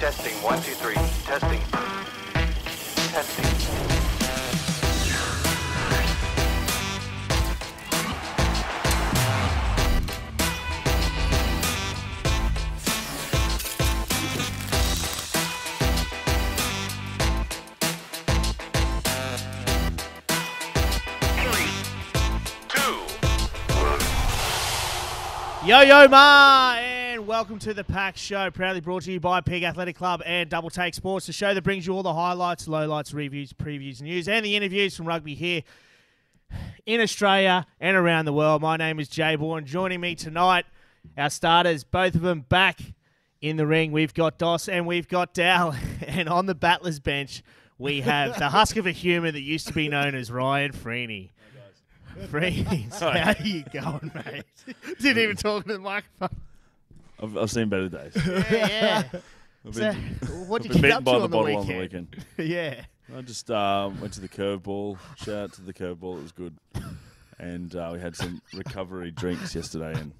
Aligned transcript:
Testing 0.00 0.32
one, 0.42 0.56
two, 0.62 0.72
three. 0.72 0.94
Testing. 0.94 1.60
Testing. 3.12 3.44
Yo 25.62 25.82
yo 25.82 26.08
ma, 26.08 26.79
welcome 27.40 27.58
to 27.58 27.72
the 27.72 27.82
Pack 27.82 28.18
Show, 28.18 28.50
proudly 28.50 28.82
brought 28.82 29.04
to 29.04 29.12
you 29.12 29.18
by 29.18 29.40
Pig 29.40 29.62
Athletic 29.62 29.96
Club 29.96 30.20
and 30.26 30.50
Double 30.50 30.68
Take 30.68 30.92
Sports, 30.92 31.24
the 31.24 31.32
show 31.32 31.54
that 31.54 31.62
brings 31.62 31.86
you 31.86 31.94
all 31.94 32.02
the 32.02 32.12
highlights, 32.12 32.68
lowlights, 32.68 33.14
reviews, 33.14 33.54
previews, 33.54 34.02
news, 34.02 34.28
and 34.28 34.44
the 34.44 34.56
interviews 34.56 34.94
from 34.94 35.08
rugby 35.08 35.34
here 35.34 35.62
in 36.84 37.00
Australia 37.00 37.66
and 37.80 37.96
around 37.96 38.26
the 38.26 38.32
world. 38.34 38.60
My 38.60 38.76
name 38.76 39.00
is 39.00 39.08
Jay 39.08 39.36
Bourne. 39.36 39.64
Joining 39.64 40.02
me 40.02 40.14
tonight, 40.14 40.66
our 41.16 41.30
starters, 41.30 41.82
both 41.82 42.14
of 42.14 42.20
them 42.20 42.42
back 42.42 42.78
in 43.40 43.56
the 43.56 43.66
ring. 43.66 43.90
We've 43.90 44.12
got 44.12 44.36
Doss 44.36 44.68
and 44.68 44.86
we've 44.86 45.08
got 45.08 45.32
Dal, 45.32 45.74
and 46.06 46.28
on 46.28 46.44
the 46.44 46.54
battlers 46.54 47.00
bench 47.00 47.42
we 47.78 48.02
have 48.02 48.38
the 48.38 48.50
husk 48.50 48.76
of 48.76 48.84
a 48.86 48.92
human 48.92 49.32
that 49.32 49.40
used 49.40 49.66
to 49.68 49.72
be 49.72 49.88
known 49.88 50.14
as 50.14 50.30
Ryan 50.30 50.72
Freeney. 50.72 51.30
Freeney, 52.26 52.92
how 53.00 53.30
are 53.30 53.42
you 53.42 53.64
going, 53.72 54.12
mate? 54.14 54.44
Didn't 55.00 55.22
even 55.22 55.36
talk 55.36 55.64
to 55.64 55.72
the 55.72 55.78
microphone. 55.78 56.36
I've, 57.22 57.36
I've 57.36 57.50
seen 57.50 57.68
better 57.68 57.88
days. 57.88 58.12
Yeah, 58.50 59.02
I've 59.66 59.74
So, 59.74 59.92
been, 59.92 59.98
what 60.48 60.62
did 60.62 60.74
you 60.74 60.80
been 60.80 60.90
get 60.90 60.98
beaten 60.98 60.98
up 60.98 61.04
by 61.04 61.12
to 61.12 61.18
the 61.18 61.24
on 61.24 61.30
the 61.30 61.36
bottle 61.36 61.56
on 61.58 61.66
the 61.66 61.78
weekend? 61.78 62.16
weekend. 62.38 62.50
yeah. 62.50 62.84
I 63.16 63.20
just 63.22 63.50
um, 63.50 64.00
went 64.00 64.12
to 64.14 64.20
the 64.20 64.28
curveball. 64.28 64.96
Shout 65.16 65.34
out 65.34 65.52
to 65.54 65.62
the 65.62 65.72
curveball. 65.74 66.18
It 66.18 66.22
was 66.22 66.32
good. 66.32 66.56
And 67.38 67.74
uh, 67.74 67.90
we 67.92 67.98
had 68.00 68.14
some 68.14 68.40
recovery 68.54 69.10
drinks 69.10 69.54
yesterday, 69.54 69.92
and, 69.98 70.12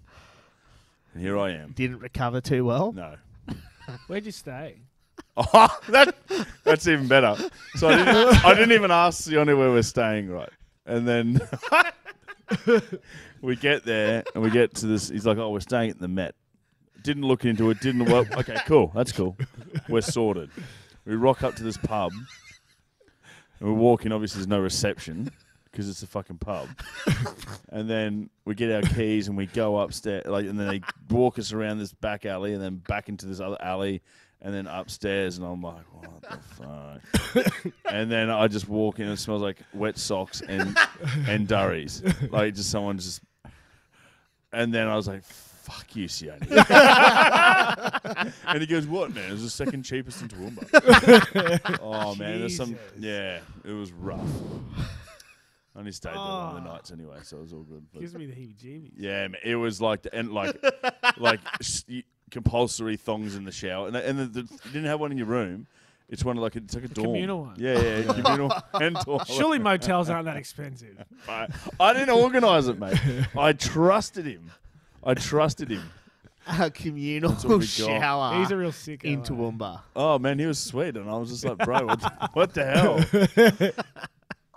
and 1.14 1.22
here 1.22 1.38
I 1.38 1.50
am. 1.52 1.72
Didn't 1.72 2.00
recover 2.00 2.40
too 2.40 2.64
well. 2.64 2.92
No. 2.92 3.14
Where'd 4.08 4.24
you 4.26 4.32
stay? 4.32 4.76
Oh, 5.36 5.78
that, 5.90 6.16
that's 6.64 6.86
even 6.88 7.06
better. 7.08 7.36
So 7.76 7.88
I 7.88 7.96
didn't, 7.96 8.44
I 8.44 8.54
didn't 8.54 8.72
even 8.72 8.90
ask 8.90 9.22
Sione 9.28 9.56
where 9.56 9.70
we're 9.70 9.82
staying, 9.82 10.28
right? 10.28 10.50
And 10.86 11.06
then 11.06 11.40
we 13.40 13.56
get 13.56 13.84
there 13.84 14.24
and 14.34 14.42
we 14.42 14.50
get 14.50 14.74
to 14.76 14.86
this. 14.86 15.08
He's 15.08 15.26
like, 15.26 15.38
"Oh, 15.38 15.50
we're 15.50 15.60
staying 15.60 15.90
at 15.90 15.98
the 15.98 16.08
Met." 16.08 16.34
Didn't 17.02 17.24
look 17.24 17.44
into 17.44 17.70
it. 17.70 17.80
Didn't 17.80 18.04
work. 18.10 18.36
Okay, 18.36 18.58
cool. 18.66 18.92
That's 18.94 19.12
cool. 19.12 19.36
We're 19.88 20.00
sorted. 20.00 20.50
We 21.04 21.14
rock 21.14 21.42
up 21.42 21.54
to 21.56 21.62
this 21.62 21.76
pub, 21.76 22.12
and 23.58 23.68
we 23.68 23.74
walk 23.74 24.06
in. 24.06 24.12
Obviously, 24.12 24.38
there's 24.38 24.48
no 24.48 24.60
reception 24.60 25.30
because 25.70 25.88
it's 25.88 26.02
a 26.02 26.06
fucking 26.06 26.38
pub. 26.38 26.68
and 27.70 27.88
then 27.88 28.28
we 28.44 28.54
get 28.54 28.70
our 28.70 28.82
keys 28.82 29.28
and 29.28 29.36
we 29.36 29.46
go 29.46 29.78
upstairs. 29.78 30.26
Like, 30.26 30.46
and 30.46 30.58
then 30.58 30.68
they 30.68 30.80
walk 31.14 31.38
us 31.38 31.52
around 31.52 31.78
this 31.78 31.92
back 31.92 32.26
alley 32.26 32.54
and 32.54 32.62
then 32.62 32.76
back 32.88 33.08
into 33.08 33.26
this 33.26 33.40
other 33.40 33.60
alley 33.60 34.02
and 34.42 34.54
then 34.54 34.66
upstairs. 34.66 35.38
And 35.38 35.46
I'm 35.46 35.62
like, 35.62 35.84
what 35.92 36.22
the 36.22 37.42
fuck? 37.44 37.74
and 37.84 38.10
then 38.10 38.30
I 38.30 38.48
just 38.48 38.68
walk 38.68 38.98
in 38.98 39.04
and 39.04 39.14
it 39.14 39.18
smells 39.18 39.42
like 39.42 39.58
wet 39.72 39.98
socks 39.98 40.42
and 40.42 40.76
and 41.26 41.46
durries. 41.46 42.02
Like 42.30 42.54
just 42.54 42.70
someone 42.70 42.98
just. 42.98 43.22
And 44.52 44.74
then 44.74 44.88
I 44.88 44.96
was 44.96 45.06
like, 45.06 45.22
fuck 45.70 45.94
you, 45.96 46.06
Sione. 46.06 46.46
and 48.46 48.60
he 48.60 48.66
goes, 48.66 48.86
what, 48.86 49.14
man? 49.14 49.28
It 49.28 49.32
was 49.32 49.42
the 49.42 49.50
second 49.50 49.82
cheapest 49.84 50.22
in 50.22 50.28
Toowoomba. 50.28 51.78
oh, 51.82 52.14
man. 52.14 52.40
There's 52.40 52.56
some. 52.56 52.76
Yeah, 52.98 53.40
it 53.64 53.72
was 53.72 53.92
rough. 53.92 54.20
I 55.74 55.78
only 55.78 55.92
stayed 55.92 56.10
there 56.14 56.18
one 56.18 56.56
of 56.56 56.62
the 56.64 56.68
Oh. 56.68 56.72
nights 56.74 56.90
anyway, 56.90 57.18
so 57.22 57.38
it 57.38 57.42
was 57.42 57.52
all 57.52 57.62
good. 57.62 57.86
But 57.92 58.00
Gives 58.00 58.14
me 58.14 58.26
the 58.26 58.32
heebie-jeebies. 58.34 58.92
yeah, 58.96 59.28
man, 59.28 59.40
it 59.44 59.54
was 59.56 59.80
like 59.80 60.06
and 60.12 60.32
like 60.32 60.60
like 61.16 61.40
s- 61.60 61.84
y- 61.88 62.02
compulsory 62.30 62.96
thongs 62.96 63.36
in 63.36 63.44
the 63.44 63.52
shower, 63.52 63.86
and 63.86 63.96
and 63.96 64.18
the, 64.18 64.24
the, 64.26 64.40
you 64.40 64.70
didn't 64.72 64.86
have 64.86 64.98
one 65.00 65.12
in 65.12 65.18
your 65.18 65.28
room. 65.28 65.66
It's 66.08 66.24
one 66.24 66.36
of 66.36 66.42
like 66.42 66.56
it's 66.56 66.74
like 66.74 66.84
a 66.84 66.88
dorm. 66.88 67.06
communal 67.06 67.42
one. 67.42 67.54
Yeah, 67.56 67.80
yeah, 67.80 68.02
communal 68.12 68.52
and 68.74 68.96
toilet. 68.96 69.28
Surely 69.28 69.60
motels 69.60 70.10
aren't 70.10 70.24
that 70.24 70.36
expensive. 70.36 70.96
I, 71.28 71.46
I 71.78 71.92
didn't 71.92 72.10
organise 72.10 72.66
it, 72.66 72.76
mate. 72.80 72.98
I 73.38 73.52
trusted 73.52 74.26
him. 74.26 74.50
I 75.02 75.14
trusted 75.14 75.70
him. 75.70 75.90
A 76.58 76.70
communal 76.70 77.32
what 77.32 77.44
we 77.44 77.58
got. 77.58 77.66
shower 77.66 78.38
He's 78.38 78.50
a 78.50 78.56
real 78.56 78.72
sick. 78.72 79.04
in 79.04 79.22
Toowoomba. 79.22 79.76
Eh? 79.76 79.80
Oh 79.94 80.18
man, 80.18 80.38
he 80.38 80.46
was 80.46 80.58
sweet, 80.58 80.96
and 80.96 81.08
I 81.08 81.16
was 81.16 81.28
just 81.28 81.44
like, 81.44 81.58
bro, 81.58 81.86
what 81.86 82.00
the, 82.00 82.30
what 82.32 82.54
the 82.54 83.72
hell? 83.74 83.74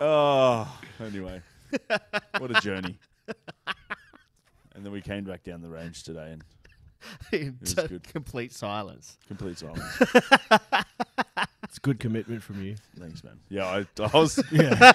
oh, 0.00 0.80
anyway, 0.98 1.42
what 2.38 2.50
a 2.50 2.60
journey. 2.60 2.98
And 4.74 4.84
then 4.84 4.92
we 4.92 5.02
came 5.02 5.24
back 5.24 5.44
down 5.44 5.60
the 5.60 5.68
range 5.68 6.02
today, 6.02 6.32
and 6.32 6.42
in 7.32 7.58
was 7.60 7.74
t- 7.74 7.86
good. 7.86 8.02
complete 8.02 8.52
silence. 8.52 9.18
complete 9.28 9.58
silence. 9.58 9.84
It's 11.64 11.78
good 11.78 12.00
commitment 12.00 12.42
from 12.42 12.62
you. 12.62 12.76
Thanks, 12.98 13.22
man. 13.22 13.38
Yeah, 13.50 13.66
I, 13.66 13.86
I 14.02 14.10
was. 14.18 14.42
Yeah. 14.50 14.92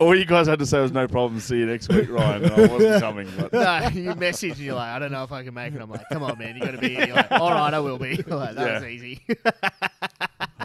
All 0.00 0.14
you 0.14 0.24
guys 0.24 0.48
had 0.48 0.58
to 0.58 0.66
say 0.66 0.80
was 0.80 0.90
no 0.92 1.06
problem. 1.06 1.38
See 1.40 1.58
you 1.58 1.66
next 1.66 1.88
week, 1.88 2.10
Ryan. 2.10 2.44
And 2.44 2.52
I 2.52 2.66
wasn't 2.66 3.00
coming, 3.02 3.28
but 3.38 3.52
no, 3.52 3.88
you 3.94 4.14
message 4.16 4.52
and 4.52 4.60
you're 4.60 4.74
like, 4.74 4.88
I 4.88 4.98
don't 4.98 5.12
know 5.12 5.22
if 5.22 5.30
I 5.30 5.44
can 5.44 5.54
make 5.54 5.72
it. 5.72 5.80
I'm 5.80 5.88
like, 5.88 6.08
come 6.12 6.22
on, 6.24 6.36
man, 6.38 6.56
you 6.56 6.62
got 6.62 6.72
to 6.72 6.78
be. 6.78 6.90
You're 6.94 7.14
like, 7.14 7.30
all 7.30 7.50
right, 7.52 7.72
I 7.72 7.78
will 7.80 7.98
be. 7.98 8.16
Like, 8.26 8.56
that 8.56 8.66
Yeah. 8.66 8.74
was 8.74 8.84
easy. 8.84 9.20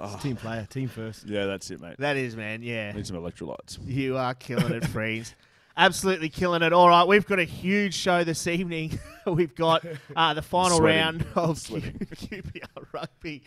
It's 0.02 0.24
team 0.24 0.36
player, 0.38 0.66
team 0.70 0.88
first. 0.88 1.28
yeah, 1.28 1.46
that's 1.46 1.70
it, 1.70 1.80
mate. 1.82 1.98
that 2.00 2.18
is, 2.18 2.36
man. 2.36 2.64
Yeah, 2.64 2.92
Need 2.94 3.06
some 3.06 3.18
electrolytes. 3.18 3.78
you 3.86 4.18
are 4.18 4.34
killing 4.34 4.72
it, 4.74 4.86
Freeze. 4.88 5.36
Absolutely 5.80 6.28
killing 6.28 6.62
it. 6.62 6.74
All 6.74 6.90
right, 6.90 7.08
we've 7.08 7.26
got 7.26 7.40
a 7.40 7.46
huge 7.46 7.94
show 7.94 8.26
this 8.26 8.48
evening. 8.48 9.00
we've 9.26 9.56
got 9.56 9.86
uh, 10.14 10.34
the 10.34 10.42
final 10.42 10.82
round 10.82 11.26
of 11.36 11.64
Q- 11.64 11.80
QPR 11.82 12.86
rugby 12.92 13.44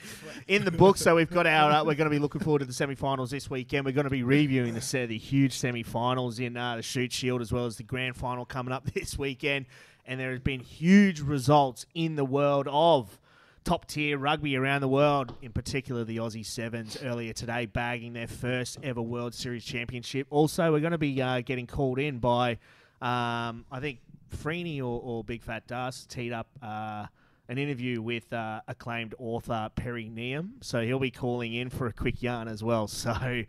in 0.48 0.64
the 0.64 0.70
book. 0.70 0.96
So 0.96 1.14
we've 1.14 1.28
got 1.28 1.46
our. 1.46 1.70
Uh, 1.70 1.84
we're 1.84 1.94
going 1.94 2.08
to 2.08 2.10
be 2.10 2.18
looking 2.18 2.40
forward 2.40 2.60
to 2.60 2.64
the 2.64 2.72
semi-finals 2.72 3.30
this 3.30 3.50
weekend. 3.50 3.84
We're 3.84 3.92
going 3.92 4.04
to 4.04 4.10
be 4.10 4.22
reviewing 4.22 4.72
the 4.72 4.80
se- 4.80 5.06
the 5.06 5.18
huge 5.18 5.52
semi-finals 5.52 6.38
in 6.38 6.56
uh, 6.56 6.76
the 6.76 6.82
Shute 6.82 7.12
Shield 7.12 7.42
as 7.42 7.52
well 7.52 7.66
as 7.66 7.76
the 7.76 7.82
grand 7.82 8.16
final 8.16 8.46
coming 8.46 8.72
up 8.72 8.90
this 8.94 9.18
weekend. 9.18 9.66
And 10.06 10.18
there 10.18 10.30
has 10.30 10.40
been 10.40 10.60
huge 10.60 11.20
results 11.20 11.84
in 11.94 12.16
the 12.16 12.24
world 12.24 12.66
of 12.70 13.18
top 13.64 13.86
tier 13.86 14.18
rugby 14.18 14.56
around 14.56 14.80
the 14.80 14.88
world, 14.88 15.34
in 15.42 15.52
particular 15.52 16.04
the 16.04 16.18
Aussie 16.18 16.44
Sevens 16.44 16.98
earlier 17.02 17.32
today, 17.32 17.66
bagging 17.66 18.12
their 18.12 18.26
first 18.26 18.78
ever 18.82 19.02
World 19.02 19.34
Series 19.34 19.64
championship. 19.64 20.26
Also, 20.30 20.72
we're 20.72 20.80
going 20.80 20.92
to 20.92 20.98
be 20.98 21.20
uh, 21.20 21.40
getting 21.40 21.66
called 21.66 21.98
in 21.98 22.18
by, 22.18 22.52
um, 23.00 23.64
I 23.70 23.80
think, 23.80 24.00
Freeney 24.36 24.78
or, 24.78 25.00
or 25.02 25.24
Big 25.24 25.42
Fat 25.42 25.66
Dust 25.66 26.10
teed 26.10 26.32
up 26.32 26.48
uh, 26.62 27.06
an 27.48 27.58
interview 27.58 28.00
with 28.00 28.32
uh, 28.32 28.60
acclaimed 28.66 29.14
author 29.18 29.70
Perry 29.74 30.10
Neagham. 30.12 30.52
So 30.62 30.82
he'll 30.82 30.98
be 30.98 31.10
calling 31.10 31.54
in 31.54 31.70
for 31.70 31.86
a 31.86 31.92
quick 31.92 32.22
yarn 32.22 32.48
as 32.48 32.62
well. 32.62 32.88
So. 33.02 33.44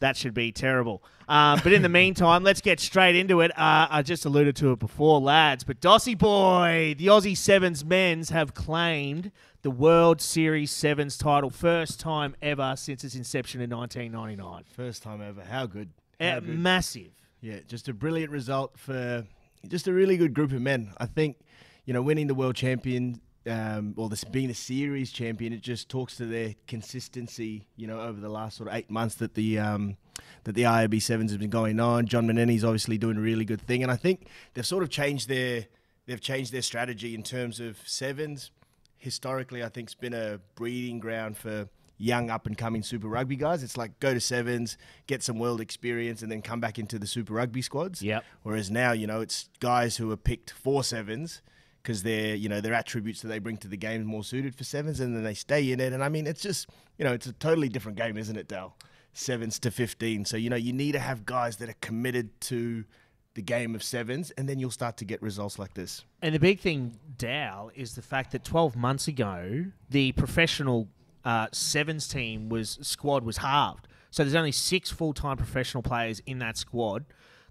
That 0.00 0.16
should 0.16 0.34
be 0.34 0.52
terrible. 0.52 1.02
Um, 1.28 1.60
but 1.62 1.72
in 1.72 1.82
the 1.82 1.88
meantime, 1.88 2.44
let's 2.44 2.60
get 2.60 2.80
straight 2.80 3.16
into 3.16 3.40
it. 3.40 3.50
Uh, 3.58 3.88
I 3.90 4.02
just 4.02 4.24
alluded 4.24 4.56
to 4.56 4.72
it 4.72 4.78
before, 4.78 5.20
lads. 5.20 5.64
But 5.64 5.80
Dossie 5.80 6.16
boy, 6.16 6.94
the 6.96 7.08
Aussie 7.08 7.36
Sevens 7.36 7.84
men's 7.84 8.30
have 8.30 8.54
claimed 8.54 9.32
the 9.62 9.70
World 9.70 10.20
Series 10.20 10.70
Sevens 10.70 11.16
title, 11.16 11.50
first 11.50 11.98
time 11.98 12.36
ever 12.40 12.74
since 12.76 13.02
its 13.04 13.14
inception 13.14 13.60
in 13.60 13.70
1999. 13.70 14.64
First 14.70 15.02
time 15.02 15.20
ever. 15.20 15.42
How 15.42 15.66
good. 15.66 15.90
Uh, 16.20 16.30
How 16.32 16.40
good. 16.40 16.58
massive. 16.58 17.10
Yeah, 17.40 17.60
just 17.66 17.88
a 17.88 17.94
brilliant 17.94 18.30
result 18.30 18.78
for 18.78 19.24
just 19.66 19.88
a 19.88 19.92
really 19.92 20.16
good 20.16 20.34
group 20.34 20.52
of 20.52 20.60
men. 20.60 20.92
I 20.98 21.06
think, 21.06 21.36
you 21.84 21.92
know, 21.92 22.02
winning 22.02 22.26
the 22.26 22.34
world 22.34 22.56
champion 22.56 23.20
um, 23.48 23.94
or 23.96 24.08
this 24.08 24.24
being 24.24 24.50
a 24.50 24.54
series 24.54 25.10
champion, 25.10 25.52
it 25.52 25.60
just 25.60 25.88
talks 25.88 26.16
to 26.16 26.26
their 26.26 26.54
consistency. 26.66 27.66
You 27.76 27.86
know, 27.86 28.00
over 28.00 28.20
the 28.20 28.28
last 28.28 28.56
sort 28.56 28.68
of 28.68 28.74
eight 28.74 28.90
months 28.90 29.16
that 29.16 29.34
the 29.34 29.58
um, 29.58 29.96
that 30.44 30.54
the 30.54 30.62
IRB 30.62 31.00
sevens 31.02 31.30
has 31.30 31.38
been 31.38 31.50
going 31.50 31.80
on. 31.80 32.06
John 32.06 32.26
Manenti's 32.26 32.64
obviously 32.64 32.98
doing 32.98 33.16
a 33.16 33.20
really 33.20 33.44
good 33.44 33.60
thing, 33.60 33.82
and 33.82 33.90
I 33.90 33.96
think 33.96 34.28
they've 34.54 34.66
sort 34.66 34.82
of 34.82 34.90
changed 34.90 35.28
their 35.28 35.66
they've 36.06 36.20
changed 36.20 36.52
their 36.52 36.62
strategy 36.62 37.14
in 37.14 37.22
terms 37.22 37.60
of 37.60 37.78
sevens. 37.86 38.50
Historically, 38.98 39.62
I 39.62 39.68
think 39.68 39.88
it's 39.88 39.94
been 39.94 40.14
a 40.14 40.40
breeding 40.54 40.98
ground 40.98 41.36
for 41.36 41.68
young 41.98 42.30
up 42.30 42.46
and 42.46 42.56
coming 42.56 42.82
Super 42.82 43.08
Rugby 43.08 43.36
guys. 43.36 43.62
It's 43.62 43.76
like 43.76 43.98
go 44.00 44.14
to 44.14 44.20
sevens, 44.20 44.78
get 45.06 45.22
some 45.22 45.38
world 45.38 45.60
experience, 45.60 46.22
and 46.22 46.30
then 46.30 46.42
come 46.42 46.60
back 46.60 46.78
into 46.78 46.98
the 46.98 47.06
Super 47.06 47.34
Rugby 47.34 47.60
squads. 47.62 48.02
Yep. 48.02 48.24
Whereas 48.42 48.70
now, 48.70 48.92
you 48.92 49.06
know, 49.06 49.20
it's 49.20 49.48
guys 49.60 49.96
who 49.96 50.10
are 50.10 50.16
picked 50.16 50.50
for 50.50 50.82
sevens 50.84 51.42
because 51.82 52.02
their 52.02 52.34
you 52.34 52.48
know 52.48 52.60
their 52.60 52.74
attributes 52.74 53.22
that 53.22 53.28
they 53.28 53.38
bring 53.38 53.56
to 53.58 53.68
the 53.68 53.76
game 53.76 54.04
more 54.04 54.24
suited 54.24 54.54
for 54.54 54.64
sevens, 54.64 55.00
and 55.00 55.14
then 55.14 55.24
they 55.24 55.34
stay 55.34 55.70
in 55.70 55.80
it. 55.80 55.92
And 55.92 56.02
I 56.02 56.08
mean, 56.08 56.26
it's 56.26 56.42
just 56.42 56.68
you 56.98 57.04
know, 57.04 57.12
it's 57.12 57.26
a 57.26 57.32
totally 57.32 57.68
different 57.68 57.98
game, 57.98 58.16
isn't 58.16 58.36
it, 58.36 58.48
Dal? 58.48 58.76
Sevens 59.12 59.58
to 59.60 59.70
fifteen. 59.70 60.24
So 60.24 60.36
you 60.36 60.50
know, 60.50 60.56
you 60.56 60.72
need 60.72 60.92
to 60.92 61.00
have 61.00 61.26
guys 61.26 61.56
that 61.56 61.68
are 61.68 61.76
committed 61.80 62.40
to 62.42 62.84
the 63.34 63.42
game 63.42 63.74
of 63.74 63.82
sevens, 63.82 64.30
and 64.32 64.48
then 64.48 64.58
you'll 64.58 64.70
start 64.70 64.96
to 64.98 65.04
get 65.04 65.22
results 65.22 65.58
like 65.58 65.74
this. 65.74 66.04
And 66.22 66.34
the 66.34 66.40
big 66.40 66.60
thing, 66.60 66.98
Dow, 67.16 67.70
is 67.74 67.94
the 67.94 68.02
fact 68.02 68.32
that 68.32 68.44
12 68.44 68.74
months 68.76 69.06
ago, 69.08 69.66
the 69.90 70.12
professional 70.12 70.88
uh, 71.24 71.46
sevens 71.52 72.08
team 72.08 72.48
was 72.48 72.78
squad 72.82 73.24
was 73.24 73.36
halved. 73.38 73.86
So 74.10 74.24
there's 74.24 74.34
only 74.34 74.52
six 74.52 74.90
full 74.90 75.12
time 75.12 75.36
professional 75.36 75.82
players 75.82 76.20
in 76.26 76.38
that 76.40 76.56
squad. 76.56 77.04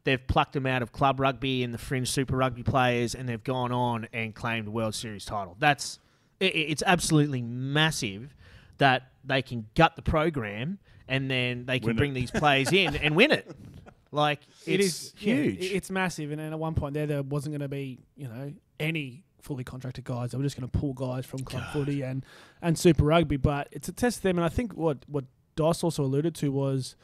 They've 0.03 0.25
plucked 0.25 0.53
them 0.53 0.65
out 0.65 0.81
of 0.81 0.91
club 0.91 1.19
rugby 1.19 1.63
and 1.63 1.73
the 1.73 1.77
fringe 1.77 2.09
Super 2.09 2.35
Rugby 2.37 2.63
players, 2.63 3.13
and 3.13 3.27
they've 3.29 3.43
gone 3.43 3.71
on 3.71 4.07
and 4.13 4.33
claimed 4.33 4.67
a 4.67 4.71
World 4.71 4.95
Series 4.95 5.25
title. 5.25 5.55
That's 5.59 5.99
i- 6.41 6.45
i 6.45 6.47
it's 6.47 6.83
absolutely 6.85 7.41
massive 7.41 8.33
that 8.77 9.11
they 9.23 9.41
can 9.41 9.67
gut 9.75 9.95
the 9.95 10.01
program 10.01 10.79
and 11.09 11.29
then 11.29 11.65
they 11.65 11.79
can 11.79 11.87
Win 11.87 11.95
it. 11.95 11.99
bring 11.99 12.13
these 12.13 12.31
players 12.31 12.71
in 12.71 12.95
and 12.95 13.15
win 13.15 13.31
it. 13.31 13.49
Like 14.11 14.39
It 14.65 14.79
it's 14.79 14.87
is 14.87 15.13
yeah, 15.19 15.35
huge. 15.35 15.71
it's 15.71 15.89
massive, 15.91 16.31
and 16.31 16.39
then 16.39 16.53
at 16.53 16.59
one 16.59 16.73
point 16.73 16.93
there, 16.93 17.07
there 17.07 17.23
wasn't 17.23 17.53
going 17.53 17.61
to 17.61 17.67
be 17.67 17.99
you 18.15 18.27
know 18.27 18.53
any 18.79 19.23
fully 19.41 19.63
contracted 19.63 20.03
guys. 20.03 20.31
They 20.31 20.37
were 20.37 20.43
just 20.43 20.59
going 20.59 20.69
to 20.69 20.77
pull 20.77 20.93
guys 20.93 21.25
from 21.25 21.39
club 21.39 21.63
footy 21.73 22.01
and 22.01 22.25
and 22.61 22.77
Super 22.77 23.03
Rugby. 23.03 23.37
But 23.37 23.69
it's 23.71 23.87
a 23.87 23.93
test 23.93 24.17
to 24.17 24.23
them, 24.23 24.37
and 24.37 24.45
I 24.45 24.49
think 24.49 24.73
what 24.73 24.99
what 25.07 25.25
Doss 25.55 25.83
also 25.83 26.03
alluded 26.03 26.35
to 26.35 26.51
was, 26.51 26.95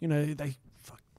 you 0.00 0.08
know, 0.08 0.24
they 0.24 0.56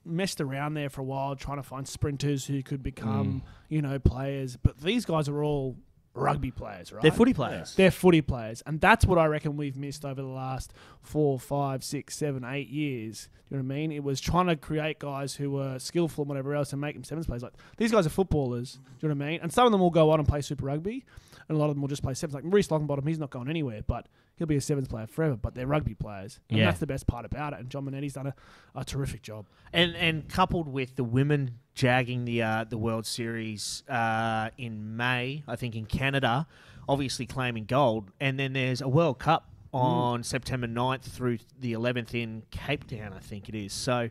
messed 0.04 0.40
around 0.40 0.74
there 0.74 0.88
for 0.88 1.02
a 1.02 1.04
while 1.04 1.36
trying 1.36 1.58
to 1.58 1.62
find 1.62 1.86
sprinters 1.86 2.46
who 2.46 2.62
could 2.62 2.82
become 2.82 3.42
mm. 3.42 3.48
you 3.68 3.82
know 3.82 3.98
players. 3.98 4.56
But 4.56 4.80
these 4.80 5.04
guys 5.04 5.28
are 5.28 5.42
all 5.42 5.76
rugby 6.14 6.50
players, 6.50 6.92
right? 6.92 7.02
They're 7.02 7.12
footy 7.12 7.32
players. 7.32 7.74
They're 7.74 7.90
footy 7.90 8.20
players, 8.20 8.62
and 8.66 8.80
that's 8.80 9.06
what 9.06 9.18
I 9.18 9.26
reckon 9.26 9.56
we've 9.56 9.76
missed 9.76 10.04
over 10.04 10.20
the 10.20 10.28
last 10.28 10.72
four, 11.02 11.38
five, 11.38 11.84
six, 11.84 12.16
seven, 12.16 12.44
eight 12.44 12.68
years. 12.68 13.28
Do 13.48 13.56
you 13.56 13.62
know 13.62 13.66
what 13.68 13.74
I 13.74 13.78
mean? 13.78 13.92
It 13.92 14.02
was 14.04 14.20
trying 14.20 14.46
to 14.46 14.56
create 14.56 14.98
guys 14.98 15.34
who 15.34 15.50
were 15.50 15.78
skillful 15.78 16.22
and 16.22 16.28
whatever 16.28 16.54
else, 16.54 16.72
and 16.72 16.80
make 16.80 16.94
them 16.94 17.04
sevens 17.04 17.26
players. 17.26 17.42
Like 17.42 17.54
these 17.76 17.92
guys 17.92 18.06
are 18.06 18.10
footballers. 18.10 18.74
Do 18.74 19.06
you 19.06 19.08
know 19.08 19.18
what 19.18 19.24
I 19.24 19.30
mean? 19.30 19.40
And 19.42 19.52
some 19.52 19.66
of 19.66 19.72
them 19.72 19.80
will 19.80 19.90
go 19.90 20.10
on 20.10 20.18
and 20.18 20.28
play 20.28 20.40
Super 20.40 20.66
Rugby, 20.66 21.04
and 21.50 21.56
a 21.56 21.60
lot 21.60 21.68
of 21.68 21.74
them 21.74 21.82
will 21.82 21.88
just 21.88 22.02
play 22.02 22.14
sevens. 22.14 22.34
Like 22.34 22.44
Maurice 22.44 22.68
Longbottom, 22.68 23.06
he's 23.06 23.18
not 23.18 23.28
going 23.30 23.48
anywhere, 23.50 23.82
but 23.86 24.06
he'll 24.36 24.46
be 24.46 24.56
a 24.56 24.60
sevens 24.60 24.88
player 24.88 25.06
forever. 25.06 25.36
But 25.36 25.54
they're 25.54 25.66
rugby 25.66 25.94
players, 25.94 26.38
and 26.48 26.58
Yeah. 26.60 26.66
that's 26.66 26.78
the 26.80 26.86
best 26.86 27.06
part 27.06 27.24
about 27.26 27.52
it. 27.52 27.58
And 27.58 27.68
John 27.68 27.84
Manenti's 27.84 28.14
done 28.14 28.28
a, 28.28 28.34
a 28.74 28.84
terrific 28.84 29.20
job. 29.22 29.44
and 29.72 29.94
and 29.96 30.28
coupled 30.28 30.68
with 30.68 30.96
the 30.96 31.04
women 31.04 31.58
jagging 31.74 32.24
the 32.24 32.42
uh, 32.42 32.64
the 32.64 32.78
World 32.78 33.04
Series 33.04 33.82
uh, 33.88 34.50
in 34.56 34.96
May, 34.96 35.42
I 35.48 35.56
think 35.56 35.74
in 35.76 35.84
Canada, 35.86 36.46
obviously 36.88 37.26
claiming 37.26 37.64
gold, 37.66 38.10
and 38.20 38.38
then 38.38 38.52
there's 38.54 38.80
a 38.80 38.88
World 38.88 39.18
Cup 39.18 39.48
on 39.72 40.22
September 40.24 40.66
9th 40.66 41.02
through 41.02 41.38
the 41.60 41.72
11th 41.72 42.12
in 42.14 42.42
Cape 42.50 42.88
Town, 42.88 43.12
I 43.12 43.20
think 43.20 43.48
it 43.48 43.54
is. 43.54 43.72
So, 43.72 44.10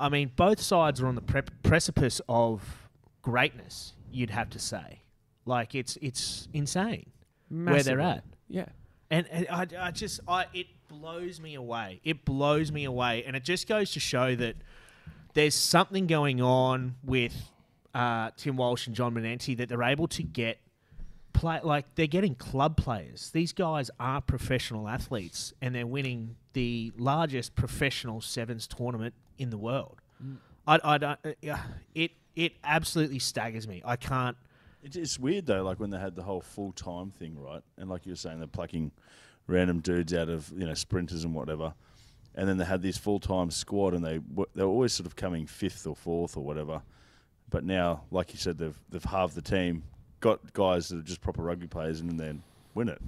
I 0.00 0.08
mean, 0.08 0.32
both 0.34 0.60
sides 0.60 1.00
are 1.00 1.06
on 1.06 1.14
the 1.14 1.20
pre- 1.20 1.42
precipice 1.62 2.20
of 2.28 2.88
greatness. 3.22 3.94
You'd 4.10 4.30
have 4.30 4.50
to 4.50 4.58
say, 4.58 5.02
like 5.46 5.74
it's 5.74 5.96
it's 6.02 6.48
insane 6.52 7.06
where 7.48 7.82
they're 7.82 8.00
at. 8.00 8.24
Yeah. 8.48 8.66
And, 9.10 9.26
and 9.30 9.46
I, 9.48 9.66
I 9.78 9.90
just, 9.92 10.20
I 10.26 10.46
it 10.52 10.66
blows 10.88 11.40
me 11.40 11.54
away. 11.54 12.00
It 12.04 12.24
blows 12.24 12.72
me 12.72 12.84
away, 12.84 13.24
and 13.24 13.36
it 13.36 13.44
just 13.44 13.68
goes 13.68 13.92
to 13.92 14.00
show 14.00 14.34
that 14.34 14.56
there's 15.34 15.54
something 15.54 16.06
going 16.06 16.42
on 16.42 16.96
with 17.04 17.34
uh, 17.94 18.30
Tim 18.36 18.56
Walsh 18.56 18.86
and 18.86 18.96
John 18.96 19.14
Manenti 19.14 19.56
that 19.58 19.68
they're 19.68 19.82
able 19.82 20.08
to 20.08 20.22
get 20.22 20.58
play 21.32 21.60
like 21.62 21.94
they're 21.94 22.06
getting 22.06 22.34
club 22.34 22.76
players. 22.76 23.30
These 23.30 23.52
guys 23.52 23.90
are 24.00 24.20
professional 24.20 24.88
athletes, 24.88 25.52
and 25.62 25.74
they're 25.74 25.86
winning 25.86 26.36
the 26.54 26.92
largest 26.96 27.54
professional 27.54 28.20
sevens 28.20 28.66
tournament 28.66 29.14
in 29.38 29.50
the 29.50 29.58
world. 29.58 30.00
I, 30.66 30.80
I 30.82 30.98
don't. 30.98 31.18
Uh, 31.24 31.32
yeah, 31.40 31.60
it 31.94 32.12
it 32.34 32.54
absolutely 32.64 33.18
staggers 33.18 33.68
me. 33.68 33.82
I 33.84 33.96
can't. 33.96 34.36
It's, 34.86 34.94
it's 34.94 35.18
weird 35.18 35.46
though, 35.46 35.64
like 35.64 35.80
when 35.80 35.90
they 35.90 35.98
had 35.98 36.14
the 36.14 36.22
whole 36.22 36.40
full 36.40 36.70
time 36.72 37.10
thing, 37.10 37.36
right? 37.36 37.62
And 37.76 37.90
like 37.90 38.06
you 38.06 38.12
were 38.12 38.16
saying, 38.16 38.38
they're 38.38 38.46
plucking 38.46 38.92
random 39.48 39.80
dudes 39.80 40.14
out 40.14 40.28
of 40.28 40.52
you 40.56 40.64
know 40.64 40.74
sprinters 40.74 41.24
and 41.24 41.34
whatever, 41.34 41.74
and 42.36 42.48
then 42.48 42.56
they 42.56 42.64
had 42.64 42.82
this 42.82 42.96
full 42.96 43.18
time 43.18 43.50
squad, 43.50 43.94
and 43.94 44.04
they 44.04 44.18
w- 44.18 44.46
they 44.54 44.62
were 44.62 44.70
always 44.70 44.92
sort 44.92 45.06
of 45.06 45.16
coming 45.16 45.46
fifth 45.46 45.88
or 45.88 45.96
fourth 45.96 46.36
or 46.36 46.44
whatever. 46.44 46.82
But 47.50 47.64
now, 47.64 48.04
like 48.12 48.32
you 48.32 48.38
said, 48.38 48.58
they've 48.58 48.78
they've 48.88 49.02
halved 49.02 49.34
the 49.34 49.42
team, 49.42 49.82
got 50.20 50.52
guys 50.52 50.88
that 50.90 50.98
are 50.98 51.02
just 51.02 51.20
proper 51.20 51.42
rugby 51.42 51.66
players, 51.66 52.00
and 52.00 52.18
then 52.18 52.44
win 52.74 52.88
it. 52.88 53.02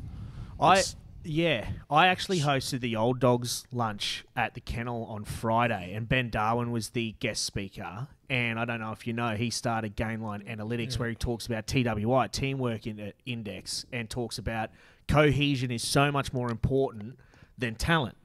I 0.60 0.82
yeah, 1.22 1.68
I 1.88 2.08
actually 2.08 2.40
hosted 2.40 2.80
the 2.80 2.96
old 2.96 3.20
dogs 3.20 3.66
lunch 3.70 4.24
at 4.34 4.54
the 4.54 4.60
kennel 4.60 5.04
on 5.04 5.24
Friday, 5.24 5.92
and 5.94 6.08
Ben 6.08 6.28
Darwin 6.28 6.72
was 6.72 6.90
the 6.90 7.14
guest 7.20 7.44
speaker. 7.44 8.08
And 8.30 8.58
I 8.58 8.64
don't 8.66 8.80
know 8.80 8.92
if 8.92 9.06
you 9.06 9.14
know, 9.14 9.36
he 9.36 9.48
started 9.50 9.96
Gainline 9.96 10.46
Analytics, 10.46 10.98
where 10.98 11.08
he 11.08 11.14
talks 11.14 11.46
about 11.46 11.66
TWI 11.66 12.28
Teamwork 12.28 12.86
in- 12.86 13.00
uh, 13.00 13.10
Index 13.24 13.86
and 13.90 14.10
talks 14.10 14.36
about 14.36 14.70
cohesion 15.06 15.70
is 15.70 15.82
so 15.82 16.12
much 16.12 16.32
more 16.32 16.50
important 16.50 17.18
than 17.56 17.74
talent. 17.74 18.16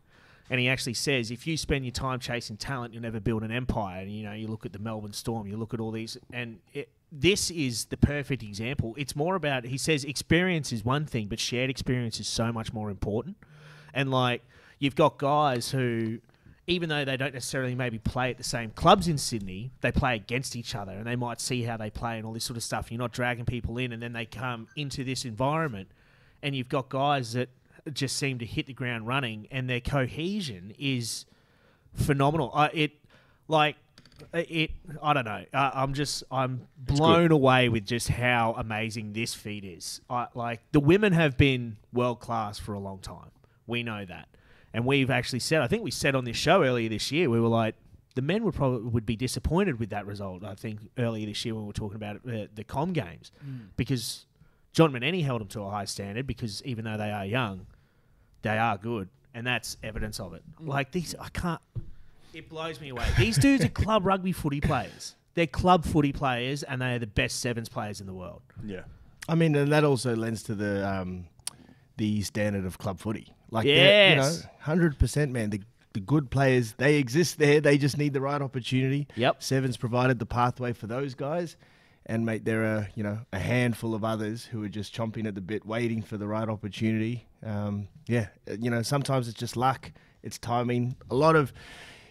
And 0.49 0.59
he 0.59 0.67
actually 0.67 0.93
says, 0.93 1.31
if 1.31 1.47
you 1.47 1.55
spend 1.55 1.85
your 1.85 1.93
time 1.93 2.19
chasing 2.19 2.57
talent, 2.57 2.93
you'll 2.93 3.01
never 3.01 3.21
build 3.21 3.43
an 3.43 3.51
empire. 3.51 4.01
And 4.01 4.11
you 4.11 4.23
know, 4.23 4.33
you 4.33 4.47
look 4.47 4.65
at 4.65 4.73
the 4.73 4.79
Melbourne 4.79 5.13
Storm, 5.13 5.47
you 5.47 5.55
look 5.57 5.73
at 5.73 5.79
all 5.79 5.91
these, 5.91 6.17
and 6.31 6.59
it, 6.73 6.89
this 7.11 7.49
is 7.51 7.85
the 7.85 7.97
perfect 7.97 8.43
example. 8.43 8.93
It's 8.97 9.15
more 9.15 9.35
about 9.35 9.65
he 9.65 9.77
says 9.77 10.03
experience 10.03 10.73
is 10.73 10.83
one 10.83 11.05
thing, 11.05 11.27
but 11.27 11.39
shared 11.39 11.69
experience 11.69 12.19
is 12.19 12.27
so 12.27 12.51
much 12.51 12.73
more 12.73 12.89
important. 12.89 13.37
And 13.93 14.11
like 14.11 14.43
you've 14.79 14.95
got 14.95 15.17
guys 15.17 15.71
who, 15.71 16.19
even 16.67 16.89
though 16.89 17.03
they 17.03 17.17
don't 17.17 17.33
necessarily 17.33 17.75
maybe 17.75 17.99
play 17.99 18.29
at 18.29 18.37
the 18.37 18.43
same 18.43 18.71
clubs 18.71 19.07
in 19.07 19.17
Sydney, 19.17 19.71
they 19.81 19.91
play 19.91 20.15
against 20.15 20.55
each 20.55 20.75
other, 20.75 20.93
and 20.93 21.05
they 21.05 21.15
might 21.15 21.41
see 21.41 21.63
how 21.63 21.77
they 21.77 21.89
play 21.89 22.17
and 22.17 22.25
all 22.25 22.33
this 22.33 22.45
sort 22.45 22.57
of 22.57 22.63
stuff. 22.63 22.91
You're 22.91 22.99
not 22.99 23.11
dragging 23.11 23.45
people 23.45 23.77
in, 23.77 23.91
and 23.91 24.01
then 24.01 24.13
they 24.13 24.25
come 24.25 24.67
into 24.75 25.03
this 25.03 25.25
environment, 25.25 25.89
and 26.41 26.55
you've 26.55 26.69
got 26.69 26.89
guys 26.89 27.33
that 27.33 27.49
just 27.91 28.15
seem 28.15 28.39
to 28.39 28.45
hit 28.45 28.67
the 28.67 28.73
ground 28.73 29.07
running, 29.07 29.47
and 29.51 29.69
their 29.69 29.81
cohesion 29.81 30.73
is 30.79 31.25
phenomenal. 31.93 32.51
Uh, 32.53 32.69
it 32.73 32.91
like 33.47 33.75
it. 34.33 34.71
I 35.01 35.13
don't 35.13 35.25
know. 35.25 35.43
Uh, 35.53 35.71
I'm 35.73 35.93
just 35.93 36.23
I'm 36.31 36.67
blown 36.77 37.31
away 37.31 37.69
with 37.69 37.85
just 37.85 38.07
how 38.07 38.55
amazing 38.57 39.13
this 39.13 39.33
feat 39.33 39.65
is. 39.65 40.01
I, 40.09 40.27
like 40.33 40.61
the 40.71 40.79
women 40.79 41.13
have 41.13 41.37
been 41.37 41.77
world 41.91 42.19
class 42.19 42.57
for 42.57 42.73
a 42.73 42.79
long 42.79 42.99
time. 42.99 43.31
We 43.67 43.83
know 43.83 44.05
that, 44.05 44.27
and 44.73 44.85
we've 44.85 45.09
actually 45.09 45.39
said. 45.39 45.61
I 45.61 45.67
think 45.67 45.83
we 45.83 45.91
said 45.91 46.15
on 46.15 46.25
this 46.25 46.37
show 46.37 46.63
earlier 46.63 46.89
this 46.89 47.11
year. 47.11 47.29
We 47.29 47.39
were 47.39 47.47
like. 47.47 47.75
The 48.15 48.21
men 48.21 48.43
would 48.43 48.53
probably 48.53 48.87
would 48.91 49.07
be 49.07 49.15
disappointed 49.15 49.79
with 49.79 49.89
that 49.89 50.05
result. 50.05 50.43
I 50.43 50.53
think 50.53 50.81
earlier 50.99 51.25
this 51.25 51.43
year 51.45 51.55
when 51.55 51.63
we 51.63 51.67
were 51.69 51.73
talking 51.73 51.95
about 51.95 52.17
uh, 52.17 52.45
the 52.53 52.63
com 52.63 52.93
games, 52.93 53.31
because 53.75 54.27
John 54.71 54.91
Manenti 54.91 55.23
held 55.23 55.41
them 55.41 55.47
to 55.47 55.61
a 55.61 55.69
high 55.71 55.85
standard. 55.85 56.27
Because 56.27 56.61
even 56.63 56.85
though 56.85 56.95
they 56.95 57.09
are 57.09 57.25
young, 57.25 57.65
they 58.43 58.55
are 58.55 58.77
good, 58.77 59.09
and 59.33 59.47
that's 59.47 59.77
evidence 59.81 60.19
of 60.19 60.35
it. 60.35 60.43
Like 60.59 60.91
these, 60.91 61.15
I 61.19 61.29
can't. 61.29 61.59
It 62.35 62.49
blows 62.49 62.79
me 62.79 62.89
away. 62.89 63.07
These 63.17 63.39
dudes 63.39 63.65
are 63.65 63.69
club 63.69 64.05
rugby 64.05 64.31
footy 64.31 64.61
players. 64.61 65.15
They're 65.33 65.47
club 65.47 65.83
footy 65.83 66.13
players, 66.13 66.61
and 66.61 66.83
they 66.83 66.93
are 66.93 66.99
the 66.99 67.07
best 67.07 67.39
sevens 67.39 67.67
players 67.67 67.99
in 67.99 68.05
the 68.05 68.13
world. 68.13 68.43
Yeah, 68.63 68.81
I 69.27 69.33
mean, 69.33 69.55
and 69.55 69.71
that 69.71 69.83
also 69.83 70.15
lends 70.15 70.43
to 70.43 70.53
the 70.53 70.87
um, 70.87 71.25
the 71.97 72.21
standard 72.21 72.65
of 72.65 72.77
club 72.77 72.99
footy. 72.99 73.33
Like, 73.53 73.65
they're, 73.65 74.09
you 74.09 74.15
know, 74.17 74.21
Yes. 74.23 74.47
hundred 74.61 74.97
percent, 74.99 75.31
man. 75.31 75.49
The 75.51 75.61
the 75.93 75.99
good 75.99 76.31
players, 76.31 76.73
they 76.79 76.95
exist 76.95 77.37
there. 77.37 77.61
They 77.61 77.77
just 77.77 77.97
need 77.99 78.13
the 78.13 78.21
right 78.21 78.41
opportunity. 78.41 79.07
Yep. 79.15 79.43
Sevens 79.43 79.77
provided 79.77 80.17
the 80.17 80.25
pathway 80.25 80.73
for 80.73 80.87
those 80.87 81.13
guys, 81.13 81.55
and 82.07 82.25
mate, 82.25 82.45
there 82.45 82.63
are 82.65 82.89
you 82.95 83.03
know 83.03 83.19
a 83.31 83.37
handful 83.39 83.93
of 83.93 84.03
others 84.03 84.45
who 84.45 84.63
are 84.63 84.69
just 84.69 84.93
chomping 84.95 85.27
at 85.27 85.35
the 85.35 85.41
bit, 85.41 85.65
waiting 85.65 86.01
for 86.01 86.17
the 86.17 86.25
right 86.27 86.49
opportunity. 86.49 87.27
Um, 87.45 87.87
yeah, 88.07 88.27
uh, 88.49 88.55
you 88.59 88.71
know, 88.71 88.81
sometimes 88.81 89.27
it's 89.27 89.37
just 89.37 89.55
luck, 89.55 89.91
it's 90.23 90.39
timing. 90.39 90.95
A 91.11 91.15
lot 91.15 91.35
of, 91.35 91.53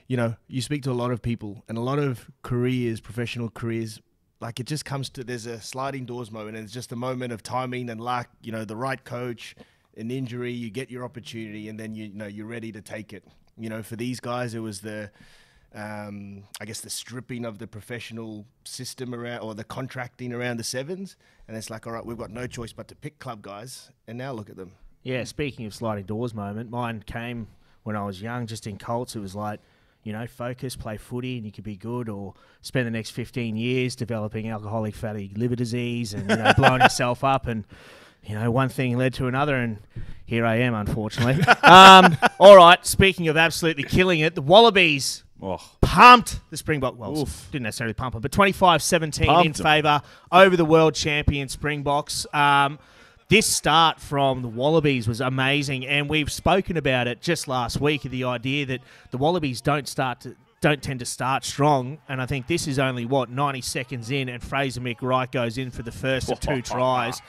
you 0.06 0.16
know, 0.16 0.36
you 0.46 0.62
speak 0.62 0.82
to 0.84 0.92
a 0.92 0.98
lot 1.02 1.10
of 1.10 1.20
people, 1.20 1.64
and 1.68 1.76
a 1.76 1.80
lot 1.80 1.98
of 1.98 2.30
careers, 2.42 3.00
professional 3.00 3.48
careers, 3.50 4.00
like 4.40 4.60
it 4.60 4.66
just 4.66 4.84
comes 4.84 5.10
to 5.10 5.24
there's 5.24 5.46
a 5.46 5.60
sliding 5.60 6.04
doors 6.04 6.30
moment, 6.30 6.56
and 6.56 6.64
it's 6.64 6.72
just 6.72 6.92
a 6.92 6.96
moment 6.96 7.32
of 7.32 7.42
timing 7.42 7.90
and 7.90 8.00
luck. 8.00 8.28
You 8.42 8.52
know, 8.52 8.64
the 8.64 8.76
right 8.76 9.02
coach, 9.04 9.56
an 9.96 10.10
injury, 10.10 10.52
you 10.52 10.70
get 10.70 10.90
your 10.90 11.04
opportunity, 11.04 11.68
and 11.68 11.78
then 11.78 11.94
you, 11.94 12.04
you 12.04 12.14
know 12.14 12.26
you're 12.26 12.46
ready 12.46 12.72
to 12.72 12.80
take 12.80 13.12
it. 13.12 13.24
You 13.58 13.68
know, 13.68 13.82
for 13.82 13.96
these 13.96 14.20
guys, 14.20 14.54
it 14.54 14.60
was 14.60 14.80
the 14.80 15.10
um, 15.74 16.44
I 16.60 16.64
guess 16.64 16.80
the 16.80 16.90
stripping 16.90 17.44
of 17.44 17.58
the 17.58 17.66
professional 17.66 18.44
system 18.64 19.14
around 19.14 19.40
or 19.40 19.54
the 19.54 19.64
contracting 19.64 20.32
around 20.32 20.58
the 20.58 20.64
sevens, 20.64 21.16
and 21.48 21.56
it's 21.56 21.70
like, 21.70 21.86
all 21.86 21.92
right, 21.92 22.04
we've 22.04 22.18
got 22.18 22.30
no 22.30 22.46
choice 22.46 22.72
but 22.72 22.88
to 22.88 22.94
pick 22.94 23.18
club 23.18 23.42
guys, 23.42 23.90
and 24.06 24.18
now 24.18 24.32
look 24.32 24.50
at 24.50 24.56
them. 24.56 24.72
Yeah, 25.02 25.24
speaking 25.24 25.66
of 25.66 25.74
sliding 25.74 26.04
doors 26.04 26.34
moment, 26.34 26.70
mine 26.70 27.02
came 27.06 27.48
when 27.82 27.96
I 27.96 28.04
was 28.04 28.22
young, 28.22 28.46
just 28.46 28.66
in 28.66 28.78
Colts. 28.78 29.16
It 29.16 29.20
was 29.20 29.34
like, 29.34 29.60
you 30.04 30.12
know, 30.12 30.26
focus, 30.26 30.76
play 30.76 30.96
footy, 30.96 31.36
and 31.36 31.46
you 31.46 31.52
could 31.52 31.64
be 31.64 31.76
good, 31.76 32.08
or 32.08 32.34
spend 32.60 32.86
the 32.86 32.90
next 32.90 33.10
15 33.10 33.56
years 33.56 33.96
developing 33.96 34.48
alcoholic 34.48 34.94
fatty 34.94 35.32
liver 35.36 35.56
disease 35.56 36.14
and, 36.14 36.28
you 36.30 36.36
know, 36.36 36.52
blowing 36.56 36.80
yourself 36.82 37.24
up. 37.24 37.46
And, 37.46 37.64
you 38.24 38.34
know, 38.34 38.50
one 38.50 38.68
thing 38.68 38.96
led 38.96 39.14
to 39.14 39.26
another, 39.26 39.56
and 39.56 39.78
here 40.26 40.46
I 40.46 40.56
am, 40.56 40.74
unfortunately. 40.74 41.42
um, 41.62 42.16
all 42.38 42.56
right, 42.56 42.84
speaking 42.86 43.28
of 43.28 43.36
absolutely 43.36 43.84
killing 43.84 44.20
it, 44.20 44.34
the 44.34 44.42
Wallabies 44.42 45.24
oh, 45.42 45.60
pumped 45.80 46.40
the 46.50 46.56
Springbok. 46.56 46.98
Well, 46.98 47.18
Oof. 47.18 47.48
didn't 47.50 47.64
necessarily 47.64 47.94
pump 47.94 48.14
them, 48.14 48.22
but 48.22 48.32
25 48.32 48.82
17 48.82 49.46
in 49.46 49.52
favour 49.52 50.02
over 50.30 50.56
the 50.56 50.64
world 50.64 50.94
champion 50.94 51.48
Springboks. 51.48 52.26
Um, 52.32 52.78
this 53.28 53.46
start 53.46 53.98
from 53.98 54.42
the 54.42 54.48
Wallabies 54.48 55.08
was 55.08 55.20
amazing, 55.20 55.86
and 55.86 56.08
we've 56.08 56.30
spoken 56.30 56.76
about 56.76 57.06
it 57.06 57.20
just 57.20 57.48
last 57.48 57.80
week. 57.80 58.02
The 58.02 58.24
idea 58.24 58.66
that 58.66 58.80
the 59.10 59.18
Wallabies 59.18 59.60
don't 59.60 59.88
start 59.88 60.20
to 60.20 60.36
don't 60.60 60.82
tend 60.82 61.00
to 61.00 61.06
start 61.06 61.44
strong, 61.44 61.98
and 62.08 62.22
I 62.22 62.26
think 62.26 62.46
this 62.46 62.68
is 62.68 62.78
only 62.78 63.04
what 63.04 63.30
90 63.30 63.60
seconds 63.62 64.10
in, 64.10 64.28
and 64.28 64.42
Fraser 64.42 64.80
McReight 64.80 65.32
goes 65.32 65.58
in 65.58 65.70
for 65.70 65.82
the 65.82 65.90
first 65.90 66.30
of 66.30 66.40
two 66.40 66.62
tries. 66.62 67.20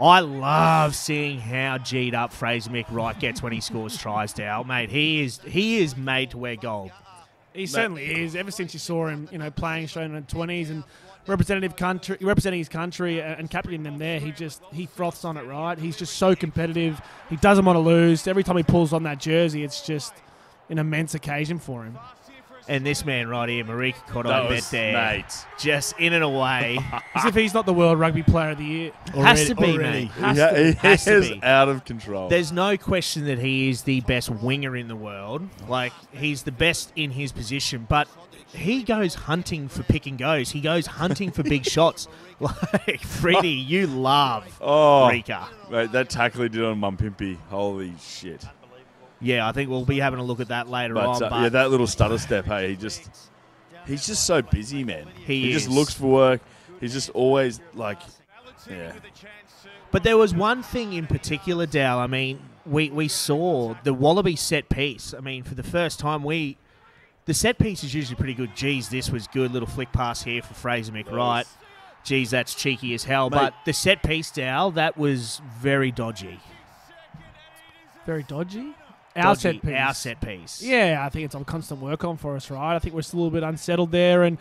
I 0.00 0.20
love 0.20 0.94
seeing 0.94 1.40
how 1.40 1.78
G'd 1.78 2.14
up 2.14 2.32
Fraser 2.32 2.70
McReight 2.70 3.18
gets 3.18 3.42
when 3.42 3.52
he 3.52 3.60
scores 3.60 3.96
tries, 3.96 4.32
Dal. 4.32 4.64
Mate, 4.64 4.90
he 4.90 5.22
is 5.22 5.40
he 5.40 5.78
is 5.78 5.96
made 5.96 6.30
to 6.30 6.38
wear 6.38 6.56
gold. 6.56 6.92
He 7.52 7.66
certainly 7.66 8.22
is. 8.22 8.36
Ever 8.36 8.52
since 8.52 8.72
you 8.72 8.78
saw 8.78 9.08
him, 9.08 9.28
you 9.32 9.38
know, 9.38 9.50
playing 9.50 9.84
Australian 9.84 10.14
in 10.14 10.24
the 10.24 10.30
twenties 10.30 10.70
and 10.70 10.84
representative 11.26 11.74
country, 11.74 12.16
representing 12.20 12.58
his 12.58 12.68
country 12.68 13.20
and 13.20 13.40
and 13.40 13.50
captaining 13.50 13.82
them 13.82 13.98
there, 13.98 14.20
he 14.20 14.30
just 14.30 14.62
he 14.72 14.86
froths 14.86 15.24
on 15.24 15.36
it. 15.36 15.44
Right, 15.44 15.76
he's 15.76 15.96
just 15.96 16.16
so 16.16 16.36
competitive. 16.36 17.00
He 17.28 17.36
doesn't 17.36 17.64
want 17.64 17.76
to 17.76 17.80
lose. 17.80 18.26
Every 18.28 18.44
time 18.44 18.56
he 18.56 18.62
pulls 18.62 18.92
on 18.92 19.02
that 19.02 19.18
jersey, 19.18 19.64
it's 19.64 19.84
just 19.84 20.14
an 20.70 20.78
immense 20.78 21.14
occasion 21.14 21.58
for 21.58 21.82
him. 21.82 21.98
And 22.68 22.84
this 22.84 23.04
man 23.04 23.28
right 23.28 23.48
here, 23.48 23.64
Marika 23.64 23.94
That 24.06 24.12
Cotto, 24.12 24.48
was, 24.50 24.60
bet 24.64 24.70
there, 24.70 24.92
mate. 24.92 25.24
just 25.58 25.94
in 25.98 26.12
and 26.12 26.22
away. 26.22 26.78
As 27.14 27.24
if 27.24 27.34
he's 27.34 27.54
not 27.54 27.64
the 27.64 27.72
World 27.72 27.98
Rugby 27.98 28.22
Player 28.22 28.50
of 28.50 28.58
the 28.58 28.64
Year. 28.64 28.92
Has 29.14 29.46
to 29.46 29.54
be, 29.54 29.64
already. 29.72 29.80
mate. 30.04 30.10
Has 30.10 30.36
Yeah, 30.36 30.50
to, 30.50 30.64
he 30.66 30.72
has 30.74 31.04
to 31.04 31.14
is 31.16 31.30
be. 31.30 31.42
out 31.42 31.68
of 31.70 31.84
control. 31.86 32.28
There's 32.28 32.52
no 32.52 32.76
question 32.76 33.24
that 33.24 33.38
he 33.38 33.70
is 33.70 33.82
the 33.82 34.02
best 34.02 34.28
winger 34.28 34.76
in 34.76 34.88
the 34.88 34.96
world. 34.96 35.48
Like 35.66 35.94
he's 36.12 36.42
the 36.42 36.52
best 36.52 36.92
in 36.94 37.10
his 37.10 37.32
position, 37.32 37.86
but 37.88 38.06
he 38.52 38.82
goes 38.82 39.14
hunting 39.14 39.68
for 39.68 39.82
pick 39.84 40.06
and 40.06 40.18
goes. 40.18 40.50
He 40.50 40.60
goes 40.60 40.86
hunting 40.86 41.30
for 41.30 41.42
big 41.42 41.64
shots. 41.66 42.06
Like 42.40 43.00
Freddie, 43.00 43.48
you 43.48 43.88
love 43.88 44.46
oh, 44.60 45.08
Rika. 45.08 45.48
mate, 45.72 45.90
that 45.90 46.08
tackle 46.08 46.42
he 46.44 46.48
did 46.48 46.62
on 46.62 46.80
Mapimpi. 46.80 47.36
Holy 47.50 47.92
shit. 48.00 48.44
Yeah, 49.20 49.48
I 49.48 49.52
think 49.52 49.68
we'll 49.70 49.84
be 49.84 49.98
having 49.98 50.20
a 50.20 50.22
look 50.22 50.40
at 50.40 50.48
that 50.48 50.68
later 50.68 50.94
But, 50.94 51.06
on. 51.06 51.22
uh, 51.22 51.30
but 51.30 51.42
yeah, 51.42 51.48
that 51.48 51.70
little 51.70 51.86
stutter 51.86 52.18
step, 52.18 52.44
hey, 52.44 52.70
he 52.70 52.76
just 52.76 53.10
he's 53.86 54.06
just 54.06 54.24
so 54.26 54.42
busy, 54.42 54.84
man. 54.84 55.06
He 55.26 55.52
just 55.52 55.66
is. 55.66 55.72
looks 55.72 55.94
for 55.94 56.06
work. 56.06 56.40
He's 56.80 56.92
just 56.92 57.10
always 57.10 57.60
like 57.74 57.98
yeah. 58.70 58.92
But 59.90 60.02
there 60.02 60.16
was 60.18 60.34
one 60.34 60.62
thing 60.62 60.92
in 60.92 61.06
particular, 61.06 61.66
Dal. 61.66 61.98
I 61.98 62.06
mean, 62.06 62.40
we, 62.66 62.90
we 62.90 63.08
saw 63.08 63.74
the 63.84 63.94
Wallaby 63.94 64.36
set 64.36 64.68
piece. 64.68 65.14
I 65.14 65.20
mean, 65.20 65.42
for 65.42 65.54
the 65.54 65.62
first 65.62 65.98
time, 65.98 66.22
we 66.22 66.56
the 67.24 67.34
set 67.34 67.58
piece 67.58 67.82
is 67.84 67.94
usually 67.94 68.16
pretty 68.16 68.34
good. 68.34 68.54
Geez, 68.54 68.88
this 68.88 69.10
was 69.10 69.26
good. 69.26 69.52
Little 69.52 69.68
flick 69.68 69.92
pass 69.92 70.22
here 70.22 70.42
for 70.42 70.54
Fraser 70.54 70.92
McReight. 70.92 71.46
Geez, 72.04 72.30
that's 72.30 72.54
cheeky 72.54 72.94
as 72.94 73.04
hell. 73.04 73.28
Mate. 73.28 73.36
But 73.36 73.54
the 73.64 73.72
set 73.72 74.02
piece, 74.02 74.30
Dal, 74.30 74.70
that 74.72 74.96
was 74.96 75.42
very 75.58 75.90
dodgy. 75.90 76.40
Very 78.06 78.22
dodgy. 78.22 78.74
Our 79.18 79.34
set 79.34 79.62
piece. 79.62 79.74
Our 79.74 79.94
set 79.94 80.20
piece. 80.20 80.62
Yeah, 80.62 81.02
I 81.04 81.08
think 81.08 81.24
it's 81.26 81.34
on 81.34 81.44
constant 81.44 81.80
work 81.80 82.04
on 82.04 82.16
for 82.16 82.36
us, 82.36 82.50
right? 82.50 82.76
I 82.76 82.78
think 82.78 82.94
we're 82.94 83.02
still 83.02 83.20
a 83.20 83.22
little 83.22 83.34
bit 83.34 83.42
unsettled 83.42 83.92
there, 83.92 84.22
and 84.22 84.38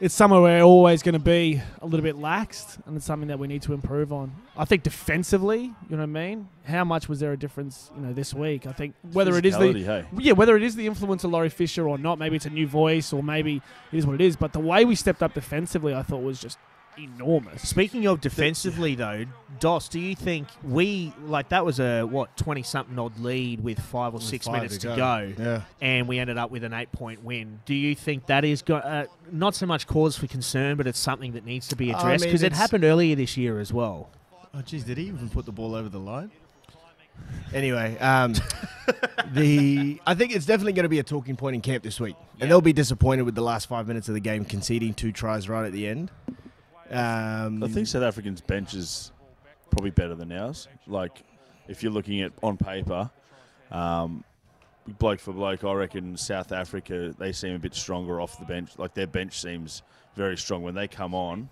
it's 0.00 0.14
somewhere 0.14 0.40
we're 0.40 0.62
always 0.62 1.02
going 1.02 1.14
to 1.14 1.18
be 1.18 1.60
a 1.80 1.86
little 1.86 2.02
bit 2.02 2.16
laxed, 2.16 2.84
and 2.86 2.96
it's 2.96 3.06
something 3.06 3.28
that 3.28 3.38
we 3.38 3.46
need 3.46 3.62
to 3.62 3.72
improve 3.72 4.12
on. 4.12 4.34
I 4.56 4.64
think 4.64 4.82
defensively, 4.82 5.62
you 5.62 5.72
know 5.90 5.98
what 5.98 6.02
I 6.02 6.06
mean? 6.06 6.48
How 6.64 6.84
much 6.84 7.08
was 7.08 7.20
there 7.20 7.32
a 7.32 7.36
difference, 7.36 7.90
you 7.94 8.02
know, 8.02 8.12
this 8.12 8.34
week? 8.34 8.66
I 8.66 8.72
think 8.72 8.94
whether 9.12 9.36
it 9.38 9.46
is 9.46 9.56
the 9.56 9.72
hey. 9.72 10.04
yeah, 10.18 10.32
whether 10.32 10.56
it 10.56 10.62
is 10.62 10.74
the 10.74 10.86
influence 10.86 11.22
of 11.24 11.30
Laurie 11.30 11.48
Fisher 11.48 11.88
or 11.88 11.96
not, 11.96 12.18
maybe 12.18 12.36
it's 12.36 12.46
a 12.46 12.50
new 12.50 12.66
voice 12.66 13.12
or 13.12 13.22
maybe 13.22 13.62
it 13.92 13.96
is 13.96 14.06
what 14.06 14.14
it 14.14 14.20
is. 14.20 14.36
But 14.36 14.52
the 14.52 14.60
way 14.60 14.84
we 14.84 14.94
stepped 14.94 15.22
up 15.22 15.32
defensively, 15.32 15.94
I 15.94 16.02
thought 16.02 16.22
was 16.22 16.40
just 16.40 16.58
enormous. 16.98 17.68
Speaking 17.68 18.06
of 18.06 18.20
defensively, 18.20 18.94
though, 18.94 19.24
Dos, 19.60 19.88
do 19.88 20.00
you 20.00 20.14
think 20.14 20.48
we 20.62 21.12
like 21.24 21.48
that 21.50 21.64
was 21.64 21.80
a 21.80 22.02
what 22.02 22.36
twenty 22.36 22.62
something 22.62 22.98
odd 22.98 23.18
lead 23.18 23.62
with 23.62 23.78
five 23.78 24.14
or 24.14 24.20
six 24.20 24.46
Five 24.46 24.54
minutes 24.56 24.78
to 24.78 24.88
go? 24.88 25.32
Yeah. 25.38 25.62
and 25.80 26.08
we 26.08 26.18
ended 26.18 26.38
up 26.38 26.50
with 26.50 26.64
an 26.64 26.72
eight 26.72 26.90
point 26.92 27.22
win. 27.24 27.60
Do 27.64 27.74
you 27.74 27.94
think 27.94 28.26
that 28.26 28.44
is 28.44 28.62
go- 28.62 28.76
uh, 28.76 29.06
not 29.30 29.54
so 29.54 29.66
much 29.66 29.86
cause 29.86 30.16
for 30.16 30.26
concern, 30.26 30.76
but 30.76 30.86
it's 30.86 30.98
something 30.98 31.32
that 31.32 31.44
needs 31.44 31.68
to 31.68 31.76
be 31.76 31.92
I 31.92 31.98
addressed 31.98 32.22
mean, 32.24 32.30
because 32.30 32.42
it 32.42 32.52
happened 32.52 32.84
earlier 32.84 33.14
this 33.16 33.36
year 33.36 33.60
as 33.60 33.72
well? 33.72 34.10
Oh, 34.52 34.62
geez, 34.62 34.84
did 34.84 34.98
he 34.98 35.04
even 35.04 35.28
put 35.28 35.46
the 35.46 35.52
ball 35.52 35.74
over 35.74 35.88
the 35.88 36.00
line? 36.00 36.30
Anyway, 37.52 37.96
um, 37.98 38.34
the 39.32 40.00
I 40.04 40.14
think 40.16 40.34
it's 40.34 40.46
definitely 40.46 40.72
going 40.72 40.82
to 40.84 40.88
be 40.88 40.98
a 40.98 41.04
talking 41.04 41.36
point 41.36 41.54
in 41.54 41.60
camp 41.60 41.84
this 41.84 42.00
week, 42.00 42.16
and 42.40 42.50
they'll 42.50 42.60
be 42.60 42.72
disappointed 42.72 43.22
with 43.22 43.36
the 43.36 43.42
last 43.42 43.66
five 43.68 43.86
minutes 43.86 44.08
of 44.08 44.14
the 44.14 44.20
game, 44.20 44.44
conceding 44.44 44.92
two 44.94 45.12
tries 45.12 45.48
right 45.48 45.64
at 45.64 45.72
the 45.72 45.86
end. 45.86 46.10
Um, 46.94 47.62
I 47.62 47.68
think 47.68 47.86
South 47.86 48.02
Africans 48.02 48.40
bench 48.40 48.74
is 48.74 49.12
probably 49.70 49.90
better 49.90 50.14
than 50.14 50.30
ours. 50.32 50.68
Like, 50.86 51.22
if 51.68 51.82
you're 51.82 51.92
looking 51.92 52.20
at 52.22 52.32
on 52.42 52.56
paper, 52.56 53.10
um, 53.70 54.22
bloke 54.98 55.20
for 55.20 55.32
bloke, 55.32 55.64
I 55.64 55.72
reckon 55.72 56.16
South 56.16 56.52
Africa 56.52 57.14
they 57.18 57.32
seem 57.32 57.54
a 57.54 57.58
bit 57.58 57.74
stronger 57.74 58.20
off 58.20 58.38
the 58.38 58.44
bench. 58.44 58.70
Like 58.78 58.94
their 58.94 59.06
bench 59.06 59.40
seems 59.40 59.82
very 60.14 60.36
strong 60.36 60.62
when 60.62 60.74
they 60.74 60.88
come 60.88 61.14
on. 61.14 61.48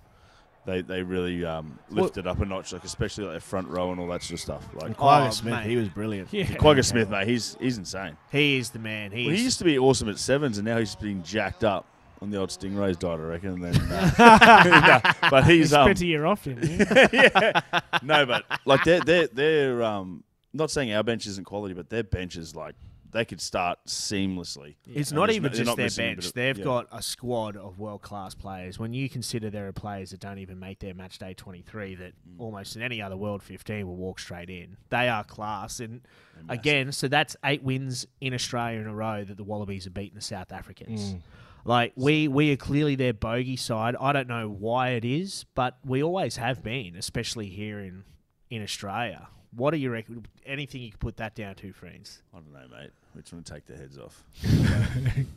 They, 0.65 0.81
they 0.81 1.03
really 1.03 1.45
um, 1.45 1.77
lift 1.91 2.19
it 2.19 2.27
up 2.29 2.41
a 2.41 2.45
notch, 2.45 2.73
like 2.73 2.85
especially 2.85 3.25
like 3.25 3.33
their 3.33 3.41
front 3.41 3.67
row 3.67 3.91
and 3.91 4.01
all 4.01 4.07
that 4.09 4.23
sort 4.23 4.35
of 4.35 4.41
stuff. 4.41 4.69
Like 4.75 4.97
Quagga 4.97 5.27
Oh, 5.27 5.31
Smith, 5.31 5.55
mate. 5.55 5.67
he 5.69 5.75
was 5.77 5.89
brilliant. 5.89 6.29
Yeah. 6.33 6.45
Kwagga 6.45 6.85
Smith, 6.85 7.11
mate, 7.11 7.27
he's 7.27 7.57
he's 7.59 7.79
insane. 7.79 8.17
He 8.31 8.59
is 8.59 8.71
the 8.71 8.79
man. 8.79 9.11
He 9.11 9.27
Well, 9.27 9.35
he 9.35 9.43
used 9.43 9.59
to 9.59 9.65
be 9.65 9.77
awesome 9.77 10.09
at 10.09 10.19
sevens, 10.19 10.59
and 10.59 10.65
now 10.65 10.79
he's 10.79 10.95
being 10.95 11.23
jacked 11.25 11.65
up 11.65 11.85
on 12.23 12.31
the 12.31 12.39
old 12.39 12.51
Stingrays 12.51 12.99
diet, 12.99 13.19
I 13.21 13.25
reckon. 13.25 13.61
Then, 13.61 13.77
uh, 13.91 15.01
no, 15.03 15.29
but 15.31 15.45
he's 15.45 15.71
He 15.71 15.77
um, 15.77 15.87
spent 15.87 16.01
a 16.01 16.07
year 16.07 16.25
off, 16.25 16.45
didn't 16.45 16.67
he? 16.69 16.77
yeah. 17.17 17.61
No, 18.03 18.25
but 18.25 18.45
like 18.65 18.85
they're 18.85 19.01
they're 19.01 19.27
they're 19.27 19.83
um 19.83 20.23
not 20.53 20.71
saying 20.71 20.93
our 20.93 21.03
bench 21.03 21.27
isn't 21.27 21.45
quality, 21.45 21.75
but 21.75 21.91
their 21.91 22.05
bench 22.05 22.37
is 22.37 22.55
like 22.55 22.75
they 23.11 23.25
could 23.27 23.41
start 23.43 23.79
seamlessly. 23.87 24.77
It's 24.95 25.11
And 25.11 25.19
not 25.19 25.31
even 25.31 25.51
no- 25.53 25.57
just 25.59 25.67
not 25.67 25.77
their 25.77 25.87
missing 25.87 26.07
bench. 26.15 26.27
of- 26.29 26.33
They've 26.33 26.57
yeah. 26.57 26.65
got 26.65 26.87
a 26.93 27.03
squad 27.03 27.57
of 27.59 27.79
world 27.79 28.01
class 28.01 28.35
players. 28.35 28.79
When 28.79 28.95
you 28.95 29.09
consider 29.11 29.51
there 29.51 29.67
are 29.69 29.73
players 29.73 30.13
that 30.13 30.21
don't 30.21 30.39
even 30.39 30.59
make 30.59 30.79
their 30.79 30.95
match 30.95 31.19
day 31.19 31.35
23 31.35 31.97
that 31.97 32.13
Mm. 32.27 32.39
almost 32.41 32.75
in 32.75 32.81
any 32.81 33.03
other 33.03 33.17
world 33.19 33.43
15 33.43 33.87
will 33.87 33.97
walk 33.97 34.19
straight 34.19 34.49
in. 34.49 34.79
They 34.89 35.11
are 35.11 35.25
class. 35.25 35.79
And 35.81 36.01
again, 36.49 36.91
so 36.93 37.07
that's 37.09 37.37
eight 37.45 37.63
wins 37.63 38.07
in 38.23 38.33
Australia 38.33 38.81
in 38.81 38.87
a 38.87 38.95
row 38.95 39.25
that 39.25 39.37
the 39.37 39.45
Wallabies 39.45 39.85
have 39.85 39.93
beaten 39.93 40.15
the 40.15 40.23
South 40.23 40.51
Africans. 40.51 41.13
Mm. 41.15 41.21
Like 41.65 41.93
we 41.97 42.29
we 42.29 42.53
are 42.53 42.57
clearly 42.57 42.97
their 42.97 43.13
bogey 43.13 43.57
side. 43.57 43.95
I 44.01 44.13
don't 44.13 44.29
know 44.29 44.49
why 44.49 44.91
it 44.91 45.05
is, 45.05 45.45
but 45.55 45.79
we 45.85 46.03
always 46.03 46.37
have 46.37 46.63
been, 46.63 46.97
especially 46.97 47.47
here 47.47 47.79
in 47.79 48.05
in 48.51 48.63
Australia. 48.63 49.29
What 49.55 49.73
do 49.73 49.77
you 49.77 49.91
reckon? 49.91 50.27
Anything 50.47 50.83
you 50.83 50.91
could 50.91 51.01
put 51.01 51.17
that 51.19 51.35
down 51.35 51.55
to, 51.57 51.73
friends? 51.73 52.23
I 52.35 52.39
don't 52.39 52.53
know, 52.53 52.77
mate. 52.77 52.91
We're 53.15 53.23
trying 53.23 53.43
to 53.43 53.53
take 53.53 53.67
their 53.67 53.77
heads 53.77 53.99
off. 53.99 54.25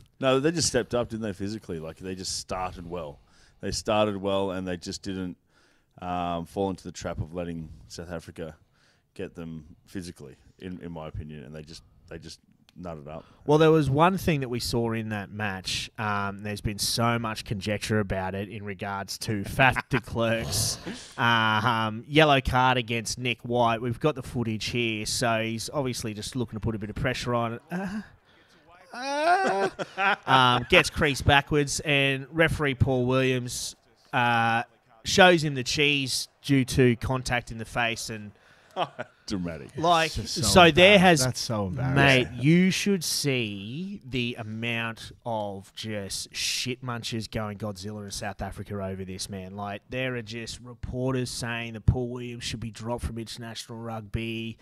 no, 0.20 0.40
they 0.40 0.50
just 0.50 0.68
stepped 0.68 0.94
up, 0.94 1.10
didn't 1.10 1.22
they? 1.22 1.34
Physically, 1.34 1.78
like 1.78 1.98
they 1.98 2.14
just 2.14 2.38
started 2.38 2.88
well. 2.88 3.20
They 3.60 3.70
started 3.70 4.16
well, 4.16 4.50
and 4.50 4.66
they 4.66 4.76
just 4.76 5.02
didn't 5.02 5.36
um, 6.00 6.46
fall 6.46 6.70
into 6.70 6.84
the 6.84 6.92
trap 6.92 7.20
of 7.20 7.34
letting 7.34 7.68
South 7.88 8.10
Africa 8.10 8.56
get 9.14 9.34
them 9.34 9.76
physically, 9.86 10.36
in 10.58 10.80
in 10.80 10.92
my 10.92 11.08
opinion. 11.08 11.44
And 11.44 11.54
they 11.54 11.62
just 11.62 11.82
they 12.08 12.18
just 12.18 12.40
nutted 12.80 13.08
up. 13.08 13.24
Well, 13.46 13.58
there 13.58 13.70
was 13.70 13.88
one 13.88 14.18
thing 14.18 14.40
that 14.40 14.48
we 14.48 14.60
saw 14.60 14.92
in 14.92 15.10
that 15.10 15.30
match. 15.30 15.90
Um, 15.98 16.42
there's 16.42 16.60
been 16.60 16.78
so 16.78 17.18
much 17.18 17.44
conjecture 17.44 18.00
about 18.00 18.34
it 18.34 18.48
in 18.48 18.64
regards 18.64 19.18
to 19.18 19.42
Faf 19.44 19.88
de 19.88 20.00
Klerk's 20.00 20.78
uh, 21.16 21.20
um, 21.20 22.04
yellow 22.08 22.40
card 22.40 22.76
against 22.76 23.18
Nick 23.18 23.42
White. 23.42 23.80
We've 23.80 24.00
got 24.00 24.14
the 24.14 24.22
footage 24.22 24.66
here, 24.66 25.06
so 25.06 25.42
he's 25.42 25.70
obviously 25.72 26.14
just 26.14 26.36
looking 26.36 26.56
to 26.56 26.60
put 26.60 26.74
a 26.74 26.78
bit 26.78 26.90
of 26.90 26.96
pressure 26.96 27.34
on 27.34 27.54
it. 27.54 27.62
Uh, 27.72 28.00
uh, 28.92 30.16
um, 30.26 30.66
gets 30.70 30.90
creased 30.90 31.24
backwards, 31.24 31.80
and 31.80 32.26
referee 32.32 32.74
Paul 32.74 33.06
Williams 33.06 33.76
uh, 34.12 34.62
shows 35.04 35.44
him 35.44 35.54
the 35.54 35.64
cheese 35.64 36.28
due 36.42 36.64
to 36.64 36.96
contact 36.96 37.50
in 37.50 37.58
the 37.58 37.64
face 37.64 38.10
and. 38.10 38.32
Dramatic. 39.26 39.70
Like 39.76 40.16
It's 40.16 40.30
so, 40.52 40.70
there 40.70 40.98
has 40.98 41.24
that's 41.24 41.40
so 41.40 41.66
embarrassing. 41.66 41.94
Mate, 41.96 42.28
you 42.42 42.70
should 42.70 43.02
see 43.04 44.00
the 44.08 44.36
amount 44.38 45.12
of 45.24 45.72
just 45.74 46.34
shit 46.34 46.84
munchers 46.84 47.30
going 47.30 47.58
Godzilla 47.58 48.04
in 48.04 48.10
South 48.10 48.40
Africa 48.40 48.74
over 48.82 49.04
this, 49.04 49.28
man. 49.28 49.56
Like, 49.56 49.82
there 49.90 50.14
are 50.16 50.22
just 50.22 50.60
reporters 50.62 51.30
saying 51.30 51.72
that 51.74 51.86
Paul 51.86 52.08
Williams 52.08 52.44
should 52.44 52.60
be 52.60 52.70
dropped 52.70 53.04
from 53.04 53.18
international 53.18 53.78
rugby. 53.78 54.56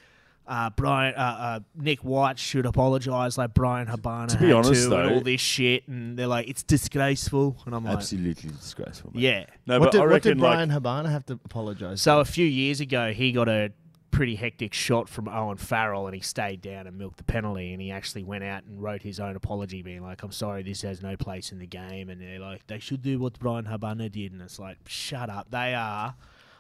Uh, 0.47 0.69
Bryan, 0.69 1.15
uh, 1.15 1.19
uh, 1.19 1.61
Nick 1.75 2.01
White 2.01 2.39
should 2.39 2.67
apologise 2.67 3.39
like 3.39 3.55
Bryan 3.55 3.87
Habana 3.87 4.27
To 4.29 4.39
be 4.39 4.49
had 4.49 4.57
honest, 4.57 4.83
to, 4.85 4.89
though- 4.91 4.99
and 5.07 5.15
all 5.15 5.21
this 5.23 5.41
shit, 5.41 5.89
and 5.89 6.19
they're 6.19 6.27
like, 6.27 6.49
it's 6.49 6.63
disgraceful, 6.63 7.57
and 7.65 7.75
I'm 7.75 7.83
like, 7.85 7.97
Absolutely 7.97 8.51
disgraceful. 8.51 9.13
Mate. 9.15 9.23
yeah. 9.23 9.47
No, 9.67 9.81
what 9.81 9.87
but 9.87 9.93
did, 9.93 9.99
I 10.01 10.05
what 10.05 10.11
reckon 10.11 10.37
did 10.37 10.41
like 10.43 10.53
Bryan 10.57 10.69
Habana 10.71 11.09
have 11.09 11.25
to 11.27 11.41
apologise? 11.47 12.03
So 12.03 12.21
a 12.21 12.27
few 12.27 12.45
years 12.45 12.81
ago, 12.81 13.13
he 13.15 13.33
got 13.33 13.49
a 13.49 13.73
pretty 14.15 14.37
hectic 14.37 14.73
shot 14.73 15.09
from 15.09 15.29
Owen 15.29 15.57
Farrell, 15.57 16.07
and 16.07 16.15
he 16.15 16.21
stayed 16.21 16.63
down 16.63 16.87
and 16.87 16.97
milked 16.97 17.17
the 17.17 17.25
penalty. 17.25 17.73
And 17.73 17.83
he 17.83 17.91
actually 17.91 18.23
went 18.23 18.45
out 18.45 18.63
and 18.65 18.81
wrote 18.81 19.03
his 19.03 19.19
own 19.19 19.35
apology, 19.35 19.83
being 19.83 20.03
like, 20.03 20.23
"I'm 20.23 20.33
sorry, 20.33 20.63
this 20.63 20.83
has 20.83 21.03
no 21.03 21.17
place 21.17 21.51
in 21.51 21.59
the 21.59 21.67
game." 21.67 22.09
And 22.09 22.21
they're 22.21 22.39
like, 22.39 22.67
"They 22.69 22.79
should 22.79 23.03
do 23.03 23.19
what 23.19 23.39
Bryan 23.39 23.65
Habana 23.67 24.09
did," 24.09 24.33
and 24.33 24.41
it's 24.41 24.59
like, 24.59 24.79
"Shut 24.87 25.29
up!" 25.29 25.51
They 25.51 25.75
are. 25.75 26.15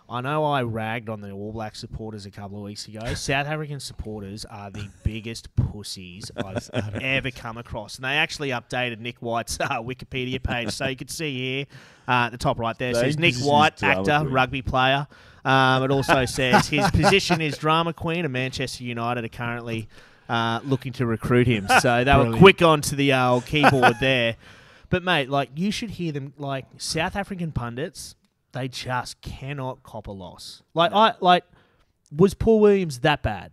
I 0.08 0.20
know 0.20 0.44
I 0.44 0.62
ragged 0.62 1.08
on 1.08 1.20
the 1.23 1.30
All 1.30 1.52
Black 1.52 1.75
supporters 1.75 2.26
a 2.26 2.30
couple 2.30 2.58
of 2.58 2.64
weeks 2.64 2.87
ago. 2.87 3.14
South 3.14 3.46
African 3.46 3.80
supporters 3.80 4.44
are 4.44 4.70
the 4.70 4.88
biggest 5.02 5.54
pussies 5.56 6.30
I've 6.37 6.68
ever 7.00 7.30
come 7.30 7.56
across. 7.56 7.96
And 7.96 8.04
they 8.04 8.16
actually 8.16 8.50
updated 8.50 8.99
Nick 9.00 9.16
White's 9.18 9.58
uh, 9.61 9.80
Wikipedia 9.80 10.42
page. 10.42 10.70
So 10.70 10.87
you 10.87 10.96
can 10.96 11.08
see 11.08 11.37
here 11.38 11.66
uh, 12.06 12.26
at 12.26 12.30
the 12.32 12.38
top 12.38 12.58
right 12.58 12.76
there 12.78 12.92
They 12.92 13.00
says 13.00 13.18
Nick 13.18 13.37
White, 13.37 13.82
actor, 13.82 14.20
queen. 14.20 14.32
rugby 14.32 14.62
player. 14.62 15.06
Um, 15.44 15.82
it 15.84 15.90
also 15.90 16.25
says 16.26 16.68
his 16.68 16.90
position 16.90 17.40
is 17.40 17.56
drama 17.56 17.92
queen, 17.94 18.25
and 18.25 18.32
Manchester 18.32 18.84
United 18.84 19.25
are 19.25 19.28
currently 19.28 19.88
uh, 20.28 20.61
looking 20.64 20.92
to 20.94 21.06
recruit 21.06 21.46
him. 21.46 21.66
So 21.80 22.04
they 22.04 22.12
were 22.12 22.25
Brilliant. 22.25 22.38
quick 22.38 22.62
onto 22.62 22.94
the 22.96 23.12
uh, 23.12 23.30
old 23.30 23.46
keyboard 23.46 23.96
there. 24.00 24.37
But 24.90 25.02
mate, 25.02 25.28
like 25.30 25.50
you 25.56 25.70
should 25.70 25.90
hear 25.90 26.12
them. 26.12 26.34
Like 26.38 26.66
South 26.78 27.16
African 27.16 27.52
pundits, 27.52 28.14
they 28.54 28.68
just 28.68 29.20
cannot 29.20 29.82
cop 29.82 30.06
a 30.06 30.12
loss. 30.12 30.62
Like 30.73 30.92
I 30.92 31.14
like, 31.20 31.44
was 32.11 32.34
Paul 32.34 32.61
Williams 32.61 33.00
that 33.00 33.23
bad? 33.23 33.52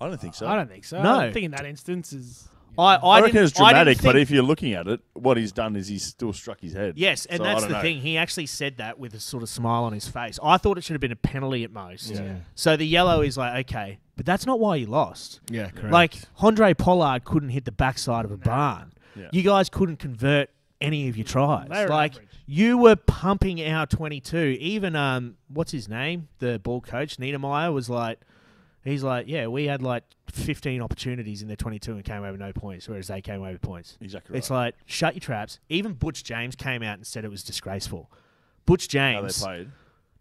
I 0.00 0.08
don't 0.08 0.20
think 0.20 0.34
so. 0.34 0.46
I 0.46 0.56
don't 0.56 0.68
think 0.68 0.84
so. 0.84 1.00
No. 1.02 1.20
I 1.20 1.32
think 1.32 1.44
in 1.44 1.50
that 1.52 1.64
instance 1.64 2.12
is. 2.12 2.48
I 2.76 2.96
I, 2.96 2.96
I, 2.96 3.20
reckon 3.20 3.44
it's 3.44 3.52
dramatic, 3.52 4.02
but 4.02 4.16
if 4.16 4.32
you're 4.32 4.42
looking 4.42 4.72
at 4.72 4.88
it, 4.88 5.00
what 5.12 5.36
he's 5.36 5.52
done 5.52 5.76
is 5.76 5.86
he's 5.86 6.04
still 6.04 6.32
struck 6.32 6.60
his 6.60 6.72
head. 6.72 6.94
Yes, 6.96 7.24
and 7.24 7.38
So 7.38 7.44
that's 7.44 7.62
the 7.62 7.74
know. 7.74 7.80
thing. 7.80 8.00
He 8.00 8.18
actually 8.18 8.46
said 8.46 8.78
that 8.78 8.98
with 8.98 9.14
a 9.14 9.20
sort 9.20 9.44
of 9.44 9.48
smile 9.48 9.84
on 9.84 9.92
his 9.92 10.08
face. 10.08 10.40
I 10.42 10.56
thought 10.56 10.76
it 10.76 10.82
should 10.82 10.94
have 10.94 11.00
been 11.00 11.12
a 11.12 11.16
penalty 11.16 11.62
at 11.62 11.70
most. 11.70 12.10
Yeah. 12.10 12.38
So 12.56 12.76
the 12.76 12.84
yellow 12.84 13.20
is 13.20 13.36
like, 13.36 13.70
okay, 13.70 14.00
but 14.16 14.26
that's 14.26 14.44
not 14.44 14.58
why 14.58 14.74
you 14.74 14.86
lost. 14.86 15.40
Yeah, 15.48 15.70
correct. 15.70 15.92
Like 15.92 16.14
Andre 16.40 16.74
Pollard 16.74 17.22
couldn't 17.24 17.50
hit 17.50 17.64
the 17.64 17.70
backside 17.70 18.24
of 18.24 18.32
a 18.32 18.36
barn. 18.36 18.92
Yeah. 19.14 19.28
You 19.30 19.42
guys 19.42 19.68
couldn't 19.68 20.00
convert 20.00 20.50
any 20.80 21.08
of 21.08 21.16
your 21.16 21.24
tries. 21.24 21.68
They 21.68 21.86
Like 21.86 22.14
average. 22.14 22.28
You 22.46 22.78
were 22.78 22.96
pumping 22.96 23.62
our 23.66 23.86
22. 23.86 24.36
Even 24.60 24.96
um, 24.96 25.36
what's 25.48 25.72
his 25.72 25.88
name? 25.88 26.28
The 26.38 26.58
ball 26.58 26.80
coach 26.80 27.16
Niedermeyer 27.16 27.72
was 27.72 27.88
like, 27.88 28.20
he's 28.84 29.02
like, 29.02 29.26
yeah, 29.28 29.46
we 29.46 29.64
had 29.64 29.82
like 29.82 30.04
15 30.30 30.82
opportunities 30.82 31.42
in 31.42 31.48
their 31.48 31.56
22 31.56 31.92
and 31.92 32.04
came 32.04 32.18
away 32.18 32.30
with 32.30 32.40
no 32.40 32.52
points, 32.52 32.88
whereas 32.88 33.08
they 33.08 33.20
came 33.20 33.36
away 33.40 33.52
with 33.52 33.62
points. 33.62 33.96
Exactly. 34.00 34.38
It's 34.38 34.50
like 34.50 34.74
shut 34.86 35.14
your 35.14 35.20
traps. 35.20 35.58
Even 35.68 35.94
Butch 35.94 36.24
James 36.24 36.54
came 36.54 36.82
out 36.82 36.94
and 36.96 37.06
said 37.06 37.24
it 37.24 37.30
was 37.30 37.42
disgraceful. 37.42 38.10
Butch 38.66 38.88
James. 38.88 39.40
how 39.40 39.48
they 39.50 39.56
played. 39.58 39.70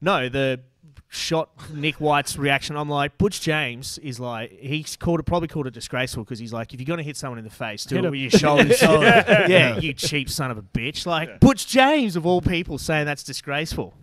no, 0.01 0.29
the 0.29 0.61
shot 1.09 1.49
Nick 1.73 1.95
White's 1.95 2.37
reaction. 2.37 2.75
I'm 2.75 2.89
like, 2.89 3.17
Butch 3.17 3.39
James 3.41 3.97
is 3.99 4.19
like, 4.19 4.51
he's 4.59 4.95
called 4.95 5.19
it 5.19 5.23
probably 5.23 5.47
called 5.47 5.67
it 5.67 5.73
disgraceful 5.73 6.23
because 6.23 6.39
he's 6.39 6.51
like, 6.53 6.73
if 6.73 6.79
you're 6.79 6.85
gonna 6.85 7.03
hit 7.03 7.17
someone 7.17 7.37
in 7.37 7.43
the 7.43 7.51
face, 7.51 7.85
do 7.85 7.95
Hit 7.95 8.03
it 8.03 8.07
him. 8.07 8.11
with 8.11 8.19
your 8.21 8.31
shoulder. 8.31 8.63
to 8.65 8.73
shoulder. 8.73 9.05
yeah. 9.47 9.77
you 9.77 9.93
cheap 9.93 10.29
son 10.29 10.49
of 10.51 10.57
a 10.57 10.63
bitch. 10.63 11.05
Like 11.05 11.39
Butch 11.39 11.67
James 11.67 12.15
of 12.15 12.25
all 12.25 12.41
people 12.41 12.77
saying 12.77 13.05
that's 13.05 13.23
disgraceful. 13.23 13.93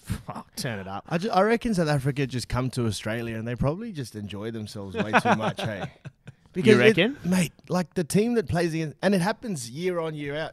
Fuck, 0.00 0.54
turn 0.54 0.78
it 0.78 0.86
up. 0.86 1.04
I, 1.08 1.18
ju- 1.18 1.30
I 1.30 1.42
reckon 1.42 1.74
South 1.74 1.88
Africa 1.88 2.26
just 2.28 2.48
come 2.48 2.70
to 2.70 2.86
Australia 2.86 3.36
and 3.36 3.46
they 3.46 3.56
probably 3.56 3.90
just 3.90 4.14
enjoy 4.14 4.52
themselves 4.52 4.94
way 4.94 5.10
too 5.12 5.34
much, 5.36 5.60
hey? 5.60 5.84
You 6.54 6.72
it- 6.72 6.78
reckon? 6.78 7.18
mate? 7.24 7.52
Like 7.68 7.92
the 7.94 8.04
team 8.04 8.32
that 8.34 8.48
plays 8.48 8.72
against, 8.72 8.96
and 9.02 9.14
it 9.14 9.20
happens 9.20 9.68
year 9.68 9.98
on 10.00 10.14
year 10.14 10.34
out. 10.36 10.52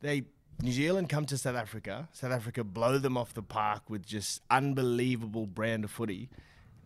They 0.00 0.24
New 0.62 0.72
Zealand 0.72 1.08
come 1.08 1.26
to 1.26 1.36
South 1.38 1.56
Africa. 1.56 2.08
South 2.12 2.32
Africa 2.32 2.64
blow 2.64 2.98
them 2.98 3.16
off 3.16 3.34
the 3.34 3.42
park 3.42 3.88
with 3.90 4.06
just 4.06 4.42
unbelievable 4.50 5.46
brand 5.46 5.84
of 5.84 5.90
footy, 5.90 6.28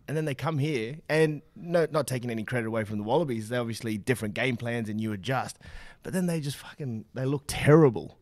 and 0.09 0.17
then 0.17 0.25
they 0.25 0.35
come 0.35 0.59
here 0.59 0.97
and 1.09 1.41
no, 1.55 1.87
not 1.91 2.07
taking 2.07 2.31
any 2.31 2.43
credit 2.45 2.67
away 2.67 2.85
from 2.85 2.99
the 2.99 3.05
Wallabies. 3.05 3.49
They're 3.49 3.61
obviously 3.61 3.97
different 3.97 4.35
game 4.35 4.57
plans 4.57 4.89
and 4.89 5.00
you 5.00 5.12
adjust, 5.12 5.59
but 6.03 6.12
then 6.12 6.27
they 6.27 6.41
just 6.41 6.57
fucking 6.57 7.05
they 7.15 7.25
look 7.25 7.45
terrible. 7.47 8.19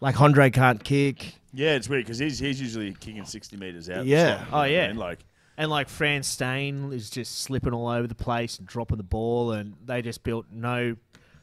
Like 0.00 0.20
Andre 0.20 0.50
can't 0.50 0.82
kick. 0.82 1.34
Yeah, 1.52 1.74
it's 1.74 1.88
weird 1.88 2.04
because 2.04 2.18
he's 2.18 2.38
he's 2.38 2.60
usually 2.60 2.92
kicking 2.94 3.24
sixty 3.26 3.56
meters 3.56 3.88
out. 3.90 4.06
Yeah. 4.06 4.40
So, 4.40 4.44
Oh, 4.52 4.62
you 4.64 4.76
know, 4.76 4.82
yeah. 4.82 4.84
and 4.90 4.98
like 4.98 5.20
And 5.58 5.70
like 5.70 5.88
Frans 5.88 6.26
Steyn 6.26 6.92
is 6.92 7.08
just 7.10 7.40
slipping 7.40 7.72
all 7.74 7.88
over 7.88 8.06
the 8.06 8.14
place 8.14 8.58
and 8.58 8.66
dropping 8.66 8.96
the 8.98 9.02
ball, 9.04 9.52
and 9.52 9.74
they 9.84 10.00
just 10.02 10.22
built 10.22 10.46
no 10.50 10.96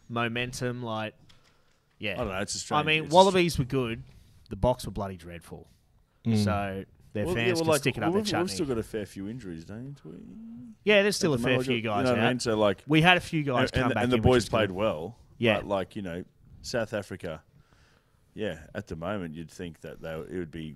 momentum. 0.09 0.83
Like, 0.83 1.15
yeah, 2.03 2.13
I 2.13 2.17
don't 2.17 2.27
know. 2.29 2.39
It's 2.39 2.53
a 2.55 2.57
I 2.57 2.59
strange. 2.59 2.79
I 2.79 2.83
mean, 2.87 3.03
it's 3.05 3.13
a 3.13 3.15
Wallabies 3.15 3.57
were 3.59 3.65
good. 3.65 4.03
The 4.49 4.57
Boks 4.57 4.85
were 4.85 4.91
bloody 4.91 5.15
dreadful. 5.15 5.67
Mm. 6.25 6.43
So 6.43 6.83
their 7.13 7.25
Well, 7.25 7.35
fans 7.35 7.47
yeah, 7.47 7.53
well, 7.53 7.61
can 7.61 7.67
like, 7.69 7.81
stick 7.81 7.97
it 7.97 8.03
up 8.03 8.13
we've, 8.13 8.25
their 8.29 8.41
we've 8.41 8.51
still 8.51 8.65
got 8.65 8.77
a 8.77 8.83
fair 8.83 9.05
few 9.05 9.27
injuries, 9.29 9.63
don't 9.65 9.95
we? 10.03 10.11
yeah, 10.83 11.01
there's 11.01 11.15
still 11.15 11.31
a 11.31 11.35
At 11.35 11.39
the 11.39 11.43
fair 11.43 11.51
moment, 11.53 11.67
few 11.67 11.75
you 11.77 11.83
know 11.83 11.95
what 11.95 12.05
out. 12.07 12.19
I 12.19 12.27
mean? 12.29 12.39
So 12.39 12.55
like, 12.57 12.83
We 12.87 13.01
had 13.01 13.17
a 13.17 13.21
few 13.21 13.43
guys 13.43 13.71
and, 13.71 13.83
come 13.83 13.91
back, 13.93 14.03
and 14.03 14.11
the 14.11 14.17
in, 14.17 14.21
which 14.21 14.29
boys 14.29 14.49
played 14.49 14.69
good. 14.69 14.75
well. 14.75 15.17
Yeah. 15.37 15.55
but 15.57 15.67
like 15.67 15.95
you 15.95 16.01
know, 16.01 16.23
South 16.61 16.93
Africa. 16.93 17.41
Yeah, 18.35 18.57
at 18.73 18.87
the 18.87 18.95
moment 18.95 19.35
you'd 19.35 19.51
think 19.51 19.81
that 19.81 20.01
they 20.01 20.11
it 20.13 20.37
would 20.37 20.51
be, 20.51 20.75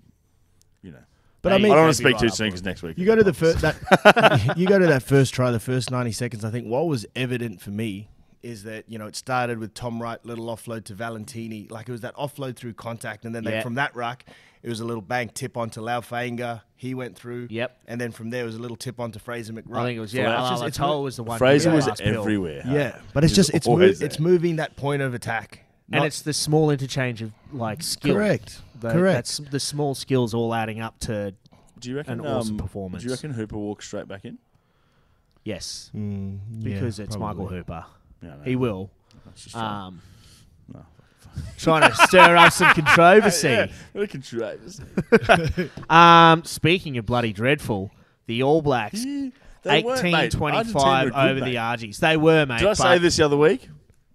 you 0.82 0.92
know. 0.92 1.04
But 1.42 1.54
I 1.54 1.58
mean, 1.60 1.72
I 1.72 1.76
don't 1.76 1.86
want 1.86 1.96
to 1.96 2.02
speak 2.02 2.14
right 2.14 2.22
too 2.22 2.30
soon 2.30 2.48
because 2.48 2.64
next 2.64 2.82
week 2.84 2.98
You 2.98 3.06
go 3.06 3.16
to 3.16 3.24
the 3.24 3.34
first 3.34 3.62
that 3.62 4.54
you 4.58 4.68
go 4.68 4.78
to 4.80 4.88
that 4.88 5.04
first 5.04 5.34
try, 5.34 5.50
the 5.52 5.60
first 5.60 5.90
ninety 5.92 6.12
seconds. 6.12 6.44
I 6.46 6.50
think 6.52 6.68
what 6.68 6.88
was 6.88 7.06
evident 7.16 7.62
for 7.62 7.70
me 7.72 8.10
is 8.48 8.64
that 8.64 8.86
you 8.88 8.98
know 8.98 9.08
it 9.08 9.16
started 9.16 9.60
with 9.60 9.74
Tom 9.74 10.02
Wright, 10.02 10.24
little 10.26 10.46
offload 10.48 10.86
to 10.86 10.94
Valentini, 10.94 11.68
like 11.70 11.88
it 11.90 11.92
was 11.92 12.02
that 12.02 12.16
offload 12.16 12.56
through 12.56 12.74
contact, 12.74 13.26
and 13.26 13.34
then 13.36 13.44
they, 13.44 13.52
Yeah. 13.52 13.62
from 13.62 13.76
that 13.76 13.96
ruck, 13.96 14.24
it 14.64 14.70
was 14.70 14.80
a 14.80 14.86
little 14.86 15.02
bank 15.02 15.34
tip 15.34 15.58
onto 15.58 15.82
Lau 15.82 16.00
Fainga. 16.02 16.62
He 16.76 16.94
went 16.94 17.16
through. 17.18 17.48
Yep. 17.50 17.78
And 17.88 18.00
then 18.00 18.12
from 18.12 18.30
there 18.30 18.44
it 18.44 18.46
was 18.46 18.56
a 18.56 18.60
little 18.60 18.78
tip 18.78 19.00
onto 19.00 19.20
Fraser 19.20 19.54
McRuck. 19.54 19.78
I 19.80 19.84
think 19.86 19.98
it 19.98 20.00
was 20.00 20.14
yeah. 20.14 20.32
it's 20.32 20.52
It's, 20.52 20.62
just- 20.62 20.68
it's 20.68 20.80
was 20.80 21.16
the 21.18 21.24
one. 21.24 21.38
Fraser 21.40 21.72
was 21.72 21.88
everywhere. 22.00 22.62
huh? 22.66 22.74
Yeah, 22.74 23.00
but 23.14 23.24
it's 23.24 23.34
just 23.34 23.54
it's 23.54 23.68
mo- 23.68 23.80
it's 23.80 24.20
moving 24.20 24.56
that 24.58 24.76
point 24.78 25.02
of 25.02 25.14
attack. 25.14 25.64
and 25.92 26.04
it's 26.06 26.22
the 26.22 26.34
small 26.34 26.70
interchange 26.70 27.22
of 27.22 27.32
like 27.52 27.82
skill. 27.84 28.16
correct. 28.16 28.62
The, 28.80 28.92
correct. 28.92 29.16
That's 29.16 29.38
the 29.52 29.60
small 29.60 29.96
skills 29.96 30.34
all 30.34 30.54
adding 30.54 30.80
up 30.82 31.00
to 31.02 31.34
Do 31.80 31.90
you 31.90 31.96
reckon 31.98 32.20
an 32.20 32.26
awesome 32.28 32.54
um, 32.56 32.58
performance. 32.60 33.04
Do 33.04 33.10
you 33.10 33.16
reckon 33.16 33.32
Hooper 33.32 33.58
walks 33.58 33.86
straight 33.88 34.08
back 34.08 34.24
in? 34.26 34.38
yes, 35.44 35.92
Mm, 35.96 36.40
yeah, 36.60 36.74
because 36.74 37.00
it's 37.00 37.16
Michael. 37.18 37.48
Hooper. 37.48 37.86
Yeah, 38.22 38.30
no, 38.38 38.44
He 38.44 38.56
will. 38.56 38.90
that's 39.26 39.44
just 39.44 39.56
trying- 39.56 39.88
Um, 39.88 40.02
No. 40.74 40.86
trying 41.58 41.90
to 41.92 41.96
stir 42.08 42.36
up 42.36 42.52
some 42.54 42.74
controversy. 42.74 43.48
Yeah, 43.50 44.06
controversy. 44.06 44.84
Um, 45.90 46.44
speaking 46.44 46.98
of 46.98 47.06
bloody 47.06 47.34
dreadful, 47.34 47.92
the 48.26 48.44
All 48.44 48.62
Blacks 48.62 49.04
They 49.04 49.84
weren't, 49.84 50.04
mate. 50.04 50.16
18 50.26 50.30
25 50.32 51.06
good, 51.06 51.14
over 51.14 51.40
the. 51.42 51.56
Argies. 51.58 52.00
They 52.00 52.18
were, 52.18 52.46
mate. 52.46 52.60
Did 52.60 52.68
I 52.70 52.74
say 52.74 52.98
this 52.98 53.18
the 53.18 53.26
other 53.26 53.38
week? 53.38 53.70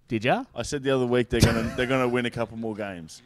Did 0.07 0.25
ya? 0.25 0.43
I 0.55 0.61
said 0.63 0.83
the 0.83 0.91
other 0.91 1.05
week 1.07 1.29
they're 1.29 1.39
gonna 1.41 1.73
they're 1.75 1.85
gonna 1.87 2.07
win 2.07 2.25
a 2.25 2.29
couple 2.29 2.57
more 2.57 2.75
games. 2.75 3.21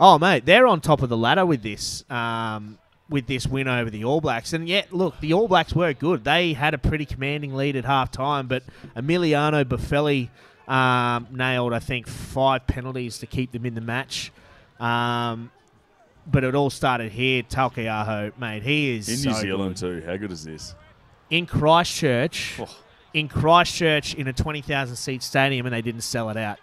Oh, 0.00 0.18
mate, 0.18 0.44
they're 0.46 0.66
on 0.66 0.80
top 0.80 1.02
of 1.02 1.08
the 1.08 1.16
ladder 1.16 1.44
with 1.46 1.62
this. 1.62 2.04
Um, 2.10 2.78
with 3.12 3.26
this 3.26 3.46
win 3.46 3.68
over 3.68 3.90
the 3.90 4.04
All 4.04 4.20
Blacks, 4.20 4.52
and 4.52 4.68
yet, 4.68 4.92
look, 4.92 5.20
the 5.20 5.32
All 5.34 5.46
Blacks 5.46 5.74
were 5.74 5.92
good. 5.92 6.24
They 6.24 6.54
had 6.54 6.74
a 6.74 6.78
pretty 6.78 7.04
commanding 7.04 7.54
lead 7.54 7.76
at 7.76 7.84
half 7.84 8.10
time, 8.10 8.48
but 8.48 8.62
Emiliano 8.96 9.64
Boffelli 9.64 10.28
um, 10.72 11.28
nailed, 11.30 11.72
I 11.72 11.78
think, 11.78 12.08
five 12.08 12.66
penalties 12.66 13.18
to 13.18 13.26
keep 13.26 13.52
them 13.52 13.66
in 13.66 13.74
the 13.74 13.80
match. 13.80 14.32
Um, 14.80 15.50
but 16.26 16.42
it 16.44 16.54
all 16.54 16.70
started 16.70 17.12
here. 17.12 17.42
Talkeaho, 17.42 18.36
mate, 18.38 18.62
he 18.62 18.96
is 18.96 19.08
In 19.08 19.16
so 19.18 19.30
New 19.30 19.36
Zealand 19.36 19.76
good. 19.80 20.00
too. 20.02 20.06
How 20.06 20.16
good 20.16 20.32
is 20.32 20.44
this? 20.44 20.74
in 21.30 21.46
Christchurch. 21.46 22.58
Oh. 22.60 22.68
In 23.14 23.28
Christchurch, 23.28 24.14
in 24.14 24.26
a 24.28 24.32
twenty 24.32 24.62
thousand 24.62 24.96
seat 24.96 25.22
stadium, 25.22 25.66
and 25.66 25.74
they 25.74 25.82
didn't 25.82 26.00
sell 26.00 26.30
it 26.30 26.36
out. 26.36 26.58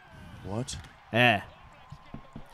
What? 0.46 0.76
Yeah, 1.14 1.42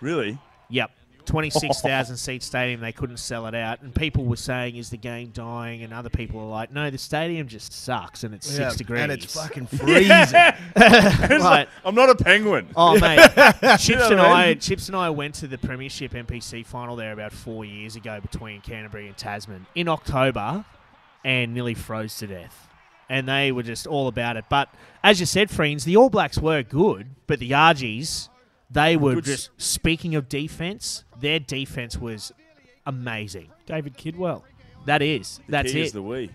Really? 0.01 0.37
yep. 0.69 0.91
26,000 1.25 2.17
seat 2.17 2.43
stadium, 2.43 2.79
they 2.81 2.91
couldn't 2.91 3.17
sell 3.17 3.45
it 3.47 3.55
out. 3.55 3.81
And 3.81 3.93
people 3.93 4.25
were 4.25 4.35
saying, 4.35 4.75
is 4.75 4.89
the 4.89 4.97
game 4.97 5.29
dying? 5.29 5.83
And 5.83 5.93
other 5.93 6.09
people 6.09 6.39
are 6.39 6.47
like, 6.47 6.71
no, 6.71 6.89
the 6.89 6.97
stadium 6.97 7.47
just 7.47 7.73
sucks 7.73 8.23
and 8.23 8.33
it's 8.33 8.49
Yeah, 8.51 8.69
six 8.69 8.77
degrees. 8.77 9.01
and 9.01 9.11
it's 9.11 9.33
fucking 9.35 9.67
freezing. 9.67 10.09
Right. 11.45 11.67
I'm 11.83 11.95
not 11.95 12.09
a 12.09 12.15
penguin. 12.15 12.67
Oh, 12.75 12.99
mate. 12.99 13.19
Chips, 13.79 13.87
know 13.89 14.11
and 14.11 14.21
I 14.21 14.43
I, 14.43 14.47
mean? 14.49 14.59
Chips 14.59 14.87
and 14.87 14.95
I 14.95 15.09
went 15.09 15.35
to 15.35 15.47
the 15.47 15.57
Premiership 15.57 16.11
NPC 16.13 16.65
final 16.65 16.95
there 16.95 17.11
about 17.13 17.31
four 17.33 17.65
years 17.65 17.95
ago 17.95 18.19
between 18.21 18.61
Canterbury 18.61 19.07
and 19.07 19.17
Tasman 19.17 19.65
in 19.75 19.87
October 19.87 20.65
and 21.23 21.53
nearly 21.53 21.73
froze 21.73 22.17
to 22.17 22.27
death. 22.27 22.67
And 23.09 23.27
they 23.27 23.51
were 23.51 23.63
just 23.63 23.85
all 23.85 24.07
about 24.07 24.35
it. 24.37 24.45
But 24.49 24.69
as 25.03 25.19
you 25.19 25.25
said, 25.25 25.51
friends, 25.51 25.85
the 25.85 25.95
All 25.95 26.09
Blacks 26.09 26.39
were 26.39 26.63
good, 26.63 27.07
but 27.27 27.39
the 27.39 27.51
Argies, 27.53 28.29
they 28.69 28.97
were 28.97 29.15
Good 29.15 29.25
just, 29.25 29.49
speaking 29.57 30.15
of 30.15 30.27
defense, 30.29 31.03
their 31.19 31.39
defense 31.39 31.97
was 31.97 32.31
amazing. 32.85 33.49
David 33.65 33.97
Kidwell. 33.97 34.43
That 34.85 35.01
is. 35.01 35.39
The 35.47 35.51
That's 35.51 35.71
key 35.71 35.81
it. 35.81 35.85
Is 35.85 35.91
the 35.93 36.01
we. 36.01 36.29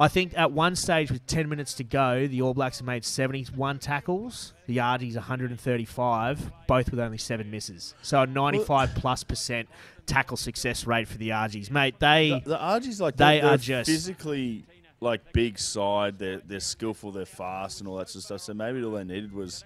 I 0.00 0.06
think 0.06 0.38
at 0.38 0.52
one 0.52 0.76
stage 0.76 1.10
with 1.10 1.26
10 1.26 1.48
minutes 1.48 1.74
to 1.74 1.84
go, 1.84 2.28
the 2.28 2.40
All 2.42 2.54
Blacks 2.54 2.78
have 2.78 2.86
made 2.86 3.04
71 3.04 3.80
tackles. 3.80 4.54
The 4.68 4.78
Argies 4.78 5.16
135, 5.16 6.52
both 6.68 6.90
with 6.90 7.00
only 7.00 7.18
seven 7.18 7.50
misses. 7.50 7.94
So 8.02 8.22
a 8.22 8.26
95 8.26 8.94
plus 8.94 9.24
percent 9.24 9.68
tackle 10.06 10.36
success 10.36 10.86
rate 10.86 11.08
for 11.08 11.18
the 11.18 11.32
Argies. 11.32 11.70
Mate, 11.70 11.98
they 11.98 12.40
The, 12.44 12.50
the 12.50 12.58
Argies 12.58 13.00
like 13.00 13.16
they 13.16 13.24
they're, 13.24 13.42
they're 13.42 13.50
are 13.54 13.58
just- 13.58 13.90
physically 13.90 14.64
like 15.00 15.32
big 15.32 15.58
side. 15.58 16.18
They're 16.18 16.42
they're 16.46 16.60
skillful. 16.60 17.10
They're 17.12 17.26
fast 17.26 17.80
and 17.80 17.88
all 17.88 17.96
that 17.96 18.08
sort 18.08 18.16
of 18.22 18.24
stuff. 18.24 18.40
So 18.42 18.54
maybe 18.54 18.82
all 18.84 18.92
they 18.92 19.04
needed 19.04 19.32
was 19.32 19.64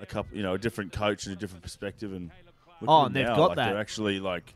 a 0.00 0.06
couple, 0.06 0.36
you 0.36 0.42
know, 0.42 0.54
a 0.54 0.58
different 0.58 0.92
coach 0.92 1.26
and 1.26 1.36
a 1.36 1.38
different 1.38 1.62
perspective. 1.62 2.12
And 2.12 2.30
look 2.80 2.88
Oh, 2.90 3.02
at 3.02 3.06
and 3.06 3.16
they've 3.16 3.26
now. 3.26 3.36
got 3.36 3.48
like, 3.50 3.56
that. 3.56 3.70
They're 3.72 3.80
actually 3.80 4.20
like, 4.20 4.54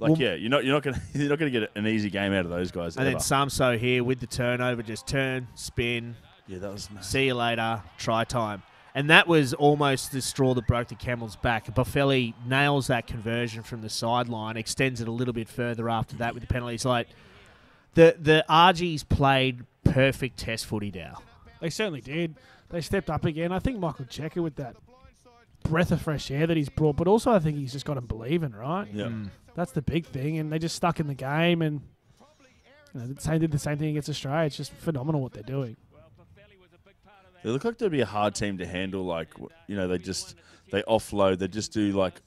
Like, 0.00 0.10
Well- 0.10 0.18
yeah, 0.20 0.34
you're 0.34 0.50
not 0.50 0.64
you're 0.64 0.74
not 0.74 0.82
gonna 0.84 1.00
you're 1.14 1.28
not 1.28 1.38
gonna 1.38 1.50
get 1.50 1.70
an 1.74 1.86
easy 1.86 2.08
game 2.10 2.32
out 2.32 2.44
of 2.44 2.50
those 2.50 2.70
guys. 2.70 2.96
And 2.96 3.06
ever. 3.06 3.18
then 3.18 3.20
Samso 3.20 3.76
here 3.78 4.04
with 4.04 4.20
the 4.20 4.26
turnover, 4.28 4.82
just 4.82 5.06
turn, 5.06 5.48
spin, 5.54 6.14
yeah, 6.46 6.58
that 6.58 6.72
was. 6.72 6.90
Mad. 6.90 7.04
see 7.04 7.26
you 7.26 7.34
later, 7.34 7.82
try 7.98 8.24
time. 8.24 8.62
And 8.94 9.10
that 9.10 9.28
was 9.28 9.54
almost 9.54 10.10
the 10.12 10.20
straw 10.22 10.54
that 10.54 10.66
broke 10.66 10.88
the 10.88 10.94
camel's 10.96 11.36
back. 11.36 11.66
Boffelli 11.74 12.34
nails 12.46 12.86
that 12.88 13.06
conversion 13.06 13.62
from 13.62 13.80
the 13.82 13.88
sideline, 13.90 14.56
extends 14.56 15.00
it 15.00 15.06
a 15.06 15.12
little 15.12 15.34
bit 15.34 15.48
further 15.48 15.88
after 15.88 16.16
that 16.16 16.32
with 16.34 16.42
the 16.42 16.46
penalties. 16.46 16.84
Like 16.84 17.08
the 17.94 18.16
the 18.20 18.44
Argies 18.48 19.02
played 19.08 19.64
perfect 19.84 20.38
test 20.38 20.66
footy 20.66 20.90
now. 20.94 21.22
They 21.60 21.70
certainly 21.70 22.00
did. 22.00 22.36
They 22.70 22.80
stepped 22.80 23.08
up 23.10 23.24
again. 23.24 23.52
I 23.52 23.58
think 23.58 23.78
Michael 23.78 24.04
Cheika 24.04 24.42
with 24.42 24.56
that 24.56 24.76
breath 25.64 25.90
of 25.90 26.02
fresh 26.02 26.30
air 26.30 26.46
that 26.46 26.56
he's 26.56 26.68
brought, 26.68 26.96
but 26.96 27.06
also 27.08 27.32
I 27.32 27.38
think 27.38 27.56
he's 27.56 27.72
just 27.72 27.84
got 27.84 27.96
him 27.96 28.06
believing, 28.06 28.52
right? 28.52 28.86
Yeah. 28.92 29.10
That's 29.54 29.72
the 29.72 29.82
big 29.82 30.06
thing, 30.06 30.38
and 30.38 30.52
they 30.52 30.58
just 30.58 30.76
stuck 30.76 31.00
in 31.00 31.06
the 31.08 31.14
game, 31.14 31.62
and 31.62 31.80
you 32.94 33.00
know, 33.00 33.06
the 33.08 33.20
same 33.20 33.40
did 33.40 33.50
the 33.50 33.58
same 33.58 33.78
thing 33.78 33.88
against 33.90 34.08
Australia. 34.08 34.46
It's 34.46 34.56
just 34.56 34.72
phenomenal 34.72 35.20
what 35.20 35.32
they're 35.32 35.42
doing. 35.42 35.76
They 37.42 37.50
look 37.50 37.64
like 37.64 37.78
they'd 37.78 37.90
be 37.90 38.00
a 38.00 38.06
hard 38.06 38.34
team 38.34 38.58
to 38.58 38.66
handle. 38.66 39.04
Like 39.04 39.28
you 39.66 39.76
know, 39.76 39.88
they 39.88 39.98
just 39.98 40.34
they 40.70 40.82
offload. 40.82 41.38
They 41.38 41.48
just 41.48 41.72
do 41.72 41.92
like 41.92 42.20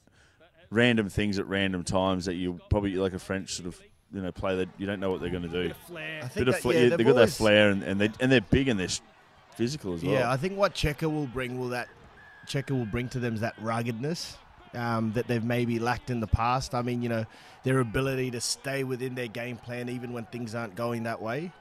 random 0.70 1.08
things 1.08 1.38
at 1.38 1.46
random 1.46 1.84
times 1.84 2.24
that 2.24 2.34
you 2.34 2.58
probably 2.70 2.94
like 2.96 3.12
a 3.12 3.18
French 3.18 3.54
sort 3.54 3.66
of 3.68 3.80
you 4.12 4.22
know 4.22 4.32
play 4.32 4.56
that 4.56 4.68
you 4.78 4.86
don't 4.86 5.00
know 5.00 5.10
what 5.10 5.20
they're 5.20 5.30
going 5.30 5.42
to 5.42 5.48
do. 5.48 5.72
I 5.90 6.28
think 6.28 6.34
Bit 6.34 6.48
of 6.48 6.54
that- 6.54 6.62
fla- 6.62 6.74
yeah, 6.74 6.80
yeah, 6.80 6.88
they've 6.90 6.98
they 6.98 7.04
got 7.04 7.16
that 7.16 7.30
flair 7.30 7.70
and, 7.70 7.82
and 7.82 8.00
they 8.00 8.10
and 8.20 8.32
they're 8.32 8.40
big 8.40 8.68
and 8.68 8.78
they're 8.80 8.88
sh- 8.88 9.00
physical 9.54 9.94
as 9.94 10.02
well. 10.02 10.12
Yeah, 10.12 10.30
I 10.30 10.36
think 10.36 10.56
what 10.56 10.74
Cheika 10.74 11.10
will 11.10 11.26
bring 11.26 11.58
will 11.58 11.68
that 11.70 11.88
Cheika 12.46 12.70
will 12.70 12.86
bring 12.86 13.08
to 13.10 13.18
them 13.18 13.34
is 13.34 13.40
that 13.40 13.54
ruggedness 13.60 14.36
um, 14.74 15.12
that 15.12 15.26
they've 15.28 15.44
maybe 15.44 15.78
lacked 15.78 16.10
in 16.10 16.20
the 16.20 16.26
past. 16.26 16.74
I 16.74 16.82
mean, 16.82 17.02
you 17.02 17.08
know, 17.08 17.24
their 17.64 17.80
ability 17.80 18.30
to 18.32 18.40
stay 18.40 18.84
within 18.84 19.14
their 19.14 19.28
game 19.28 19.56
plan 19.56 19.88
even 19.88 20.12
when 20.12 20.24
things 20.26 20.54
aren't 20.54 20.74
going 20.74 21.04
that 21.04 21.20
way. 21.20 21.52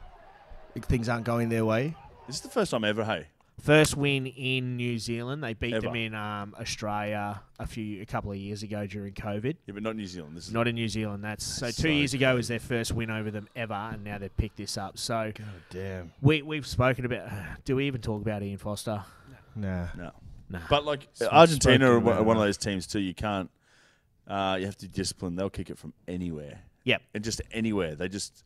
Things 0.84 1.10
aren't 1.10 1.26
going 1.26 1.50
their 1.50 1.66
way. 1.66 1.96
this 2.28 2.38
is 2.38 2.42
the 2.42 2.50
first 2.50 2.72
time 2.72 2.84
ever. 2.86 3.04
Hey, 3.04 3.28
First 3.60 3.96
win 3.96 4.26
in 4.26 4.76
New 4.76 4.98
Zealand. 4.98 5.44
They 5.44 5.54
beat 5.54 5.80
them 5.80 5.96
in 5.96 6.16
um, 6.16 6.56
Australia 6.60 7.44
a 7.60 7.68
few 7.68 8.02
a 8.02 8.06
couple 8.08 8.32
of 8.32 8.38
years 8.38 8.64
ago 8.64 8.88
during 8.88 9.14
COVID. 9.14 9.56
yeah, 9.68 9.74
but 9.74 9.84
not 9.84 9.96
New 9.96 10.08
Zealand. 10.08 10.36
This 10.36 10.48
is 10.48 10.54
Not 10.54 10.68
in 10.68 10.74
New 10.74 10.88
Zealand. 10.88 11.24
That's 11.24 11.46
so 11.46 11.68
two 11.68 11.72
So 11.74 11.88
years 11.90 12.16
ago 12.16 12.34
was 12.36 12.48
their 12.48 12.60
first 12.60 12.92
win 12.92 13.12
over 13.12 13.30
them 13.30 13.48
ever, 13.56 13.74
and 13.74 14.04
now 14.04 14.18
they've 14.18 14.36
picked 14.36 14.58
this 14.58 14.78
up. 14.78 14.98
So 14.98 15.32
God 15.36 15.46
damn. 15.70 16.12
we 16.22 16.42
we've 16.42 16.66
spoken 16.66 17.06
about. 17.06 17.30
Do 17.66 17.76
we 17.76 17.86
even 17.86 18.02
talk 18.02 18.22
about 18.24 18.42
Ian 18.42 18.58
Foster? 18.58 19.04
Nah. 19.56 19.88
no. 19.96 20.12
No. 20.50 20.60
But 20.70 20.84
like 20.84 21.08
Spoke- 21.14 21.32
Argentina 21.32 21.92
are 21.92 22.00
one 22.00 22.18
about 22.18 22.38
of 22.38 22.44
those 22.44 22.58
teams 22.58 22.88
too. 22.88 23.00
You 23.00 23.14
can't. 23.14 23.50
Uh, 24.28 24.58
you 24.60 24.66
have 24.66 24.78
to 24.78 24.88
discipline. 24.88 25.36
They'll 25.36 25.50
kick 25.50 25.70
it 25.70 25.78
from 25.78 25.94
anywhere. 26.08 26.62
Yep. 26.84 27.02
And 27.14 27.24
just 27.24 27.42
anywhere. 27.52 27.96
They 27.96 28.08
just 28.08 28.44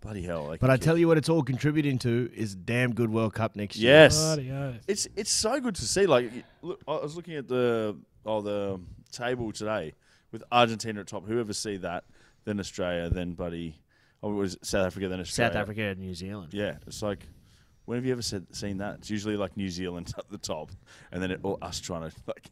bloody 0.00 0.22
hell. 0.22 0.48
They 0.48 0.56
But 0.56 0.70
I 0.70 0.76
tell 0.76 0.96
you 0.98 1.08
what, 1.08 1.18
it's 1.18 1.28
all 1.28 1.42
contributing 1.42 1.98
to 2.00 2.30
is 2.34 2.54
damn 2.54 2.94
good 2.94 3.10
World 3.10 3.34
Cup 3.34 3.56
next 3.56 3.76
year. 3.76 3.92
Yes. 3.92 4.18
Bloody 4.22 4.50
oath. 4.50 4.76
It's 4.88 5.08
it's 5.16 5.30
so 5.32 5.60
good 5.60 5.74
to 5.76 5.82
see. 5.82 6.06
Like, 6.06 6.30
y- 6.32 6.44
look, 6.62 6.80
I 6.88 6.92
was 6.98 7.16
looking 7.16 7.34
at 7.36 7.48
the 7.48 7.96
oh 8.26 8.40
the 8.42 8.80
table 9.12 9.52
today 9.52 9.94
with 10.32 10.42
Argentina 10.52 11.00
at 11.00 11.06
top. 11.06 11.26
Whoever 11.26 11.52
see 11.52 11.76
that, 11.78 12.04
then 12.44 12.60
Australia, 12.60 13.10
then 13.10 13.32
buddy, 13.34 13.80
oh, 14.22 14.30
it 14.30 14.34
was 14.34 14.56
South 14.62 14.86
Africa, 14.86 15.08
then 15.08 15.20
Australia. 15.20 15.52
South 15.52 15.60
Africa 15.62 15.82
and 15.82 16.00
New 16.00 16.14
Zealand. 16.14 16.52
Yeah, 16.52 16.76
it's 16.86 17.02
like 17.02 17.26
when 17.86 17.96
have 17.96 18.06
you 18.06 18.12
ever 18.12 18.22
said, 18.22 18.46
seen 18.54 18.78
that? 18.78 18.96
It's 18.96 19.10
usually 19.10 19.36
like 19.36 19.56
New 19.56 19.68
Zealand 19.70 20.12
at 20.18 20.28
the 20.30 20.38
top, 20.38 20.70
and 21.12 21.22
then 21.22 21.30
it, 21.30 21.40
all 21.42 21.58
us 21.62 21.80
trying 21.80 22.08
to 22.08 22.16
like 22.26 22.50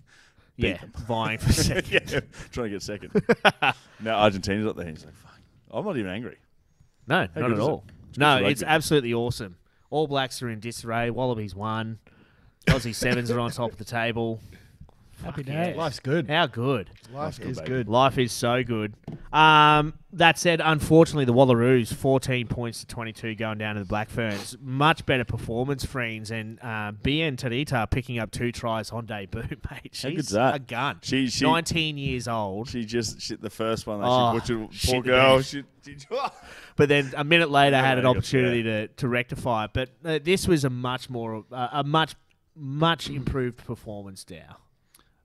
beat 0.56 0.68
Yeah, 0.70 0.76
them. 0.78 0.92
vying 1.06 1.38
for 1.38 1.52
second. 1.52 2.10
yeah, 2.10 2.20
trying 2.50 2.64
to 2.66 2.70
get 2.70 2.82
second. 2.82 3.12
now 4.00 4.16
Argentina's 4.18 4.66
up 4.66 4.76
there. 4.76 4.86
And 4.86 4.96
he's 4.96 5.04
like, 5.04 5.14
fuck. 5.14 5.38
I'm 5.70 5.84
not 5.84 5.96
even 5.96 6.10
angry. 6.10 6.36
No, 7.08 7.26
How 7.34 7.40
not 7.40 7.50
at 7.50 7.56
is 7.56 7.58
it? 7.58 7.62
all. 7.62 7.84
No, 8.16 8.36
it's 8.44 8.62
absolutely 8.62 9.14
awesome. 9.14 9.56
All 9.90 10.06
Blacks 10.06 10.42
are 10.42 10.48
in 10.50 10.60
disarray. 10.60 11.10
Wallabies 11.10 11.54
won. 11.54 11.98
Aussie 12.66 12.94
Sevens 12.94 13.30
are 13.30 13.40
on 13.40 13.50
top 13.50 13.72
of 13.72 13.78
the 13.78 13.84
table. 13.84 14.40
Happy 15.24 15.42
Fuck 15.42 15.52
yeah. 15.52 15.64
days. 15.68 15.76
Life's 15.76 16.00
good. 16.00 16.28
How 16.30 16.46
good. 16.46 16.90
Life 17.12 17.38
good, 17.38 17.48
is 17.50 17.58
baby. 17.58 17.68
good. 17.68 17.88
Life 17.88 18.18
is 18.18 18.30
so 18.32 18.62
good. 18.62 18.94
Um, 19.32 19.94
that 20.12 20.38
said, 20.38 20.60
unfortunately, 20.64 21.24
the 21.24 21.34
Wallaroos, 21.34 21.92
14 21.92 22.46
points 22.46 22.80
to 22.80 22.86
22 22.86 23.34
going 23.34 23.58
down 23.58 23.74
to 23.74 23.80
the 23.80 23.86
Black 23.86 24.08
Ferns. 24.10 24.56
Much 24.60 25.04
better 25.06 25.24
performance, 25.24 25.84
Friends, 25.84 26.30
and 26.30 26.58
uh, 26.60 26.92
Bienne 27.02 27.36
Terita 27.36 27.90
picking 27.90 28.18
up 28.18 28.30
two 28.30 28.52
tries 28.52 28.90
on 28.90 29.06
debut, 29.06 29.42
mate. 29.70 29.90
She's 29.92 30.02
How 30.02 30.10
good's 30.10 30.28
that? 30.30 30.54
a 30.54 30.58
gun. 30.60 30.98
She 31.02 31.28
she 31.28 31.44
19 31.44 31.98
years 31.98 32.28
old. 32.28 32.68
she 32.68 32.84
just 32.84 33.20
shit 33.20 33.40
the 33.42 33.50
first 33.50 33.86
one. 33.86 34.00
That 34.00 34.06
Oh, 34.08 34.40
she 34.44 34.54
butchered. 34.54 34.80
Poor 34.86 35.02
girl. 35.02 35.42
She, 35.42 35.62
she, 35.84 35.96
But 36.76 36.88
then 36.88 37.12
a 37.16 37.24
minute 37.24 37.50
later, 37.50 37.76
Yeah, 37.76 37.82
had 37.84 37.98
an 37.98 38.04
I 38.06 38.08
got- 38.08 38.16
opportunity 38.18 38.62
to, 38.62 38.88
to 38.88 39.08
rectify 39.08 39.64
it. 39.64 39.70
But 39.74 39.90
uh, 40.04 40.18
this 40.22 40.46
was 40.46 40.64
a 40.64 40.70
much 40.70 41.10
more, 41.10 41.44
uh, 41.52 41.68
a 41.72 41.84
much, 41.84 42.14
much 42.54 43.10
improved 43.10 43.58
performance 43.58 44.24
now. 44.30 44.58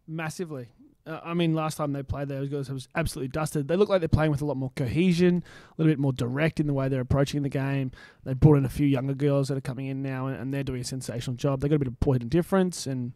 Massively. 0.08 0.68
Uh, 1.06 1.20
I 1.22 1.34
mean, 1.34 1.54
last 1.54 1.76
time 1.76 1.92
they 1.92 2.02
played, 2.02 2.30
those 2.30 2.48
guys 2.48 2.70
was 2.70 2.88
absolutely 2.96 3.28
dusted. 3.28 3.68
They 3.68 3.76
look 3.76 3.90
like 3.90 4.00
they're 4.00 4.08
playing 4.08 4.32
with 4.32 4.42
a 4.42 4.46
lot 4.46 4.56
more 4.56 4.72
cohesion, 4.76 5.44
a 5.46 5.74
little 5.82 5.92
bit 5.92 6.00
more 6.00 6.14
direct 6.14 6.62
in 6.62 6.68
the 6.68 6.74
way 6.74 6.88
they're 6.88 7.02
approaching 7.02 7.42
the 7.44 7.50
game. 7.50 7.92
They 8.24 8.34
brought 8.34 8.56
in 8.58 8.64
a 8.64 8.70
few 8.70 8.88
younger 8.88 9.14
girls 9.14 9.50
that 9.50 9.58
are 9.58 9.62
coming 9.62 9.88
in 9.88 10.02
now, 10.02 10.28
and, 10.28 10.38
and 10.40 10.54
they're 10.54 10.64
doing 10.64 10.80
a 10.82 10.86
sensational 10.86 11.36
job. 11.36 11.60
They 11.60 11.68
got 11.68 11.76
a 11.76 11.80
bit 11.80 11.88
of 11.90 12.00
point 12.00 12.22
and 12.22 12.32
difference, 12.32 12.88
and 12.88 13.12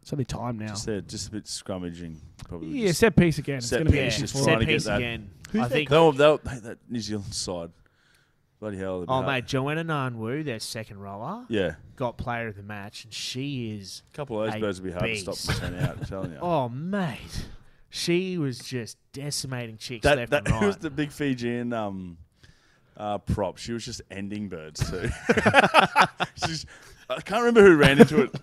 it's 0.00 0.12
only 0.12 0.24
time 0.24 0.56
now. 0.56 0.68
just 0.68 0.86
there, 0.86 1.00
just 1.00 1.28
a 1.28 1.30
bit 1.32 1.44
scrummaging. 1.46 2.18
Probably. 2.48 2.68
yeah, 2.68 2.88
just, 2.88 3.00
set 3.00 3.16
piece 3.16 3.38
again. 3.38 3.56
It's 3.58 3.66
set 3.68 3.78
going 3.78 3.86
to 3.86 3.92
be 3.92 3.98
Yeah, 3.98 4.04
an 4.04 4.08
piece, 4.10 4.14
issue 4.18 4.22
just 4.22 4.32
for 4.34 4.44
trying 4.44 4.54
set 4.54 4.58
to 4.60 4.66
get 4.66 4.72
piece 4.74 4.84
that- 4.84 4.98
again. 4.98 5.30
Who's 5.50 5.62
I 5.62 5.68
think. 5.68 5.88
they'll, 5.90 6.12
they'll, 6.12 6.38
hey, 6.48 6.58
that 6.60 6.78
New 6.88 7.00
Zealand 7.00 7.34
side. 7.34 7.70
Bloody 8.62 8.76
hell. 8.76 9.04
Oh, 9.08 9.24
mate, 9.24 9.46
Joanah 9.46 9.84
Ngan-Woo, 9.84 10.44
their 10.44 10.60
second 10.60 11.00
roller, 11.00 11.44
Yeah. 11.48 11.74
got 11.96 12.16
player 12.16 12.46
of 12.46 12.54
the 12.54 12.62
match, 12.62 13.02
and 13.02 13.12
she 13.12 13.72
is. 13.72 14.04
A 14.14 14.16
couple 14.16 14.40
of 14.40 14.46
those 14.52 14.54
A 14.54 14.60
birds 14.60 14.80
would 14.80 14.86
be 14.86 14.92
hard 14.92 15.02
to 15.02 15.08
beast. 15.08 15.42
stop 15.42 15.56
turning 15.56 15.80
out. 15.80 15.98
I'm 15.98 16.04
telling 16.04 16.30
you. 16.30 16.38
Oh, 16.40 16.68
mate. 16.68 17.46
She 17.90 18.38
was 18.38 18.60
just 18.60 18.98
decimating 19.12 19.78
chicks 19.78 20.04
that 20.04 20.16
left 20.16 20.30
that 20.30 20.46
and 20.46 20.54
right. 20.54 20.66
was 20.66 20.76
the 20.76 20.90
big 20.90 21.10
Fijian 21.10 21.72
um, 21.72 22.18
uh, 22.96 23.18
prop. 23.18 23.58
She 23.58 23.72
was 23.72 23.84
just 23.84 24.00
ending 24.12 24.48
birds 24.48 24.88
too. 24.88 25.08
She's, 26.46 26.64
I 27.10 27.20
can't 27.20 27.40
remember 27.40 27.62
who 27.62 27.74
ran 27.74 27.98
into 28.00 28.22
it. 28.22 28.36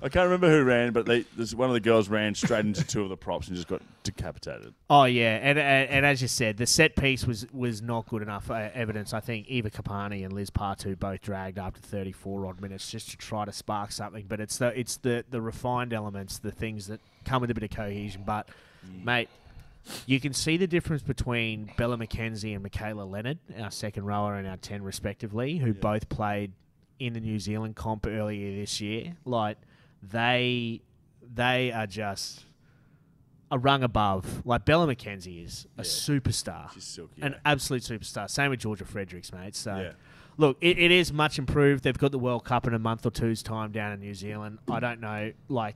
I 0.00 0.08
can't 0.08 0.24
remember 0.24 0.48
who 0.48 0.62
ran, 0.62 0.92
but 0.92 1.06
they, 1.06 1.22
there's 1.36 1.54
one 1.54 1.68
of 1.68 1.74
the 1.74 1.80
girls 1.80 2.08
ran 2.08 2.34
straight 2.34 2.64
into 2.64 2.84
two 2.84 3.02
of 3.02 3.08
the 3.08 3.16
props 3.16 3.48
and 3.48 3.56
just 3.56 3.68
got 3.68 3.82
decapitated. 4.04 4.74
Oh 4.88 5.04
yeah, 5.04 5.38
and, 5.42 5.58
and 5.58 5.90
and 5.90 6.06
as 6.06 6.22
you 6.22 6.28
said, 6.28 6.56
the 6.56 6.66
set 6.66 6.94
piece 6.94 7.26
was 7.26 7.46
was 7.52 7.82
not 7.82 8.06
good 8.08 8.22
enough 8.22 8.50
uh, 8.50 8.70
evidence. 8.74 9.12
I 9.12 9.20
think 9.20 9.48
Eva 9.48 9.70
Karpani 9.70 10.24
and 10.24 10.32
Liz 10.32 10.50
Patu 10.50 10.98
both 10.98 11.20
dragged 11.20 11.58
after 11.58 11.80
34 11.80 12.46
odd 12.46 12.60
minutes 12.60 12.90
just 12.90 13.10
to 13.10 13.16
try 13.16 13.44
to 13.44 13.52
spark 13.52 13.90
something. 13.90 14.24
But 14.28 14.40
it's 14.40 14.58
the 14.58 14.78
it's 14.78 14.98
the 14.98 15.24
the 15.30 15.40
refined 15.40 15.92
elements, 15.92 16.38
the 16.38 16.52
things 16.52 16.86
that 16.86 17.00
come 17.24 17.40
with 17.40 17.50
a 17.50 17.54
bit 17.54 17.64
of 17.64 17.70
cohesion. 17.70 18.22
But 18.24 18.48
mate, 19.04 19.28
you 20.06 20.20
can 20.20 20.32
see 20.32 20.56
the 20.56 20.66
difference 20.66 21.02
between 21.02 21.72
Bella 21.76 21.96
McKenzie 21.96 22.54
and 22.54 22.62
Michaela 22.62 23.02
Leonard, 23.02 23.38
our 23.60 23.70
second 23.70 24.04
rower 24.04 24.36
and 24.36 24.46
our 24.46 24.56
10 24.56 24.82
respectively, 24.82 25.58
who 25.58 25.74
both 25.74 26.08
played 26.08 26.52
in 26.98 27.12
the 27.12 27.20
New 27.20 27.38
Zealand 27.38 27.76
comp 27.76 28.06
earlier 28.06 28.54
this 28.60 28.80
year. 28.80 29.16
Like 29.24 29.56
they 30.02 30.82
they 31.34 31.72
are 31.72 31.86
just 31.86 32.44
a 33.50 33.58
rung 33.58 33.82
above. 33.82 34.46
Like 34.46 34.64
Bella 34.64 34.94
McKenzie 34.94 35.44
is 35.44 35.66
a 35.76 35.82
superstar, 35.82 36.72
She's 36.72 36.84
silky. 36.84 37.22
an 37.22 37.34
eh? 37.34 37.38
absolute 37.44 37.82
superstar. 37.82 38.28
Same 38.28 38.50
with 38.50 38.60
Georgia 38.60 38.84
Friedrichs, 38.84 39.32
mate. 39.32 39.56
So. 39.56 39.76
Yeah. 39.76 39.92
Look, 40.40 40.56
it, 40.60 40.78
it 40.78 40.92
is 40.92 41.12
much 41.12 41.36
improved. 41.36 41.82
They've 41.82 41.98
got 41.98 42.12
the 42.12 42.18
World 42.18 42.44
Cup 42.44 42.64
in 42.64 42.72
a 42.72 42.78
month 42.78 43.04
or 43.04 43.10
two's 43.10 43.42
time 43.42 43.72
down 43.72 43.90
in 43.90 43.98
New 43.98 44.14
Zealand. 44.14 44.60
I 44.70 44.78
don't 44.78 45.00
know, 45.00 45.32
like 45.48 45.74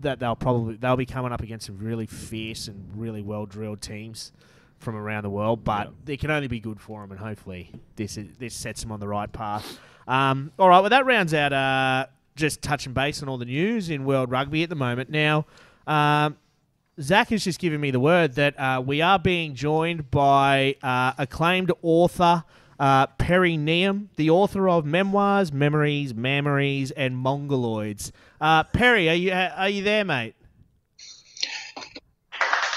that 0.00 0.18
they'll 0.18 0.34
probably 0.34 0.74
they'll 0.76 0.96
be 0.96 1.06
coming 1.06 1.32
up 1.32 1.40
against 1.40 1.66
some 1.66 1.78
really 1.78 2.06
fierce 2.06 2.66
and 2.66 2.84
really 2.96 3.22
well 3.22 3.46
drilled 3.46 3.80
teams 3.80 4.32
from 4.78 4.96
around 4.96 5.22
the 5.22 5.30
world. 5.30 5.62
But 5.62 5.92
it 6.06 6.20
can 6.20 6.30
only 6.30 6.48
be 6.48 6.60
good 6.60 6.80
for 6.80 7.00
them, 7.00 7.12
and 7.12 7.20
hopefully 7.20 7.70
this 7.96 8.16
is, 8.16 8.36
this 8.38 8.54
sets 8.54 8.82
them 8.82 8.92
on 8.92 9.00
the 9.00 9.08
right 9.08 9.32
path. 9.32 9.78
Um, 10.08 10.50
all 10.58 10.68
right, 10.68 10.80
well 10.80 10.90
that 10.90 11.06
rounds 11.06 11.32
out 11.32 11.52
uh, 11.52 12.06
just 12.36 12.62
touching 12.62 12.92
base 12.92 13.22
on 13.22 13.28
all 13.28 13.38
the 13.38 13.44
news 13.44 13.90
in 13.90 14.04
world 14.04 14.30
rugby 14.30 14.62
at 14.62 14.68
the 14.68 14.74
moment. 14.74 15.10
Now, 15.10 15.46
um, 15.86 16.36
Zach 17.00 17.28
has 17.30 17.44
just 17.44 17.58
given 17.58 17.80
me 17.80 17.90
the 17.90 18.00
word 18.00 18.34
that 18.34 18.58
uh, 18.58 18.82
we 18.84 19.00
are 19.00 19.18
being 19.18 19.54
joined 19.54 20.10
by 20.10 20.76
uh, 20.82 21.12
acclaimed 21.18 21.72
author 21.82 22.44
uh, 22.78 23.06
Perry 23.06 23.56
Neagham, 23.56 24.08
the 24.16 24.30
author 24.30 24.68
of 24.68 24.84
memoirs, 24.84 25.52
memories, 25.52 26.14
memories, 26.14 26.90
and 26.90 27.14
mongoloids. 27.14 28.10
Uh, 28.40 28.64
Perry, 28.64 29.08
are 29.08 29.14
you 29.14 29.32
are 29.32 29.68
you 29.68 29.84
there, 29.84 30.04
mate? 30.04 30.34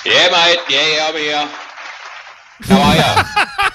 Yeah, 0.06 0.30
mate. 0.30 0.60
Yeah, 0.70 0.88
yeah, 0.88 1.08
I'm 1.08 1.16
here. 1.16 1.50
How 2.62 2.82
are 2.82 3.64
you? 3.64 3.70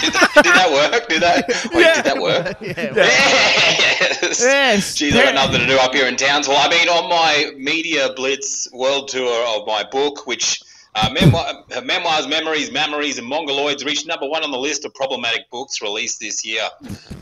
did 0.00 0.44
that 0.44 0.90
work? 0.92 1.08
Did 1.08 1.22
that? 1.22 1.48
Wait, 1.72 1.94
did 1.94 2.04
that 2.04 2.20
work? 2.20 2.56
Yeah. 2.60 2.92
Yes. 2.94 4.40
Yes. 4.40 4.94
Geez, 4.94 5.16
I 5.16 5.24
got 5.24 5.34
nothing 5.34 5.60
to 5.60 5.66
do 5.66 5.78
up 5.78 5.94
here 5.94 6.06
in 6.06 6.16
Townsville. 6.16 6.56
I 6.56 6.68
mean, 6.68 6.88
on 6.88 7.08
my 7.08 7.52
Media 7.56 8.10
Blitz 8.14 8.68
world 8.72 9.08
tour 9.08 9.46
of 9.48 9.66
my 9.66 9.82
book, 9.84 10.26
which 10.26 10.62
uh, 10.94 11.10
memoir, 11.12 11.64
memoirs, 11.84 12.26
memories, 12.28 12.70
memories, 12.70 13.18
and 13.18 13.30
mongoloids 13.30 13.84
reached 13.84 14.06
number 14.06 14.26
one 14.28 14.42
on 14.44 14.50
the 14.50 14.58
list 14.58 14.84
of 14.84 14.94
problematic 14.94 15.50
books 15.50 15.82
released 15.82 16.20
this 16.20 16.44
year. 16.44 16.62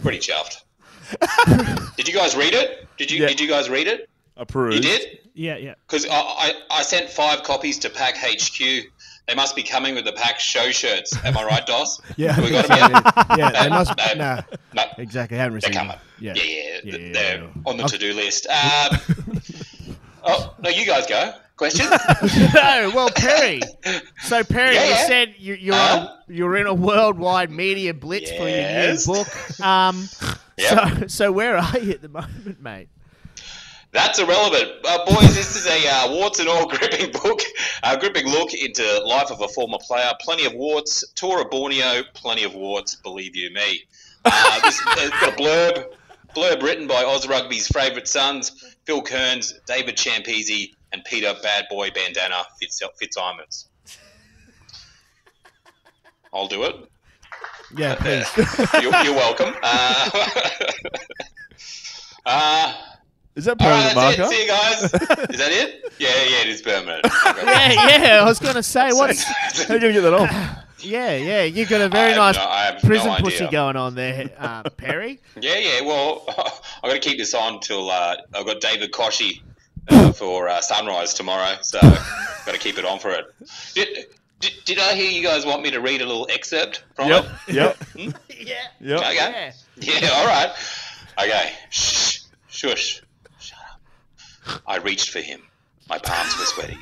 Pretty 0.03 0.19
chuffed. 0.19 0.63
did 1.97 2.09
you 2.09 2.15
guys 2.15 2.37
read 2.37 2.55
it? 2.55 2.87
Did 2.99 3.11
you? 3.11 3.21
Yeah. 3.23 3.29
Did 3.29 3.41
you 3.41 3.49
guys 3.49 3.71
read 3.71 3.87
it? 3.87 4.09
Approved. 4.37 4.77
You 4.77 4.81
did? 4.83 5.19
Yeah, 5.35 5.57
yeah. 5.57 5.75
Because 5.87 6.07
I, 6.07 6.11
I, 6.11 6.53
I 6.71 6.83
sent 6.83 7.09
five 7.11 7.43
copies 7.43 7.79
to 7.81 7.91
Pack 7.91 8.17
HQ. 8.19 8.87
They 9.29 9.35
must 9.35 9.55
be 9.55 9.63
coming 9.63 9.95
with 9.95 10.07
the 10.07 10.13
Pack 10.13 10.41
show 10.41 10.71
shirts. 10.71 11.15
Am 11.25 11.37
I 11.37 11.45
right, 11.45 11.67
Dos? 11.67 12.01
Yeah, 12.17 12.41
We 12.41 12.51
got 12.51 12.71
'em 12.71 12.93
yet? 12.93 13.15
yeah, 13.39 13.63
they 13.63 13.69
must. 13.69 13.93
No. 13.97 14.15
Nah, 14.17 14.41
No, 14.75 14.85
exactly. 14.97 15.37
Haven't 15.37 15.61
they're 15.63 15.71
coming. 15.71 15.97
Yeah. 16.19 16.33
Yeah, 16.35 16.43
yeah, 16.45 16.81
Yeah, 16.99 17.13
they're 17.13 17.43
yeah. 17.43 17.49
on 17.67 17.77
the 17.77 17.85
to-do 17.85 18.15
list. 18.15 18.47
Um, 18.59 18.99
oh 20.25 20.55
no, 20.63 20.71
you 20.71 20.85
guys 20.87 21.07
go. 21.07 21.33
Questions? 21.57 21.91
no, 22.55 22.91
well, 22.95 23.11
Perry. 23.15 23.61
So 24.23 24.43
Perry, 24.45 24.75
you 24.77 24.95
said 25.07 25.35
you, 25.39 25.55
you're 25.55 25.75
on 25.75 25.81
Uh-huh. 25.81 26.17
you're 26.29 26.57
in 26.57 26.67
a 26.67 26.75
worldwide 26.75 27.51
media 27.51 27.93
blitz 27.95 28.31
for 28.31 28.49
your 28.49 28.69
new 28.93 28.97
book. 29.07 29.61
Um, 29.61 30.09
Yep. 30.57 30.71
so 31.01 31.07
so 31.07 31.33
where 31.33 31.57
are 31.57 31.79
you 31.79 31.93
at 31.93 32.03
the 32.03 32.09
moment, 32.09 32.61
mate? 32.63 32.89
That's 33.91 34.19
irrelevant. 34.19 34.73
Uh, 34.85 35.05
boys, 35.07 35.35
this 35.35 35.57
is 35.57 35.67
a 35.67 35.89
uh, 35.89 36.13
warts 36.13 36.41
and 36.41 36.49
all 36.49 36.67
gripping 36.69 37.11
book, 37.11 37.41
a 37.83 37.97
gripping 37.97 38.27
look 38.29 38.53
into 38.53 38.83
life 39.05 39.31
of 39.31 39.41
a 39.41 39.49
former 39.49 39.79
player. 39.81 40.11
Plenty 40.21 40.45
of 40.45 40.53
warts, 40.53 41.05
tour 41.15 41.41
of 41.41 41.51
Borneo, 41.51 42.03
plenty 42.13 42.45
of 42.45 42.55
warts, 42.55 42.97
believe 42.97 43.35
you 43.35 43.51
me. 43.53 43.83
Uh, 44.25 44.61
this 44.63 44.79
has 44.81 45.11
got 45.11 45.33
a 45.33 45.37
blurb, 45.37 45.95
blurb 46.37 46.63
written 46.63 46.87
by 46.87 47.03
Oz 47.03 47.27
Rugby's 47.27 47.69
favourite 47.69 48.07
sons, 48.07 48.77
Phil 48.85 49.01
Kearns, 49.01 49.55
David 49.67 49.97
Campese, 49.97 50.75
and 50.93 51.03
Peter 51.05 51.35
Bad 51.43 51.65
Boy 51.71 51.91
Bandana 51.91 52.45
Fitz, 52.61 52.83
Fitzsimons. 53.01 53.69
I'll 56.33 56.47
do 56.49 56.65
it. 56.65 56.75
Yeah, 57.77 57.95
please. 57.95 58.29
You're, 58.83 59.05
you're 59.05 59.15
welcome. 59.15 59.55
Uh, 59.63 60.11
uh, 62.27 62.75
Is 63.39 63.45
that 63.45 63.57
permanent 63.59 63.95
right, 63.95 64.17
that's 64.17 64.19
marker? 64.19 64.33
it. 64.35 64.37
See 64.37 64.43
you 64.43 64.49
guys. 64.49 64.83
Is 65.31 65.39
that 65.39 65.53
it? 65.53 65.93
Yeah, 66.01 66.09
yeah, 66.09 66.41
it 66.43 66.49
is 66.49 66.61
permanent. 66.63 67.07
Yeah, 67.45 67.73
yeah. 67.99 68.21
I 68.21 68.25
was 68.25 68.41
gonna 68.41 68.63
say 68.65 68.93
what's 68.93 69.23
How 69.69 69.79
did 69.79 69.83
you 69.83 69.93
gonna 69.93 69.93
get 69.93 70.01
that 70.03 70.13
off? 70.15 70.65
yeah, 70.81 71.15
yeah. 71.17 71.43
You 71.45 71.65
got 71.67 71.81
a 71.81 71.89
very 71.89 72.15
nice 72.17 72.35
no- 72.37 72.79
prison 72.89 73.13
no 73.13 73.17
pussy 73.19 73.47
going 73.47 73.77
on 73.77 73.95
there, 73.95 74.31
uh, 74.39 74.65
Perry. 74.71 75.21
Yeah, 75.41 75.57
yeah. 75.57 75.81
Well, 75.83 76.25
I've 76.29 76.91
got 76.91 76.95
to 76.95 76.99
keep 76.99 77.17
this 77.19 77.33
on 77.33 77.61
till 77.61 77.91
uh, 77.91 78.17
I've 78.35 78.45
got 78.45 78.61
David 78.61 78.91
Koshy 78.93 79.41
uh, 79.89 80.11
for 80.13 80.49
uh, 80.49 80.61
sunrise 80.61 81.15
tomorrow, 81.15 81.59
so 81.63 81.79
got 81.81 82.47
to 82.53 82.59
keep 82.59 82.77
it 82.79 82.85
on 82.85 82.99
for 82.99 83.11
it. 83.13 83.25
Did, 83.75 83.89
did, 84.41 84.53
did 84.65 84.79
I 84.81 84.95
hear 84.95 85.11
you 85.11 85.23
guys 85.23 85.47
want 85.47 85.63
me 85.63 85.71
to 85.71 85.81
read 85.81 86.01
a 86.03 86.07
little 86.07 86.27
excerpt 86.31 86.83
from 86.97 87.09
Yep. 87.09 87.25
it? 87.47 87.55
Yep. 87.55 87.77
Yeah, 87.95 88.55
Yep. 88.81 88.99
Okay. 89.01 89.15
yeah. 89.15 89.53
Yeah, 90.01 90.09
all 90.15 90.27
right. 90.27 90.51
Okay. 91.21 91.53
Shh. 91.71 92.21
Shush. 92.49 93.03
I 94.67 94.77
reached 94.77 95.11
for 95.11 95.21
him. 95.21 95.43
My 95.89 95.99
palms 95.99 96.39
were 96.39 96.45
sweaty. 96.45 96.79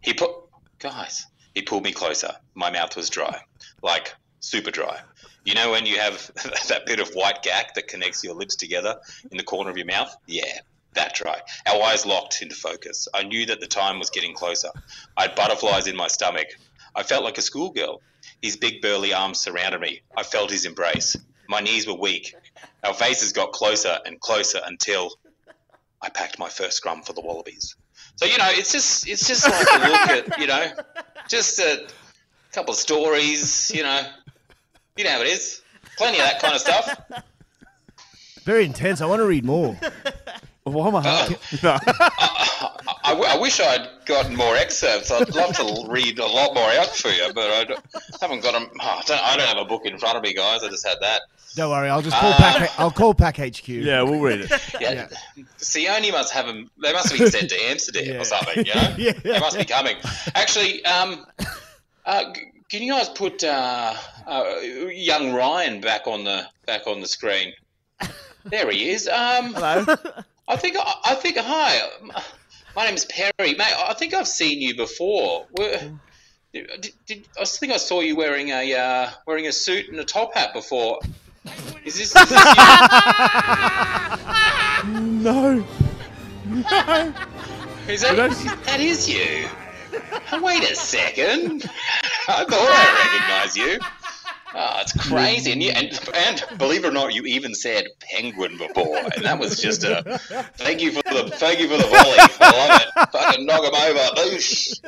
He 0.00 0.14
put. 0.14 0.30
Guys, 0.78 1.26
he 1.54 1.62
pulled 1.62 1.82
me 1.82 1.92
closer. 1.92 2.36
My 2.54 2.70
mouth 2.70 2.94
was 2.96 3.10
dry. 3.10 3.42
Like, 3.82 4.14
super 4.40 4.70
dry. 4.70 5.00
You 5.44 5.54
know 5.54 5.70
when 5.70 5.86
you 5.86 5.98
have 5.98 6.30
that 6.68 6.86
bit 6.86 7.00
of 7.00 7.10
white 7.14 7.42
gack 7.42 7.74
that 7.74 7.88
connects 7.88 8.22
your 8.22 8.34
lips 8.34 8.54
together 8.54 9.00
in 9.30 9.36
the 9.36 9.42
corner 9.42 9.70
of 9.70 9.76
your 9.76 9.86
mouth? 9.86 10.14
Yeah, 10.26 10.60
that 10.94 11.14
dry. 11.14 11.40
Our 11.66 11.82
eyes 11.82 12.06
locked 12.06 12.42
into 12.42 12.54
focus. 12.54 13.08
I 13.14 13.22
knew 13.22 13.46
that 13.46 13.60
the 13.60 13.66
time 13.66 13.98
was 13.98 14.10
getting 14.10 14.34
closer. 14.34 14.70
I 15.16 15.22
had 15.22 15.34
butterflies 15.34 15.86
in 15.86 15.96
my 15.96 16.08
stomach. 16.08 16.48
I 16.94 17.02
felt 17.02 17.24
like 17.24 17.38
a 17.38 17.42
schoolgirl. 17.42 18.02
His 18.42 18.56
big 18.56 18.82
burly 18.82 19.12
arms 19.12 19.40
surrounded 19.40 19.80
me. 19.80 20.02
I 20.16 20.22
felt 20.22 20.50
his 20.50 20.64
embrace. 20.64 21.16
My 21.48 21.60
knees 21.60 21.86
were 21.86 21.94
weak. 21.94 22.34
Our 22.84 22.94
faces 22.94 23.32
got 23.32 23.52
closer 23.52 23.98
and 24.04 24.20
closer 24.20 24.60
until 24.64 25.12
I 26.02 26.08
packed 26.10 26.38
my 26.38 26.48
first 26.48 26.76
scrum 26.76 27.02
for 27.02 27.12
the 27.12 27.20
Wallabies. 27.20 27.74
So 28.16 28.24
you 28.26 28.38
know, 28.38 28.46
it's 28.48 28.72
just 28.72 29.08
it's 29.08 29.26
just 29.26 29.48
like 29.48 29.66
a 29.70 29.88
look 29.88 30.28
at 30.30 30.38
you 30.38 30.46
know, 30.46 30.72
just 31.28 31.58
a 31.58 31.86
couple 32.52 32.72
of 32.72 32.78
stories. 32.78 33.70
You 33.74 33.82
know, 33.82 34.02
you 34.96 35.04
know 35.04 35.10
how 35.10 35.20
it 35.20 35.28
is. 35.28 35.62
Plenty 35.96 36.18
of 36.18 36.24
that 36.24 36.40
kind 36.40 36.54
of 36.54 36.60
stuff. 36.60 37.00
Very 38.44 38.64
intense. 38.64 39.00
I 39.00 39.06
want 39.06 39.20
to 39.20 39.26
read 39.26 39.44
more. 39.44 39.78
Why 40.64 40.88
am 40.88 40.96
I 40.96 40.98
uh, 40.98 41.02
hard? 41.02 41.38
I, 41.62 42.98
I 43.04 43.10
w- 43.10 43.28
I 43.28 43.38
wish 43.38 43.58
I'd 43.60 43.88
gotten 44.06 44.36
more 44.36 44.54
excerpts. 44.56 45.10
I'd 45.10 45.34
love 45.34 45.54
to 45.56 45.86
read 45.88 46.18
a 46.18 46.26
lot 46.26 46.54
more 46.54 46.70
out 46.70 46.88
for 46.94 47.08
you, 47.08 47.32
but 47.34 47.50
I 47.50 47.64
don't- 47.64 47.84
haven't 48.20 48.42
got 48.42 48.52
them. 48.52 48.68
Ah, 48.80 48.98
I, 48.98 49.02
don't, 49.06 49.22
I 49.24 49.36
don't 49.36 49.48
have 49.48 49.58
a 49.58 49.64
book 49.64 49.86
in 49.86 49.98
front 49.98 50.16
of 50.18 50.22
me, 50.22 50.34
guys. 50.34 50.62
I 50.62 50.68
just 50.68 50.86
had 50.86 50.98
that. 51.00 51.22
Don't 51.58 51.70
worry. 51.70 51.88
I'll 51.90 52.02
just 52.02 52.14
call 52.16 52.30
Uh, 52.32 52.36
Pack. 52.36 52.70
I'll 52.78 52.90
call 52.92 53.14
Pack 53.14 53.36
HQ. 53.38 53.66
Yeah, 53.66 54.02
we'll 54.02 54.20
read 54.20 54.42
it. 54.42 54.50
Yeah. 54.80 55.08
Sione 55.58 56.12
must 56.12 56.32
have 56.32 56.46
them. 56.46 56.70
They 56.80 56.92
must 56.92 57.08
have 57.10 57.18
been 57.18 57.30
sent 57.32 57.50
to 57.50 57.56
Amsterdam 57.64 58.04
Yeah. 58.06 58.20
or 58.20 58.24
something. 58.24 58.64
You 58.64 58.74
know, 58.76 58.94
Yeah. 58.96 59.12
they 59.24 59.40
must 59.40 59.58
be 59.58 59.64
coming. 59.64 59.96
Actually, 60.36 60.84
um, 60.84 61.26
uh, 62.06 62.32
can 62.70 62.82
you 62.84 62.92
guys 62.92 63.08
put 63.08 63.42
uh, 63.42 63.92
uh, 64.24 64.54
young 64.92 65.32
Ryan 65.34 65.80
back 65.80 66.06
on 66.06 66.22
the 66.22 66.46
back 66.64 66.86
on 66.86 67.00
the 67.00 67.08
screen? 67.08 67.52
There 68.44 68.70
he 68.70 68.90
is. 68.90 69.08
Um, 69.08 69.52
Hello. 69.54 69.96
I 70.46 70.54
think 70.56 70.76
I, 70.78 70.94
I 71.06 71.14
think 71.16 71.38
hi. 71.38 71.80
My 72.76 72.86
name's 72.86 73.04
Perry, 73.06 73.32
mate. 73.54 73.74
I 73.84 73.94
think 73.94 74.14
I've 74.14 74.28
seen 74.28 74.62
you 74.62 74.76
before. 74.76 75.46
Were, 75.58 75.76
did, 76.52 76.92
did, 77.06 77.26
I 77.38 77.44
think 77.44 77.72
I 77.72 77.78
saw 77.78 77.98
you 78.00 78.14
wearing 78.14 78.50
a 78.50 78.74
uh, 78.74 79.10
wearing 79.26 79.48
a 79.48 79.52
suit 79.52 79.88
and 79.88 79.98
a 79.98 80.04
top 80.04 80.34
hat 80.34 80.54
before. 80.54 81.00
Is 81.84 81.96
this, 81.98 82.14
is 82.14 82.28
this 82.28 82.30
you? 82.30 82.62
No. 84.88 85.64
Is 87.88 88.02
that, 88.02 88.16
that 88.64 88.80
is 88.80 89.08
you. 89.08 89.48
Wait 90.42 90.70
a 90.70 90.74
second. 90.76 91.64
I 92.28 92.44
thought 92.44 92.52
I 92.52 92.84
recognized 93.02 93.56
you. 93.56 93.78
Oh, 94.54 94.78
it's 94.80 94.92
crazy. 95.08 95.52
And, 95.52 95.62
you, 95.62 95.70
and, 95.72 95.98
and 96.14 96.58
believe 96.58 96.84
it 96.84 96.88
or 96.88 96.92
not, 96.92 97.12
you 97.14 97.22
even 97.24 97.54
said 97.54 97.86
penguin 98.00 98.56
before. 98.56 98.96
And 98.96 99.24
that 99.24 99.38
was 99.38 99.60
just 99.60 99.84
a 99.84 100.18
thank 100.56 100.80
you 100.80 100.92
for 100.92 101.02
the 101.02 101.30
thank 101.34 101.60
you 101.60 101.68
for 101.68 101.76
the 101.76 101.84
volley. 101.84 102.18
I 102.40 102.68
love 102.68 102.80
it. 102.80 103.10
Fucking 103.12 103.46
knock 103.46 103.64
him 103.64 103.74
over. 103.74 104.14
Boosh. 104.16 104.80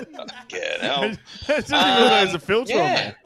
Get 0.48 0.80
hell. 0.80 1.04
It 1.04 1.18
doesn't 1.46 1.74
even 1.74 1.88
know 1.94 2.08
there's 2.08 2.34
a 2.34 2.38
filter 2.38 2.72
on 2.74 2.78
Yeah. 2.78 2.94
there. 2.94 3.16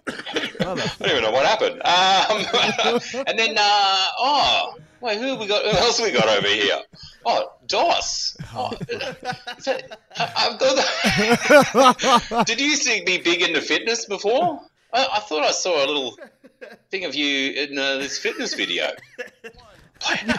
I 0.60 0.64
don't 0.64 1.10
even 1.10 1.22
know 1.22 1.30
what 1.30 1.46
happened. 1.46 1.80
Um, 1.84 3.24
and 3.26 3.38
then, 3.38 3.54
uh, 3.56 4.06
oh, 4.18 4.76
wait, 5.00 5.18
who 5.18 5.28
have 5.28 5.38
we 5.40 5.46
got? 5.46 5.62
Who 5.64 5.70
else 5.78 5.98
have 5.98 6.06
we 6.06 6.12
got 6.12 6.28
over 6.28 6.48
here? 6.48 6.80
Oh, 7.24 7.52
Doss. 7.68 8.36
Oh, 8.54 8.70
that, 8.88 9.98
I, 10.16 10.32
I've 10.36 10.58
got. 10.58 10.76
The, 10.76 12.44
did 12.46 12.60
you 12.60 12.76
to 12.76 13.02
be 13.04 13.18
big 13.18 13.42
into 13.42 13.60
fitness 13.60 14.04
before? 14.06 14.60
I, 14.94 15.08
I 15.14 15.20
thought 15.20 15.42
I 15.42 15.50
saw 15.50 15.84
a 15.84 15.86
little 15.86 16.16
thing 16.90 17.04
of 17.04 17.14
you 17.14 17.52
in 17.52 17.76
uh, 17.76 17.96
this 17.98 18.18
fitness 18.18 18.54
video. 18.54 18.92
Play 20.00 20.18
it 20.20 20.26
now. 20.26 20.34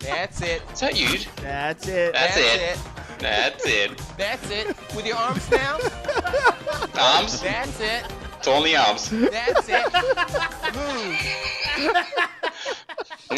That's 0.00 0.42
it. 0.42 0.62
Is 0.72 0.80
that 0.80 0.98
you? 0.98 1.18
That's 1.36 1.88
it. 1.88 2.12
That's, 2.12 2.34
That's 2.34 2.36
it. 2.36 2.60
it. 2.60 2.78
That's 3.18 3.66
it. 3.66 3.98
That's 4.18 4.50
it. 4.50 4.94
With 4.94 5.06
your 5.06 5.16
arms 5.16 5.48
down. 5.48 5.80
Arms. 6.98 7.40
That's 7.40 7.80
it. 7.80 8.04
It's 8.40 8.48
on 8.48 8.64
the 8.64 8.74
arms. 8.74 9.10
That's 9.10 9.68
it. 9.68 9.92
Move. 10.74 11.14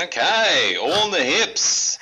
Okay, 0.00 0.76
all 0.80 1.10
the 1.10 1.20
hips. 1.22 1.98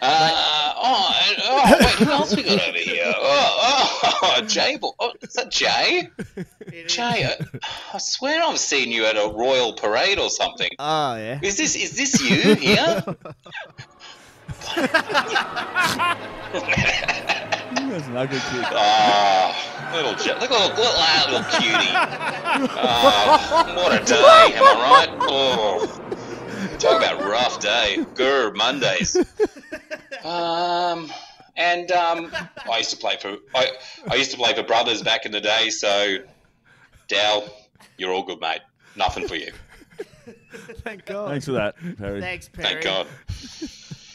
Uh, 0.00 0.72
oh, 0.76 1.12
and- 1.28 1.42
oh, 1.44 1.76
wait, 1.80 1.88
who 1.96 2.10
else 2.12 2.36
we 2.36 2.44
got 2.44 2.68
over 2.68 2.78
here? 2.78 3.12
Oh, 3.16 4.18
oh 4.22 4.40
Jay. 4.46 4.76
Bo- 4.76 4.94
Oh, 5.00 5.12
is 5.22 5.32
that 5.32 5.50
Jay? 5.50 6.08
Jay, 6.86 7.26
I, 7.26 7.36
I 7.92 7.98
swear 7.98 8.44
I've 8.44 8.60
seen 8.60 8.92
you 8.92 9.06
at 9.06 9.16
a 9.16 9.28
royal 9.34 9.72
parade 9.72 10.20
or 10.20 10.30
something. 10.30 10.70
Oh 10.78 11.16
yeah. 11.16 11.40
Is 11.42 11.56
this 11.56 11.74
is 11.74 11.96
this 11.96 12.20
you 12.20 12.54
here? 12.54 13.02
That's 17.74 18.06
an 18.06 18.16
ugly 18.16 18.38
kid. 18.38 18.64
Oh, 18.70 19.90
little 19.94 20.14
Jay, 20.14 20.32
look 20.40 20.50
at 20.50 20.56
little, 20.60 20.76
little, 20.76 21.32
little 21.32 21.44
cutie. 21.60 21.94
Oh, 22.76 23.74
what 23.76 23.92
a 24.00 24.04
day, 24.04 24.52
am 24.54 24.64
I 24.64 25.06
right? 25.06 25.18
Oh, 25.22 25.86
talk 26.78 27.02
about 27.02 27.20
rough 27.20 27.60
day. 27.60 28.04
Grr, 28.14 28.54
Mondays. 28.54 29.16
Um, 30.24 31.10
and 31.56 31.92
um, 31.92 32.32
I 32.70 32.78
used 32.78 32.90
to 32.90 32.96
play 32.96 33.16
for 33.20 33.36
I, 33.54 33.70
I 34.08 34.14
used 34.14 34.30
to 34.30 34.36
play 34.36 34.54
for 34.54 34.62
Brothers 34.62 35.02
back 35.02 35.26
in 35.26 35.32
the 35.32 35.40
day. 35.40 35.68
So, 35.70 36.18
Dow, 37.08 37.44
You're 37.96 38.12
all 38.12 38.22
good, 38.22 38.40
mate. 38.40 38.60
Nothing 38.96 39.28
for 39.28 39.36
you. 39.36 39.52
Thank 40.78 41.04
God. 41.06 41.28
Thanks 41.28 41.46
for 41.46 41.52
that, 41.52 41.76
Perry. 41.98 42.20
Thanks, 42.20 42.48
Perry. 42.48 42.68
Thank 42.68 42.84
God. 42.84 43.06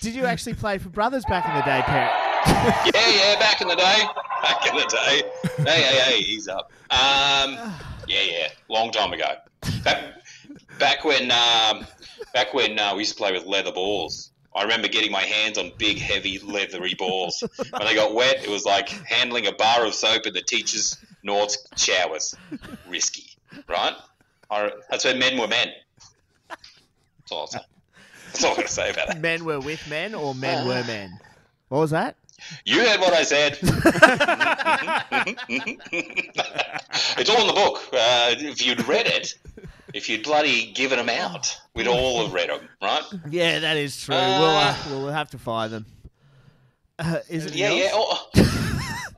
Did 0.01 0.15
you 0.15 0.25
actually 0.25 0.53
play 0.53 0.77
for 0.77 0.89
Brothers 0.89 1.25
back 1.25 1.47
in 1.47 1.53
the 1.55 1.61
day, 1.61 1.81
Perry? 1.85 2.28
Yeah, 2.45 3.09
yeah, 3.09 3.39
back 3.39 3.61
in 3.61 3.67
the 3.67 3.75
day. 3.75 4.03
Back 4.41 4.67
in 4.67 4.75
the 4.75 4.85
day. 4.85 5.23
Hey, 5.57 5.81
hey, 5.81 5.99
hey, 5.99 6.21
he's 6.21 6.47
up. 6.47 6.71
Um, 6.89 7.57
yeah, 8.07 8.21
yeah, 8.21 8.47
long 8.69 8.91
time 8.91 9.13
ago. 9.13 9.35
Back, 9.83 10.03
back 10.79 11.05
when, 11.05 11.31
um, 11.31 11.85
back 12.33 12.53
when 12.53 12.79
uh, 12.79 12.93
we 12.93 12.99
used 12.99 13.13
to 13.13 13.17
play 13.17 13.31
with 13.31 13.45
leather 13.45 13.71
balls. 13.71 14.31
I 14.55 14.63
remember 14.63 14.87
getting 14.87 15.11
my 15.11 15.21
hands 15.21 15.57
on 15.57 15.71
big, 15.77 15.99
heavy, 15.99 16.39
leathery 16.39 16.95
balls. 16.95 17.43
When 17.57 17.85
they 17.85 17.93
got 17.93 18.15
wet, 18.15 18.43
it 18.43 18.49
was 18.49 18.65
like 18.65 18.89
handling 18.89 19.47
a 19.47 19.51
bar 19.53 19.85
of 19.85 19.93
soap 19.93 20.25
in 20.25 20.33
the 20.33 20.41
teacher's 20.41 20.97
Nord's 21.23 21.57
showers. 21.77 22.35
Risky, 22.87 23.29
right? 23.67 23.93
I, 24.49 24.71
that's 24.89 25.05
when 25.05 25.19
men 25.19 25.37
were 25.39 25.47
men. 25.47 25.67
That's 26.49 27.31
all. 27.31 27.49
That's 27.51 28.43
all 28.43 28.51
I'm 28.51 28.55
going 28.55 28.67
to 28.67 28.73
say 28.73 28.89
about 28.89 29.07
that. 29.07 29.21
Men 29.21 29.45
were 29.45 29.59
with 29.59 29.87
men 29.87 30.15
or 30.15 30.33
men 30.33 30.67
were 30.67 30.83
men? 30.83 31.19
What 31.67 31.79
was 31.79 31.91
that? 31.91 32.15
You 32.65 32.85
heard 32.85 32.99
what 32.99 33.13
I 33.13 33.23
said. 33.23 33.57
it's 37.17 37.29
all 37.29 37.41
in 37.41 37.47
the 37.47 37.53
book. 37.53 37.79
Uh, 37.93 38.35
if 38.37 38.65
you'd 38.65 38.87
read 38.87 39.07
it, 39.07 39.35
if 39.93 40.09
you'd 40.09 40.23
bloody 40.23 40.71
given 40.71 40.97
them 40.97 41.09
out, 41.09 41.57
we'd 41.73 41.87
all 41.87 42.23
have 42.23 42.33
read 42.33 42.49
them, 42.49 42.67
right? 42.81 43.03
Yeah, 43.29 43.59
that 43.59 43.77
is 43.77 44.01
true. 44.01 44.15
we'll, 44.15 44.23
uh, 44.23 44.75
we'll 44.89 45.07
have 45.09 45.29
to 45.31 45.37
find 45.37 45.71
them. 45.73 45.85
Uh, 46.97 47.19
is 47.29 47.45
it 47.45 47.55
Yeah, 47.55 47.71
yeah. 47.71 47.89
Oh, 47.93 48.29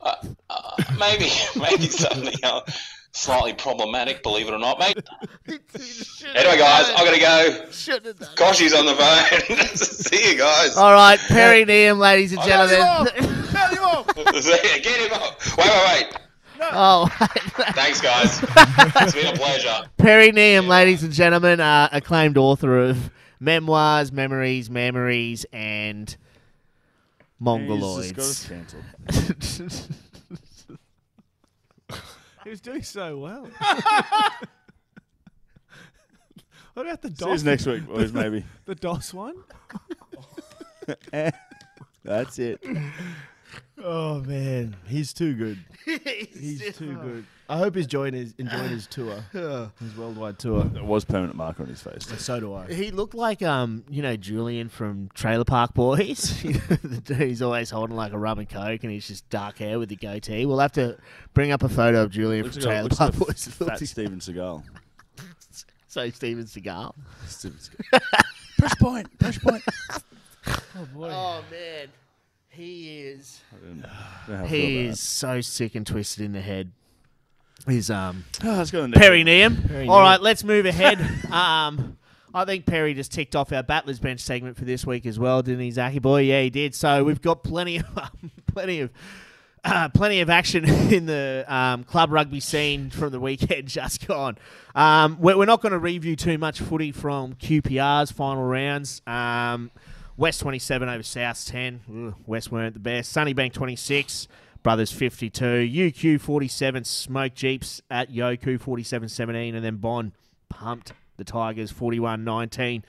uh, 0.02 0.14
uh, 0.50 0.82
maybe, 0.98 1.30
maybe 1.56 1.88
something 1.88 2.34
else. 2.42 2.78
Slightly 3.14 3.52
problematic, 3.52 4.22
believe 4.22 4.48
it 4.48 4.54
or 4.54 4.58
not, 4.58 4.78
mate. 4.78 4.96
Anyway, 6.34 6.56
guys, 6.56 6.88
I 6.96 7.04
gotta 7.04 7.18
go. 7.20 7.70
Shouldn't 7.70 8.06
have 8.06 8.18
done. 8.18 8.34
Koshi's 8.36 8.72
on 8.72 8.86
the 8.86 8.94
phone. 8.94 9.66
See 9.76 10.30
you 10.32 10.38
guys. 10.38 10.76
All 10.76 10.92
right, 10.92 11.18
Perry 11.28 11.64
Neagham, 11.66 11.98
ladies 11.98 12.32
and 12.32 12.40
I'll 12.40 12.46
gentlemen. 12.66 13.34
Get 13.52 13.72
him 13.74 15.12
up. 15.12 15.38
Wait, 15.58 15.68
wait, 15.68 15.84
wait. 15.86 16.16
oh, 16.72 17.06
Thanks, 17.74 18.00
guys. 18.00 18.40
It's 18.42 19.12
been 19.14 19.34
a 19.34 19.36
pleasure. 19.36 19.82
Perry 19.98 20.32
Neagham, 20.32 20.68
ladies 20.68 21.02
and 21.02 21.12
gentlemen, 21.12 21.60
uh, 21.60 21.88
acclaimed 21.92 22.38
author 22.38 22.78
of 22.78 23.10
memoirs, 23.40 24.10
memories, 24.12 24.70
memories, 24.70 25.44
and 25.52 26.08
He's 26.08 26.16
just 26.16 27.42
Mongoloids. 27.42 28.14
got 28.14 28.24
us 28.24 28.48
cancelled. 28.48 28.84
He 32.41 32.41
was 32.52 32.60
doing 32.60 32.82
so 32.82 33.16
well. 33.16 33.44
what 36.74 36.86
about 36.86 37.00
the 37.00 37.08
See 37.08 37.24
you 37.24 37.30
DOS? 37.30 37.42
next 37.44 37.64
week, 37.66 37.86
boys, 37.86 38.12
maybe. 38.12 38.44
The 38.66 38.74
DOS 38.74 39.14
one? 39.14 39.36
That's 42.04 42.38
it. 42.38 42.62
Oh 43.82 44.20
man, 44.20 44.76
he's 44.86 45.14
too 45.14 45.32
good. 45.34 45.64
He's 45.84 46.76
too 46.76 46.94
good. 46.96 47.24
I 47.52 47.58
hope 47.58 47.74
he's 47.74 47.84
enjoying 47.84 48.14
his 48.14 48.34
enjoying 48.38 48.70
his 48.70 48.86
tour, 48.86 49.22
his 49.78 49.94
worldwide 49.94 50.38
tour. 50.38 50.64
There 50.64 50.82
was 50.82 51.04
permanent 51.04 51.34
marker 51.34 51.62
on 51.62 51.68
his 51.68 51.82
face. 51.82 52.06
So 52.16 52.40
do 52.40 52.54
I. 52.54 52.72
He 52.72 52.90
looked 52.90 53.12
like 53.14 53.42
um, 53.42 53.84
you 53.90 54.00
know, 54.00 54.16
Julian 54.16 54.70
from 54.70 55.10
Trailer 55.12 55.44
Park 55.44 55.74
Boys. 55.74 56.42
You 56.52 56.54
know, 56.54 56.76
the 56.82 57.00
dude 57.04 57.16
who's 57.18 57.42
always 57.42 57.68
holding 57.68 57.94
like 57.94 58.14
a 58.14 58.18
rum 58.18 58.38
and 58.38 58.48
coke, 58.48 58.84
and 58.84 58.90
he's 58.90 59.06
just 59.06 59.28
dark 59.28 59.58
hair 59.58 59.78
with 59.78 59.90
the 59.90 59.96
goatee. 59.96 60.46
We'll 60.46 60.60
have 60.60 60.72
to 60.72 60.96
bring 61.34 61.52
up 61.52 61.62
a 61.62 61.68
photo 61.68 62.02
of 62.04 62.10
Julian 62.10 62.44
Looks 62.44 62.56
from 62.56 62.64
like, 62.64 62.70
a- 62.70 62.70
Trailer 62.70 62.82
looks 62.84 62.96
Park 62.96 63.12
like 63.12 63.20
a 63.22 63.24
Boys. 63.26 63.46
It 63.46 63.52
fat 63.52 63.86
Steven 63.86 64.18
Seagal. 64.18 64.62
so 65.88 66.08
Steven 66.08 66.44
Seagal. 66.44 66.94
Steven 67.26 67.58
Seagal. 67.58 68.00
Push 68.58 68.72
point. 68.80 69.18
Push 69.18 69.40
point. 69.40 69.62
oh, 70.48 70.88
boy. 70.94 71.10
Oh 71.12 71.44
man, 71.50 71.88
he 72.48 73.00
is. 73.00 73.42
I 73.52 73.66
don't 73.66 73.80
know 73.82 73.88
how 73.88 74.32
I 74.32 74.36
feel 74.38 74.46
He 74.46 74.80
about 74.80 74.90
is 74.92 75.00
so 75.00 75.40
sick 75.42 75.74
and 75.74 75.86
twisted 75.86 76.24
in 76.24 76.32
the 76.32 76.40
head. 76.40 76.72
He's 77.68 77.90
um 77.90 78.24
that. 78.40 78.46
Oh, 78.48 78.56
let's 78.56 78.70
go 78.70 78.78
to 78.78 78.82
the 78.82 78.88
next 78.88 79.00
Perry 79.00 79.18
one. 79.20 79.26
Neagham. 79.26 79.68
Perry 79.68 79.88
All 79.88 79.98
Neagham. 79.98 80.02
right, 80.02 80.20
let's 80.22 80.44
move 80.44 80.66
ahead. 80.66 81.00
um, 81.32 81.96
I 82.34 82.44
think 82.44 82.64
Perry 82.66 82.94
just 82.94 83.12
ticked 83.12 83.36
off 83.36 83.52
our 83.52 83.62
Battlers 83.62 83.98
bench 84.00 84.20
segment 84.20 84.56
for 84.56 84.64
this 84.64 84.86
week 84.86 85.04
as 85.06 85.18
well, 85.18 85.42
didn't 85.42 85.60
he, 85.60 85.70
Zachy 85.70 85.98
boy? 85.98 86.22
Yeah, 86.22 86.42
he 86.42 86.50
did. 86.50 86.74
So 86.74 87.04
we've 87.04 87.20
got 87.20 87.42
plenty 87.42 87.78
of 87.78 87.86
plenty 88.46 88.80
of 88.80 88.90
uh, 89.64 89.88
plenty 89.94 90.20
of 90.20 90.30
action 90.30 90.64
in 90.92 91.06
the 91.06 91.44
um, 91.46 91.84
club 91.84 92.10
rugby 92.10 92.40
scene 92.40 92.90
from 92.90 93.10
the 93.12 93.20
weekend 93.20 93.68
just 93.68 94.06
gone. 94.06 94.38
Um, 94.74 95.18
we're, 95.20 95.36
we're 95.36 95.44
not 95.44 95.60
going 95.60 95.72
to 95.72 95.78
review 95.78 96.16
too 96.16 96.38
much 96.38 96.60
footy 96.60 96.90
from 96.90 97.34
QPR's 97.34 98.10
final 98.10 98.42
rounds. 98.44 99.02
Um, 99.06 99.70
West 100.16 100.40
27 100.40 100.88
over 100.88 101.02
South 101.02 101.46
10. 101.46 101.80
Ugh, 102.08 102.14
West 102.26 102.50
weren't 102.50 102.74
the 102.74 102.80
best. 102.80 103.14
Sunnybank 103.14 103.52
26. 103.52 104.26
Brothers 104.62 104.92
52. 104.92 105.44
UQ 105.44 106.20
47. 106.20 106.84
Smoke 106.84 107.34
Jeeps 107.34 107.82
at 107.90 108.12
Yoku 108.12 108.60
47 108.60 109.08
17. 109.08 109.54
And 109.54 109.64
then 109.64 109.76
Bond 109.76 110.12
pumped 110.48 110.92
the 111.16 111.24
Tigers 111.24 111.70
41 111.70 112.24
19. 112.24 112.84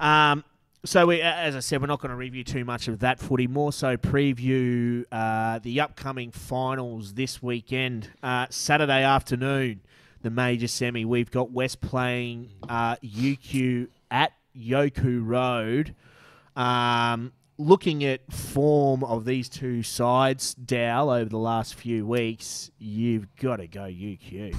Um, 0.00 0.44
so, 0.84 1.06
we, 1.06 1.20
as 1.20 1.56
I 1.56 1.60
said, 1.60 1.80
we're 1.80 1.88
not 1.88 2.00
going 2.00 2.10
to 2.10 2.16
review 2.16 2.44
too 2.44 2.64
much 2.64 2.86
of 2.86 3.00
that 3.00 3.18
footy. 3.18 3.48
More 3.48 3.72
so, 3.72 3.96
preview 3.96 5.04
uh, 5.10 5.58
the 5.58 5.80
upcoming 5.80 6.30
finals 6.30 7.14
this 7.14 7.42
weekend. 7.42 8.10
Uh, 8.22 8.46
Saturday 8.50 9.02
afternoon, 9.02 9.80
the 10.22 10.30
major 10.30 10.68
semi. 10.68 11.04
We've 11.04 11.30
got 11.30 11.50
West 11.50 11.80
playing 11.80 12.50
uh, 12.68 12.96
UQ 12.96 13.88
at 14.12 14.32
Yoku 14.56 15.26
Road. 15.26 15.94
Um, 16.54 17.32
looking 17.58 18.04
at 18.04 18.20
form 18.32 19.02
of 19.04 19.24
these 19.24 19.48
two 19.48 19.82
sides, 19.82 20.54
Dow, 20.54 21.10
over 21.10 21.28
the 21.28 21.38
last 21.38 21.74
few 21.74 22.06
weeks, 22.06 22.70
you've 22.78 23.34
got 23.36 23.56
to 23.56 23.66
go 23.66 23.82
UQ. 23.82 24.56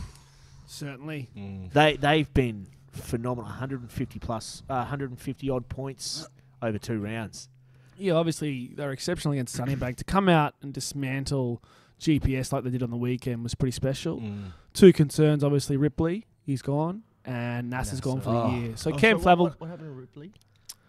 Certainly. 0.65 1.29
Mm. 1.36 1.71
They 1.73 1.97
they've 1.97 2.31
been 2.33 2.67
phenomenal. 2.91 3.45
150 3.45 4.19
plus, 4.19 4.63
uh, 4.69 4.75
150 4.77 5.49
odd 5.49 5.69
points 5.69 6.27
over 6.62 6.77
two 6.77 6.99
rounds. 6.99 7.49
Yeah, 7.97 8.13
obviously 8.13 8.71
they're 8.75 8.91
exceptional 8.91 9.31
against 9.33 9.57
Sunnybank. 9.57 9.95
To 9.97 10.03
come 10.03 10.29
out 10.29 10.53
and 10.62 10.73
dismantle 10.73 11.63
GPS 11.99 12.51
like 12.51 12.63
they 12.63 12.69
did 12.69 12.83
on 12.83 12.91
the 12.91 12.97
weekend 12.97 13.43
was 13.43 13.55
pretty 13.55 13.71
special. 13.71 14.19
Mm. 14.19 14.51
Two 14.73 14.93
concerns, 14.93 15.43
obviously 15.43 15.77
Ripley, 15.77 16.25
he's 16.45 16.62
gone, 16.62 17.01
and 17.25 17.71
Nasser's 17.71 18.01
gone 18.01 18.19
uh, 18.19 18.21
for 18.21 18.29
Oh. 18.29 18.51
the 18.51 18.57
year. 18.57 18.77
So 18.77 18.91
oh, 18.91 18.97
Cam 18.97 19.19
Flavel 19.19 19.55
What, 19.57 19.69
happened 19.69 19.88
to 19.88 19.93
Ripley? 19.93 20.31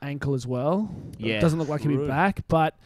Ankle 0.02 0.34
as 0.34 0.46
well. 0.46 0.94
Yeah. 1.18 1.40
doesn't 1.40 1.58
look 1.58 1.68
like 1.68 1.82
he'll 1.82 1.98
be 2.00 2.06
back, 2.06 2.40
but 2.48 2.76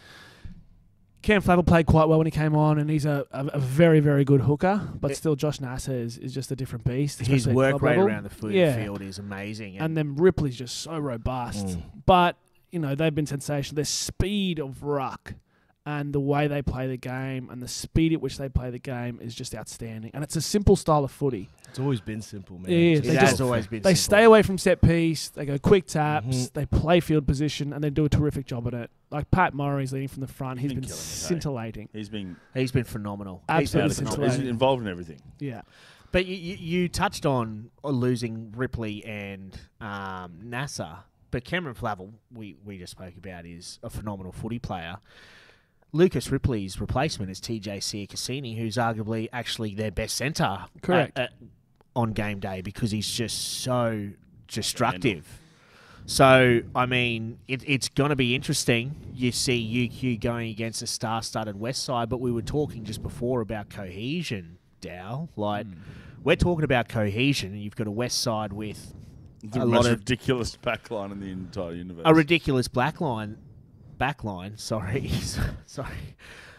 Cam 1.23 1.41
Flavel 1.41 1.63
played 1.63 1.87
quite 1.87 2.09
well 2.09 2.19
when 2.19 2.27
he 2.27 2.33
came 2.33 2.57
on, 2.57 2.79
and 2.81 2.91
he's 2.91 3.05
a, 3.07 3.25
a, 3.31 3.47
a 3.55 3.59
very 3.61 4.01
very 4.01 4.25
good 4.25 4.41
hooker. 4.41 4.89
But 5.01 5.13
It- 5.13 5.17
still, 5.17 5.37
Josh 5.37 5.61
Nasser 5.61 5.93
is, 5.93 6.19
is 6.19 6.35
just 6.35 6.51
a 6.51 6.57
different 6.57 6.85
beast. 6.85 7.21
His 7.21 7.47
work 7.47 7.81
rate 7.81 7.93
level. 7.93 8.07
around 8.09 8.25
the 8.25 8.31
foot 8.31 8.53
Yeah. 8.53 8.75
field 8.83 9.03
is 9.03 9.19
amazing. 9.19 9.79
and 9.79 9.97
then 9.97 10.17
Ripley's 10.17 10.57
just 10.57 10.79
so 10.81 10.99
robust. 10.99 11.67
Mm. 11.67 11.83
But 12.07 12.37
you 12.73 12.79
know 12.81 12.95
they've 12.95 13.15
been 13.15 13.27
sensational. 13.27 13.77
Their 13.77 13.85
speed 13.85 14.59
of 14.59 14.83
ruck 14.83 15.35
and 15.85 16.13
the 16.13 16.21
way 16.21 16.47
they 16.47 16.63
play 16.63 16.87
the 16.87 16.97
game 16.97 17.49
and 17.51 17.61
the 17.61 17.67
speed 17.69 18.13
at 18.13 18.21
which 18.21 18.39
they 18.39 18.49
play 18.49 18.71
the 18.71 18.79
game 18.79 19.19
is 19.21 19.35
just 19.35 19.55
outstanding. 19.55 20.11
And 20.15 20.23
it's 20.23 20.37
a 20.37 20.41
simple 20.41 20.77
style 20.77 21.05
of 21.05 21.11
footy. 21.11 21.49
It's 21.69 21.79
always 21.79 22.01
been 22.01 22.21
simple, 22.23 22.59
man. 22.59 22.71
It 22.71 22.79
is. 22.79 22.99
it 23.01 23.03
They 23.05 23.15
has 23.15 23.31
just- 23.31 23.41
always 23.41 23.67
been. 23.67 23.83
They 23.83 23.95
simple. 23.95 24.17
stay 24.19 24.25
away 24.25 24.43
from 24.43 24.59
set 24.59 24.81
piece. 24.83 25.31
They 25.31 25.45
go 25.47 25.59
quick 25.59 25.87
taps. 25.87 26.27
Mhm. 26.27 26.53
They 26.53 26.67
play 26.67 27.01
field 27.01 27.27
position, 27.27 27.73
and 27.73 27.83
they 27.83 27.91
do 27.91 28.05
a 28.05 28.09
terrific 28.09 28.47
job 28.47 28.67
at 28.69 28.75
it. 28.75 28.91
Like 29.11 29.31
Pat 29.31 29.55
Murray's 29.55 29.93
leading 29.93 30.09
from 30.09 30.21
the 30.21 30.27
front. 30.29 30.61
He's 30.61 30.71
Been 30.73 30.81
been 30.81 30.89
killing 30.89 30.99
it, 31.01 31.03
scintillating. 31.03 31.89
He's 31.93 32.09
been 32.11 32.37
He's 32.55 32.73
been 32.73 32.85
phenomenal. 32.85 33.43
Absolutely 33.49 34.07
He's 34.25 34.37
he's 34.37 34.49
involved 34.49 34.83
in 34.83 34.89
everything. 34.89 35.21
Yeah. 35.39 35.63
But 36.13 36.27
you, 36.27 36.37
you, 36.37 36.57
you 36.57 36.89
touched 36.91 37.25
on 37.25 37.71
losing 37.83 38.53
Ripley 38.55 39.03
and 39.07 39.59
um, 39.81 40.41
Nasser. 40.43 40.99
But 41.31 41.45
Cameron 41.47 41.75
Flavel, 41.75 42.13
we, 42.35 42.57
we 42.63 42.77
just 42.77 42.91
spoke 42.91 43.17
about, 43.17 43.47
is 43.47 43.79
a 43.83 43.89
phenomenal 43.89 44.31
footy 44.33 44.59
player. 44.59 44.97
Lucas 45.93 46.31
Ripley's 46.31 46.81
replacement 46.81 47.31
is 47.31 47.41
TJ 47.41 47.79
Siakasini, 47.79 48.57
who's 48.57 48.77
arguably 48.77 49.29
actually 49.33 49.75
their 49.75 49.91
best 49.91 50.17
centre 50.17 50.65
Correct. 50.81 51.19
at- 51.19 51.25
at- 51.25 51.33
on 51.95 52.13
game 52.13 52.41
day 52.41 52.63
because 52.63 52.91
he's 52.91 53.11
just 53.11 53.61
so 53.63 54.09
destructive. 54.49 55.39
So, 56.07 56.61
I 56.75 56.87
mean, 56.87 57.39
it, 57.47 57.63
it's 57.67 57.89
going 57.89 58.11
to 58.11 58.17
be 58.17 58.35
interesting. 58.35 58.95
You 59.15 59.31
see 59.31 59.89
UQ 59.89 60.21
going 60.21 60.51
against 60.51 60.83
a 60.83 60.87
star 60.87 61.23
studded 61.23 61.59
West 61.61 61.85
Side, 61.85 62.09
but 62.09 62.21
we 62.21 62.33
were 62.33 62.43
talking 62.43 62.85
just 62.85 63.03
before 63.03 63.41
about 63.41 63.69
cohesion, 63.71 64.59
Dow. 64.81 65.29
Like, 65.37 65.67
hmm. 65.67 65.75
we're 66.25 66.37
talking 66.37 66.65
about 66.65 66.89
cohesion, 66.89 67.53
and 67.53 67.63
you've 67.63 67.77
got 67.77 67.87
a 67.87 67.91
West 67.93 68.21
Side 68.21 68.53
with 68.53 68.95
The 69.43 69.61
a 69.63 69.67
most 69.67 69.85
lot 69.85 69.93
of 69.93 69.99
ridiculous 70.01 70.57
backline 70.63 71.13
in 71.13 71.21
the 71.21 71.31
entire 71.31 71.75
universe. 71.75 72.03
a 72.05 72.15
ridiculous 72.15 72.67
backline, 72.69 73.37
backline. 74.03 74.59
Sorry, 74.59 75.11
sorry, 75.67 76.17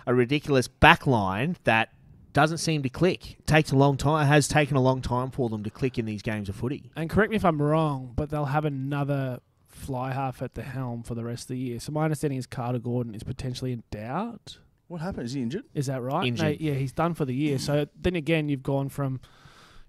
a 0.08 0.14
ridiculous 0.14 0.68
backline 0.68 1.56
that 1.66 1.90
doesn't 2.34 2.58
seem 2.58 2.82
to 2.84 2.90
click. 2.90 3.38
takes 3.46 3.72
a 3.72 3.76
long 3.76 3.98
time. 3.98 4.26
It 4.26 4.30
has 4.30 4.48
taken 4.48 4.76
a 4.76 4.82
long 4.82 5.02
time 5.02 5.30
for 5.30 5.50
them 5.50 5.64
to 5.64 5.70
click 5.70 6.00
in 6.00 6.06
these 6.06 6.22
games 6.22 6.50
of 6.50 6.56
footy. 6.56 6.92
And 6.96 7.10
correct 7.10 7.30
me 7.30 7.36
if 7.36 7.46
I'm 7.46 7.62
wrong, 7.62 8.14
but 8.16 8.30
they'll 8.30 8.46
have 8.46 8.66
another 8.66 9.40
fly 9.68 10.14
half 10.14 10.42
at 10.42 10.56
the 10.56 10.64
helm 10.64 11.04
for 11.04 11.16
the 11.16 11.24
rest 11.24 11.44
of 11.44 11.48
the 11.50 11.58
year. 11.58 11.80
So 11.80 11.92
my 11.92 12.06
understanding 12.06 12.40
is 12.40 12.48
Carter 12.48 12.80
Gordon 12.80 13.14
is 13.14 13.24
potentially 13.24 13.72
in 13.72 13.84
doubt. 13.92 14.58
What 14.88 15.02
happened? 15.02 15.26
Is 15.26 15.34
he 15.34 15.42
injured? 15.42 15.64
Is 15.74 15.88
that 15.88 16.02
right? 16.02 16.26
Injured. 16.26 16.60
No, 16.62 16.68
yeah, 16.68 16.74
he's 16.74 16.92
done 16.92 17.14
for 17.14 17.26
the 17.26 17.34
year. 17.34 17.58
So 17.60 17.88
then 18.00 18.16
again, 18.16 18.50
you've 18.50 18.64
gone 18.64 18.90
from 18.90 19.20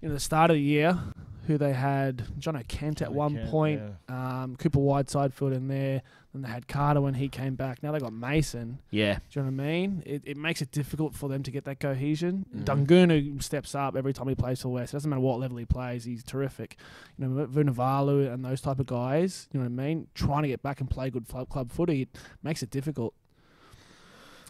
you 0.01 0.09
know 0.09 0.15
the 0.15 0.21
start 0.21 0.51
of 0.51 0.57
the 0.57 0.63
year, 0.63 0.99
who 1.47 1.59
they 1.59 1.73
had 1.73 2.25
John 2.39 2.57
O'Kent 2.57 3.03
at 3.03 3.09
Johnny 3.09 3.17
one 3.17 3.35
Kent, 3.35 3.51
point, 3.51 3.83
um, 4.09 4.57
Cooper 4.57 4.79
Whiteside 4.79 5.35
filled 5.35 5.53
in 5.53 5.69
there. 5.69 6.03
Then 6.35 6.43
they 6.43 6.49
had 6.49 6.67
Carter 6.67 7.01
when 7.01 7.15
he 7.15 7.29
came 7.29 7.55
back. 7.55 7.81
Now 7.81 7.93
they 7.93 8.01
got 8.01 8.13
Mason. 8.13 8.81
Yeah. 8.91 9.15
Do 9.31 9.41
you 9.41 9.47
know 9.47 9.53
what 9.53 9.63
I 9.63 9.67
mean? 9.67 10.03
It, 10.05 10.23
it 10.25 10.37
makes 10.37 10.61
it 10.61 10.73
difficult 10.73 11.15
for 11.15 11.29
them 11.29 11.45
to 11.45 11.51
get 11.53 11.65
that 11.67 11.79
cohesion. 11.79 12.45
Mhm. 12.53 12.65
Daugunu 12.65 13.41
steps 13.41 13.73
up 13.77 13.95
every 13.95 14.13
time 14.13 14.27
he 14.27 14.35
plays 14.35 14.61
for 14.61 14.69
West. 14.71 14.93
It 14.93 14.97
doesn't 14.97 15.09
matter 15.09 15.21
what 15.21 15.39
level 15.39 15.57
he 15.59 15.65
plays, 15.65 16.03
he's 16.05 16.25
terrific. 16.25 16.77
You 17.19 17.29
know, 17.29 17.47
Vunivalu 17.47 18.33
and 18.35 18.45
those 18.45 18.61
type 18.61 18.81
of 18.81 18.87
guys, 18.87 19.49
you 19.53 19.61
know 19.61 19.65
what 19.67 19.81
I 19.81 19.87
mean? 19.87 20.09
Trying 20.15 20.43
to 20.43 20.49
get 20.49 20.61
back 20.61 20.81
and 20.81 20.91
play 20.91 21.09
good 21.09 21.29
fl- 21.29 21.43
club 21.45 21.71
footy, 21.71 22.03
it 22.03 22.09
makes 22.43 22.65
it 22.65 22.71
difficult. 22.71 23.15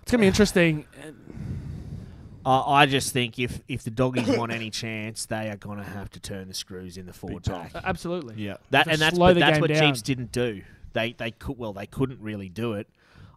It's 0.01 0.11
going 0.11 0.21
to 0.21 0.23
be 0.23 0.27
interesting. 0.27 0.87
I 2.47 2.83
I 2.83 2.87
just 2.87 3.13
think 3.13 3.39
if, 3.39 3.61
if 3.69 3.85
the 3.85 3.91
doggies 3.91 4.29
want 4.37 4.53
any 4.53 4.71
chance, 4.83 5.27
they 5.27 5.49
are 5.51 5.57
going 5.57 5.79
to 5.79 5.85
have 5.85 6.11
to 6.11 6.21
turn 6.21 6.49
the 6.49 6.55
screws 6.55 6.97
in 6.99 7.07
the 7.07 7.13
forward 7.13 7.45
time. 7.45 7.71
pack. 7.71 7.83
Absolutely. 7.85 8.35
Yeah. 8.43 8.57
That 8.71 8.87
and 8.87 8.99
that's 8.99 9.19
but 9.19 9.35
that's 9.39 9.61
what 9.61 9.69
down. 9.69 9.81
Chiefs 9.95 10.03
didn't 10.03 10.33
do. 10.33 10.63
They 10.95 11.13
they 11.13 11.31
could 11.31 11.59
well 11.59 11.75
they 11.75 11.87
couldn't 11.87 12.21
really 12.21 12.49
do 12.49 12.73
it. 12.73 12.89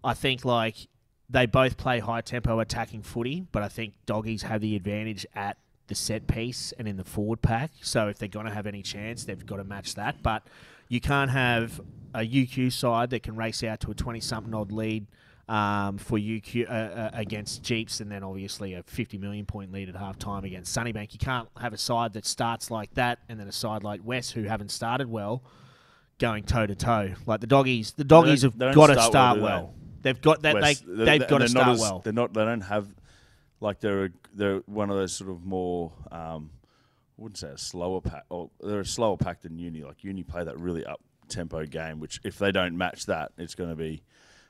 I 0.04 0.14
think 0.14 0.46
like 0.46 0.88
they 1.30 1.46
both 1.46 1.76
play 1.76 2.00
high 2.00 2.22
tempo 2.22 2.60
attacking 2.60 3.02
footy, 3.02 3.46
but 3.52 3.62
I 3.62 3.68
think 3.68 3.94
doggies 4.06 4.44
have 4.44 4.62
the 4.62 4.76
advantage 4.76 5.26
at 5.36 5.58
the 5.88 5.96
set 5.96 6.28
piece 6.28 6.74
and 6.78 6.88
in 6.88 6.98
the 6.98 7.04
forward 7.04 7.42
pack. 7.42 7.72
So 7.82 8.08
if 8.08 8.18
they're 8.18 8.30
going 8.30 8.46
to 8.46 8.54
have 8.54 8.68
any 8.68 8.82
chance, 8.82 9.26
they've 9.26 9.46
got 9.46 9.58
to 9.58 9.64
match 9.64 9.96
that. 9.96 10.22
But 10.22 10.48
you 10.88 11.02
can't 11.02 11.32
have 11.32 11.82
a 12.14 12.20
UQ 12.20 12.72
side 12.72 13.10
that 13.10 13.24
can 13.24 13.36
race 13.36 13.64
out 13.64 13.82
to 13.82 13.92
a 13.92 13.94
twenty 13.94 14.22
something 14.22 14.54
odd 14.54 14.72
lead. 14.72 15.08
Um, 15.50 15.98
for 15.98 16.20
UQ 16.20 16.70
uh, 16.70 16.74
uh, 16.74 17.10
against 17.14 17.64
Jeeps, 17.64 18.02
and 18.02 18.12
then 18.12 18.22
obviously 18.22 18.74
a 18.74 18.84
50 18.84 19.18
million 19.18 19.46
point 19.46 19.72
lead 19.72 19.88
at 19.88 19.96
half 19.96 20.20
time 20.20 20.44
against 20.44 20.78
Sunnybank. 20.78 21.14
You 21.14 21.20
can't 21.20 21.48
have 21.58 21.72
a 21.72 21.78
side 21.78 22.12
that 22.16 22.26
starts 22.26 22.70
like 22.70 22.94
that, 22.96 23.20
and 23.30 23.40
then 23.40 23.48
a 23.48 23.54
side 23.54 23.82
like 23.82 24.02
West, 24.04 24.34
who 24.34 24.44
haven't 24.44 24.72
started 24.72 25.10
well, 25.10 25.42
going 26.20 26.44
toe 26.44 26.66
to 26.66 26.76
toe. 26.76 27.14
Like 27.26 27.42
the 27.42 27.48
doggies, 27.48 27.92
the 27.94 28.04
doggies 28.04 28.44
have 28.44 28.58
got 28.58 28.88
to 28.88 28.94
start 28.94 29.12
start 29.12 29.38
well, 29.40 29.46
well. 29.46 29.66
do 29.68 29.74
They've 30.04 30.22
got 30.22 30.42
that. 30.44 30.56
West, 30.56 30.84
they 30.88 31.06
they've 31.06 31.28
got 31.28 31.40
to 31.40 31.50
start 31.50 31.68
as- 31.70 31.80
well. 31.80 32.00
They're 32.00 32.14
not. 32.14 32.34
They 32.34 32.46
don't 32.46 32.62
have 32.62 32.88
like 33.60 33.80
they're 33.80 34.06
a, 34.06 34.10
they're 34.34 34.60
one 34.66 34.90
of 34.90 34.98
those 34.98 35.14
sort 35.14 35.32
of 35.32 35.46
more. 35.46 35.92
Um, 36.12 36.52
I 37.18 37.22
wouldn't 37.24 37.38
say 37.38 37.50
a 37.50 37.58
slower 37.58 38.02
pack. 38.02 38.26
Or 38.30 38.50
they're 38.62 38.82
a 38.82 38.86
slower 38.86 39.18
pack 39.18 39.42
than 39.42 39.58
Uni. 39.58 39.84
Like 39.84 40.04
Uni 40.04 40.24
play 40.24 40.44
that 40.44 40.60
really 40.60 40.86
up 40.86 41.02
tempo 41.30 41.66
game, 41.66 42.00
which 42.00 42.20
if 42.24 42.38
they 42.38 42.52
don't 42.52 42.78
match 42.78 43.08
that, 43.08 43.32
it's 43.38 43.56
going 43.56 43.70
to 43.70 43.76
be 43.76 44.04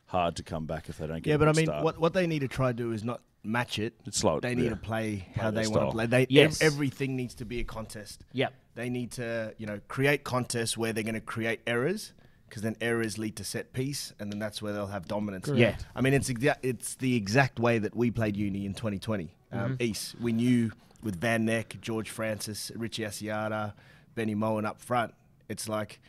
hard 0.07 0.35
to 0.37 0.43
come 0.43 0.65
back 0.65 0.89
if 0.89 0.97
they 0.97 1.07
don't 1.07 1.23
get. 1.23 1.31
Yeah, 1.31 1.37
but 1.37 1.47
I 1.47 1.53
mean, 1.53 1.65
start. 1.65 1.83
what 1.83 1.99
what 1.99 2.13
they 2.13 2.27
need 2.27 2.39
to 2.39 2.47
try 2.47 2.69
to 2.69 2.73
do 2.73 2.91
is 2.91 3.03
not 3.03 3.21
match 3.43 3.79
it. 3.79 3.93
It's 4.05 4.17
slow. 4.17 4.39
They 4.39 4.55
need 4.55 4.65
yeah. 4.65 4.69
to 4.71 4.75
play 4.75 5.27
how 5.35 5.51
they 5.51 5.67
want 5.67 5.89
to 5.89 5.91
play. 5.91 6.05
They 6.05 6.27
Yes. 6.29 6.61
ev- 6.61 6.73
everything 6.73 7.15
needs 7.15 7.35
to 7.35 7.45
be 7.45 7.59
a 7.59 7.63
contest. 7.63 8.23
Yep. 8.33 8.53
They 8.77 8.89
need 8.89 9.09
to, 9.13 9.55
you 9.57 9.65
know, 9.65 9.79
create 9.87 10.23
contests 10.23 10.77
where 10.77 10.93
they're 10.93 11.03
going 11.03 11.15
to 11.15 11.19
create 11.21 11.61
errors, 11.65 12.13
because 12.47 12.61
then 12.61 12.75
errors 12.79 13.17
lead 13.17 13.35
to 13.37 13.43
set 13.43 13.73
piece, 13.73 14.13
and 14.19 14.31
then 14.31 14.37
that's 14.37 14.61
where 14.61 14.71
they'll 14.71 14.85
have 14.85 15.07
dominance. 15.07 15.47
Yeah. 15.47 15.75
I 15.95 16.01
mean, 16.01 16.13
it's 16.13 16.29
exa- 16.29 16.59
it's 16.61 16.93
the 16.93 17.15
exact 17.15 17.59
way 17.59 17.79
that 17.79 17.95
we 17.95 18.11
played 18.11 18.37
uni 18.37 18.67
in 18.67 18.75
2020. 18.75 19.33
Um, 19.51 19.59
Mm-hmm. 19.59 19.73
East, 19.81 20.15
we 20.21 20.31
knew 20.31 20.71
with 21.01 21.19
Van 21.19 21.43
Neck, 21.43 21.77
George 21.81 22.11
Francis, 22.11 22.71
Richie 22.75 23.01
Asiata, 23.01 23.73
Benny 24.13 24.35
Moen 24.35 24.63
up 24.63 24.79
front. 24.79 25.15
It's 25.49 25.67
like, 25.67 25.99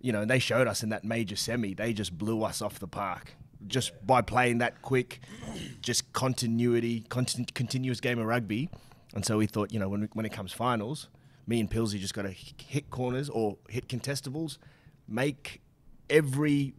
you 0.00 0.10
know, 0.12 0.24
they 0.24 0.40
showed 0.40 0.66
us 0.66 0.82
in 0.82 0.88
that 0.88 1.04
major 1.04 1.36
semi. 1.36 1.74
They 1.74 1.92
just 1.92 2.18
blew 2.18 2.42
us 2.42 2.60
off 2.60 2.80
the 2.80 2.88
park 2.88 3.34
just 3.68 3.92
by 4.04 4.20
playing 4.20 4.58
that 4.58 4.82
quick, 4.82 5.20
just 5.80 6.12
continuity, 6.12 7.04
contin- 7.08 7.52
continuous 7.54 8.00
game 8.00 8.18
of 8.18 8.26
rugby. 8.26 8.68
And 9.14 9.24
so 9.24 9.38
we 9.38 9.46
thought, 9.46 9.72
you 9.72 9.78
know, 9.78 9.88
when 9.88 10.00
we, 10.02 10.06
when 10.12 10.26
it 10.26 10.32
comes 10.32 10.52
finals, 10.52 11.08
me 11.46 11.60
and 11.60 11.70
Pilsy 11.70 11.98
just 11.98 12.14
got 12.14 12.22
to 12.22 12.30
hit 12.30 12.90
corners 12.90 13.28
or 13.28 13.56
hit 13.68 13.88
contestables, 13.88 14.58
make 15.08 15.60
every 16.10 16.74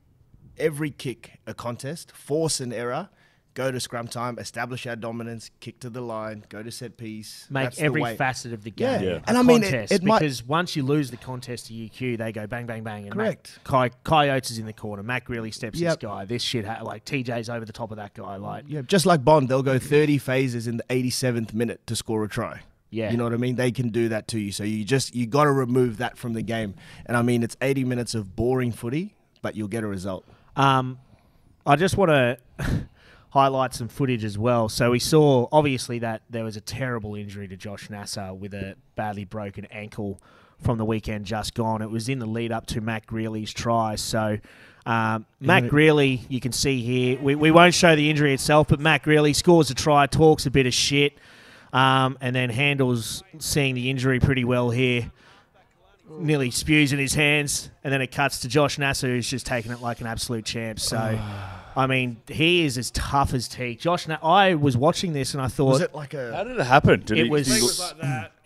every 0.58 0.90
kick 0.90 1.40
a 1.46 1.54
contest, 1.54 2.12
force 2.16 2.60
an 2.60 2.74
error, 2.74 3.10
go 3.54 3.72
to 3.72 3.80
scrum 3.80 4.08
time, 4.08 4.40
establish 4.40 4.88
our 4.88 4.96
dominance, 4.96 5.52
kick 5.60 5.80
to 5.80 5.88
the 5.90 6.02
line, 6.02 6.44
go 6.50 6.64
to 6.64 6.72
set 6.72 6.98
piece. 6.98 7.46
Make 7.52 7.66
That's 7.66 7.80
every 7.80 8.16
facet 8.16 8.54
of 8.54 8.64
the 8.64 8.72
game. 8.72 9.04
Yeah. 9.04 9.10
a 9.18 9.22
And 9.28 9.38
I 9.38 9.44
mean, 9.44 9.58
it- 9.64 9.70
contest, 9.70 9.94
it 9.94 10.04
might- 10.04 10.20
because 10.20 10.44
once 10.44 10.76
you 10.76 10.82
lose 10.82 11.12
the 11.12 11.18
contest 11.18 11.68
to 11.68 11.74
UQ, 11.74 12.18
they 12.18 12.32
go 12.32 12.48
bang, 12.48 12.66
bang, 12.66 12.84
bang. 12.84 13.04
And 13.04 13.12
Correct. 13.14 13.52
Matt, 13.58 13.64
Coy- 13.66 13.92
Coyotes 14.04 14.50
is 14.50 14.58
in 14.58 14.66
the 14.66 14.74
corner. 14.74 15.04
Mac 15.04 15.28
Grealy 15.28 15.52
steps 15.54 15.80
Yep. 15.80 16.00
this 16.00 16.10
guy. 16.10 16.26
This 16.26 16.42
shit, 16.42 16.66
ha- 16.66 16.82
like 16.84 17.06
TJ's 17.06 17.50
over 17.50 17.66
the 17.66 17.74
top 17.74 17.92
of 17.92 17.98
that 17.98 18.16
guy. 18.16 18.36
Like, 18.38 18.66
Yeah, 18.68 18.82
just 18.82 19.06
like 19.06 19.24
Bond, 19.24 19.48
they'll 19.48 19.62
go 19.64 19.78
30 19.78 20.18
phases 20.18 20.66
in 20.66 20.78
the 20.78 20.86
87th 20.90 21.54
minute 21.54 21.86
to 21.86 21.96
score 21.96 22.24
a 22.24 22.28
try. 22.28 22.62
Yeah. 22.90 23.12
You 23.12 23.18
know 23.18 23.26
what 23.26 23.34
I 23.34 23.38
mean? 23.38 23.56
They 23.56 23.72
can 23.72 23.90
do 23.90 24.10
that 24.10 24.28
to 24.30 24.40
you. 24.40 24.52
So 24.52 24.64
you 24.64 24.86
just 24.86 25.14
you 25.14 25.26
got 25.26 25.44
to 25.44 25.52
remove 25.52 25.98
that 25.98 26.18
from 26.18 26.34
the 26.34 26.42
game. 26.42 26.76
And 27.06 27.18
I 27.18 27.22
mean, 27.22 27.44
it's 27.44 27.58
80 27.62 27.84
minutes 27.84 28.16
of 28.16 28.36
boring 28.36 28.72
footy, 28.72 29.16
but 29.42 29.56
you'll 29.56 29.68
get 29.68 29.84
a 29.84 29.88
result. 29.88 30.26
Um, 30.56 31.00
I 31.66 31.76
just 31.76 31.98
want 31.98 32.10
to 32.12 32.38
highlight 33.32 33.74
some 33.74 33.88
footage 33.90 34.24
as 34.24 34.38
well. 34.38 34.70
So 34.70 34.92
we 34.92 35.00
saw 35.00 35.48
obviously 35.52 36.00
that 36.00 36.22
there 36.30 36.44
was 36.44 36.56
a 36.56 36.62
terrible 36.62 37.16
injury 37.16 37.48
to 37.50 37.58
Josh 37.58 37.90
Nasser 37.90 38.34
with 38.34 38.54
a 38.54 38.76
badly 38.96 39.26
broken 39.26 39.66
ankle 39.66 40.22
from 40.64 40.78
the 40.78 40.86
weekend 40.86 41.26
just 41.26 41.54
gone. 41.54 41.82
It 41.82 41.90
was 41.90 42.10
in 42.10 42.20
the 42.20 42.26
lead 42.26 42.52
up 42.52 42.66
to 42.68 42.82
Mac 42.82 43.06
Grealy's 43.06 43.52
try. 43.52 43.96
So. 43.96 44.40
Um, 44.86 45.26
Mac 45.42 45.66
Grealy, 45.66 46.22
you 46.30 46.40
can 46.40 46.54
see 46.54 46.82
here. 46.82 47.20
We, 47.20 47.36
we 47.36 47.52
won't 47.52 47.74
show 47.74 47.98
the 47.98 48.10
injury 48.10 48.34
itself, 48.34 48.70
but 48.70 48.80
Mac 48.80 49.04
Grealy 49.04 49.34
scores 49.36 49.70
a 49.70 49.76
try, 49.76 50.08
talks 50.08 50.46
a 50.46 50.50
bit 50.50 50.66
of 50.66 50.74
shit, 50.74 51.12
um, 51.78 52.18
and 52.22 52.36
then 52.36 52.50
handles 52.50 53.24
seeing 53.40 53.76
the 53.76 53.90
injury 53.90 54.20
pretty 54.20 54.44
well 54.44 54.70
here 54.70 55.12
nearly 56.10 56.50
spews 56.52 56.94
in 56.94 57.00
his 57.00 57.14
hands, 57.14 57.70
and 57.84 57.92
then 57.94 58.02
it 58.02 58.08
cuts 58.12 58.40
to 58.40 58.48
Josh 58.48 58.78
Nasser, 58.78 59.08
who's 59.08 59.30
just 59.30 59.46
taking 59.46 59.72
it 59.74 59.82
like 59.82 60.00
an 60.02 60.08
absolute 60.08 60.46
champ. 60.46 60.80
So, 60.80 60.98
I 61.76 61.86
mean, 61.88 62.18
he 62.28 62.64
is 62.64 62.78
as 62.78 62.92
tough 62.92 63.34
as 63.34 63.48
teak. 63.50 63.82
Josh, 63.82 64.08
Na- 64.08 64.18
I 64.24 64.56
was 64.56 64.78
watching 64.78 65.12
this 65.14 65.34
and 65.34 65.44
I 65.44 65.48
thought 65.48 65.74
Was 65.74 65.82
it 65.82 65.94
like 65.94 66.14
How 66.14 66.20
a 66.42 66.46
did 66.46 66.58
it 66.60 66.64
happen? 66.66 67.02
Did 67.02 67.18
it 67.18 67.24
he, 67.26 67.30
was, 67.30 67.94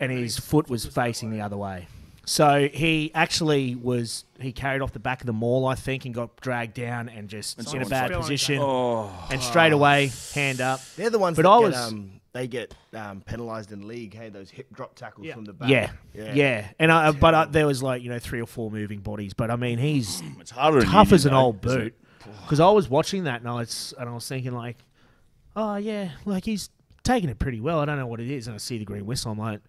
and 0.00 0.10
his 0.12 0.38
foot 0.38 0.68
was 0.68 0.84
facing 0.84 1.30
the 1.30 1.40
other 1.40 1.56
way. 1.56 1.86
So 2.24 2.68
he 2.72 3.10
actually 3.14 3.74
was 3.76 4.24
he 4.40 4.52
carried 4.52 4.80
off 4.82 4.92
the 4.92 4.98
back 5.00 5.20
of 5.20 5.26
the 5.26 5.32
mall, 5.32 5.66
I 5.66 5.74
think, 5.76 6.04
and 6.04 6.14
got 6.14 6.36
dragged 6.40 6.74
down 6.74 7.08
and 7.08 7.28
just 7.28 7.58
in 7.72 7.82
a 7.82 7.86
bad 7.86 8.10
fell 8.10 8.18
like 8.18 8.24
position. 8.28 8.58
Oh, 8.60 9.10
And 9.30 9.40
straight 9.42 9.72
away, 9.72 10.10
hand 10.34 10.60
up. 10.60 10.80
They're 10.96 11.10
the 11.10 11.18
ones 11.18 11.36
But 11.36 11.42
that 11.42 11.48
I 11.50 11.58
get, 11.60 11.66
was- 11.68 11.76
um, 11.92 12.20
they 12.32 12.46
get 12.48 12.74
um, 12.94 13.20
penalised 13.20 13.72
in 13.72 13.86
league. 13.86 14.14
Hey, 14.14 14.28
those 14.28 14.50
hip 14.50 14.66
drop 14.72 14.94
tackles 14.94 15.26
Yeah. 15.26 15.34
from 15.34 15.44
the 15.44 15.52
back. 15.52 15.68
Yeah, 15.68 15.90
yeah, 16.14 16.68
And 16.78 16.90
I, 16.90 17.12
but 17.12 17.34
I, 17.34 17.44
there 17.46 17.66
was 17.66 17.82
like 17.82 18.02
you 18.02 18.08
know 18.10 18.18
three 18.18 18.40
or 18.40 18.46
four 18.46 18.70
moving 18.70 19.00
bodies. 19.00 19.34
But 19.34 19.50
I 19.50 19.56
mean, 19.56 19.78
he's 19.78 20.22
it's 20.40 20.50
tough 20.50 20.74
uni, 21.08 21.14
as 21.14 21.26
an 21.26 21.34
old 21.34 21.60
boot. 21.60 21.94
Because 22.42 22.60
I 22.60 22.70
was 22.70 22.88
watching 22.88 23.24
that 23.24 23.40
and 23.40 23.48
I 23.50 23.54
was 23.54 23.92
and 23.98 24.08
I 24.08 24.14
was 24.14 24.28
thinking 24.28 24.52
like, 24.52 24.76
oh 25.56 25.74
yeah, 25.74 26.10
like 26.24 26.44
he's 26.44 26.70
taking 27.02 27.28
it 27.28 27.38
pretty 27.40 27.60
well. 27.60 27.80
I 27.80 27.84
don't 27.84 27.98
know 27.98 28.06
what 28.06 28.20
it 28.20 28.30
is, 28.30 28.46
and 28.46 28.54
I 28.54 28.58
see 28.58 28.78
the 28.78 28.84
green 28.84 29.06
whistle. 29.06 29.32
I'm 29.32 29.38
like, 29.38 29.60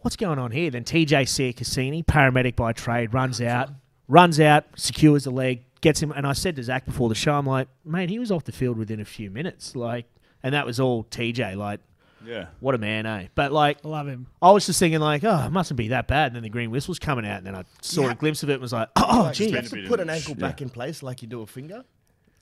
what's 0.00 0.16
going 0.16 0.38
on 0.38 0.52
here? 0.52 0.70
Then 0.70 0.84
TJ 0.84 1.54
Cassini, 1.54 2.02
paramedic 2.02 2.56
by 2.56 2.72
trade, 2.72 3.12
runs 3.12 3.42
out, 3.42 3.68
runs 4.08 4.40
out, 4.40 4.64
secures 4.76 5.24
the 5.24 5.30
leg, 5.30 5.64
gets 5.82 6.02
him. 6.02 6.12
And 6.12 6.26
I 6.26 6.32
said 6.32 6.56
to 6.56 6.62
Zach 6.62 6.86
before 6.86 7.10
the 7.10 7.14
show, 7.14 7.34
I'm 7.34 7.46
like, 7.46 7.68
mate, 7.84 8.08
he 8.08 8.18
was 8.18 8.32
off 8.32 8.44
the 8.44 8.52
field 8.52 8.78
within 8.78 9.00
a 9.00 9.04
few 9.04 9.30
minutes, 9.30 9.76
like, 9.76 10.06
and 10.46 10.54
that 10.54 10.64
was 10.64 10.78
all 10.78 11.02
TJ. 11.04 11.56
Like, 11.56 11.80
Yeah. 12.24 12.46
what 12.60 12.74
a 12.74 12.78
man, 12.78 13.04
eh? 13.06 13.26
But 13.34 13.50
like, 13.52 13.78
I 13.84 13.88
love 13.88 14.06
him. 14.06 14.26
I 14.40 14.50
was 14.52 14.64
just 14.66 14.78
thinking 14.78 15.00
like, 15.00 15.24
oh, 15.24 15.44
it 15.46 15.50
mustn't 15.50 15.76
be 15.76 15.88
that 15.88 16.06
bad. 16.06 16.28
And 16.28 16.36
then 16.36 16.42
the 16.44 16.48
green 16.48 16.70
whistle's 16.70 16.98
coming 16.98 17.26
out, 17.26 17.38
and 17.38 17.46
then 17.46 17.54
I 17.54 17.64
saw 17.82 18.02
Yeah. 18.02 18.12
a 18.12 18.14
glimpse 18.14 18.42
of 18.42 18.50
it 18.50 18.54
and 18.54 18.62
was 18.62 18.72
like, 18.72 18.88
oh, 18.96 19.22
Like, 19.24 19.34
gee. 19.34 19.48
you 19.48 19.56
have 19.56 19.68
to 19.70 19.88
put 19.88 20.00
an 20.00 20.08
ankle 20.10 20.34
sh- 20.34 20.38
back 20.38 20.62
in 20.62 20.70
place 20.70 21.02
like 21.02 21.22
you 21.22 21.28
do 21.28 21.42
a 21.42 21.46
finger. 21.46 21.84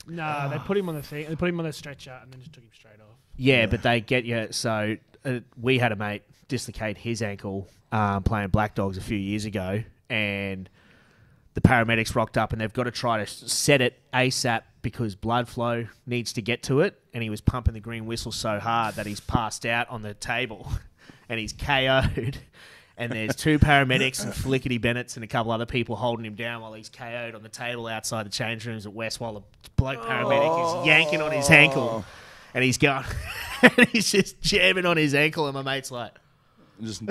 No, 0.06 0.48
they 0.50 0.58
put 0.58 0.76
him 0.76 0.88
on 0.90 0.94
the 0.96 1.02
thing. 1.02 1.26
They 1.28 1.36
put 1.36 1.48
him 1.48 1.58
on 1.60 1.64
the 1.66 1.72
stretcher 1.72 2.18
and 2.22 2.30
then 2.30 2.40
just 2.40 2.52
took 2.52 2.62
him 2.62 2.70
straight 2.74 3.00
off. 3.00 3.16
Yeah, 3.36 3.66
but 3.66 3.82
they 3.82 4.00
get 4.02 4.24
you. 4.24 4.48
So 4.50 4.96
uh, 5.24 5.40
we 5.60 5.78
had 5.78 5.92
a 5.92 5.96
mate 5.96 6.22
dislocate 6.48 6.98
his 6.98 7.22
ankle 7.22 7.66
um, 7.90 8.22
playing 8.22 8.48
Black 8.48 8.74
Dogs 8.74 8.98
a 8.98 9.00
few 9.00 9.16
years 9.16 9.44
ago, 9.46 9.82
and 10.10 10.68
the 11.54 11.60
paramedics 11.60 12.14
rocked 12.14 12.36
up 12.36 12.52
and 12.52 12.60
they've 12.60 12.72
got 12.72 12.84
to 12.84 12.90
try 12.90 13.24
to 13.24 13.26
set 13.26 13.80
it 13.80 14.00
ASAP 14.12 14.62
because 14.82 15.14
blood 15.14 15.48
flow 15.48 15.86
needs 16.06 16.32
to 16.34 16.42
get 16.42 16.62
to 16.64 16.80
it. 16.80 17.00
And 17.12 17.22
he 17.22 17.30
was 17.30 17.40
pumping 17.40 17.74
the 17.74 17.80
green 17.80 18.06
whistle 18.06 18.32
so 18.32 18.58
hard 18.58 18.96
that 18.96 19.06
he's 19.06 19.20
passed 19.20 19.64
out 19.64 19.88
on 19.88 20.02
the 20.02 20.14
table 20.14 20.70
and 21.28 21.40
he's 21.40 21.52
KO'd. 21.52 22.38
And 22.96 23.10
there's 23.10 23.34
two 23.34 23.58
paramedics 23.58 24.22
and 24.22 24.32
Flickety 24.32 24.80
Bennett's 24.80 25.16
and 25.16 25.24
a 25.24 25.26
couple 25.26 25.50
other 25.50 25.66
people 25.66 25.96
holding 25.96 26.24
him 26.24 26.36
down 26.36 26.62
while 26.62 26.74
he's 26.74 26.88
KO'd 26.88 27.34
on 27.34 27.42
the 27.42 27.48
table 27.48 27.88
outside 27.88 28.24
the 28.24 28.30
change 28.30 28.64
rooms 28.68 28.86
at 28.86 28.92
West 28.92 29.18
while 29.18 29.32
the 29.34 29.42
bloke 29.74 30.00
paramedic 30.00 30.64
is 30.66 30.74
oh. 30.76 30.84
yanking 30.84 31.20
on 31.20 31.32
his 31.32 31.50
ankle. 31.50 32.04
and 32.54 32.62
he's 32.62 32.78
going, 32.78 33.04
and 33.62 33.88
he's 33.88 34.10
just 34.10 34.40
jamming 34.40 34.86
on 34.86 34.96
his 34.96 35.12
ankle, 35.12 35.46
and 35.46 35.54
my 35.54 35.62
mate's 35.62 35.90
like, 35.90 36.12
Just 36.80 37.02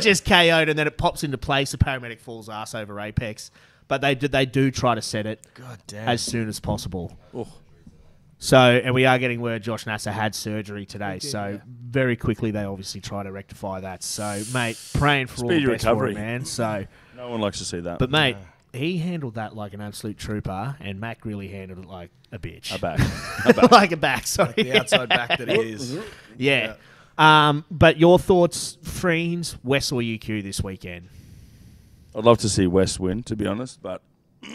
just 0.00 0.26
KO'd, 0.26 0.68
and 0.68 0.78
then 0.78 0.86
it 0.86 0.98
pops 0.98 1.24
into 1.24 1.38
place. 1.38 1.72
The 1.72 1.78
paramedic 1.78 2.20
falls 2.20 2.50
ass 2.50 2.74
over 2.74 3.00
apex, 3.00 3.50
but 3.90 4.00
they 4.00 4.14
do 4.14 4.26
they 4.28 4.46
do 4.46 4.70
try 4.70 4.94
to 4.94 5.02
set 5.02 5.26
it 5.26 5.46
God 5.52 5.78
damn. 5.86 6.08
as 6.08 6.22
soon 6.22 6.48
as 6.48 6.58
possible. 6.60 7.12
oh, 7.34 7.46
So, 8.38 8.56
and 8.58 8.94
we 8.94 9.04
are 9.04 9.18
getting 9.18 9.42
word 9.42 9.62
Josh 9.62 9.84
Nasser 9.84 10.10
had 10.12 10.34
surgery 10.34 10.86
today. 10.86 11.18
did, 11.18 11.28
so 11.28 11.46
yeah. 11.48 11.58
very 11.66 12.16
quickly 12.16 12.50
they 12.52 12.64
obviously 12.64 13.02
try 13.02 13.22
to 13.22 13.30
rectify 13.32 13.80
that. 13.80 14.02
So, 14.02 14.42
mate, 14.54 14.78
praying 14.94 15.26
for 15.26 15.42
all 15.42 15.50
Speedy 15.50 15.66
the 15.66 15.72
best 15.72 15.84
for 15.84 15.90
recovery. 15.90 16.10
him, 16.12 16.20
man. 16.20 16.44
So, 16.46 16.86
no 17.16 17.28
one 17.28 17.42
likes 17.42 17.58
to 17.58 17.66
see 17.66 17.80
that. 17.80 17.98
but 17.98 18.10
mate, 18.10 18.36
he 18.72 18.96
handled 18.96 19.34
that 19.34 19.54
like 19.54 19.74
an 19.74 19.80
absolute 19.82 20.16
trooper, 20.16 20.76
and 20.80 21.00
Mac 21.00 21.20
Grealy 21.20 21.48
handled 21.50 21.80
it 21.84 21.88
like 21.88 22.10
a 22.32 22.38
bitch. 22.38 22.74
a 22.74 22.78
back. 22.78 22.98
A 23.44 23.52
back. 23.52 23.70
like 23.72 23.92
a 23.92 23.96
back. 23.96 24.26
Sorry. 24.26 24.52
the 24.54 24.78
outside 24.78 25.08
back 25.10 25.36
that 25.38 25.48
he 25.48 25.54
is. 25.72 25.98
yeah. 26.38 26.76
Um, 27.18 27.66
but 27.70 27.98
your 27.98 28.18
thoughts, 28.18 28.78
Freens, 28.82 29.58
West 29.62 29.92
or 29.92 30.00
UQ 30.00 30.42
this 30.42 30.62
weekend? 30.62 31.08
I'd 32.14 32.24
love 32.24 32.38
to 32.38 32.48
see 32.48 32.66
West 32.66 32.98
win, 32.98 33.22
to 33.24 33.36
be 33.36 33.46
honest, 33.46 33.80
but 33.82 34.02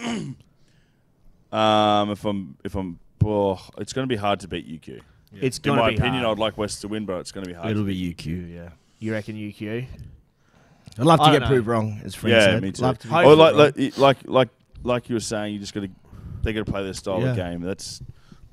um, 1.51 2.11
if 2.11 2.25
I'm 2.25 2.57
if 2.63 2.75
I'm, 2.75 2.99
oh, 3.23 3.59
it's 3.77 3.93
going 3.93 4.07
to 4.07 4.13
be 4.13 4.17
hard 4.17 4.39
to 4.41 4.47
beat 4.47 4.67
UQ. 4.67 5.01
It's 5.33 5.57
In 5.59 5.75
my 5.75 5.89
be 5.89 5.95
opinion, 5.95 6.23
hard. 6.23 6.37
I'd 6.37 6.41
like 6.41 6.57
West 6.57 6.81
to 6.81 6.87
win, 6.87 7.05
but 7.05 7.19
it's 7.19 7.31
going 7.31 7.45
to 7.45 7.49
be 7.49 7.55
hard. 7.55 7.71
It'll 7.71 7.83
to 7.83 7.87
be 7.87 8.13
UQ, 8.13 8.53
yeah. 8.53 8.69
You 8.99 9.13
reckon 9.13 9.35
UQ? 9.35 9.85
I'd 10.97 11.05
love 11.05 11.19
to 11.19 11.25
don't 11.25 11.33
get 11.33 11.41
know. 11.41 11.47
proved 11.47 11.67
wrong, 11.67 12.01
as 12.05 12.15
Frank 12.15 12.31
yeah, 12.33 12.45
said. 12.45 12.61
me 12.61 12.71
too. 12.71 12.81
Love 12.83 12.99
to 12.99 13.07
be 13.07 13.13
Or 13.13 13.35
like, 13.35 13.55
like 13.55 13.97
like 13.97 14.17
like 14.25 14.49
like 14.83 15.09
you 15.09 15.15
were 15.15 15.19
saying, 15.21 15.53
you 15.53 15.59
just 15.59 15.73
got 15.73 15.81
to 15.81 15.89
they 16.43 16.53
got 16.53 16.65
to 16.65 16.71
play 16.71 16.83
their 16.83 16.93
style 16.93 17.25
of 17.25 17.35
game. 17.35 17.61
That's 17.61 18.01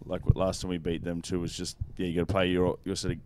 like 0.04 0.26
what 0.26 0.36
last 0.36 0.60
time 0.62 0.70
we 0.70 0.78
beat 0.78 1.04
them 1.04 1.22
too 1.22 1.38
was 1.40 1.56
just 1.56 1.76
yeah, 1.96 2.06
you 2.06 2.14
got 2.16 2.26
to 2.26 2.32
play 2.32 2.48
your 2.48 2.78
your 2.84 2.96
sort 2.96 3.14
of 3.14 3.18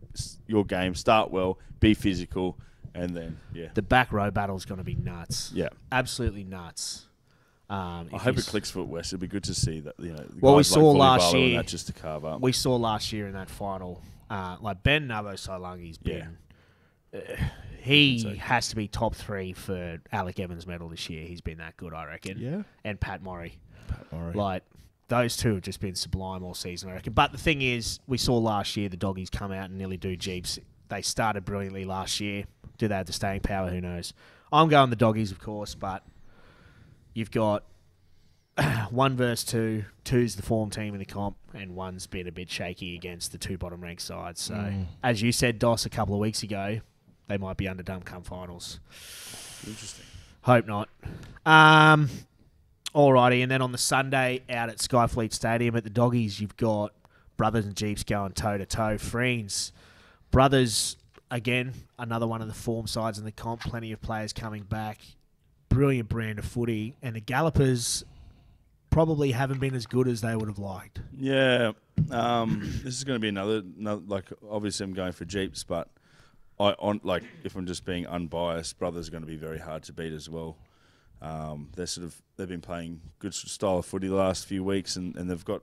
your 0.47 0.65
game, 0.65 0.95
start 0.95 1.31
well, 1.31 1.59
be 1.81 1.95
physical, 1.95 2.59
and 2.97 3.17
then 3.17 3.39
yeah, 3.55 3.69
The 3.75 3.83
back 3.83 4.13
row 4.13 4.31
battle 4.31 4.57
is 4.57 4.65
going 4.65 4.79
to 4.79 4.85
be 4.85 4.95
nuts. 4.97 5.53
yeah. 5.55 5.69
Absolutely 5.93 6.45
nuts. 6.45 7.07
Um, 7.69 8.11
I 8.13 8.19
hope 8.19 8.39
it 8.39 8.47
clicks 8.47 8.71
for 8.71 8.83
West. 8.85 9.09
It'd 9.11 9.21
be 9.21 9.27
good 9.27 9.45
to 9.45 9.55
see 9.55 9.81
that 9.81 9.95
you 9.99 10.13
know. 10.13 10.25
Well, 10.41 10.55
we 10.55 10.61
guys 10.61 10.71
like 10.73 10.81
saw 10.81 10.91
last 10.93 11.35
year- 11.35 11.63
just 11.65 11.87
to 11.89 11.93
carve 11.93 12.25
up. 12.25 12.41
we 12.41 12.53
saw 12.53 12.77
last 12.77 13.13
year 13.13 13.27
in 13.27 13.33
that 13.35 13.51
final. 13.51 14.03
Uh, 14.31 14.57
like 14.61 14.83
Ben 14.83 15.07
Navo 15.09 15.35
Solangi's 15.35 15.99
Yeah. 16.03 16.27
been. 17.13 17.21
Uh, 17.21 17.37
he 17.81 18.37
has 18.39 18.69
to 18.71 18.77
be 18.77 18.89
top 18.89 19.15
three 19.15 19.53
for 19.53 19.99
Alec 20.13 20.41
Evans 20.41 20.67
medal 20.67 20.89
this 20.89 21.09
year. 21.09 21.25
He's 21.27 21.41
been 21.41 21.59
that 21.59 21.77
good, 21.77 21.95
I 21.95 22.05
reckon. 22.07 22.39
Yeah. 22.39 22.63
And 22.85 23.01
Pat 23.01 23.23
Murray. 23.23 23.59
All 24.13 24.19
right. 24.21 24.35
Like 24.35 24.63
those 25.09 25.37
two 25.37 25.55
have 25.55 25.63
just 25.63 25.81
been 25.81 25.95
sublime 25.95 26.43
all 26.43 26.55
season, 26.55 26.91
I 26.91 26.95
reckon. 26.95 27.13
But 27.13 27.31
the 27.33 27.39
thing 27.39 27.63
is, 27.63 28.01
we 28.09 28.19
saw 28.19 28.37
last 28.39 28.77
year 28.77 28.89
the 28.89 28.97
doggies 28.97 29.31
come 29.31 29.53
out 29.53 29.71
and 29.71 29.79
nearly 29.79 29.97
do 29.97 30.17
jeeps. 30.17 30.59
They 30.89 31.03
started 31.03 31.45
brilliantly 31.45 31.85
last 31.85 32.19
year. 32.21 32.45
Do 32.79 32.89
they 32.89 32.95
have 32.95 33.07
the 33.07 33.13
staying 33.13 33.41
power? 33.41 33.71
Who 33.71 33.81
knows? 33.81 34.13
I'm 34.53 34.69
going 34.69 34.91
the 34.91 34.97
doggies, 34.97 35.33
of 35.33 35.39
course, 35.41 35.75
but 35.75 36.05
you've 37.15 37.31
got 37.31 37.65
one 38.91 39.17
versus 39.17 39.45
two. 39.45 39.85
Two's 40.05 40.37
the 40.37 40.43
form 40.43 40.71
team 40.71 40.95
in 40.95 40.99
the 40.99 41.07
comp, 41.07 41.37
and 41.55 41.75
one's 41.75 42.07
been 42.07 42.27
a 42.27 42.33
bit 42.33 42.51
shaky 42.51 42.95
against 42.95 43.33
the 43.33 43.39
two 43.39 43.59
bottom 43.59 43.81
ranked 43.81 44.03
sides. 44.03 44.41
So, 44.41 44.73
as 45.03 45.21
you 45.21 45.33
said, 45.33 45.59
Dos, 45.59 45.85
a 45.85 45.91
couple 45.91 46.15
of 46.15 46.21
weeks 46.21 46.43
ago, 46.43 46.81
they 47.29 47.39
might 47.39 47.57
be 47.57 47.69
underdone 47.69 48.03
come 48.03 48.23
finals. 48.23 48.81
Interesting. 49.67 50.07
Hope 50.43 50.67
not. 50.67 50.89
Um, 51.45 52.09
alrighty, 52.95 53.43
and 53.43 53.51
then 53.51 53.63
on 53.63 53.73
the 53.73 53.79
Sunday 53.79 54.43
out 54.49 54.69
at 54.69 54.79
Skyfleet 54.79 55.33
Stadium 55.33 55.75
at 55.77 55.83
the 55.85 55.91
Doggies, 55.91 56.41
you've 56.41 56.57
got 56.57 56.93
Brothers 57.37 57.67
and 57.67 57.75
Jeeps 57.75 58.05
going 58.05 58.33
toe 58.33 58.57
to 58.57 58.65
toe. 58.65 58.97
Friends, 58.97 59.73
Brothers 60.31 60.97
again, 61.31 61.73
another 61.99 62.27
one 62.27 62.43
of 62.43 62.49
the 62.49 62.55
form 62.55 62.87
sides 62.87 63.19
in 63.19 63.25
the 63.25 63.33
comp. 63.33 63.61
Plenty 63.61 63.93
of 63.93 64.01
players 64.01 64.33
coming 64.33 64.63
back. 64.63 65.01
Brilliant 65.69 66.09
brand 66.09 66.39
of 66.39 66.45
footy, 66.45 66.97
and 67.03 67.17
the 67.17 67.21
Gallopers 67.21 68.05
probably 68.91 69.33
haven't 69.33 69.61
been 69.61 69.75
as 69.75 69.87
good 69.87 70.09
as 70.09 70.21
they 70.23 70.35
would 70.35 70.49
have 70.49 70.59
liked. 70.59 71.01
Yeah, 71.13 71.73
um, 72.11 72.61
this 72.83 72.95
is 72.95 73.05
going 73.05 73.17
to 73.17 73.21
be 73.21 73.29
another, 73.29 73.63
another. 73.79 74.03
Like, 74.07 74.31
obviously, 74.49 74.85
I'm 74.85 74.95
going 74.95 75.13
for 75.13 75.25
Jeeps, 75.25 75.65
but 75.65 75.89
I 76.59 76.71
on 76.79 77.01
like 77.03 77.25
if 77.45 77.57
I'm 77.57 77.67
just 77.67 77.85
being 77.85 78.07
unbiased, 78.07 78.79
Brothers 78.79 79.09
are 79.09 79.11
going 79.11 79.23
to 79.23 79.27
be 79.27 79.37
very 79.37 79.59
hard 79.59 79.83
to 79.85 79.93
beat 79.93 80.13
as 80.13 80.31
well. 80.31 80.57
Um, 81.21 81.71
they're 81.75 81.87
sort 81.87 82.07
of 82.07 82.23
they've 82.37 82.49
been 82.49 82.61
playing 82.61 83.01
good 83.19 83.35
style 83.35 83.79
of 83.79 83.87
footy 83.87 84.09
the 84.09 84.15
last 84.15 84.47
few 84.47 84.63
weeks, 84.65 84.97
and, 84.97 85.17
and 85.17 85.31
they've 85.31 85.45
got 85.45 85.63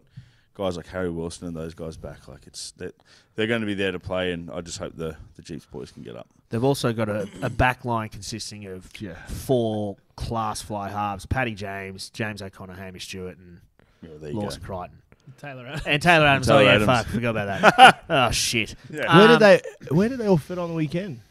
guys 0.55 0.77
like 0.77 0.87
Harry 0.87 1.09
Wilson 1.09 1.47
and 1.47 1.55
those 1.55 1.73
guys 1.73 1.97
back. 1.97 2.27
Like 2.27 2.45
it's 2.47 2.71
they're, 2.71 2.91
they're 3.35 3.47
going 3.47 3.61
to 3.61 3.67
be 3.67 3.73
there 3.73 3.91
to 3.91 3.99
play, 3.99 4.31
and 4.31 4.49
I 4.51 4.61
just 4.61 4.77
hope 4.77 4.95
the 4.95 5.15
the 5.35 5.41
Jeeps 5.41 5.65
boys 5.65 5.91
can 5.91 6.03
get 6.03 6.15
up. 6.15 6.27
They've 6.49 6.63
also 6.63 6.93
got 6.93 7.09
a, 7.09 7.27
a 7.41 7.49
back 7.49 7.83
line 7.85 8.09
consisting 8.09 8.65
of 8.67 8.89
Yeah. 9.01 9.15
four 9.27 9.97
class 10.15 10.61
fly 10.61 10.89
halves: 10.89 11.25
Paddy 11.25 11.55
James, 11.55 12.09
James 12.11 12.41
O'Connor, 12.41 12.75
Hamish 12.75 13.05
Stewart, 13.07 13.37
and 13.37 13.59
Yeah, 14.01 14.09
Lawson 14.31 14.61
go. 14.61 14.67
Creighton. 14.67 14.97
Taylor 15.37 15.65
Adams. 15.65 15.83
And 15.87 16.01
Taylor 16.01 16.25
Adams. 16.27 16.47
Taylor 16.47 16.59
oh 16.59 16.63
yeah, 16.63 16.71
Adams. 16.71 16.85
fuck, 16.87 17.05
forgot 17.07 17.29
about 17.31 17.75
that. 17.77 18.03
oh 18.09 18.31
shit. 18.31 18.75
Yeah. 18.91 19.17
Where 19.17 19.29
Um, 19.29 19.39
did 19.39 19.39
they? 19.39 19.95
Where 19.95 20.09
did 20.09 20.17
they 20.19 20.27
all 20.27 20.37
fit 20.37 20.57
on 20.57 20.69
the 20.69 20.75
weekend? 20.75 21.21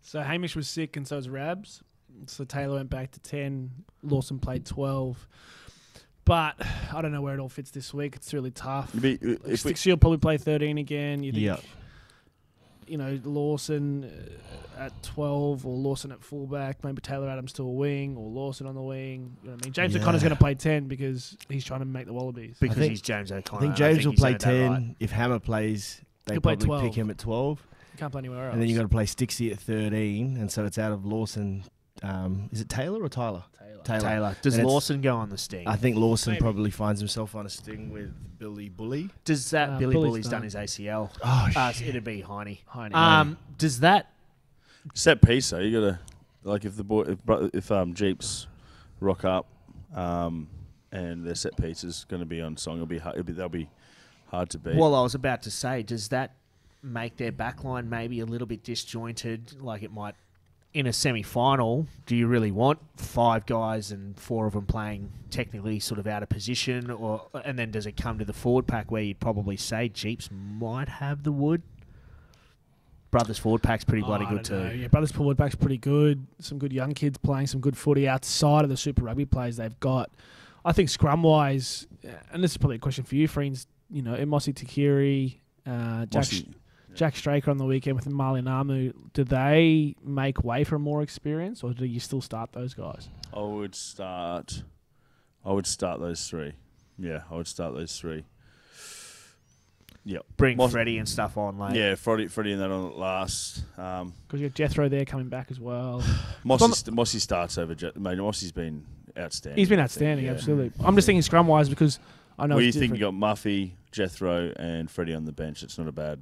So 0.00 0.20
Hamish 0.20 0.56
was 0.56 0.68
sick, 0.68 0.96
and 0.96 1.06
so 1.06 1.16
was 1.16 1.28
Rabs. 1.28 1.82
So 2.26 2.44
Taylor 2.44 2.76
went 2.76 2.90
back 2.90 3.10
to 3.12 3.20
ten. 3.20 3.70
Lawson 4.02 4.38
played 4.38 4.64
twelve. 4.66 5.28
But 6.24 6.54
I 6.92 7.02
don't 7.02 7.12
know 7.12 7.20
where 7.22 7.34
it 7.34 7.40
all 7.40 7.48
fits 7.48 7.70
this 7.70 7.92
week. 7.92 8.16
It's 8.16 8.32
really 8.32 8.50
tough. 8.50 8.90
You'd 8.94 9.02
be- 9.02 9.18
if 9.50 9.64
we, 9.64 9.74
Stick 9.74 10.00
probably 10.00 10.18
play 10.18 10.36
thirteen 10.38 10.78
again. 10.78 11.22
You 11.22 11.32
think, 11.32 11.44
Yeah. 11.44 11.56
you 12.86 12.96
know, 12.98 13.18
Lawson 13.24 14.04
uh, 14.04 14.82
at 14.82 15.02
twelve 15.02 15.66
or 15.66 15.76
Lawson 15.76 16.12
at 16.12 16.22
fullback, 16.22 16.82
maybe 16.84 17.00
Taylor 17.00 17.28
Adams 17.28 17.52
to 17.54 17.62
a 17.62 17.70
wing 17.70 18.16
or 18.16 18.28
Lawson 18.28 18.66
on 18.66 18.74
the 18.74 18.82
wing. 18.82 19.36
You 19.42 19.48
know 19.50 19.54
what 19.56 19.62
I 19.62 19.66
mean? 19.66 19.72
James 19.72 19.94
Yeah. 19.94 20.00
O'Connor's 20.00 20.22
going 20.22 20.30
to 20.34 20.38
play 20.38 20.54
ten 20.54 20.88
because 20.88 21.36
he's 21.48 21.64
trying 21.64 21.80
to 21.80 21.86
make 21.86 22.06
the 22.06 22.12
Wallabies. 22.12 22.56
Because 22.60 22.76
think- 22.76 22.90
he's 22.90 23.02
James 23.02 23.30
O'Connor. 23.32 23.36
I 23.36 23.40
O'Connor. 23.40 23.60
think 23.76 23.80
and 23.80 23.94
James 23.94 24.06
will 24.06 24.14
play 24.14 24.34
ten. 24.34 24.70
right. 24.70 24.96
If 25.00 25.10
Hammer 25.12 25.38
plays, 25.38 26.00
they 26.26 26.34
He'll 26.34 26.40
play 26.40 26.52
probably 26.56 26.66
12. 26.66 26.82
pick 26.84 26.94
him 26.94 27.10
at 27.10 27.18
twelve, 27.18 27.66
You 27.92 27.98
can't 27.98 28.12
play 28.12 28.20
anywhere 28.20 28.44
else. 28.46 28.52
and 28.52 28.62
then 28.62 28.68
you've 28.68 28.76
got 28.78 28.82
to 28.84 28.88
play 28.88 29.04
Stixie 29.06 29.50
at 29.52 29.58
thirteen, 29.58 30.36
and 30.36 30.50
so 30.50 30.64
it's 30.64 30.78
out 30.78 30.92
of 30.92 31.04
Lawson. 31.04 31.64
Um, 32.02 32.48
is 32.52 32.60
it 32.60 32.68
Taylor 32.68 33.02
or 33.02 33.08
Tyler? 33.08 33.44
Taylor. 33.58 33.82
Taylor. 33.84 34.00
Taylor. 34.08 34.36
Does 34.42 34.56
And 34.58 34.66
Lawson 34.66 35.00
go 35.00 35.16
on 35.16 35.28
the 35.30 35.38
sting? 35.38 35.66
I 35.66 35.76
think 35.76 35.96
Lawson 35.96 36.32
Maybe. 36.34 36.42
probably 36.42 36.70
finds 36.70 37.00
himself 37.00 37.34
on 37.34 37.46
a 37.46 37.48
sting 37.48 37.90
with 37.90 38.12
Billy 38.38 38.68
Bully. 38.68 39.10
does 39.24 39.50
that 39.50 39.70
Uh, 39.70 39.78
Billy 39.78 39.94
Bully's 39.94 40.10
Bully's 40.10 40.24
done 40.26 40.32
done. 40.40 40.42
his 40.44 40.54
ACL? 40.54 41.10
Oh, 41.24 41.48
Uh, 41.56 41.72
it'd 41.80 42.04
be 42.04 42.20
Heine. 42.20 42.58
Heine. 42.66 42.94
Um, 42.94 43.38
does 43.58 43.80
that 43.80 44.12
set 44.94 45.20
piece 45.22 45.50
though, 45.50 45.58
you 45.58 45.80
got 45.80 45.86
to 45.86 45.98
like 46.44 46.64
if 46.64 46.76
the 46.76 46.84
boy 46.84 47.02
if, 47.02 47.24
bro- 47.24 47.50
if 47.52 47.70
um, 47.70 47.94
Jeeps 47.94 48.46
rock 49.00 49.24
up, 49.24 49.46
um, 49.94 50.48
and 50.90 51.24
their 51.24 51.34
set 51.34 51.56
piece 51.56 51.84
is 51.84 52.04
going 52.08 52.20
to 52.20 52.26
be 52.26 52.40
on 52.40 52.56
song, 52.56 52.74
it'll 52.74 52.86
be, 52.86 52.98
hard, 52.98 53.14
it'll 53.16 53.24
be 53.26 53.32
they'll 53.32 53.48
be 53.48 53.68
hard 54.28 54.50
to 54.50 54.58
beat. 54.58 54.76
Well, 54.76 54.94
I 54.94 55.02
was 55.02 55.14
about 55.14 55.42
to 55.42 55.50
say, 55.50 55.82
does 55.82 56.08
that 56.08 56.34
make 56.82 57.16
their 57.16 57.32
backline 57.32 57.86
maybe 57.88 58.20
a 58.20 58.26
little 58.26 58.46
bit 58.46 58.62
disjointed? 58.64 59.60
Like 59.60 59.82
it 59.82 59.92
might 59.92 60.14
in 60.74 60.86
a 60.86 60.92
semi-final. 60.92 61.86
Do 62.06 62.16
you 62.16 62.26
really 62.26 62.50
want 62.50 62.78
five 62.96 63.44
guys 63.46 63.92
and 63.92 64.18
four 64.18 64.46
of 64.46 64.54
them 64.54 64.64
playing 64.66 65.10
technically 65.30 65.78
sort 65.80 65.98
of 66.00 66.06
out 66.06 66.22
of 66.22 66.28
position, 66.28 66.90
or 66.90 67.26
and 67.44 67.58
then 67.58 67.70
does 67.70 67.86
it 67.86 67.96
come 67.96 68.18
to 68.18 68.24
the 68.24 68.32
forward 68.32 68.66
pack 68.66 68.90
where 68.90 69.02
you'd 69.02 69.20
probably 69.20 69.56
say 69.56 69.88
Jeeps 69.88 70.30
might 70.32 70.88
have 70.88 71.22
the 71.24 71.32
wood? 71.32 71.62
Brothers 73.10 73.38
forward 73.38 73.62
pack's 73.62 73.84
pretty 73.84 74.02
bloody 74.02 74.24
Oh, 74.26 74.30
good 74.30 74.42
don't 74.44 74.58
know. 74.64 74.70
too. 74.70 74.76
Yeah, 74.78 74.88
Brothers 74.88 75.12
forward 75.12 75.36
pack's 75.36 75.54
pretty 75.54 75.76
good. 75.76 76.26
Some 76.38 76.58
good 76.58 76.72
young 76.72 76.94
kids 76.94 77.18
playing 77.18 77.46
some 77.48 77.60
good 77.60 77.76
footy 77.76 78.08
outside 78.08 78.64
of 78.64 78.70
the 78.70 78.76
Super 78.76 79.02
Rugby 79.04 79.26
players 79.26 79.58
they've 79.58 79.78
got. 79.80 80.10
I 80.64 80.72
think 80.72 80.88
scrum 80.88 81.22
wise, 81.22 81.86
and 82.32 82.42
this 82.42 82.52
is 82.52 82.56
probably 82.56 82.76
a 82.76 82.78
question 82.78 83.04
for 83.04 83.16
you, 83.16 83.28
friends. 83.28 83.66
You 83.90 84.00
know, 84.00 84.14
Emosi 84.14 84.54
Takiri, 84.54 85.34
uh, 85.66 86.06
Jack, 86.06 86.14
Mossy- 86.22 86.48
Jack 86.94 87.16
Straker 87.16 87.50
on 87.50 87.56
the 87.58 87.64
weekend 87.64 87.96
with 87.96 88.06
Marlon 88.06 88.48
Amu. 88.48 88.92
Do 89.12 89.24
they 89.24 89.94
make 90.04 90.44
way 90.44 90.64
for 90.64 90.78
more 90.78 91.02
experience, 91.02 91.62
or 91.62 91.72
do 91.72 91.84
you 91.86 92.00
still 92.00 92.20
start 92.20 92.52
those 92.52 92.74
guys? 92.74 93.08
I 93.34 93.40
would 93.40 93.74
start. 93.74 94.62
I 95.44 95.52
would 95.52 95.66
start 95.66 96.00
those 96.00 96.28
three. 96.28 96.52
Yeah, 96.98 97.22
I 97.30 97.36
would 97.36 97.46
start 97.48 97.74
those 97.74 97.98
three. 97.98 98.24
Yep. 100.04 100.24
Bring 100.36 100.56
Moss- 100.56 100.72
Freddie 100.72 100.98
and 100.98 101.08
stuff 101.08 101.36
on 101.36 101.58
late. 101.58 101.76
Yeah, 101.76 101.94
Freddie, 101.94 102.26
Freddie, 102.26 102.52
and 102.52 102.60
that 102.60 102.70
on 102.70 102.86
at 102.90 102.98
last. 102.98 103.64
Um, 103.78 104.12
Because 104.26 104.40
you 104.40 104.48
got 104.48 104.54
Jethro 104.56 104.88
there 104.88 105.04
coming 105.04 105.28
back 105.28 105.50
as 105.50 105.60
well. 105.60 106.02
Mossy, 106.44 106.90
Mossy 106.90 107.20
starts 107.20 107.56
over. 107.56 107.74
Je- 107.74 107.92
mate, 107.96 108.18
Mossy's 108.18 108.50
been 108.52 108.84
outstanding. 109.16 109.58
He's 109.58 109.68
been 109.68 109.78
I 109.78 109.82
think, 109.82 109.90
outstanding, 109.92 110.26
yeah. 110.26 110.32
absolutely. 110.32 110.72
I'm 110.84 110.96
just 110.96 111.06
thinking 111.06 111.22
scrum 111.22 111.46
wise 111.46 111.68
because 111.68 112.00
I 112.36 112.46
know 112.48 112.56
Well, 112.56 112.62
you 112.62 112.68
it's 112.68 112.76
think 112.78 112.94
you 112.94 112.98
different. 112.98 113.20
got 113.20 113.36
Muffy, 113.36 113.72
Jethro, 113.92 114.52
and 114.56 114.90
Freddie 114.90 115.14
on 115.14 115.24
the 115.24 115.32
bench. 115.32 115.62
It's 115.62 115.78
not 115.78 115.86
a 115.86 115.92
bad 115.92 116.20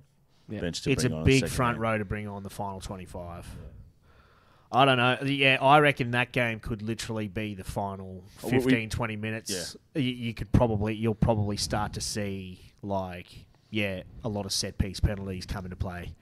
Yeah. 0.50 0.60
bench 0.60 0.82
to 0.82 0.90
it's 0.90 1.04
a 1.04 1.12
on. 1.12 1.24
big 1.24 1.40
second 1.40 1.54
front 1.54 1.76
game. 1.76 1.82
row 1.82 1.98
to 1.98 2.04
bring 2.04 2.28
on 2.28 2.42
the 2.42 2.50
final 2.50 2.80
25. 2.80 3.46
I 4.72 4.84
don't 4.84 4.98
know. 4.98 5.18
Yeah, 5.24 5.58
I 5.60 5.80
reckon 5.80 6.12
that 6.12 6.30
game 6.32 6.60
could 6.60 6.80
literally 6.82 7.26
be 7.28 7.54
the 7.54 7.64
final 7.64 8.22
Oh, 8.44 8.48
we- 8.48 8.60
15, 8.60 8.88
20 8.90 9.16
minutes. 9.16 9.76
You, 9.94 10.02
you 10.02 10.34
could 10.34 10.52
probably, 10.52 10.94
you'll 10.94 11.14
probably 11.14 11.56
start 11.56 11.92
to 11.94 12.00
see 12.00 12.72
like 12.82 13.26
yeah, 13.70 14.02
a 14.24 14.28
lot 14.28 14.46
of 14.46 14.52
set 14.52 14.78
piece 14.78 14.98
penalties 15.00 15.46
come 15.46 15.64
into 15.64 15.76
play. 15.76 16.12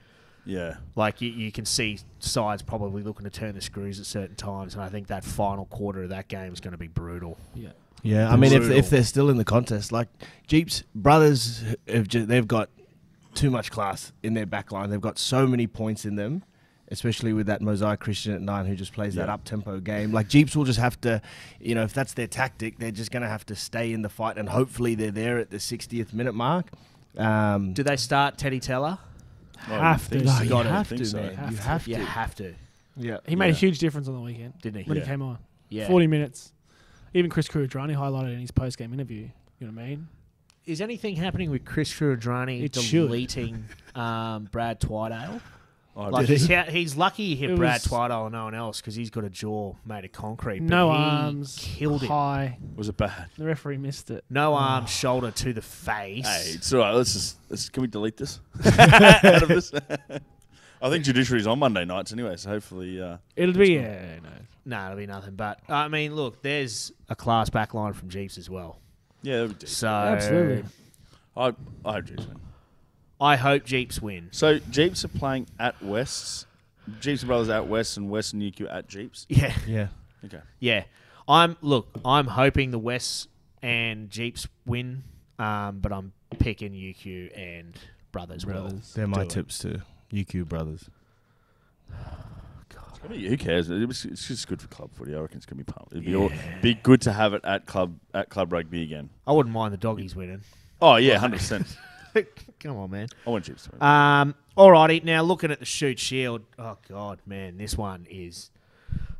Yeah. 0.44 0.76
Like 0.96 1.20
you, 1.20 1.30
you 1.30 1.52
can 1.52 1.64
see 1.66 1.98
sides 2.20 2.62
probably 2.62 3.02
looking 3.02 3.24
to 3.24 3.30
turn 3.30 3.54
the 3.54 3.60
screws 3.60 4.00
at 4.00 4.06
certain 4.06 4.34
times, 4.36 4.74
and 4.74 4.82
I 4.82 4.88
think 4.88 5.08
that 5.08 5.24
final 5.24 5.66
quarter 5.66 6.02
of 6.04 6.08
that 6.10 6.28
game 6.28 6.52
is 6.52 6.60
going 6.60 6.72
to 6.72 6.78
be 6.78 6.88
brutal. 6.88 7.38
Yeah. 7.54 7.70
Yeah, 8.02 8.30
I 8.30 8.36
mean, 8.36 8.52
if, 8.52 8.70
if 8.70 8.90
they're 8.90 9.02
still 9.02 9.28
in 9.28 9.38
the 9.38 9.44
contest, 9.44 9.90
like 9.92 10.06
Jeeps 10.46 10.84
brothers, 10.94 11.64
have 11.88 12.06
ju- 12.06 12.24
they've 12.26 12.46
got 12.46 12.70
too 13.38 13.50
much 13.50 13.70
class 13.70 14.12
in 14.22 14.34
their 14.34 14.46
back 14.46 14.72
line. 14.72 14.90
They've 14.90 15.00
got 15.00 15.18
so 15.18 15.46
many 15.46 15.66
points 15.66 16.04
in 16.04 16.16
them, 16.16 16.42
especially 16.90 17.32
with 17.32 17.46
that 17.46 17.60
Mosaic 17.62 18.00
Christian 18.00 18.32
at 18.34 18.42
nine 18.42 18.66
who 18.66 18.74
just 18.74 18.92
plays 18.92 19.14
that 19.14 19.28
up 19.28 19.44
tempo 19.44 19.78
game. 19.80 20.12
Like 20.12 20.28
Jeeps 20.28 20.56
will 20.56 20.64
just 20.64 20.78
have 20.78 21.00
to, 21.02 21.22
you 21.60 21.74
know, 21.74 21.82
if 21.84 21.92
that's 21.94 22.14
their 22.14 22.26
tactic, 22.26 22.78
they're 22.78 22.90
just 22.90 23.10
going 23.10 23.22
to 23.22 23.28
have 23.28 23.46
to 23.46 23.54
stay 23.54 23.92
in 23.92 24.02
the 24.02 24.08
fight, 24.08 24.36
and 24.38 24.48
hopefully 24.48 24.94
they're 24.94 25.10
there 25.10 25.38
at 25.38 25.50
the 25.50 25.58
60th 25.58 26.12
minute 26.12 26.34
mark. 26.34 26.66
Um, 27.16 27.72
Do 27.74 27.82
they 27.82 27.96
start 27.96 28.38
Teddy 28.38 28.60
Teller? 28.60 28.98
Have 29.58 30.08
to. 30.10 30.18
no, 30.18 30.24
No, 30.36 30.42
you 30.42 30.48
gotta 30.48 30.68
have 30.68 30.88
to, 30.90 31.04
so. 31.04 31.16
man. 31.20 31.34
Have 31.34 31.50
you 31.50 31.56
have 31.58 31.84
to. 31.84 31.90
You 31.90 31.96
have 31.96 32.34
to. 32.36 32.54
Yeah. 32.96 33.18
He 33.26 33.36
made 33.36 33.50
a 33.50 33.56
huge 33.56 33.78
difference 33.78 34.08
on 34.08 34.14
the 34.14 34.20
weekend 34.20 34.54
Didn't 34.62 34.82
he? 34.84 34.88
when 34.88 34.98
Yeah. 34.98 35.04
he 35.04 35.08
came 35.10 35.22
on. 35.22 35.38
Yeah. 35.68 35.86
40 35.88 36.06
minutes. 36.06 36.52
Even 37.14 37.30
Chris 37.30 37.48
Kuadrani 37.48 37.96
highlighted 37.96 38.34
in 38.34 38.40
his 38.40 38.50
post 38.50 38.78
game 38.78 38.92
interview. 38.92 39.28
You 39.58 39.66
know 39.66 39.72
what 39.72 39.82
I 39.82 39.88
mean? 39.88 40.08
Is 40.68 40.80
anything 40.82 41.16
happening 41.16 41.50
with 41.50 41.64
Chris 41.64 41.90
Kudrani 41.92 42.62
It 42.62 42.72
deleting 42.72 43.64
um, 43.94 44.44
Brad 44.52 44.80
Twidale? 44.80 45.40
Oh, 45.96 46.10
Like 46.10 46.26
he's, 46.28 46.46
he? 46.46 46.54
ha- 46.54 46.66
he's 46.68 46.94
lucky 46.94 47.24
he 47.30 47.36
hit 47.36 47.50
It 47.50 47.56
Brad 47.56 47.80
was- 47.82 47.86
Twidale 47.90 48.24
and 48.26 48.32
no 48.34 48.44
one 48.44 48.54
else 48.54 48.80
because 48.80 48.94
he's 48.94 49.08
got 49.08 49.24
a 49.24 49.30
jaw 49.30 49.74
made 49.86 50.04
of 50.04 50.12
concrete. 50.12 50.60
but 50.60 50.68
No 50.68 50.90
he 50.92 50.96
arms. 50.98 51.56
killed 51.58 52.02
him. 52.02 52.08
High. 52.08 52.58
was 52.76 52.88
it 52.90 52.98
bad? 52.98 53.30
The 53.38 53.46
referee 53.46 53.78
missed 53.78 54.10
it. 54.10 54.24
No 54.28 54.52
arms, 54.54 54.90
shoulder 54.90 55.30
to 55.30 55.52
the 55.54 55.62
face. 55.62 56.26
Hey, 56.26 56.50
it's 56.54 56.70
all 56.72 56.80
right. 56.80 56.92
Let's 56.92 57.14
just 57.14 57.38
let's, 57.48 57.68
can 57.70 57.80
we 57.80 57.86
delete 57.86 58.18
this 58.18 58.38
out 58.78 59.42
of 59.42 59.48
this? 59.48 59.72
I 60.82 60.90
think 60.90 61.02
judiciary's 61.04 61.46
on 61.46 61.58
Monday 61.58 61.86
nights 61.86 62.12
anyway, 62.12 62.36
so 62.36 62.50
hopefully. 62.50 63.00
Uh, 63.02 63.16
It'll 63.34 63.54
be, 63.54 63.72
yeah, 63.72 64.18
no. 64.22 64.28
No, 64.66 64.84
it'll 64.84 64.98
be 64.98 65.06
nothing. 65.06 65.34
But 65.34 65.60
I 65.68 65.88
mean, 65.88 66.14
look, 66.14 66.42
there's 66.42 66.92
a 67.08 67.16
class 67.16 67.48
back 67.48 67.72
line 67.74 67.94
from 67.94 68.10
Jeeps 68.10 68.36
as 68.38 68.48
well. 68.50 68.78
Yeah, 69.22 69.36
that'd 69.36 69.48
be 69.50 69.54
decent. 69.66 69.70
So 69.78 69.88
Absolutely. 69.88 70.64
I 71.36 71.52
I 71.84 71.92
hope 71.92 72.04
Jeeps 72.06 72.26
win. 72.26 72.40
I 73.20 73.36
hope 73.36 73.64
Jeeps 73.64 74.00
win. 74.02 74.28
So 74.32 74.58
Jeeps 74.58 75.04
are 75.04 75.08
playing 75.08 75.46
at 75.58 75.80
Wests. 75.82 76.46
Jeeps 77.00 77.22
and 77.22 77.28
Brothers 77.28 77.48
at 77.48 77.66
West 77.68 77.96
and 77.96 78.08
West 78.10 78.32
and 78.32 78.42
UQ 78.42 78.72
at 78.72 78.88
Jeeps. 78.88 79.26
Yeah, 79.28 79.52
Yeah. 79.66 79.88
Okay. 80.24 80.40
yeah. 80.60 80.84
I'm 81.28 81.56
look. 81.60 81.88
I'm 82.04 82.26
hoping 82.26 82.70
the 82.70 82.78
West 82.78 83.28
and 83.62 84.08
Jeeps 84.08 84.46
win, 84.66 85.02
um, 85.38 85.80
but 85.80 85.92
I'm 85.92 86.12
picking 86.38 86.72
UQ 86.72 87.36
and 87.36 87.76
Brothers. 88.12 88.46
Well. 88.46 88.72
They're 88.94 89.06
my 89.06 89.16
Do 89.18 89.20
it. 89.22 89.30
tips 89.30 89.58
too. 89.58 89.82
UQ 90.12 90.48
brothers. 90.48 90.88
I 93.04 93.08
mean, 93.08 93.24
who 93.24 93.36
cares? 93.36 93.70
It 93.70 93.86
was, 93.86 94.04
it's 94.04 94.28
just 94.28 94.48
good 94.48 94.60
for 94.60 94.68
club 94.68 94.90
footy. 94.94 95.14
I 95.14 95.20
reckon 95.20 95.36
it's 95.36 95.46
gonna 95.46 95.62
be 95.62 95.64
pumped. 95.64 95.92
It'd 95.92 96.04
be 96.04 96.16
all, 96.16 96.30
be 96.62 96.74
good 96.74 97.00
to 97.02 97.12
have 97.12 97.34
it 97.34 97.44
at 97.44 97.66
club 97.66 97.98
at 98.14 98.28
club 98.28 98.52
rugby 98.52 98.82
again. 98.82 99.10
I 99.26 99.32
wouldn't 99.32 99.54
mind 99.54 99.72
the 99.72 99.78
doggies 99.78 100.16
winning. 100.16 100.42
Oh 100.80 100.96
yeah, 100.96 101.18
hundred 101.18 101.38
percent. 101.38 101.66
Come 102.60 102.76
on, 102.76 102.90
man. 102.90 103.08
I 103.26 103.30
want 103.30 103.48
win. 103.48 103.82
Um, 103.82 104.34
alrighty, 104.56 105.04
now 105.04 105.22
looking 105.22 105.50
at 105.50 105.60
the 105.60 105.64
Shute 105.64 105.98
Shield. 105.98 106.42
Oh 106.58 106.78
god, 106.88 107.20
man, 107.26 107.56
this 107.56 107.76
one 107.76 108.06
is. 108.10 108.50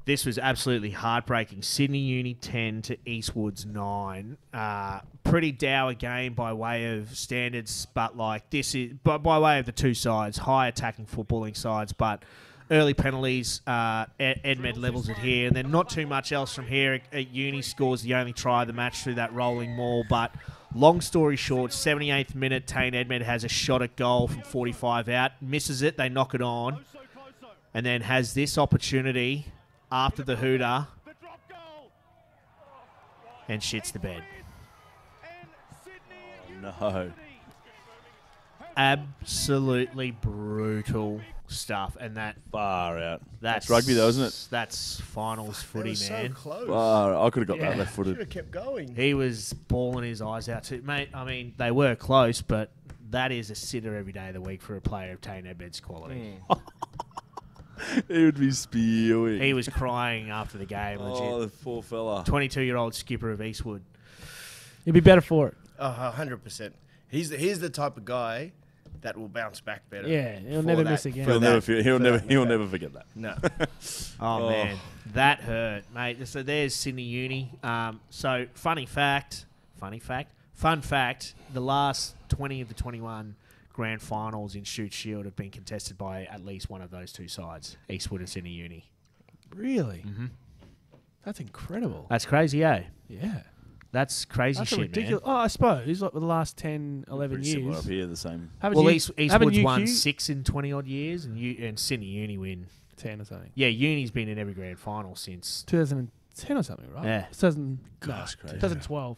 This 0.04 0.24
was 0.24 0.38
absolutely 0.38 0.90
heartbreaking. 0.90 1.60
Sydney 1.60 1.98
Uni 1.98 2.32
ten 2.32 2.80
to 2.82 2.96
Eastwood's 3.04 3.66
nine. 3.66 4.38
Uh, 4.54 5.00
pretty 5.22 5.52
dour 5.52 5.92
game 5.92 6.32
by 6.32 6.54
way 6.54 6.96
of 6.96 7.14
standards, 7.16 7.86
but 7.92 8.16
like 8.16 8.48
this 8.48 8.74
is 8.74 8.94
by, 9.04 9.18
by 9.18 9.38
way 9.38 9.58
of 9.58 9.66
the 9.66 9.72
two 9.72 9.92
sides, 9.92 10.38
high 10.38 10.68
attacking 10.68 11.04
footballing 11.04 11.54
sides, 11.54 11.92
but 11.92 12.24
early 12.70 12.94
penalties. 12.94 13.60
Uh, 13.66 14.06
Ed- 14.18 14.40
Edmed 14.44 14.78
levels 14.78 15.08
it 15.08 15.16
here, 15.18 15.46
and 15.46 15.56
then 15.56 15.70
not 15.70 15.88
too 15.88 16.06
much 16.06 16.32
else 16.32 16.54
from 16.54 16.66
here. 16.66 17.00
At 17.12 17.30
Uni 17.30 17.62
scores 17.62 18.02
the 18.02 18.14
only 18.14 18.32
try 18.32 18.62
of 18.62 18.66
the 18.68 18.74
match 18.74 19.02
through 19.02 19.14
that 19.14 19.32
rolling 19.32 19.74
maul, 19.74 20.04
but. 20.08 20.32
Long 20.74 21.00
story 21.00 21.36
short, 21.36 21.70
78th 21.70 22.34
minute, 22.34 22.66
Tane 22.66 22.92
Edmed 22.92 23.22
has 23.22 23.42
a 23.42 23.48
shot 23.48 23.80
at 23.80 23.96
goal 23.96 24.28
from 24.28 24.42
45 24.42 25.08
out, 25.08 25.32
misses 25.40 25.80
it, 25.80 25.96
they 25.96 26.10
knock 26.10 26.34
it 26.34 26.42
on, 26.42 26.84
and 27.72 27.86
then 27.86 28.02
has 28.02 28.34
this 28.34 28.58
opportunity 28.58 29.46
after 29.90 30.22
the 30.22 30.36
hooter 30.36 30.86
and 33.48 33.62
shits 33.62 33.90
the 33.92 33.98
bed. 33.98 34.22
no. 36.60 37.12
Absolutely 38.76 40.10
brutal 40.10 41.20
stuff, 41.49 41.96
and 42.01 42.16
that 42.16 42.36
Far 42.53 42.99
out. 42.99 43.20
that's 43.40 43.66
That's 43.66 43.70
rugby 43.70 43.94
though, 43.94 44.09
isn't 44.09 44.24
it? 44.24 44.46
That's 44.51 45.01
finals 45.01 45.62
footy, 45.62 45.96
man. 46.09 46.32
close. 46.34 46.66
Far. 46.68 47.14
I 47.26 47.30
could 47.30 47.40
have 47.40 47.49
got 47.49 47.59
Yeah. 47.59 47.70
that 47.70 47.78
left 47.78 47.94
footed. 47.94 48.18
have 48.18 48.30
kept 48.30 48.51
going. 48.51 48.94
He 48.94 49.14
was 49.14 49.53
bawling 49.53 50.05
his 50.05 50.20
eyes 50.22 50.49
out 50.49 50.64
too, 50.64 50.82
mate. 50.82 51.09
I 51.14 51.24
mean, 51.24 51.55
they 51.57 51.70
were 51.70 51.94
close, 51.96 52.42
but 52.42 52.70
that 53.11 53.32
is 53.32 53.51
a 53.51 53.55
sitter 53.55 53.96
every 53.96 54.12
day 54.12 54.28
of 54.28 54.34
the 54.34 54.40
week 54.40 54.61
for 54.62 54.76
a 54.76 54.80
player 54.80 55.12
of 55.12 55.20
Tane 55.20 55.46
Edmed's 55.46 55.80
quality. 55.80 56.36
Hmm. 56.51 56.59
He 58.09 58.24
would 58.24 58.38
be 58.38 58.51
spewing. 58.51 59.40
He 59.40 59.55
was 59.55 59.68
crying 59.68 60.30
after 60.30 60.59
the 60.59 60.66
game. 60.66 60.99
oh, 61.01 61.12
Legit. 61.12 61.53
the 61.53 61.64
poor 61.64 61.80
fella. 61.82 62.24
22 62.24 62.62
year 62.62 62.76
old 62.76 62.92
skipper 62.94 63.30
of 63.30 63.40
Eastwood. 63.40 63.82
He'd 64.84 64.90
be 64.90 65.01
better 65.01 65.20
for 65.20 65.46
it. 65.49 65.55
Oh, 65.78 66.12
100%. 66.16 66.72
He's 67.09 67.30
the, 67.30 67.36
he's 67.36 67.61
the 67.61 67.70
type 67.70 67.96
of 67.96 68.05
guy 68.05 68.53
that 69.03 69.16
will 69.16 69.28
bounce 69.28 69.61
back 69.61 69.88
better. 69.90 70.09
Yeah, 70.09 70.38
he'll 70.40 70.62
never 70.62 70.82
that- 70.84 70.90
miss 70.90 71.07
again. 71.07 71.24
He'll 71.26 71.40
that- 71.40 71.49
never. 71.49 71.61
Feel, 71.61 71.82
he'll 71.82 71.99
never. 71.99 72.18
that 72.18 72.28
He'll 72.30 72.44
mistake. 72.44 72.49
never 72.59 72.66
forget 72.70 72.92
that. 72.94 73.07
No. 73.14 73.34
Oh, 74.20 74.42
Oh. 74.44 74.49
man, 74.51 74.76
that 75.14 75.40
hurt, 75.40 75.84
mate. 75.94 76.26
So 76.26 76.42
there's 76.42 76.74
Sydney 76.74 77.03
Uni. 77.05 77.53
Um, 77.62 78.01
so 78.11 78.46
funny 78.55 78.84
fact, 78.86 79.46
funny 79.78 80.01
fact, 80.01 80.32
fun 80.55 80.82
fact: 80.82 81.34
the 81.53 81.61
last 81.61 82.14
20 82.30 82.61
of 82.61 82.68
the 82.68 82.74
21 82.74 83.36
grand 83.72 84.03
finals 84.03 84.57
in 84.57 84.64
Shute 84.64 84.92
Shield 84.92 85.24
have 85.24 85.36
been 85.36 85.51
contested 85.51 85.96
by 85.96 86.24
at 86.24 86.44
least 86.44 86.68
one 86.68 86.82
of 86.82 86.90
those 86.90 87.12
two 87.12 87.28
sides, 87.28 87.76
Eastwood 87.88 88.20
and 88.20 88.28
Sydney 88.28 88.51
Uni. 88.51 88.90
Really? 89.55 90.05
That's 91.24 91.40
incredible. 91.40 92.07
That's 92.11 92.26
crazy, 92.26 92.64
eh? 92.64 92.82
yeah. 93.09 93.42
That's 93.91 94.24
crazy 94.26 94.59
That's 94.59 94.72
a 94.72 94.74
shit, 94.76 94.82
ridiculous. 94.89 95.24
man. 95.24 95.34
Oh, 95.34 95.39
I 95.39 95.47
suppose 95.47 95.86
he's 95.86 96.03
like 96.03 96.12
the 96.12 96.20
last 96.20 96.59
10, 96.59 97.07
11 97.11 97.36
Pretty 97.36 97.51
similar 97.53 97.72
years. 97.72 97.84
up 97.84 97.91
here. 97.91 98.07
The 98.07 98.16
same. 98.16 98.51
Haven't 98.59 98.76
Well, 98.76 98.84
you- 98.91 98.97
East, 98.97 99.09
haven't 99.16 99.49
Eastwood's 99.49 99.64
won 99.64 99.80
UQ? 99.82 99.89
six 99.89 100.28
in 100.28 100.45
20 100.45 100.72
odd 100.72 100.86
years, 100.86 101.24
and 101.24 101.39
U, 101.39 101.57
and 101.66 101.78
Sydney 101.78 102.07
Uni 102.07 102.36
win. 102.39 102.66
10 102.97 103.20
or 103.20 103.24
something. 103.24 103.51
Yeah, 103.55 103.68
Uni's 103.68 104.11
been 104.11 104.28
in 104.28 104.39
every 104.39 104.53
grand 104.55 104.78
final 104.78 105.14
since 105.14 105.62
2010 105.68 106.57
or 106.57 106.62
something, 106.64 106.91
right? 106.93 107.05
Yeah. 107.05 107.26
2000, 107.30 107.78
no, 107.78 107.78
Gosh, 108.01 108.34
crazy. 108.34 108.57
2012. 108.57 109.16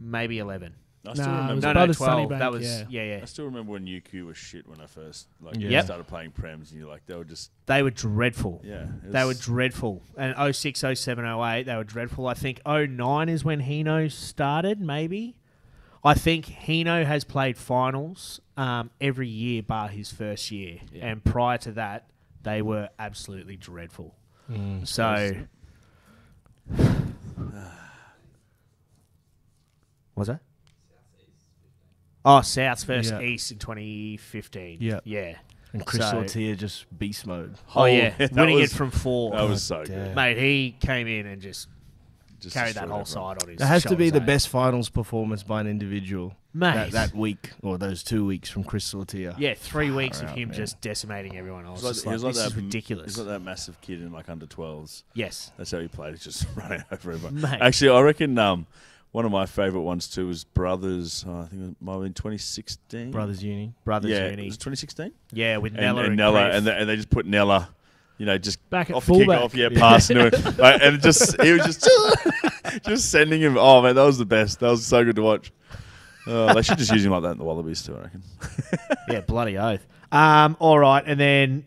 maybe 0.00 0.38
11. 0.38 0.74
I 1.06 1.14
still 1.14 1.24
Nah, 1.26 1.32
it 1.32 1.34
remember. 1.40 1.54
was 1.54 1.62
No, 1.64 1.72
no, 1.72 1.86
the 1.86 1.94
12. 1.94 2.28
Sunnybank, 2.28 2.38
that 2.40 2.52
was 2.52 2.62
yeah. 2.66 2.84
yeah, 2.90 3.02
yeah. 3.16 3.18
I 3.22 3.24
still 3.24 3.46
remember 3.46 3.72
when 3.72 3.86
UQ 3.86 4.26
was 4.26 4.36
shit 4.36 4.68
when 4.68 4.80
I 4.80 4.86
first 4.86 5.28
like 5.40 5.56
Yeah. 5.56 5.68
Yep. 5.70 5.84
started 5.86 6.06
playing 6.06 6.32
prems, 6.32 6.70
and 6.70 6.78
you're 6.80 6.88
like, 6.90 7.06
they 7.06 7.14
were 7.16 7.24
just 7.24 7.50
They 7.66 7.82
were 7.82 7.90
dreadful. 7.90 8.60
yeah. 8.62 8.82
it 8.82 9.12
They 9.12 9.22
were 9.22 9.28
was- 9.28 9.40
dreadful. 9.40 10.02
And 10.18 10.34
06, 10.54 10.78
07, 10.94 11.24
08, 11.24 11.62
they 11.64 11.74
were 11.74 11.84
dreadful. 11.84 12.26
I 12.26 12.34
think 12.34 12.60
09 12.66 13.28
is 13.30 13.44
when 13.44 13.62
Hino 13.62 14.10
started, 14.12 14.78
maybe. 14.80 15.36
I 16.04 16.14
think 16.14 16.46
Hino 16.46 17.04
has 17.06 17.24
played 17.24 17.56
finals 17.58 18.40
um, 18.56 18.90
every 19.00 19.28
year 19.28 19.62
bar 19.62 19.88
his 19.88 20.10
first 20.12 20.50
year. 20.50 20.80
And 21.00 21.24
prior 21.24 21.56
to 21.58 21.72
that, 21.72 22.10
they 22.42 22.60
were 22.62 22.88
absolutely 22.98 23.56
dreadful. 23.56 24.14
so. 24.84 25.46
Was 30.14 30.26
that? 30.28 30.40
Oh, 32.24 32.40
South's 32.42 32.84
first 32.84 33.10
Yeah. 33.12 33.20
East 33.20 33.50
in 33.52 33.58
2015. 33.58 34.78
Yeah. 34.80 35.00
Yeah. 35.04 35.36
And 35.72 35.86
Chris 35.86 36.08
So- 36.10 36.18
Ortier 36.18 36.54
just 36.56 36.86
beast 36.98 37.26
mode. 37.26 37.54
Oh, 37.74 37.84
yeah. 37.84 38.10
that 38.18 38.32
Winning 38.32 38.56
was- 38.56 38.72
it 38.72 38.76
from 38.76 38.90
four. 38.90 39.32
That 39.32 39.48
was 39.48 39.62
so 39.62 39.84
good. 39.84 40.14
Mate, 40.14 40.36
he 40.36 40.76
came 40.80 41.06
in 41.06 41.26
and 41.26 41.40
just 41.40 41.68
Just 42.40 42.54
carried 42.54 42.74
that 42.74 42.86
destroyed 42.86 42.90
whole 42.90 43.00
everyone. 43.00 43.36
side 43.36 43.42
on 43.44 43.48
his 43.50 43.60
It 43.60 43.64
has 43.66 43.82
to 43.84 43.90
be 43.96 44.06
shoulders, 44.06 44.12
the 44.12 44.22
eh? 44.22 44.26
best 44.26 44.48
finals 44.48 44.88
performance 44.88 45.42
by 45.44 45.60
an 45.60 45.66
individual 45.68 46.34
Mate. 46.52 46.74
that, 46.74 46.90
that 46.92 47.14
week 47.14 47.50
or 47.62 47.78
those 47.78 48.02
two 48.02 48.26
weeks 48.26 48.48
from 48.50 48.64
Chris 48.64 48.92
Ortier. 48.92 49.34
Yeah, 49.38 49.54
three 49.54 49.90
weeks 49.92 50.20
of 50.20 50.28
out, 50.30 50.36
him 50.38 50.48
man. 50.48 50.56
just 50.56 50.80
decimating 50.80 51.36
everyone 51.38 51.64
else. 51.66 51.82
He 51.82 51.86
was 51.88 51.98
It's 51.98 52.06
like, 52.06 52.06
like, 52.06 52.10
he 52.10 52.14
was 52.14 52.24
like 52.24 52.34
this 52.34 52.42
that, 52.52 52.58
is 52.58 52.64
ridiculous. 52.64 53.04
He's 53.06 53.18
like 53.18 53.28
that 53.28 53.40
massive 53.42 53.80
kid 53.80 54.02
in 54.02 54.10
like 54.12 54.28
under 54.28 54.46
12s. 54.46 55.04
yes. 55.14 55.52
That's 55.56 55.70
how 55.70 55.78
he 55.78 55.86
played. 55.88 56.14
He's 56.14 56.24
just 56.24 56.46
running 56.56 56.82
over 56.90 57.12
everyone. 57.12 57.40
Mate. 57.40 57.58
Actually, 57.60 57.90
I 57.90 58.00
reckon 58.00 58.36
um, 58.38 58.66
one 59.12 59.24
of 59.24 59.32
my 59.32 59.46
favourite 59.46 59.82
ones 59.82 60.08
too 60.08 60.26
was 60.28 60.44
Brothers. 60.44 61.24
Oh, 61.28 61.40
I 61.40 61.46
think 61.46 61.62
it 61.62 61.76
might 61.80 61.94
have 61.94 62.02
been 62.02 62.14
2016. 62.14 63.10
Brothers 63.10 63.42
Uni. 63.42 63.74
Brothers 63.84 64.10
yeah, 64.10 64.30
Uni. 64.30 64.46
was 64.46 64.54
it 64.54 64.58
2016? 64.60 65.12
Yeah, 65.32 65.56
with 65.56 65.72
And, 65.72 65.80
Nella 65.80 66.00
and 66.00 66.08
and, 66.08 66.16
Nella, 66.16 66.50
and, 66.50 66.66
they, 66.66 66.76
and 66.76 66.88
they 66.88 66.96
just 66.96 67.10
put 67.10 67.26
Nella, 67.26 67.68
you 68.18 68.26
know, 68.26 68.38
just 68.38 68.68
Back 68.70 68.90
off 68.90 69.06
the 69.06 69.14
kick 69.14 69.28
off, 69.28 69.54
yeah, 69.54 69.68
passing 69.74 70.16
to 70.16 70.26
it, 70.26 70.58
like, 70.58 70.80
and 70.82 70.96
it 70.96 71.02
just 71.02 71.40
he 71.42 71.52
was 71.52 71.64
just 71.64 71.88
just 72.84 73.10
sending 73.10 73.40
him. 73.40 73.56
Oh 73.58 73.82
man, 73.82 73.96
that 73.96 74.04
was 74.04 74.18
the 74.18 74.26
best. 74.26 74.60
That 74.60 74.70
was 74.70 74.86
so 74.86 75.04
good 75.04 75.16
to 75.16 75.22
watch. 75.22 75.52
Oh, 76.26 76.54
they 76.54 76.62
should 76.62 76.78
just 76.78 76.92
use 76.92 77.04
him 77.04 77.12
like 77.12 77.22
that 77.22 77.32
in 77.32 77.38
the 77.38 77.44
Wallabies 77.44 77.82
too. 77.82 77.96
I 77.96 78.00
reckon. 78.02 78.22
yeah, 79.08 79.20
bloody 79.22 79.58
oath. 79.58 79.84
Um, 80.12 80.56
all 80.60 80.78
right, 80.78 81.02
and 81.06 81.18
then 81.18 81.64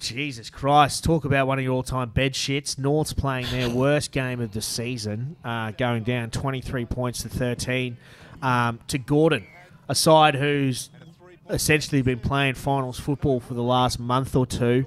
Jesus 0.00 0.48
Christ, 0.48 1.04
talk 1.04 1.24
about 1.24 1.46
one 1.46 1.58
of 1.58 1.64
your 1.64 1.74
all-time 1.74 2.08
bed 2.08 2.32
shits. 2.32 2.78
North's 2.78 3.12
playing 3.12 3.46
their 3.50 3.68
worst 3.74 4.12
game 4.12 4.40
of 4.40 4.52
the 4.52 4.62
season, 4.62 5.36
uh, 5.44 5.70
going 5.72 6.02
down 6.02 6.30
23 6.30 6.86
points 6.86 7.22
to 7.22 7.28
13 7.28 7.96
um, 8.42 8.80
to 8.88 8.98
Gordon, 8.98 9.46
a 9.88 9.94
side 9.94 10.34
who's 10.34 10.90
essentially 11.50 12.00
been 12.02 12.18
playing 12.18 12.54
finals 12.54 12.98
football 12.98 13.40
for 13.40 13.54
the 13.54 13.62
last 13.62 14.00
month 14.00 14.34
or 14.34 14.46
two. 14.46 14.86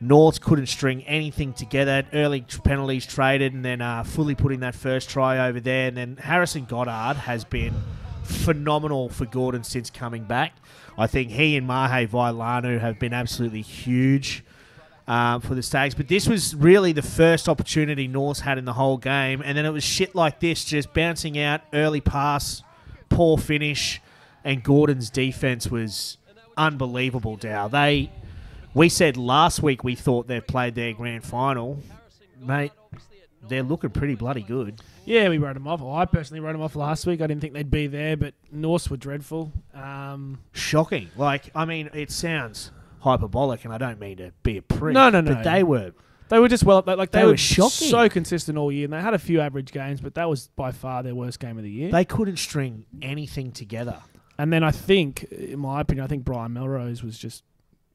Norths 0.00 0.38
couldn't 0.38 0.66
string 0.66 1.02
anything 1.04 1.52
together. 1.52 2.04
Early 2.12 2.40
penalties 2.64 3.06
traded, 3.06 3.52
and 3.52 3.64
then 3.64 3.80
uh, 3.80 4.02
fully 4.02 4.34
putting 4.34 4.60
that 4.60 4.74
first 4.74 5.08
try 5.08 5.46
over 5.46 5.60
there. 5.60 5.88
And 5.88 5.96
then 5.96 6.16
Harrison 6.16 6.64
Goddard 6.64 7.18
has 7.18 7.44
been 7.44 7.74
phenomenal 8.22 9.08
for 9.08 9.26
Gordon 9.26 9.62
since 9.62 9.90
coming 9.90 10.24
back. 10.24 10.54
I 10.96 11.06
think 11.06 11.30
he 11.30 11.56
and 11.56 11.66
Mahe 11.66 12.08
Vailanu 12.08 12.80
have 12.80 12.98
been 12.98 13.12
absolutely 13.12 13.62
huge 13.62 14.42
um, 15.06 15.40
for 15.40 15.54
the 15.54 15.62
Stags. 15.62 15.94
But 15.94 16.08
this 16.08 16.28
was 16.28 16.54
really 16.54 16.92
the 16.92 17.02
first 17.02 17.48
opportunity 17.48 18.08
Norths 18.08 18.40
had 18.40 18.58
in 18.58 18.64
the 18.64 18.72
whole 18.72 18.96
game, 18.96 19.42
and 19.44 19.56
then 19.56 19.66
it 19.66 19.70
was 19.70 19.84
shit 19.84 20.14
like 20.14 20.40
this, 20.40 20.64
just 20.64 20.92
bouncing 20.94 21.38
out, 21.38 21.62
early 21.72 22.00
pass, 22.00 22.62
poor 23.08 23.38
finish, 23.38 24.00
and 24.44 24.62
Gordon's 24.62 25.10
defense 25.10 25.70
was 25.70 26.18
unbelievable. 26.56 27.36
Dow 27.36 27.68
they, 27.68 28.10
we 28.74 28.88
said 28.88 29.16
last 29.16 29.62
week 29.62 29.84
we 29.84 29.94
thought 29.94 30.26
they 30.26 30.40
played 30.40 30.74
their 30.74 30.92
grand 30.92 31.24
final, 31.24 31.82
mate. 32.40 32.72
They're 33.46 33.62
looking 33.62 33.90
pretty 33.90 34.14
bloody 34.14 34.40
good. 34.40 34.80
Yeah, 35.04 35.28
we 35.28 35.36
wrote 35.36 35.52
them 35.52 35.68
off. 35.68 35.82
Well, 35.82 35.94
I 35.94 36.06
personally 36.06 36.40
wrote 36.40 36.52
them 36.52 36.62
off 36.62 36.76
last 36.76 37.04
week. 37.06 37.20
I 37.20 37.26
didn't 37.26 37.42
think 37.42 37.52
they'd 37.52 37.70
be 37.70 37.86
there, 37.88 38.16
but 38.16 38.32
Norse 38.50 38.88
were 38.88 38.96
dreadful. 38.96 39.52
Um, 39.74 40.38
Shocking. 40.52 41.10
Like, 41.16 41.50
I 41.54 41.66
mean, 41.66 41.90
it 41.92 42.10
sounds 42.10 42.70
hyperbolic, 43.04 43.64
and 43.64 43.72
I 43.72 43.78
don't 43.78 44.00
mean 44.00 44.16
to 44.16 44.32
be 44.42 44.56
a 44.56 44.62
prick. 44.62 44.94
No, 44.94 45.10
no, 45.10 45.20
no. 45.20 45.34
But 45.34 45.44
they 45.44 45.62
were 45.62 45.92
they 46.30 46.38
were 46.38 46.48
just 46.48 46.64
well, 46.64 46.82
like 46.86 47.10
they, 47.10 47.20
They 47.20 47.24
were, 47.24 47.32
were 47.32 47.36
shocking. 47.36 47.88
so 47.88 48.08
consistent 48.08 48.58
all 48.58 48.72
year, 48.72 48.84
and 48.84 48.92
they 48.92 49.00
had 49.00 49.14
a 49.14 49.18
few 49.18 49.40
average 49.40 49.70
games, 49.72 50.00
but 50.00 50.14
that 50.14 50.28
was 50.28 50.48
by 50.56 50.72
far 50.72 51.02
their 51.02 51.14
worst 51.14 51.38
game 51.38 51.58
of 51.58 51.62
the 51.64 51.70
year. 51.70 51.90
they 51.92 52.04
couldn't 52.04 52.38
string 52.38 52.86
anything 53.02 53.52
together. 53.52 53.98
And 54.38 54.52
then 54.52 54.64
I 54.64 54.72
think, 54.72 55.24
in 55.24 55.60
my 55.60 55.82
opinion, 55.82 56.04
I 56.04 56.08
think 56.08 56.24
Brian 56.24 56.52
Melrose 56.54 57.04
was 57.04 57.16
just 57.16 57.44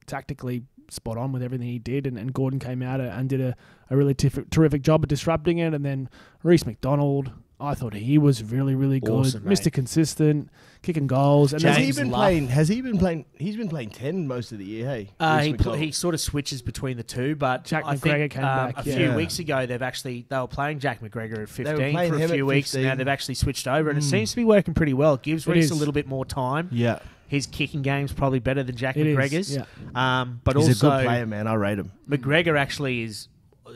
tactically 0.06 0.62
spot 0.88 1.18
on 1.18 1.32
with 1.32 1.42
everything 1.42 1.66
he 1.66 1.78
did, 1.78 2.06
and, 2.06 2.16
and 2.16 2.32
Gordon 2.32 2.58
came 2.58 2.82
out 2.82 3.00
and 3.00 3.28
did 3.28 3.40
a, 3.40 3.56
a 3.90 3.96
really 3.96 4.14
tif- 4.14 4.48
terrific 4.50 4.82
job 4.82 5.04
of 5.04 5.08
disrupting 5.08 5.58
it. 5.58 5.74
And 5.74 5.84
then 5.84 6.08
Reese 6.42 6.64
McDonald, 6.64 7.32
I 7.60 7.74
thought 7.74 7.92
he 7.94 8.16
was 8.18 8.42
really, 8.42 8.74
really 8.74 9.00
good, 9.00 9.10
Awesome, 9.10 9.42
Mr. 9.42 9.64
mate. 9.66 9.72
Consistent, 9.72 10.48
kicking 10.82 11.06
goals. 11.06 11.52
And 11.52 11.62
Has 11.62 11.76
he 11.76 11.92
been 11.92 12.10
Luff. 12.10 12.20
playing? 12.20 12.48
Has 12.48 12.68
he 12.68 12.80
been 12.80 12.96
playing? 12.98 13.26
He's 13.38 13.56
been 13.56 13.68
playing 13.68 13.90
ten 13.90 14.26
most 14.26 14.52
of 14.52 14.58
the 14.58 14.64
year. 14.64 14.86
Hey, 14.86 15.10
Uh, 15.20 15.40
he, 15.40 15.52
pl- 15.54 15.74
he 15.74 15.92
sort 15.92 16.14
of 16.14 16.20
switches 16.20 16.62
between 16.62 16.96
the 16.96 17.02
two, 17.02 17.36
but 17.36 17.64
Jack 17.64 17.84
I 17.86 17.96
McGregor 17.96 18.00
think, 18.18 18.32
came 18.32 18.44
um, 18.44 18.72
back, 18.72 18.84
a 18.86 18.88
yeah. 18.88 18.96
few 18.96 19.06
Yeah. 19.08 19.16
weeks 19.16 19.38
ago 19.38 19.66
they've 19.66 19.82
actually 19.82 20.26
they 20.28 20.38
were 20.38 20.46
playing 20.46 20.78
Jack 20.78 21.00
McGregor 21.02 21.42
at 21.42 21.48
15 21.48 21.76
for 21.76 21.82
a 21.82 22.18
him 22.18 22.22
at 22.22 22.30
few 22.30 22.46
weeks. 22.46 22.74
and 22.74 22.84
Now 22.84 22.94
they've 22.94 23.06
actually 23.08 23.34
switched 23.34 23.68
over, 23.68 23.90
and 23.90 23.98
it 23.98 24.04
Mm. 24.04 24.10
seems 24.10 24.30
to 24.30 24.36
be 24.36 24.44
working 24.44 24.72
pretty 24.74 24.94
well. 24.94 25.14
It 25.14 25.22
gives 25.22 25.46
It 25.46 25.52
Reese 25.52 25.66
is. 25.66 25.70
a 25.72 25.74
little 25.74 25.92
bit 25.94 26.06
more 26.06 26.24
time. 26.24 26.68
yeah, 26.72 27.00
His 27.28 27.46
kicking 27.46 27.82
game's 27.82 28.12
probably 28.12 28.38
better 28.40 28.62
than 28.62 28.74
Jack 28.74 28.96
It 28.96 29.06
is, 29.06 29.16
McGregor's. 29.16 29.56
yeah. 29.56 29.64
Um, 29.94 30.40
but 30.44 30.56
he's 30.56 30.68
also 30.68 30.88
a 30.88 30.90
good 30.98 31.04
player, 31.06 31.26
man. 31.26 31.46
I 31.46 31.54
rate 31.54 31.78
him. 31.78 31.92
McGregor 32.08 32.58
actually 32.58 33.02
is 33.02 33.28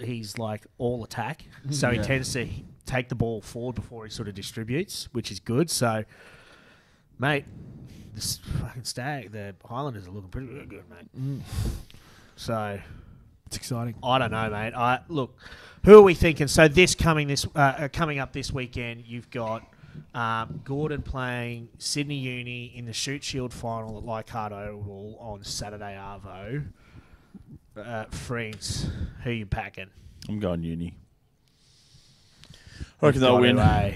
he's 0.03 0.39
like 0.39 0.67
all 0.79 1.05
attack, 1.05 1.45
so 1.71 1.91
he 1.91 1.99
tends 1.99 2.33
to 2.33 2.49
take 2.87 3.09
the 3.09 3.15
ball 3.15 3.41
forward 3.41 3.75
before 3.75 4.05
he 4.05 4.11
sort 4.11 4.29
of 4.29 4.35
distributes, 4.35 5.09
which 5.13 5.31
is 5.31 5.41
good. 5.41 5.71
So, 5.71 6.05
mate, 7.19 7.45
this 8.15 8.39
fucking 8.61 8.85
stag, 8.85 9.33
the 9.33 9.55
Highlanders 9.65 10.07
are 10.07 10.11
looking 10.11 10.31
pretty 10.31 10.47
good, 10.67 10.85
mate. 10.91 11.43
So 12.37 12.79
it's 13.47 13.57
exciting. 13.57 13.95
I 14.03 14.19
don't 14.19 14.31
know, 14.31 14.51
mate. 14.51 14.75
I 14.75 15.01
look. 15.09 15.37
Who 15.85 15.99
are 15.99 16.03
we 16.03 16.15
thinking? 16.15 16.49
So 16.49 16.67
this 16.69 16.95
coming 16.95 17.29
this 17.29 17.47
uh, 17.55 17.59
uh, 17.59 17.89
coming 17.93 18.19
up 18.19 18.33
this 18.33 18.53
weekend, 18.53 19.05
you've 19.07 19.31
got 19.31 19.65
um, 20.15 20.61
Gordon 20.65 21.03
playing 21.03 21.69
Sydney 21.79 22.17
Uni 22.17 22.73
in 22.75 22.87
the 22.87 22.93
Shute 22.93 23.23
Shield 23.23 23.53
final 23.53 23.99
at 23.99 24.05
Leichhardt 24.05 24.53
Oval 24.53 25.17
on 25.21 25.45
Saturday 25.45 25.99
Arvo. 26.01 26.65
Uh, 27.77 28.05
Friends, 28.07 28.89
who 29.25 29.31
you 29.31 29.47
packing? 29.47 29.91
I'm 30.29 30.39
going 30.39 30.63
uni. 30.63 30.95
I 33.05 33.09
reckon 33.09 33.21
they'll 33.21 33.41
win. 33.41 33.59
I 33.59 33.95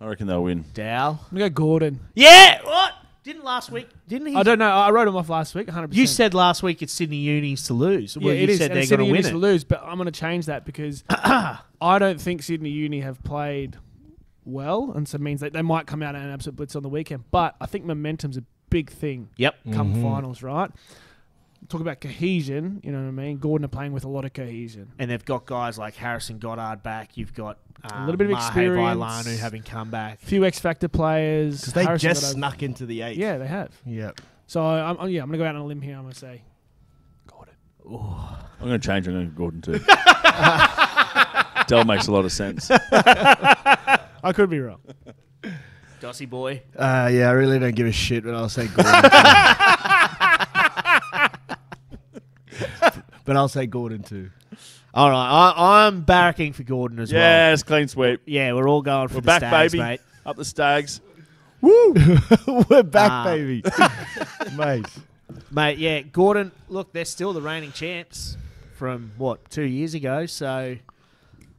reckon 0.00 0.26
they'll 0.26 0.42
win. 0.44 0.64
Dow. 0.74 1.10
I'm 1.10 1.36
going 1.38 1.44
to 1.46 1.50
go 1.50 1.54
Gordon. 1.54 2.00
Yeah. 2.14 2.62
What? 2.62 2.92
Didn't 3.22 3.42
last 3.44 3.70
week? 3.70 3.88
Didn't 4.06 4.26
he? 4.28 4.34
I 4.36 4.42
don't 4.42 4.58
know. 4.58 4.68
I 4.68 4.90
wrote 4.90 5.08
him 5.08 5.16
off 5.16 5.30
last 5.30 5.54
week, 5.54 5.66
100%. 5.68 5.94
You 5.94 6.06
said 6.06 6.34
last 6.34 6.62
week 6.62 6.82
it's 6.82 6.92
Sydney 6.92 7.16
Unis 7.16 7.66
to 7.68 7.74
lose. 7.74 8.16
Yeah, 8.20 8.26
well, 8.26 8.34
you 8.34 8.42
it 8.42 8.50
is. 8.50 8.58
said 8.58 8.70
they're 8.72 8.82
Sydney 8.82 8.96
going 9.06 9.08
to 9.08 9.12
Uni's 9.16 9.24
win 9.24 9.32
to 9.32 9.38
lose, 9.38 9.64
but 9.64 9.82
I'm 9.82 9.96
going 9.96 10.04
to 10.04 10.12
change 10.12 10.44
that 10.46 10.66
because 10.66 11.04
I 11.08 11.58
don't 11.98 12.20
think 12.20 12.42
Sydney 12.42 12.68
Uni 12.68 13.00
have 13.00 13.22
played 13.24 13.78
well, 14.44 14.92
and 14.94 15.08
so 15.08 15.16
it 15.16 15.22
means 15.22 15.40
that 15.40 15.54
they 15.54 15.62
might 15.62 15.86
come 15.86 16.02
out 16.02 16.14
at 16.14 16.22
an 16.22 16.30
absolute 16.30 16.56
blitz 16.56 16.76
on 16.76 16.82
the 16.82 16.88
weekend. 16.90 17.24
But 17.30 17.56
I 17.62 17.64
think 17.66 17.86
momentum's 17.86 18.36
a 18.36 18.44
big 18.68 18.90
thing 18.90 19.30
Yep. 19.38 19.54
come 19.72 19.94
Mhm. 19.94 20.02
finals, 20.02 20.42
right? 20.42 20.70
Talk 21.68 21.80
about 21.80 22.00
cohesion, 22.00 22.80
you 22.84 22.92
know 22.92 22.98
what 23.00 23.08
I 23.08 23.10
mean? 23.10 23.38
Gordon 23.38 23.64
are 23.64 23.68
playing 23.68 23.92
with 23.92 24.04
a 24.04 24.08
lot 24.08 24.24
of 24.26 24.32
cohesion. 24.34 24.92
And 24.98 25.10
they've 25.10 25.24
got 25.24 25.46
guys 25.46 25.78
like 25.78 25.94
Harrison 25.96 26.38
Goddard 26.38 26.82
back. 26.82 27.16
You've 27.16 27.32
got 27.32 27.58
um, 27.90 28.04
little 28.06 28.18
bit 28.18 28.26
of 28.26 28.32
Mahe 28.32 28.46
experience. 28.46 28.98
Vailanu 29.00 29.38
having 29.38 29.62
come 29.62 29.90
back. 29.90 30.22
A 30.22 30.26
few 30.26 30.44
X 30.44 30.58
Factor 30.58 30.88
players. 30.88 31.60
Because 31.60 31.72
they 31.74 31.84
Harrison 31.84 32.10
just 32.10 32.22
Goddard- 32.22 32.34
snuck 32.36 32.62
into 32.62 32.84
the 32.86 33.00
eight. 33.02 33.16
Yeah, 33.16 33.38
they 33.38 33.46
have. 33.46 33.70
Yep. 33.86 34.20
So 34.46 34.62
I'm, 34.62 34.98
I'm- 34.98 35.08
yeah, 35.08 35.22
I'm 35.22 35.28
going 35.28 35.38
to 35.38 35.44
go 35.44 35.48
out 35.48 35.54
on 35.54 35.62
a 35.62 35.66
limb 35.66 35.80
here. 35.80 35.96
I'm 35.96 36.02
going 36.02 36.12
to 36.12 36.18
say 36.18 36.42
Gordon. 37.26 37.54
I'm 37.88 38.68
going 38.68 38.78
to 38.80 38.86
change. 38.86 39.08
I'm 39.08 39.14
going 39.14 39.30
to 39.30 39.34
Gordon 39.36 39.62
too. 39.62 39.78
Dell 41.66 41.84
makes 41.86 42.08
a 42.08 42.12
lot 42.12 42.26
of 42.26 42.32
sense. 42.32 42.70
I 42.70 44.32
could 44.34 44.50
be 44.50 44.60
wrong. 44.60 44.80
Dossie 46.00 46.28
boy. 46.28 46.62
Uh, 46.76 47.08
yeah, 47.10 47.28
I 47.28 47.32
really 47.32 47.58
don't 47.58 47.74
give 47.74 47.86
a 47.86 47.92
shit, 47.92 48.22
but 48.24 48.34
I'll 48.34 48.50
say 48.50 48.66
Gordon. 48.74 48.92
But 53.24 53.36
I'll 53.36 53.48
say 53.48 53.66
Gordon 53.66 54.02
too. 54.02 54.30
All 54.92 55.10
right, 55.10 55.52
I, 55.56 55.86
I'm 55.86 56.04
barracking 56.04 56.54
for 56.54 56.62
Gordon 56.62 56.98
as 57.00 57.12
well. 57.12 57.20
yes, 57.20 57.62
clean 57.62 57.88
sweep. 57.88 58.20
Yeah, 58.26 58.52
we're 58.52 58.68
all 58.68 58.82
going 58.82 59.08
for 59.08 59.14
We're 59.16 59.20
the 59.22 59.26
back, 59.26 59.40
Stags, 59.40 59.72
baby. 59.72 59.82
mate. 59.82 60.00
Up 60.26 60.36
the 60.36 60.44
Stags. 60.44 61.00
Woo! 61.60 61.94
We're 62.68 62.82
back, 62.82 63.10
Ah. 63.10 63.24
baby, 63.24 63.62
mate. 64.56 64.86
Mate, 65.50 65.78
yeah, 65.78 66.00
Gordon. 66.02 66.52
Look, 66.68 66.92
they're 66.92 67.04
still 67.06 67.32
the 67.32 67.40
reigning 67.40 67.72
champs 67.72 68.36
from 68.74 69.12
what 69.16 69.48
two 69.50 69.62
years 69.62 69.94
ago. 69.94 70.26
So 70.26 70.76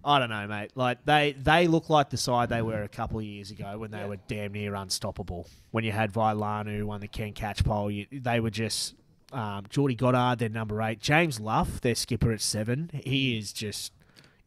I 0.05 0.19
don't 0.19 0.29
know, 0.29 0.45
mate. 0.47 0.71
Like 0.75 1.03
they 1.05 1.33
they 1.41 1.67
look 1.67 1.89
like 1.89 2.11
the 2.11 2.17
side 2.17 2.49
they 2.49 2.61
were 2.61 2.83
a 2.83 2.87
couple 2.87 3.17
of 3.17 3.25
years 3.25 3.49
ago 3.51 3.79
when 3.79 3.89
they 3.91 4.05
were 4.05 4.17
damn 4.27 4.53
near 4.53 4.75
unstoppable. 4.75 5.47
When 5.71 5.83
you 5.83 5.91
had 5.91 6.13
Vailanu 6.13 6.77
who 6.77 6.85
won 6.85 7.01
the 7.01 7.07
Ken 7.07 7.33
Catchpole, 7.33 7.93
you, 7.93 8.05
they 8.21 8.39
were 8.39 8.51
just 8.51 8.93
um, 9.35 9.65
Geordie 9.69 9.95
Goddard, 9.95 10.39
their 10.39 10.49
number 10.49 10.81
eight. 10.81 10.99
James 10.99 11.39
Luff, 11.39 11.81
their 11.81 11.95
skipper 11.95 12.31
at 12.31 12.41
seven. 12.41 12.89
He 12.93 13.37
is 13.37 13.51
just 13.51 13.91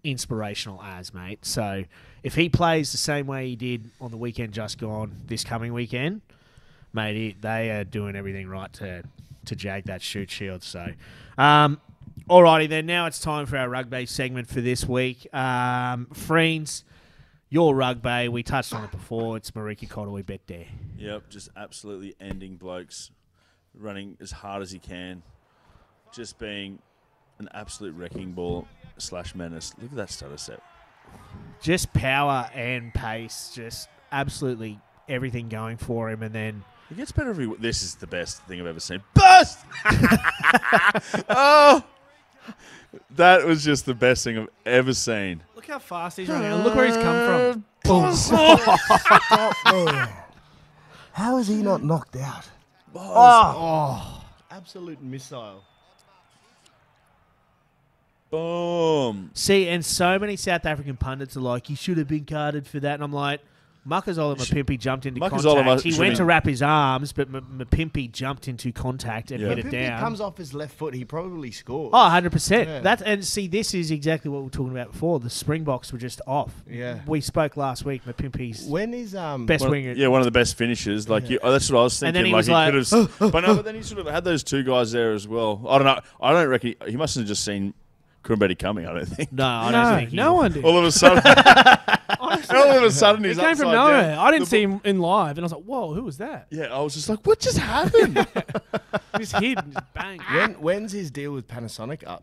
inspirational 0.03 0.83
as 0.83 1.13
mate. 1.13 1.45
So 1.45 1.85
if 2.23 2.35
he 2.35 2.49
plays 2.49 2.93
the 2.93 2.99
same 2.99 3.27
way 3.27 3.49
he 3.49 3.57
did 3.57 3.91
on 4.01 4.11
the 4.11 4.17
weekend 4.17 4.53
just 4.53 4.79
gone 4.79 5.13
this 5.27 5.45
coming 5.45 5.73
weekend, 5.73 6.23
mate, 6.93 7.15
he, 7.17 7.37
they 7.41 7.71
are 7.71 7.85
doing 7.85 8.17
everything 8.17 8.49
right 8.49 8.73
to 8.75 9.03
to 9.45 9.57
jag 9.57 9.85
that 9.85 10.03
Shute 10.03 10.31
Shield. 10.31 10.63
So, 10.63 10.93
um, 11.39 11.81
alrighty 12.29 12.69
then. 12.69 12.87
Now 12.87 13.07
it's 13.07 13.19
time 13.19 13.47
for 13.47 13.57
our 13.57 13.69
rugby 13.69 14.07
segment 14.07 14.49
for 14.49 14.61
this 14.61 14.87
week. 14.87 15.33
Um, 15.35 16.07
friends, 16.13 16.85
your 17.49 17.75
rugby. 17.75 18.29
We 18.29 18.43
touched 18.43 18.75
on 18.75 18.85
it 18.85 18.91
before. 18.91 19.37
It's 19.37 19.51
Marika 19.53 19.89
Cottle. 19.89 20.13
We 20.13 20.23
bet 20.23 20.47
there. 20.47 20.67
Yep, 20.99 21.31
just 21.31 21.49
absolutely 21.57 22.15
ending 22.21 22.57
blokes, 22.57 23.11
running 23.79 24.17
as 24.21 24.31
hard 24.31 24.63
as 24.63 24.71
he 24.71 24.79
can, 24.79 25.23
just 26.13 26.39
being 26.39 26.79
an 27.39 27.49
absolute 27.55 27.95
wrecking 27.95 28.33
ball 28.33 28.67
slash 28.99 29.35
menace. 29.35 29.73
Look 29.81 29.91
at 29.93 29.97
that 29.97 30.11
stutter 30.11 30.37
set. 30.37 30.61
Just 31.63 31.93
power 31.93 32.51
and 32.55 32.93
pace. 32.93 33.53
Just 33.55 33.89
absolutely 34.13 34.79
everything 35.09 35.49
going 35.49 35.77
for 35.77 36.11
him. 36.11 36.23
And 36.23 36.35
then 36.35 36.65
It 36.91 36.97
gets 36.97 37.13
better 37.13 37.31
every. 37.31 37.47
This 37.59 37.83
is 37.83 37.95
the 37.95 38.07
best 38.07 38.43
thing 38.45 38.61
I've 38.61 38.67
ever 38.67 38.81
seen. 38.81 39.01
Burst! 39.15 39.59
oh, 41.29 41.83
that 43.11 43.45
was 43.47 43.65
just 43.65 43.87
the 43.87 43.95
best 43.95 44.25
thing 44.25 44.39
I've 44.39 44.49
ever 44.67 44.93
seen. 44.95 45.43
Look 45.55 45.67
how 45.67 45.79
fast 45.79 46.17
he's 46.19 46.29
running. 46.29 46.53
and 46.53 46.65
look 46.65 46.75
where 46.75 46.87
he's 46.87 46.97
come 46.97 47.53
from. 47.53 47.65
Uh, 47.91 48.15
how 51.13 51.39
is 51.39 51.49
he 51.49 51.57
not 51.57 51.83
knocked 51.83 52.17
out? 52.17 52.49
Oh. 52.95 53.55
oh, 53.57 54.25
absolute 54.51 55.03
missile. 55.03 55.63
Boom. 58.31 59.31
See, 59.33 59.69
and 59.69 59.85
so 59.85 60.19
many 60.19 60.37
South 60.37 60.67
African 60.67 60.97
pundits 60.97 61.37
are 61.37 61.41
like, 61.41 61.71
"You 61.71 61.77
should 61.77 61.97
have 61.99 62.09
been 62.09 62.27
carded 62.27 62.67
for 62.67 62.79
that," 62.81 62.95
and 62.95 63.03
I'm 63.03 63.13
like, 63.13 63.41
Makazole 63.89 64.37
Mapimpi 64.37 64.79
jumped 64.79 65.07
into 65.07 65.21
Makazole 65.21 65.55
contact. 65.65 65.83
He 65.83 65.99
went 65.99 66.13
be- 66.13 66.17
to 66.17 66.25
wrap 66.25 66.45
his 66.45 66.61
arms, 66.63 67.13
but 67.13 67.29
M- 67.35 67.47
Mapimpi 67.65 68.13
jumped 68.13 68.47
into 68.49 68.71
contact 68.73 69.31
and 69.31 69.41
Yeah. 69.41 69.49
hit 69.49 69.59
it 69.61 69.71
down. 69.71 69.97
he 69.99 70.01
comes 70.05 70.21
off 70.21 70.37
his 70.37 70.53
left 70.53 70.75
foot, 70.77 70.95
he 70.95 71.05
probably 71.05 71.51
scores. 71.51 71.91
Oh, 71.95 71.97
100%. 71.99 72.67
Yeah. 72.67 72.81
That 72.81 73.03
and 73.05 73.25
see 73.25 73.47
this 73.49 73.73
is 73.75 73.91
exactly 73.91 74.31
what 74.31 74.39
we 74.41 74.45
were 74.45 74.51
talking 74.51 74.73
about 74.73 74.93
before. 74.93 75.21
The 75.21 75.31
Springboks 75.31 75.93
were 75.93 75.99
just 75.99 76.21
off. 76.27 76.53
Yeah. 76.71 76.99
We 77.07 77.21
spoke 77.21 77.57
last 77.57 77.85
week 77.85 78.03
Mapimpi's 78.05 78.67
When 78.67 78.93
is 78.93 79.15
um 79.15 79.47
best 79.47 79.63
One- 79.63 79.71
winger. 79.71 79.93
yeah, 79.93 80.09
one 80.09 80.21
of 80.21 80.27
the 80.27 80.31
best 80.31 80.57
finishes. 80.57 81.09
Like, 81.09 81.31
you, 81.31 81.39
oh, 81.43 81.51
that's 81.53 81.71
what 81.71 81.81
I 81.81 81.83
was 81.85 82.03
And 82.03 82.15
thinking. 82.15 82.15
then 82.15 82.27
he 82.27 82.33
like, 82.33 82.39
was 82.73 82.91
he 82.91 82.97
like, 82.97 83.11
could 83.11 83.19
have, 83.21 83.33
but 83.33 83.41
no, 83.47 83.55
but 83.57 83.65
then 83.65 83.75
he 83.75 83.83
sort 83.83 84.01
of 84.01 84.13
had 84.13 84.25
those 84.25 84.43
two 84.45 84.63
guys 84.65 84.93
there 84.93 85.13
as 85.13 85.27
well. 85.27 85.65
I 85.69 85.79
don't 85.79 85.87
know. 85.87 86.01
I 86.21 86.33
don't 86.33 86.49
reckon 86.49 86.75
he 86.87 86.97
must 86.97 87.17
have 87.17 87.27
just 87.27 87.45
seen 87.45 87.73
Kumbedi 88.25 88.59
coming. 88.59 88.85
I 88.87 88.93
don't 88.93 89.07
think. 89.07 89.33
No, 89.33 89.47
I 89.47 89.71
no, 89.71 89.83
don't 89.85 89.97
think 89.99 90.11
he 90.11 90.17
no 90.17 90.35
one 90.35 90.53
did. 90.53 90.65
All 90.65 90.77
of 90.77 90.85
a 90.85 90.93
sudden, 90.93 91.23
all 92.51 92.77
of 92.79 92.83
a 92.85 92.91
sudden, 92.91 93.23
He 93.25 93.31
he's 93.31 93.39
came 93.39 93.57
from 93.57 93.73
nowhere. 93.73 94.03
down. 94.15 94.19
I 94.19 94.31
didn't 94.31 94.45
The 94.45 94.51
see 94.51 94.63
him 94.63 94.81
in 94.85 94.99
live, 95.01 95.39
and 95.39 95.41
I 95.41 95.47
was 95.47 95.53
like, 95.53 95.63
"Whoa, 95.65 95.95
who 95.95 96.03
was 96.05 96.19
that?" 96.19 96.47
Yeah, 96.51 96.65
I 96.75 96.81
was 96.81 96.95
just 96.95 97.09
like, 97.09 97.27
what 97.27 97.39
just 97.41 97.59
happened? 97.59 98.27
Just 99.19 99.37
hid, 99.39 99.59
and 99.59 99.73
just 99.73 99.93
bang. 99.95 100.21
when 100.33 100.53
when's 100.61 100.93
his 100.93 101.11
deal 101.11 101.33
with 101.33 101.49
Panasonic 101.49 102.07
up? 102.07 102.23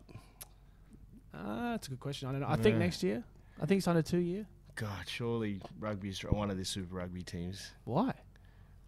Ah, 1.34 1.72
that's 1.72 1.88
a 1.88 1.90
good 1.90 2.00
question. 2.00 2.28
I 2.28 2.32
don't 2.32 2.40
know. 2.40 2.46
I 2.48 2.56
think 2.56 2.76
next 2.76 3.02
year. 3.02 3.22
I 3.60 3.66
think 3.66 3.76
he's 3.78 3.86
under 3.86 4.00
two 4.02 4.18
year. 4.18 4.46
God, 4.76 5.06
surely 5.06 5.60
rugby's 5.78 6.20
one 6.20 6.50
of 6.50 6.56
the 6.56 6.64
Super 6.64 6.94
Rugby 6.96 7.22
teams. 7.22 7.72
Why? 7.84 8.12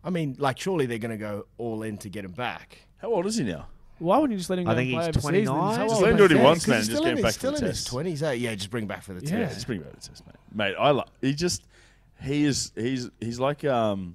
I 0.04 0.10
mean, 0.10 0.36
like, 0.38 0.58
surely 0.58 0.86
they're 0.86 0.98
going 0.98 1.10
to 1.10 1.16
go 1.18 1.46
all 1.58 1.82
in 1.82 1.98
to 1.98 2.08
get 2.08 2.24
him 2.24 2.32
back. 2.32 2.78
How 2.98 3.12
old 3.12 3.26
is 3.26 3.36
he 3.36 3.44
now? 3.44 3.66
Why 3.98 4.18
wouldn't 4.18 4.32
you 4.32 4.38
just 4.38 4.50
let 4.50 4.58
him 4.58 4.64
go 4.66 4.70
I 4.70 4.74
think 4.74 4.92
and 4.92 4.96
play 5.14 5.40
he's 5.40 5.48
overseas? 5.48 5.48
and 5.48 5.58
29. 5.58 5.76
just- 5.76 5.88
Just 5.90 6.02
let 6.02 6.10
him 6.10 6.16
do 6.16 6.22
what 6.24 6.30
he 6.30 6.36
wants, 6.36 6.68
man. 6.68 6.76
he's 6.78 6.86
Just 6.88 6.96
still 6.98 7.04
get 7.08 7.16
him 7.18 7.22
back 7.22 7.32
for 7.32 7.38
still 7.38 7.50
the 7.52 7.58
in 7.58 7.64
his 7.64 7.76
test. 7.78 7.86
twenties. 7.88 8.22
Eh? 8.22 8.32
Yeah, 8.32 8.54
just 8.54 8.70
bring 8.70 8.86
back 8.86 9.02
for 9.02 9.14
the 9.14 9.24
Yeah. 9.26 9.38
test. 9.40 9.54
Just 9.54 9.66
bring 9.66 9.78
him 9.78 9.84
back 9.84 9.92
to 9.94 10.00
the 10.00 10.08
test, 10.08 10.26
mate. 10.26 10.36
Mate, 10.54 10.74
I 10.78 10.90
like. 10.90 11.06
He 11.20 11.34
just, 11.34 11.62
he 12.22 12.44
is, 12.44 12.72
he's, 12.74 13.10
he's 13.20 13.38
like, 13.40 13.64
um, 13.64 14.14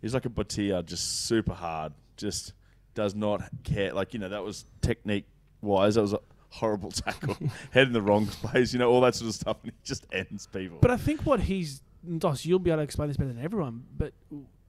he's 0.00 0.14
like 0.14 0.26
a 0.26 0.30
Batia, 0.30 0.84
just 0.84 1.26
super 1.26 1.54
hard. 1.54 1.92
Just 2.16 2.52
does 2.94 3.14
not 3.14 3.42
care. 3.64 3.92
Like 3.92 4.12
you 4.12 4.20
know, 4.20 4.28
that 4.28 4.42
was 4.44 4.66
technique 4.82 5.24
wise. 5.62 5.94
That 5.94 6.02
was 6.02 6.12
a 6.12 6.20
horrible 6.50 6.90
tackle, 6.90 7.36
head 7.70 7.86
in 7.86 7.92
the 7.94 8.02
wrong 8.02 8.26
place. 8.26 8.72
You 8.74 8.78
know, 8.80 8.90
all 8.90 9.00
that 9.00 9.14
sort 9.14 9.28
of 9.30 9.34
stuff, 9.34 9.56
and 9.62 9.72
he 9.72 9.78
just 9.82 10.06
ends 10.12 10.46
people. 10.52 10.78
But 10.82 10.90
I 10.90 10.96
think 10.98 11.24
what 11.24 11.40
he's 11.40 11.80
Dos, 12.18 12.44
you'll 12.44 12.58
be 12.58 12.70
able 12.70 12.78
to 12.78 12.82
explain 12.82 13.08
this 13.08 13.16
better 13.16 13.32
than 13.32 13.42
everyone. 13.42 13.84
But 13.96 14.12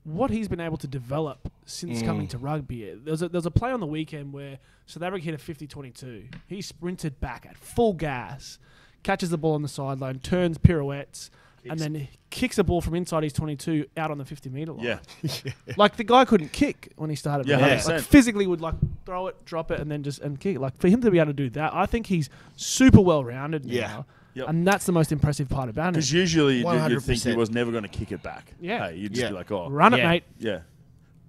what 0.04 0.30
he's 0.32 0.48
been 0.48 0.60
able 0.60 0.78
to 0.78 0.88
develop 0.88 1.52
since 1.66 2.02
coming 2.02 2.28
to 2.28 2.38
rugby, 2.38 2.94
there 3.04 3.12
was 3.12 3.22
a, 3.22 3.30
there 3.30 3.38
was 3.40 3.46
a 3.46 3.52
play 3.52 3.72
on 3.72 3.80
the 3.80 3.86
weekend 3.88 4.34
where 4.34 4.60
South 4.86 5.04
Africa 5.04 5.24
hit 5.26 5.34
a 5.34 5.38
50-22. 5.38 6.34
He 6.48 6.62
sprinted 6.62 7.20
back 7.22 7.46
at 7.50 7.58
full 7.58 7.94
gas, 7.94 8.60
catches 9.04 9.30
the 9.30 9.38
ball 9.38 9.54
on 9.54 9.62
the 9.62 9.68
sideline, 9.70 10.20
turns 10.20 10.58
pirouettes, 10.58 11.30
and 11.70 11.80
then 11.80 12.10
kicks 12.30 12.58
the 12.58 12.64
ball 12.66 12.82
from 12.82 12.94
inside 12.96 13.24
his 13.24 13.32
22 13.32 13.86
out 13.96 14.12
on 14.12 14.18
the 14.18 14.26
50 14.26 14.50
meter 14.50 14.74
line. 14.74 15.00
yeah, 15.22 15.30
Like 15.78 15.96
the 15.96 16.04
guy 16.04 16.26
couldn't 16.26 16.52
kick 16.52 16.92
when 16.98 17.10
he 17.10 17.16
started. 17.16 17.48
Yeah, 17.48 17.62
running. 17.62 17.78
100%. 17.78 17.88
Like 17.88 18.02
physically 18.02 18.46
would 18.46 18.60
like 18.60 18.76
throw 19.06 19.28
it, 19.28 19.46
drop 19.46 19.72
it, 19.72 19.80
and 19.80 19.90
then 19.90 20.04
just 20.04 20.20
and 20.20 20.38
kick. 20.38 20.60
Like 20.60 20.78
for 20.78 20.90
him 20.90 21.00
to 21.02 21.10
be 21.10 21.20
able 21.20 21.28
to 21.28 21.34
do 21.34 21.50
that, 21.52 21.74
I 21.74 21.86
think 21.86 22.08
he's 22.08 22.30
super 22.58 23.00
well 23.00 23.24
rounded 23.24 23.64
Yeah. 23.64 23.88
now. 23.88 24.06
Yep. 24.36 24.50
And 24.50 24.66
that's 24.68 24.86
the 24.86 24.92
most 24.92 25.12
impressive 25.12 25.48
part 25.50 25.70
about 25.70 25.90
it. 25.90 25.94
because 25.94 26.12
usually 26.12 26.58
you'd, 26.58 26.90
you'd 26.92 27.02
think 27.04 27.22
he 27.22 27.30
100%. 27.32 27.36
was 27.36 27.52
never 27.52 27.72
going 27.72 27.84
to 27.84 27.90
kick 27.90 28.12
it 28.12 28.24
back. 28.24 28.54
Yeah. 28.60 28.90
hey, 28.90 28.96
you'd 28.98 29.12
just 29.14 29.22
Yeah. 29.24 29.30
be 29.30 29.36
like, 29.36 29.52
oh, 29.52 29.70
Run 29.70 29.94
it, 29.94 29.98
Yeah. 30.00 30.10
mate. 30.10 30.24
yeah. 30.40 30.60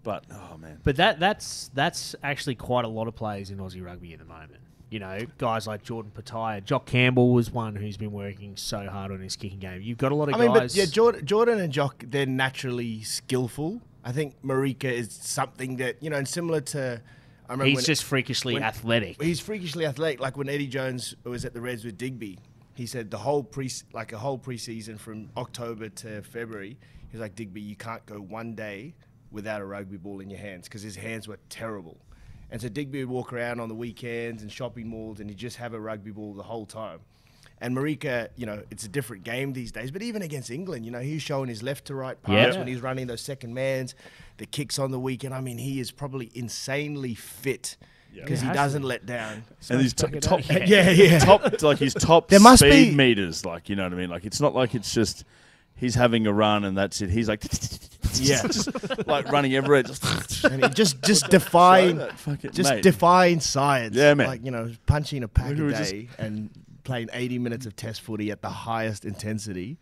But 0.02 0.24
oh 0.30 0.58
man, 0.58 0.80
But 0.84 0.96
that 0.96 1.18
that's 1.18 1.70
that's 1.72 2.14
actually 2.22 2.56
quite 2.56 2.84
a 2.84 2.88
lot 2.88 3.08
of 3.08 3.14
players 3.16 3.50
in 3.50 3.56
Aussie 3.58 3.82
rugby 3.82 4.12
at 4.12 4.18
the 4.18 4.24
moment. 4.26 4.60
You 4.90 4.98
know, 5.00 5.18
guys 5.38 5.66
like 5.66 5.82
Jordan 5.82 6.12
Petaia, 6.14 6.62
Jock 6.62 6.84
Campbell 6.86 7.32
was 7.32 7.50
one 7.50 7.74
who's 7.74 7.96
been 7.96 8.12
working 8.12 8.54
so 8.56 8.86
hard 8.86 9.10
on 9.12 9.20
his 9.20 9.34
kicking 9.34 9.58
game. 9.60 9.80
You've 9.80 9.96
got 9.98 10.12
a 10.12 10.14
lot 10.14 10.28
of 10.28 10.34
I 10.34 10.38
mean, 10.38 10.52
guys. 10.52 10.72
but 10.74 10.76
yeah, 10.76 10.84
Jordan, 10.84 11.24
Jordan 11.24 11.58
and 11.58 11.72
Jock, 11.72 12.04
they're 12.06 12.26
naturally 12.26 13.02
skillful. 13.02 13.80
I 14.04 14.12
think 14.12 14.34
Marika 14.44 14.84
is 14.92 15.10
something 15.10 15.76
that 15.76 16.02
you 16.02 16.10
know, 16.10 16.16
and 16.16 16.28
similar 16.28 16.60
to. 16.60 17.00
I 17.48 17.52
remember 17.52 17.64
he's 17.70 17.76
when- 17.76 17.84
just 17.86 18.04
freakishly 18.04 18.54
when- 18.54 18.62
athletic. 18.62 19.22
He's 19.22 19.40
freakishly 19.40 19.86
athletic. 19.86 20.20
Like 20.20 20.36
when 20.36 20.48
Eddie 20.50 20.66
Jones 20.66 21.14
was 21.24 21.44
at 21.46 21.54
the 21.54 21.60
Reds 21.62 21.82
with 21.84 21.96
Digby, 21.96 22.38
he 22.74 22.86
said 22.86 23.10
the 23.10 23.18
whole 23.18 23.42
pre 23.42 23.70
like 23.92 24.12
a 24.12 24.18
whole 24.18 24.38
preseason 24.38 24.98
from 24.98 25.30
October 25.36 25.88
to 25.88 26.22
February. 26.22 26.76
He 27.10 27.16
was 27.16 27.20
like 27.20 27.34
Digby, 27.36 27.60
you 27.60 27.76
can't 27.76 28.04
go 28.06 28.16
one 28.18 28.54
day 28.54 28.94
without 29.30 29.60
a 29.60 29.64
rugby 29.64 29.96
ball 29.96 30.20
in 30.20 30.30
your 30.30 30.38
hands 30.40 30.68
because 30.68 30.82
his 30.82 30.96
hands 30.96 31.26
were 31.28 31.38
terrible. 31.48 31.98
And 32.50 32.60
so 32.60 32.68
Digby 32.68 33.04
would 33.04 33.12
walk 33.12 33.32
around 33.32 33.60
on 33.60 33.68
the 33.68 33.74
weekends 33.74 34.42
and 34.42 34.52
shopping 34.52 34.86
malls, 34.88 35.18
and 35.20 35.28
he'd 35.28 35.38
just 35.38 35.56
have 35.56 35.74
a 35.74 35.80
rugby 35.80 36.10
ball 36.10 36.34
the 36.34 36.42
whole 36.42 36.66
time. 36.66 37.00
And 37.60 37.74
Marika, 37.76 38.28
you 38.36 38.46
know, 38.46 38.62
it's 38.70 38.84
a 38.84 38.88
different 38.88 39.24
game 39.24 39.52
these 39.52 39.72
days. 39.72 39.90
But 39.90 40.02
even 40.02 40.22
against 40.22 40.50
England, 40.50 40.84
you 40.84 40.90
know, 40.92 41.00
he's 41.00 41.22
showing 41.22 41.48
his 41.48 41.62
left 41.62 41.86
to 41.86 41.94
right 41.94 42.20
pass 42.22 42.52
Yeah. 42.54 42.58
when 42.58 42.66
he's 42.68 42.80
running 42.80 43.06
those 43.06 43.22
second 43.22 43.54
mans, 43.54 43.94
the 44.36 44.46
kicks 44.46 44.78
on 44.78 44.90
the 44.90 44.98
weekend. 45.00 45.32
I 45.34 45.40
mean, 45.40 45.58
he 45.58 45.80
is 45.80 45.90
probably 45.90 46.30
insanely 46.34 47.14
fit 47.14 47.76
because 48.14 48.42
Yeah, 48.42 48.48
he 48.48 48.54
doesn't 48.54 48.82
be. 48.82 48.88
let 48.88 49.06
down. 49.06 49.44
and 49.70 49.80
these 49.80 49.94
back 49.94 50.10
top, 50.12 50.16
it 50.16 50.22
top 50.22 50.40
up. 50.62 50.68
Yeah, 50.68 50.90
yeah. 50.90 51.18
top 51.20 51.62
like 51.62 51.78
his 51.78 51.94
top 51.94 52.28
There 52.28 52.40
must 52.40 52.60
speed 52.60 52.90
be- 52.90 52.94
meters, 52.94 53.44
like 53.44 53.68
you 53.68 53.76
know 53.76 53.84
what 53.84 53.92
I 53.92 53.96
mean. 53.96 54.10
Like 54.10 54.24
it's 54.24 54.40
not 54.40 54.54
like 54.54 54.74
it's 54.74 54.92
just 54.94 55.24
he's 55.76 55.94
having 55.94 56.26
a 56.26 56.32
run 56.32 56.64
and 56.64 56.76
that's 56.76 57.00
it. 57.02 57.10
He's 57.10 57.28
like 57.28 57.42
Yeah. 58.14 58.42
just 58.42 58.68
like 59.08 59.30
running 59.32 59.54
everywhere. 59.56 59.82
Just 59.82 60.44
And 60.44 60.62
he 60.62 60.70
just 60.70 61.02
just 61.02 61.28
defying 61.30 61.96
that 61.98 62.18
fucking- 62.18 62.52
just 62.52 62.70
mate. 62.70 62.82
defying 62.82 63.40
science. 63.40 63.96
Yeah, 63.96 64.14
man. 64.14 64.26
Like 64.28 64.44
you 64.44 64.50
know, 64.50 64.70
punching 64.86 65.22
a 65.24 65.28
pack 65.28 65.54
We 65.56 65.60
a 65.60 65.64
were 65.64 65.72
day 65.72 66.08
and 66.18 66.50
playing 66.84 67.08
80 67.12 67.38
minutes 67.38 67.66
of 67.66 67.74
test 67.74 68.02
footy 68.02 68.30
at 68.30 68.42
the 68.42 68.50
highest 68.50 69.04
intensity. 69.04 69.78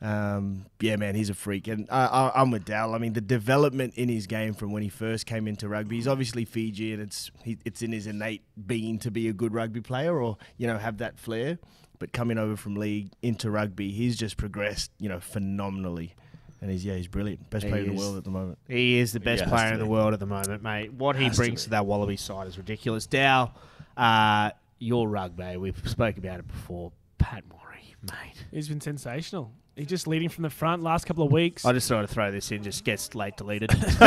Um, 0.00 0.66
yeah, 0.80 0.94
man, 0.96 1.16
he's 1.16 1.28
a 1.28 1.34
freak, 1.34 1.66
and 1.66 1.88
I, 1.90 2.06
I, 2.06 2.40
I'm 2.40 2.52
with 2.52 2.64
Dal. 2.64 2.94
I 2.94 2.98
mean, 2.98 3.14
the 3.14 3.20
development 3.20 3.94
in 3.96 4.08
his 4.08 4.28
game 4.28 4.54
from 4.54 4.70
when 4.70 4.82
he 4.84 4.88
first 4.88 5.26
came 5.26 5.48
into 5.48 5.68
rugby, 5.68 5.96
he's 5.96 6.06
obviously 6.06 6.44
Fiji, 6.44 6.92
and 6.92 7.02
it's 7.02 7.32
he, 7.42 7.58
it's 7.64 7.82
in 7.82 7.90
his 7.90 8.06
innate 8.06 8.42
being 8.66 9.00
to 9.00 9.10
be 9.10 9.28
a 9.28 9.32
good 9.32 9.52
rugby 9.52 9.80
player, 9.80 10.20
or 10.20 10.36
you 10.56 10.68
know, 10.68 10.78
have 10.78 10.98
that 10.98 11.18
flair. 11.18 11.58
But 11.98 12.12
coming 12.12 12.38
over 12.38 12.56
from 12.56 12.76
league 12.76 13.10
into 13.22 13.50
rugby, 13.50 13.90
he's 13.90 14.16
just 14.16 14.36
progressed, 14.36 14.92
you 15.00 15.08
know, 15.08 15.18
phenomenally, 15.18 16.14
and 16.60 16.70
he's 16.70 16.84
yeah, 16.84 16.94
he's 16.94 17.08
brilliant, 17.08 17.50
best 17.50 17.64
He 17.64 17.70
player 17.70 17.82
in 17.82 17.96
the 17.96 18.00
world 18.00 18.16
at 18.16 18.22
the 18.22 18.30
moment. 18.30 18.58
He 18.68 18.98
is 18.98 19.12
the 19.12 19.18
best 19.18 19.42
has 19.42 19.50
player 19.50 19.70
to 19.70 19.74
in 19.74 19.80
the 19.80 19.86
world 19.86 20.14
at 20.14 20.20
the 20.20 20.26
moment, 20.26 20.62
mate. 20.62 20.92
What 20.92 21.16
he 21.16 21.24
Has 21.24 21.34
to 21.34 21.42
brings 21.42 21.64
to, 21.64 21.70
that 21.70 21.86
Wallaby 21.86 22.16
side 22.16 22.46
is 22.46 22.56
ridiculous. 22.56 23.06
Dow, 23.06 23.52
uh, 23.96 24.50
your 24.78 25.08
rugby, 25.08 25.56
we've 25.56 25.88
spoke 25.88 26.18
about 26.18 26.38
it 26.38 26.46
before. 26.46 26.92
Pat 27.18 27.42
Murray, 27.48 27.96
mate. 28.02 28.44
He's 28.52 28.68
been 28.68 28.80
sensational. 28.80 29.50
He's 29.78 29.86
just 29.86 30.06
leading 30.06 30.28
from 30.28 30.42
the 30.42 30.50
front 30.50 30.82
last 30.82 31.06
couple 31.06 31.24
of 31.24 31.30
weeks. 31.32 31.64
I 31.64 31.72
just 31.72 31.88
thought 31.88 32.02
to 32.02 32.06
throw 32.08 32.30
this 32.32 32.50
in, 32.50 32.62
just 32.62 32.84
gets 32.84 33.14
late 33.14 33.36
deleted. 33.36 33.70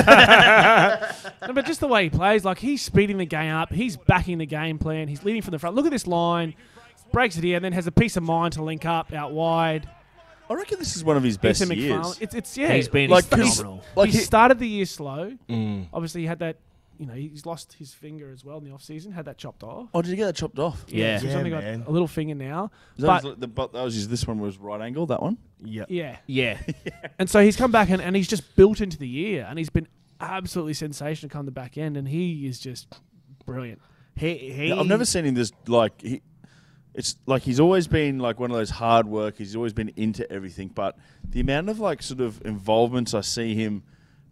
No, 1.47 1.53
but 1.53 1.65
just 1.65 1.79
the 1.79 1.87
way 1.87 2.03
he 2.03 2.09
plays, 2.09 2.45
like 2.45 2.59
he's 2.59 2.81
speeding 2.81 3.17
the 3.17 3.25
game 3.25 3.51
up, 3.53 3.71
he's 3.73 3.97
backing 3.97 4.37
the 4.37 4.45
game 4.45 4.77
plan, 4.77 5.07
he's 5.07 5.23
leading 5.23 5.41
from 5.41 5.51
the 5.51 5.59
front. 5.59 5.75
Look 5.75 5.85
at 5.85 5.91
this 5.91 6.05
line, 6.07 6.53
breaks 7.11 7.35
it 7.37 7.43
here, 7.43 7.55
and 7.55 7.65
then 7.65 7.73
has 7.73 7.87
a 7.87 7.91
piece 7.91 8.15
of 8.17 8.23
mind 8.23 8.53
to 8.53 8.63
link 8.63 8.85
up 8.85 9.11
out 9.13 9.31
wide. 9.31 9.89
I 10.49 10.53
reckon 10.53 10.77
this 10.79 10.95
is 10.95 11.03
one 11.03 11.17
of 11.17 11.23
his 11.23 11.37
best 11.37 11.65
years. 11.73 12.17
It's, 12.19 12.35
it's 12.35 12.57
yeah. 12.57 12.73
He's 12.73 12.89
been 12.89 13.09
Like, 13.09 13.23
sta- 13.23 13.37
he's- 13.37 13.57
phenomenal. 13.57 13.83
like 13.95 14.09
he 14.11 14.17
he- 14.17 14.23
started 14.23 14.59
the 14.59 14.67
year 14.67 14.85
slow. 14.85 15.35
Mm. 15.49 15.87
Obviously, 15.93 16.21
he 16.21 16.27
had 16.27 16.39
that. 16.39 16.57
You 17.01 17.07
know, 17.07 17.13
he's 17.13 17.47
lost 17.47 17.73
his 17.73 17.91
finger 17.95 18.29
as 18.31 18.45
well 18.45 18.59
in 18.59 18.63
the 18.63 18.69
off 18.69 18.83
season. 18.83 19.11
Had 19.11 19.25
that 19.25 19.39
chopped 19.39 19.63
off. 19.63 19.89
Oh, 19.91 20.03
did 20.03 20.11
you 20.11 20.15
get 20.15 20.25
that 20.27 20.35
chopped 20.35 20.59
off? 20.59 20.85
Yeah. 20.87 21.17
so 21.17 21.25
he's 21.25 21.33
Yeah, 21.33 21.39
only 21.39 21.49
man. 21.49 21.79
got 21.79 21.87
a 21.87 21.91
little 21.91 22.07
finger 22.07 22.35
now. 22.35 22.69
Is 22.95 23.01
that 23.01 23.07
But 23.07 23.23
was 23.23 23.37
the, 23.39 23.47
but 23.47 23.73
that 23.73 23.83
was 23.83 23.95
his, 23.95 24.07
this 24.07 24.27
one 24.27 24.37
was 24.39 24.59
right 24.59 24.79
angle. 24.79 25.07
That 25.07 25.19
one. 25.19 25.39
Yeah. 25.63 25.85
yeah, 25.87 26.17
yeah. 26.27 26.59
and 27.17 27.27
so 27.27 27.43
he's 27.43 27.55
come 27.57 27.71
back 27.71 27.89
and, 27.89 27.99
and 28.03 28.15
he's 28.15 28.27
just 28.27 28.55
built 28.55 28.81
into 28.81 28.99
the 28.99 29.07
year, 29.07 29.47
and 29.49 29.57
he's 29.57 29.71
been 29.71 29.87
absolutely 30.19 30.75
sensational 30.75 31.31
come 31.31 31.47
the 31.47 31.51
back 31.51 31.75
end, 31.75 31.97
and 31.97 32.07
he 32.07 32.45
is 32.45 32.59
just 32.59 32.93
brilliant. 33.47 33.81
He, 34.15 34.35
he, 34.37 34.67
Yeah, 34.67 34.75
I've 34.79 34.85
never 34.85 35.05
seen 35.05 35.25
him 35.25 35.33
this 35.33 35.51
like 35.67 35.99
he. 36.01 36.21
It's 36.93 37.15
like 37.25 37.41
he's 37.41 37.59
always 37.59 37.87
been 37.87 38.19
like 38.19 38.39
one 38.39 38.51
of 38.51 38.57
those 38.57 38.69
hard 38.69 39.07
workers. 39.07 39.39
He's 39.47 39.55
always 39.55 39.73
been 39.73 39.89
into 39.95 40.29
everything, 40.31 40.67
but 40.67 40.97
the 41.27 41.39
amount 41.39 41.69
of 41.69 41.79
like 41.79 42.03
sort 42.03 42.19
of 42.21 42.41
involvements 42.45 43.13
I 43.15 43.21
see 43.21 43.55
him, 43.55 43.81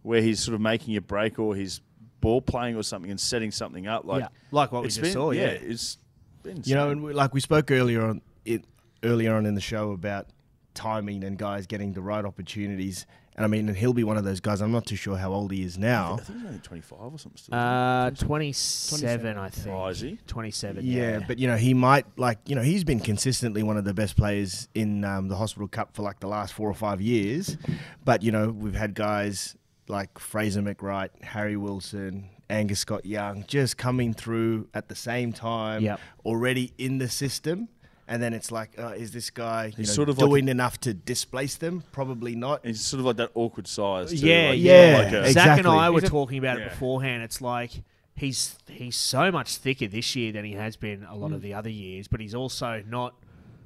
where 0.03 0.21
he's 0.21 0.39
sort 0.39 0.53
of 0.55 0.61
making 0.61 0.95
a 0.97 1.01
break 1.01 1.39
or 1.39 1.55
he's 1.55 1.81
ball 2.21 2.41
playing 2.41 2.75
or 2.75 2.83
something 2.83 3.11
and 3.11 3.19
setting 3.19 3.51
something 3.51 3.87
up, 3.87 4.05
like 4.05 4.21
Yeah. 4.21 4.27
like 4.51 4.71
what 4.71 4.81
we 4.83 4.87
just 4.89 5.01
been, 5.01 5.13
saw. 5.13 5.31
Yeah, 5.31 5.47
it's 5.47 5.97
been 6.43 6.61
You 6.65 6.75
know, 6.75 6.89
and 6.89 7.03
we, 7.03 7.13
like 7.13 7.33
we 7.33 7.39
spoke 7.41 7.71
earlier 7.71 8.01
on 8.03 8.21
it 8.45 8.65
earlier 9.03 9.35
on 9.35 9.45
in 9.45 9.55
the 9.55 9.61
show 9.61 9.91
about 9.91 10.27
timing 10.73 11.23
and 11.23 11.37
guys 11.37 11.67
getting 11.67 11.93
the 11.93 12.01
right 12.01 12.23
opportunities. 12.25 13.05
And 13.35 13.45
I 13.45 13.47
mean, 13.47 13.69
and 13.69 13.77
he'll 13.77 13.93
be 13.93 14.03
one 14.03 14.17
of 14.17 14.25
those 14.25 14.41
guys. 14.41 14.59
I'm 14.61 14.71
not 14.73 14.85
too 14.85 14.97
sure 14.97 15.15
how 15.15 15.31
old 15.31 15.53
he 15.53 15.63
is 15.63 15.77
now. 15.77 16.15
I 16.15 16.17
think 16.23 16.39
he's 16.39 16.47
only 16.47 16.59
twenty 16.59 16.81
five 16.81 16.99
or 17.13 17.17
something. 17.17 17.37
Still, 17.37 17.57
uh, 17.57 18.09
twenty-seven, 18.11 19.37
I 19.37 19.49
think. 19.49 19.75
Oh, 19.75 19.87
is 19.87 20.01
he? 20.01 20.17
Twenty-seven. 20.27 20.85
Yeah, 20.85 21.19
Yeah, 21.19 21.19
but 21.25 21.39
you 21.39 21.47
know, 21.47 21.55
he 21.55 21.73
might 21.73 22.05
like 22.17 22.39
you 22.47 22.55
know 22.55 22.61
he's 22.61 22.83
been 22.83 22.99
consistently 22.99 23.63
one 23.63 23.77
of 23.77 23.85
the 23.85 23.93
best 23.93 24.17
players 24.17 24.67
in 24.75 25.05
um, 25.05 25.29
the 25.29 25.35
Hospital 25.37 25.67
Cup 25.69 25.95
for 25.95 26.01
like 26.01 26.19
the 26.19 26.27
last 26.27 26.53
four 26.53 26.69
or 26.69 26.73
five 26.73 26.99
years. 27.01 27.57
But 28.03 28.23
you 28.23 28.31
know, 28.33 28.49
we've 28.49 28.75
had 28.75 28.93
guys 28.93 29.55
like 29.89 30.19
Fraser 30.19 30.61
McReight, 30.61 31.09
Harry 31.23 31.57
Wilson, 31.57 32.29
Angus 32.49 32.79
Scott 32.79 33.05
Young 33.05 33.43
just 33.47 33.77
coming 33.77 34.13
through 34.13 34.67
at 34.73 34.87
the 34.87 34.95
same 34.95 35.33
time, 35.33 35.83
Yep. 35.83 35.99
already 36.25 36.73
in 36.77 36.97
the 36.99 37.09
system. 37.09 37.67
And 38.07 38.23
then 38.23 38.33
it's 38.33 38.51
like, 38.51 38.71
uh, 38.79 38.93
is 38.97 39.11
this 39.11 39.29
guy 39.29 39.65
you 39.77 39.83
know, 39.83 39.83
sort 39.83 40.09
of 40.09 40.17
like 40.17 40.27
doing 40.27 40.47
enough 40.47 40.79
to 40.81 40.95
displace 40.95 41.55
them? 41.57 41.83
Probably 41.91 42.33
not. 42.35 42.65
He's 42.65 42.81
sort 42.81 42.99
of 43.01 43.05
like 43.05 43.17
that 43.17 43.29
awkward 43.35 43.67
size. 43.67 44.09
Too, 44.09 44.25
Yeah, 44.27 44.49
like, 44.49 44.59
yeah. 44.59 45.01
Like 45.03 45.13
a, 45.13 45.19
Exactly. 45.27 45.31
Zach 45.33 45.57
and 45.59 45.67
I 45.67 45.89
were 45.91 46.01
talking 46.01 46.39
about 46.39 46.59
it 46.59 46.69
beforehand. 46.69 47.21
It's 47.21 47.39
like 47.39 47.71
he's 48.15 48.57
he's 48.67 48.95
so 48.95 49.31
much 49.31 49.57
thicker 49.57 49.87
this 49.87 50.15
year 50.15 50.31
than 50.31 50.43
he 50.43 50.53
has 50.53 50.75
been 50.75 51.03
a 51.07 51.15
lot 51.15 51.33
of 51.33 51.43
the 51.43 51.53
other 51.53 51.69
years, 51.69 52.07
but 52.07 52.19
he's 52.19 52.33
also 52.33 52.83
not 52.87 53.13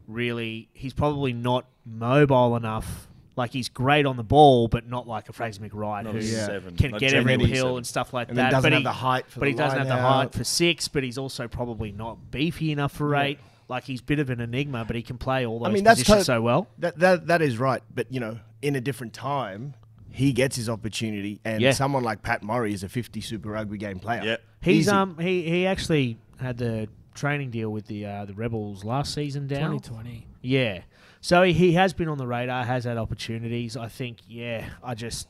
really. 0.08 0.68
He's 0.74 0.94
probably 0.94 1.32
not 1.32 1.66
mobile 1.86 2.58
enough. 2.58 3.08
Like 3.36 3.52
he's 3.52 3.68
great 3.70 4.06
on 4.06 4.16
the 4.16 4.24
ball, 4.24 4.68
but 4.68 4.88
not 4.88 5.08
like 5.08 5.28
a 5.30 5.34
Fraser 5.34 5.62
McReight 5.62 6.04
Not 6.04 6.14
who 6.14 6.20
a 6.20 6.24
seven. 6.24 6.76
can 6.76 6.92
Like 6.92 7.00
get 7.00 7.14
every 7.16 7.36
Lee 7.38 7.50
hill 7.50 7.64
seven. 7.66 7.78
and 7.78 7.88
stuff 7.88 8.14
like 8.14 8.30
And 8.30 8.38
that. 8.38 8.52
doesn't 8.52 8.64
but 8.70 8.74
have 8.74 8.82
he, 8.82 8.84
the 8.84 8.92
height 8.92 9.26
for 9.28 9.40
but 9.40 9.46
the 9.46 9.52
he 9.52 9.58
doesn't 9.58 9.80
have 9.80 9.88
the 9.88 9.96
height 9.98 10.34
for 10.34 10.44
six. 10.44 10.88
But 10.88 11.04
he's 11.04 11.18
also 11.18 11.48
probably 11.48 11.92
not 11.92 12.30
beefy 12.32 12.72
enough 12.72 12.92
for 12.92 13.16
eight. 13.16 13.40
Like 13.70 13.86
he's 13.86 14.02
a 14.02 14.04
bit 14.04 14.20
of 14.20 14.30
an 14.30 14.40
enigma, 14.40 14.86
but 14.86 14.96
he 14.96 15.02
can 15.02 15.18
play 15.18 15.46
all 15.48 15.58
those 15.60 15.70
I 15.70 15.72
mean, 15.72 15.84
that's 15.84 16.02
positions 16.02 16.28
tot- 16.28 16.36
so 16.36 16.42
well. 16.42 16.68
That 16.80 17.00
that 17.00 17.28
that 17.28 17.42
is 17.42 17.58
right. 17.58 17.82
But 17.94 18.12
you 18.14 18.20
know, 18.20 18.38
in 18.62 18.76
a 18.76 18.82
different 18.82 19.14
time, 19.14 19.74
he 20.12 20.32
gets 20.32 20.56
his 20.56 20.70
opportunity, 20.70 21.40
and 21.44 21.60
Yeah. 21.60 21.72
someone 21.72 22.04
like 22.04 22.22
Pat 22.22 22.44
Murray 22.44 22.72
is 22.74 22.84
a 22.84 22.90
50 22.90 23.20
Super 23.22 23.50
Rugby 23.50 23.80
game 23.80 23.98
player. 23.98 24.22
Yeah. 24.24 24.36
He's 24.62 24.82
Easy. 24.88 24.92
um 24.92 25.18
he 25.18 25.42
he 25.50 25.66
actually 25.66 26.18
had 26.40 26.58
the 26.60 26.88
training 27.16 27.50
deal 27.50 27.72
with 27.72 27.88
the 27.88 28.06
uh, 28.06 28.26
the 28.26 28.34
Rebels 28.34 28.84
last 28.84 29.14
season 29.16 29.48
down. 29.48 29.80
2020. 29.80 30.28
Yeah. 30.42 30.82
So 31.24 31.42
he, 31.44 31.54
he 31.54 31.72
has 31.72 31.94
been 31.94 32.10
on 32.10 32.18
the 32.18 32.28
radar, 32.28 32.66
has 32.66 32.84
had 32.84 32.98
opportunities. 32.98 33.78
I 33.78 33.88
think, 33.88 34.18
yeah, 34.28 34.66
I 34.84 34.94
just, 34.94 35.30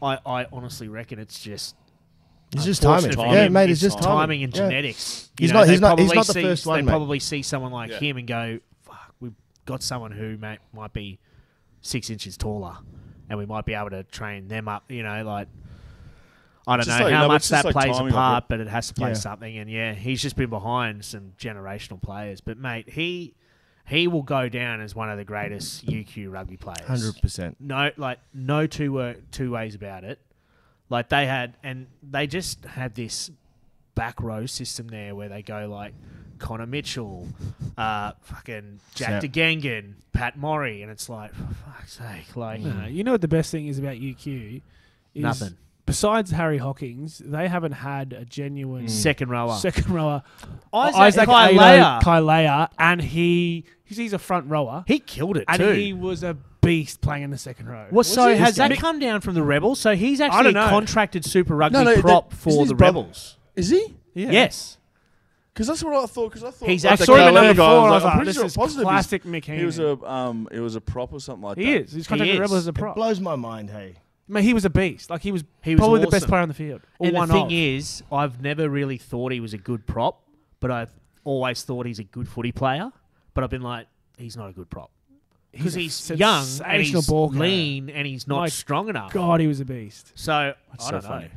I, 0.00 0.18
I 0.24 0.46
honestly 0.50 0.88
reckon 0.88 1.18
it's 1.18 1.38
just. 1.38 1.76
It's 2.54 2.64
just 2.64 2.80
timing. 2.80 3.10
Timing. 3.10 3.32
Yeah, 3.34 3.48
mate, 3.48 3.68
it's 3.68 3.78
just 3.80 3.98
timing, 3.98 4.16
timing. 4.16 4.44
and 4.44 4.54
Yeah. 4.56 4.62
genetics. 4.68 5.30
He's 5.38 5.52
know, 5.52 5.58
not- 5.60 5.68
he's 5.68 5.80
not- 5.82 5.98
he's 5.98 6.14
not 6.14 6.26
the 6.26 6.32
see- 6.32 6.42
first 6.42 6.64
one, 6.66 6.78
They 6.78 6.82
mate. 6.82 6.90
probably 6.92 7.18
see 7.18 7.42
someone 7.42 7.72
like 7.72 7.90
Yeah. 7.90 7.98
him 7.98 8.16
and 8.16 8.26
go, 8.26 8.58
fuck, 8.84 9.14
we've 9.20 9.34
got 9.66 9.82
someone 9.82 10.12
who 10.12 10.38
may, 10.38 10.56
might 10.72 10.94
be 10.94 11.18
six 11.82 12.08
inches 12.08 12.38
taller 12.38 12.78
and 13.28 13.38
we 13.38 13.44
might 13.44 13.66
be 13.66 13.74
able 13.74 13.90
to 13.90 14.02
train 14.04 14.48
them 14.48 14.66
up, 14.66 14.90
you 14.90 15.02
know, 15.02 15.24
like. 15.24 15.48
I 16.66 16.76
don't 16.78 16.86
Just 16.86 16.98
know 16.98 17.04
like- 17.04 17.12
how 17.14 17.22
no, 17.22 17.28
much 17.28 17.48
that 17.50 17.66
like 17.66 17.74
plays 17.74 17.98
a 17.98 18.04
part, 18.04 18.44
but 18.48 18.60
it 18.60 18.68
has 18.68 18.88
to 18.88 18.94
play 18.94 19.10
Yeah. 19.10 19.14
something. 19.14 19.58
And 19.58 19.68
yeah, 19.68 19.92
he's 19.92 20.22
just 20.22 20.36
been 20.36 20.48
behind 20.48 21.04
some 21.04 21.32
generational 21.38 22.00
players. 22.00 22.40
But 22.40 22.56
mate, 22.56 22.88
he 22.88 23.34
he 23.86 24.08
will 24.08 24.22
go 24.22 24.48
down 24.48 24.80
as 24.80 24.94
one 24.94 25.10
of 25.10 25.18
the 25.18 25.24
greatest 25.24 25.86
UQ 25.86 26.30
rugby 26.32 26.56
players. 26.56 26.80
100%. 26.88 27.56
No, 27.60 27.90
like 27.96 28.18
no 28.32 28.66
two 28.66 28.98
uh, 28.98 29.14
two 29.30 29.50
ways 29.52 29.74
about 29.74 30.04
it. 30.04 30.18
Like 30.88 31.08
they 31.08 31.26
had, 31.26 31.56
and 31.62 31.86
they 32.02 32.26
just 32.26 32.64
had 32.64 32.94
this 32.94 33.30
back 33.94 34.22
row 34.22 34.46
system 34.46 34.88
there 34.88 35.14
where 35.14 35.28
they 35.28 35.42
go 35.42 35.66
like 35.68 35.94
Connor 36.38 36.66
Mitchell, 36.66 37.28
uh, 37.76 38.12
fucking 38.22 38.80
Jack 38.94 39.20
Snap. 39.20 39.22
DeGangan, 39.22 39.94
Pat 40.12 40.38
Murray, 40.38 40.82
and 40.82 40.90
it's 40.90 41.08
like 41.08 41.32
for 41.34 41.54
fuck's 41.54 41.94
sake, 41.98 42.36
like 42.36 42.60
No, 42.60 42.72
no. 42.72 42.86
You 42.86 43.04
know 43.04 43.12
what 43.12 43.20
the 43.20 43.28
best 43.28 43.50
thing 43.50 43.66
is 43.66 43.78
about 43.78 43.96
UQ? 43.96 44.62
Is 45.14 45.22
Nothing. 45.22 45.56
Besides 45.86 46.30
Harry 46.30 46.56
Hawkins, 46.58 47.18
they 47.24 47.46
haven't 47.46 47.72
had 47.72 48.14
a 48.14 48.24
genuine 48.24 48.88
second 48.88 49.28
rower. 49.28 49.54
second 49.56 49.92
rower. 49.92 50.22
Isaac 50.72 50.98
Isaac 51.00 51.28
Kailea. 51.28 52.00
Kailea, 52.00 52.68
and 52.78 53.02
he 53.02 53.64
he's, 53.84 53.98
he's 53.98 54.12
a 54.14 54.18
front 54.18 54.48
rower, 54.48 54.84
He 54.86 54.98
killed 54.98 55.36
it 55.36 55.44
and 55.46 55.58
too. 55.58 55.72
he 55.72 55.92
was 55.92 56.22
a 56.22 56.34
beast 56.62 57.02
playing 57.02 57.22
in 57.24 57.30
the 57.30 57.36
second 57.36 57.68
row. 57.68 57.86
well, 57.90 58.02
so 58.02 58.28
he? 58.32 58.36
has 58.38 58.56
that 58.56 58.70
Mick- 58.70 58.78
come 58.78 58.98
down 58.98 59.20
from 59.20 59.34
the 59.34 59.42
Rebels? 59.42 59.78
So 59.78 59.94
he's 59.94 60.22
actually 60.22 60.50
a 60.50 60.52
know. 60.52 60.68
contracted 60.70 61.22
Super 61.24 61.54
Rugby 61.54 61.76
No, 61.76 61.84
no, 61.84 62.00
prop 62.00 62.30
that- 62.30 62.36
for 62.36 62.60
his 62.60 62.68
the 62.70 62.74
brother- 62.74 63.00
Rebels. 63.00 63.36
Is 63.54 63.68
he? 63.68 63.94
Yeah. 64.14 64.30
Yes. 64.30 64.78
Because 65.52 65.66
that's 65.68 65.84
what 65.84 65.94
I 65.94 66.06
thought. 66.06 66.30
Because 66.30 66.44
I 66.44 66.50
thought 66.50 66.68
He's 66.68 66.84
like, 66.84 66.92
actually- 66.94 67.06
saw 67.06 67.14
him 67.16 67.28
at 67.28 67.34
number 67.34 67.54
four. 67.54 67.64
I 67.66 67.84
I'm 67.84 67.90
was 67.90 68.04
like, 68.04 68.12
pretty 68.14 68.26
this 68.30 68.36
sure 68.36 68.44
is 68.46 68.56
positive 68.56 68.84
classic 68.84 69.22
he's- 69.22 69.34
Mick 69.34 69.44
He 69.58 69.64
was 69.66 69.76
Heenan. 69.76 69.98
a 70.02 70.06
um, 70.10 70.48
it 70.50 70.60
was 70.60 70.76
a 70.76 70.80
prop 70.80 71.12
or 71.12 71.20
something 71.20 71.42
like 71.42 71.56
that. 71.56 71.62
He 71.62 71.72
that. 71.74 71.80
is. 71.82 71.92
He's 71.92 72.06
contracted 72.08 72.34
is. 72.36 72.40
Rebels 72.40 72.58
as 72.60 72.66
a 72.68 72.70
It 72.70 72.74
prop. 72.74 72.96
blows 72.96 73.20
my 73.20 73.36
mind, 73.36 73.68
hey. 73.70 73.96
Man, 74.26 74.42
he 74.42 74.54
was 74.54 74.64
a 74.64 74.70
beast. 74.70 75.10
Like 75.10 75.22
he 75.22 75.32
was, 75.32 75.44
He 75.62 75.74
was 75.74 75.80
probably 75.80 76.00
the 76.00 76.06
best 76.08 76.26
player 76.26 76.42
on 76.42 76.48
the 76.48 76.54
field. 76.54 76.80
Or 76.98 77.08
And 77.08 77.16
one 77.16 77.28
the 77.28 77.34
thing 77.34 77.46
of. 77.46 77.52
is, 77.52 78.02
I've 78.10 78.40
never 78.40 78.68
really 78.68 78.96
thought 78.96 79.32
he 79.32 79.40
was 79.40 79.52
a 79.52 79.58
good 79.58 79.86
prop, 79.86 80.22
but 80.60 80.70
I've 80.70 80.90
always 81.24 81.62
thought 81.62 81.86
he's 81.86 81.98
a 81.98 82.04
good 82.04 82.28
footy 82.28 82.52
player. 82.52 82.90
But 83.34 83.44
I've 83.44 83.50
been 83.50 83.62
like, 83.62 83.86
he's 84.16 84.36
not 84.36 84.48
a 84.48 84.52
good 84.52 84.70
prop 84.70 84.90
because 85.52 85.76
a 85.76 85.80
he's, 85.80 86.10
young 86.10 86.46
and 86.64 86.82
he's 86.82 87.06
ball 87.06 87.28
lean 87.28 87.90
and 87.90 88.06
he's 88.06 88.26
not 88.26 88.40
My 88.40 88.48
strong 88.48 88.88
enough. 88.88 89.12
God, 89.12 89.40
he 89.40 89.46
was 89.46 89.60
a 89.60 89.64
beast. 89.64 90.12
So 90.14 90.54
That's 90.70 90.84
I 90.84 90.86
so 90.86 90.92
don't 90.92 91.02
funny. 91.02 91.28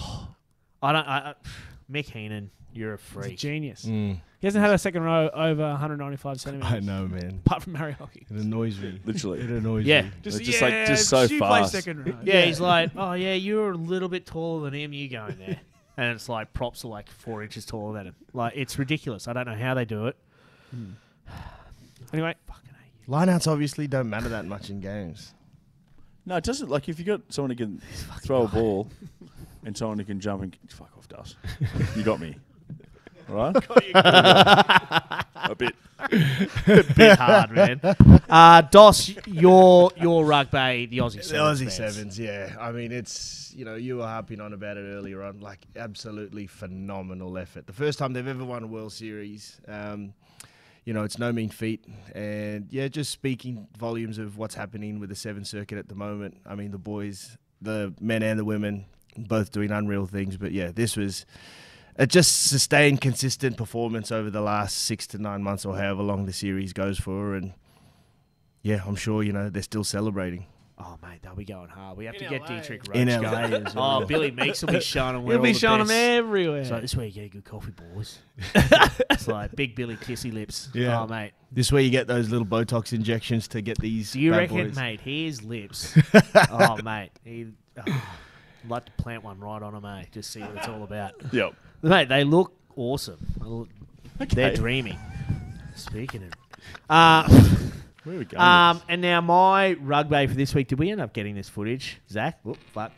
know. 0.00 0.28
I 0.82 0.92
don't. 0.92 1.06
I, 1.06 1.18
I, 1.30 1.34
Mick 1.90 2.06
Heenan, 2.10 2.50
you're 2.78 2.94
a 2.94 2.96
He's 2.96 3.06
a 3.16 3.20
freak. 3.22 3.38
genius. 3.38 3.84
Mm. 3.84 4.20
He 4.40 4.46
hasn't 4.46 4.64
had 4.64 4.72
a 4.72 4.78
second 4.78 5.02
row 5.02 5.28
over 5.34 5.62
195 5.62 6.40
centimeters. 6.40 6.72
I 6.72 6.78
know, 6.80 7.06
man. 7.08 7.40
Apart 7.44 7.64
from 7.64 7.74
Harry 7.74 7.92
Hockey. 7.92 8.24
It 8.30 8.36
annoys 8.36 8.78
me. 8.78 9.00
Literally. 9.04 9.40
It 9.40 9.50
annoys 9.50 9.84
Yeah. 9.84 10.02
me. 10.02 10.10
It's 10.24 10.38
just 10.38 10.62
like- 10.62 10.86
just 10.86 11.08
so 11.08 11.22
you 11.22 11.38
play 11.38 11.60
fast. 11.60 11.72
second 11.72 12.06
row. 12.06 12.14
Yeah, 12.22 12.42
he's 12.42 12.60
like, 12.60 12.92
oh 12.96 13.12
yeah, 13.14 13.34
you're 13.34 13.72
a 13.72 13.76
little 13.76 14.08
bit 14.08 14.24
taller 14.26 14.70
than 14.70 14.78
him. 14.80 14.92
You 14.92 15.08
going 15.08 15.36
there? 15.38 15.58
And 15.96 16.14
it's 16.14 16.28
like 16.28 16.52
props 16.52 16.84
are 16.84 16.88
like 16.88 17.10
four 17.10 17.42
inches 17.42 17.64
taller 17.66 17.92
than 17.98 18.06
him. 18.08 18.14
Like 18.32 18.52
it's 18.54 18.78
ridiculous. 18.78 19.26
I 19.26 19.32
don't 19.32 19.46
know 19.46 19.56
how 19.56 19.74
they 19.74 19.84
do 19.84 20.06
it. 20.06 20.16
Anyway, 22.12 22.34
Lineouts 23.06 23.46
obviously 23.46 23.86
don't 23.86 24.08
matter 24.08 24.30
that 24.30 24.46
much 24.46 24.70
in 24.70 24.80
games. 24.80 25.34
No, 26.24 26.36
it 26.36 26.44
doesn't. 26.44 26.70
Like 26.70 26.88
if 26.88 26.98
you 26.98 27.04
got 27.04 27.20
someone 27.28 27.50
who 27.50 27.56
can 27.56 27.82
throw 28.22 28.44
a 28.44 28.48
ball 28.48 28.88
and 29.64 29.76
someone 29.76 29.98
who 29.98 30.04
can 30.04 30.18
jump 30.20 30.42
and 30.42 30.56
fuck 30.70 30.90
off, 30.96 31.06
does 31.08 31.36
you 31.96 32.02
got 32.02 32.20
me? 32.20 32.36
All 33.28 33.34
right. 33.34 33.56
a 35.34 35.54
bit. 35.56 35.74
a 36.12 36.84
bit 36.94 37.18
hard, 37.18 37.50
man. 37.50 37.80
Uh, 38.28 38.60
Dos, 38.62 39.12
your 39.26 39.90
your 39.96 40.24
rugby, 40.24 40.86
the 40.86 40.98
Aussie 40.98 41.16
The 41.16 41.22
Sevens. 41.24 41.60
Aussie 41.60 41.64
fans. 41.64 41.94
Sevens, 41.94 42.18
yeah. 42.18 42.56
I 42.58 42.70
mean, 42.72 42.92
it's, 42.92 43.52
you 43.56 43.64
know, 43.64 43.74
you 43.74 43.96
were 43.96 44.06
harping 44.06 44.40
on 44.40 44.52
about 44.52 44.76
it 44.76 44.82
earlier 44.82 45.22
on. 45.22 45.40
Like, 45.40 45.66
absolutely 45.76 46.46
phenomenal 46.46 47.36
effort. 47.36 47.66
The 47.66 47.72
first 47.72 47.98
time 47.98 48.12
they've 48.12 48.26
ever 48.26 48.44
won 48.44 48.62
a 48.62 48.66
World 48.66 48.92
Series. 48.92 49.60
Um, 49.66 50.14
you 50.84 50.94
know, 50.94 51.04
it's 51.04 51.18
no 51.18 51.32
mean 51.32 51.50
feat. 51.50 51.84
And 52.14 52.68
yeah, 52.70 52.88
just 52.88 53.10
speaking 53.10 53.68
volumes 53.76 54.16
of 54.16 54.38
what's 54.38 54.54
happening 54.54 55.00
with 55.00 55.10
the 55.10 55.16
Seven 55.16 55.44
Circuit 55.44 55.76
at 55.76 55.88
the 55.88 55.94
moment. 55.94 56.38
I 56.46 56.54
mean, 56.54 56.70
the 56.70 56.78
boys, 56.78 57.36
the 57.60 57.92
men 58.00 58.22
and 58.22 58.38
the 58.38 58.44
women, 58.44 58.86
both 59.14 59.52
doing 59.52 59.70
unreal 59.70 60.06
things. 60.06 60.38
But 60.38 60.52
yeah, 60.52 60.70
this 60.72 60.96
was 60.96 61.26
a 61.98 62.06
just 62.06 62.48
sustained, 62.48 63.00
consistent 63.00 63.56
performance 63.56 64.10
over 64.12 64.30
the 64.30 64.40
last 64.40 64.76
six 64.78 65.06
to 65.08 65.18
nine 65.18 65.42
months 65.42 65.64
or 65.64 65.76
however 65.76 66.02
long 66.02 66.26
the 66.26 66.32
series 66.32 66.72
goes 66.72 66.98
for. 66.98 67.34
And 67.34 67.52
yeah, 68.62 68.82
I'm 68.86 68.96
sure, 68.96 69.22
you 69.22 69.32
know, 69.32 69.50
they're 69.50 69.62
still 69.62 69.84
celebrating. 69.84 70.46
Oh 70.80 70.96
mate, 71.02 71.18
they'll 71.22 71.34
be 71.34 71.44
going 71.44 71.70
hard. 71.70 71.98
We 71.98 72.04
have 72.04 72.14
In 72.14 72.20
to 72.22 72.28
get 72.28 72.42
LA. 72.42 72.46
Dietrich 72.46 72.84
Roache 72.84 72.94
In 72.96 73.08
going. 73.08 73.24
LA 73.24 73.40
as 73.68 73.74
well. 73.74 74.02
Oh, 74.02 74.06
Billy 74.06 74.30
Meakes 74.30 74.62
will 74.62 74.72
be 74.72 74.80
showing 74.80 75.14
them. 75.14 75.24
where 75.24 75.34
he'll 75.34 75.42
be 75.42 75.52
the 75.52 75.58
showing 75.58 75.80
them 75.84 75.90
everywhere. 75.90 76.64
So 76.64 76.80
this 76.80 76.92
is 76.92 76.96
where 76.96 77.06
you 77.06 77.10
get 77.12 77.24
a 77.24 77.28
good 77.30 77.44
coffee, 77.44 77.72
boys. 77.72 78.20
it's 78.54 79.26
like 79.26 79.56
big 79.56 79.74
Billy 79.74 79.96
kissy 79.96 80.32
lips. 80.32 80.68
Yeah. 80.72 81.00
Oh 81.02 81.08
mate, 81.08 81.32
This 81.50 81.66
is 81.66 81.72
where 81.72 81.82
you 81.82 81.90
get 81.90 82.06
those 82.06 82.30
little 82.30 82.46
Botox 82.46 82.92
injections 82.92 83.48
to 83.48 83.60
get 83.60 83.76
these. 83.78 84.12
do 84.12 84.20
you 84.20 84.30
bad 84.30 84.36
reckon, 84.52 84.68
boys. 84.68 84.76
mate? 84.76 85.00
His 85.00 85.42
lips. 85.42 85.98
oh 86.52 86.76
mate, 86.84 87.10
he. 87.24 87.48
Oh, 87.76 87.82
I'd 88.64 88.70
like 88.70 88.84
to 88.86 88.92
plant 89.02 89.24
one 89.24 89.40
right 89.40 89.62
on 89.62 89.74
him, 89.74 89.84
eh? 89.84 90.04
Just 90.12 90.30
see 90.30 90.40
what 90.40 90.54
it's 90.56 90.68
all 90.68 90.84
about. 90.84 91.12
Yep. 91.32 91.54
Mate, 91.82 92.08
they 92.08 92.24
look 92.24 92.52
awesome. 92.76 93.66
They're 94.18 94.46
Okay. 94.48 94.54
dreamy. 94.56 94.98
Speaking 95.76 96.24
of. 96.24 96.32
Uh, 96.90 97.28
Where 98.04 98.16
are 98.16 98.18
we 98.18 98.24
going? 98.24 98.42
Um, 98.42 98.80
and 98.88 99.00
now 99.00 99.20
my 99.20 99.74
rugby 99.74 100.26
for 100.26 100.34
this 100.34 100.54
week. 100.54 100.68
Did 100.68 100.78
we 100.78 100.90
end 100.90 101.00
up 101.00 101.12
getting 101.12 101.34
this 101.34 101.48
footage, 101.48 101.98
Zach? 102.10 102.38
Whoop, 102.42 102.56
fuck, 102.72 102.90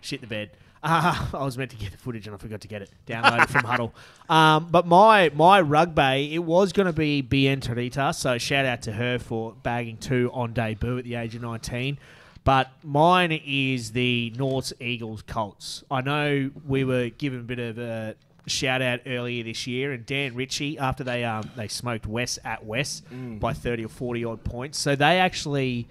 shit 0.00 0.20
the 0.22 0.26
bed. 0.26 0.50
Uh, 0.82 1.26
I 1.34 1.44
was 1.44 1.56
meant 1.58 1.70
to 1.72 1.76
get 1.76 1.92
the 1.92 1.98
footage 1.98 2.26
and 2.26 2.34
I 2.34 2.38
forgot 2.38 2.60
to 2.62 2.68
get 2.68 2.82
it. 2.82 2.90
downloaded 3.06 3.48
from 3.48 3.64
Huddle. 3.64 3.94
Um, 4.28 4.68
but 4.70 4.86
my 4.86 5.30
my 5.34 5.60
rugby, 5.60 6.34
it 6.34 6.42
was 6.42 6.72
going 6.72 6.86
to 6.86 6.92
be 6.92 7.22
Bienne 7.22 7.60
Terita, 7.60 8.14
so 8.14 8.38
shout 8.38 8.64
out 8.64 8.82
to 8.82 8.92
her 8.92 9.18
for 9.18 9.52
bagging 9.62 9.98
two 9.98 10.30
on 10.32 10.52
debut 10.52 10.98
at 10.98 11.04
the 11.04 11.14
age 11.14 11.34
of 11.34 11.42
19. 11.42 11.98
But 12.46 12.70
mine 12.84 13.32
is 13.44 13.90
the 13.90 14.32
North 14.38 14.72
Eagles 14.80 15.22
Colts. 15.22 15.82
I 15.90 16.00
know 16.00 16.52
we 16.64 16.84
were 16.84 17.08
given 17.08 17.40
a 17.40 17.42
bit 17.42 17.58
of 17.58 17.76
a 17.76 18.14
shout 18.46 18.80
out 18.80 19.00
earlier 19.04 19.42
this 19.42 19.66
year, 19.66 19.92
and 19.92 20.06
Dan 20.06 20.36
Ritchie 20.36 20.78
after 20.78 21.02
they 21.02 21.24
um, 21.24 21.50
they 21.56 21.66
smoked 21.66 22.06
West 22.06 22.38
at 22.44 22.64
West 22.64 23.02
by 23.40 23.52
thirty 23.52 23.84
or 23.84 23.88
forty 23.88 24.24
odd 24.24 24.44
points. 24.44 24.78
So 24.78 24.94
they 24.94 25.18
actually 25.18 25.88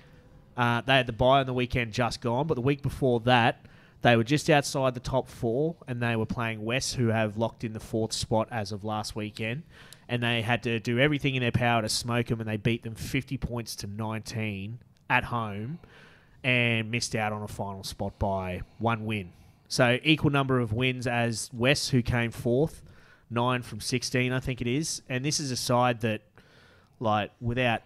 uh, 0.56 0.80
they 0.80 0.94
had 0.94 1.08
the 1.08 1.12
bye 1.12 1.42
on 1.42 1.46
the 1.46 1.54
weekend 1.54 1.92
just 1.92 2.22
gone, 2.22 2.48
but 2.48 2.54
the 2.54 2.62
week 2.62 2.82
before 2.82 3.20
that 3.26 3.66
they 4.02 4.16
were 4.16 4.24
just 4.24 4.50
outside 4.50 4.94
the 4.94 5.02
top 5.02 5.28
four, 5.28 5.76
and 5.90 6.02
they 6.02 6.16
were 6.16 6.26
playing 6.26 6.64
West, 6.64 6.96
who 6.96 7.08
have 7.08 7.36
locked 7.36 7.66
in 7.66 7.74
the 7.74 7.82
fourth 7.82 8.14
spot 8.14 8.48
as 8.50 8.72
of 8.72 8.86
last 8.86 9.14
weekend. 9.14 9.64
And 10.08 10.24
they 10.24 10.42
had 10.42 10.64
to 10.64 10.80
do 10.80 11.00
everything 11.00 11.36
in 11.36 11.42
their 11.42 11.52
power 11.52 11.82
to 11.82 11.90
smoke 11.90 12.28
them, 12.28 12.40
and 12.40 12.48
they 12.48 12.56
beat 12.56 12.84
them 12.84 12.96
fifty 12.96 13.38
points 13.38 13.76
to 13.78 13.88
nineteen 13.88 14.80
at 15.10 15.26
home 15.26 15.80
and 16.46 16.92
missed 16.92 17.16
out 17.16 17.34
on 17.34 17.42
a 17.42 17.48
final 17.48 17.84
spot 17.84 18.18
by 18.20 18.62
one 18.78 19.06
win. 19.06 19.32
So 19.68 19.98
equal 20.04 20.30
number 20.30 20.60
of 20.60 20.72
wins 20.74 21.08
as 21.08 21.50
West, 21.52 21.90
who 21.90 22.04
came 22.04 22.30
fourth, 22.30 22.84
nine 23.32 23.64
from 23.64 23.82
sixteen, 23.82 24.32
I 24.32 24.40
think 24.40 24.62
it 24.62 24.68
is. 24.68 25.02
And 25.10 25.26
this 25.26 25.40
is 25.40 25.50
a 25.50 25.56
side 25.58 26.02
that, 26.02 26.22
like 27.00 27.32
without 27.42 27.82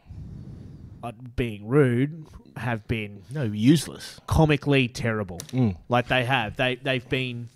uh, 1.01 1.13
being 1.37 1.67
rude, 1.69 2.25
have 2.57 2.85
been 2.89 3.23
No, 3.31 3.43
useless. 3.43 4.19
comically 4.27 4.89
terrible. 4.89 5.39
Mm. 5.53 5.77
Like 5.87 6.09
they 6.09 6.25
have. 6.25 6.57
They 6.57 6.75
they've 6.75 7.07
been 7.07 7.47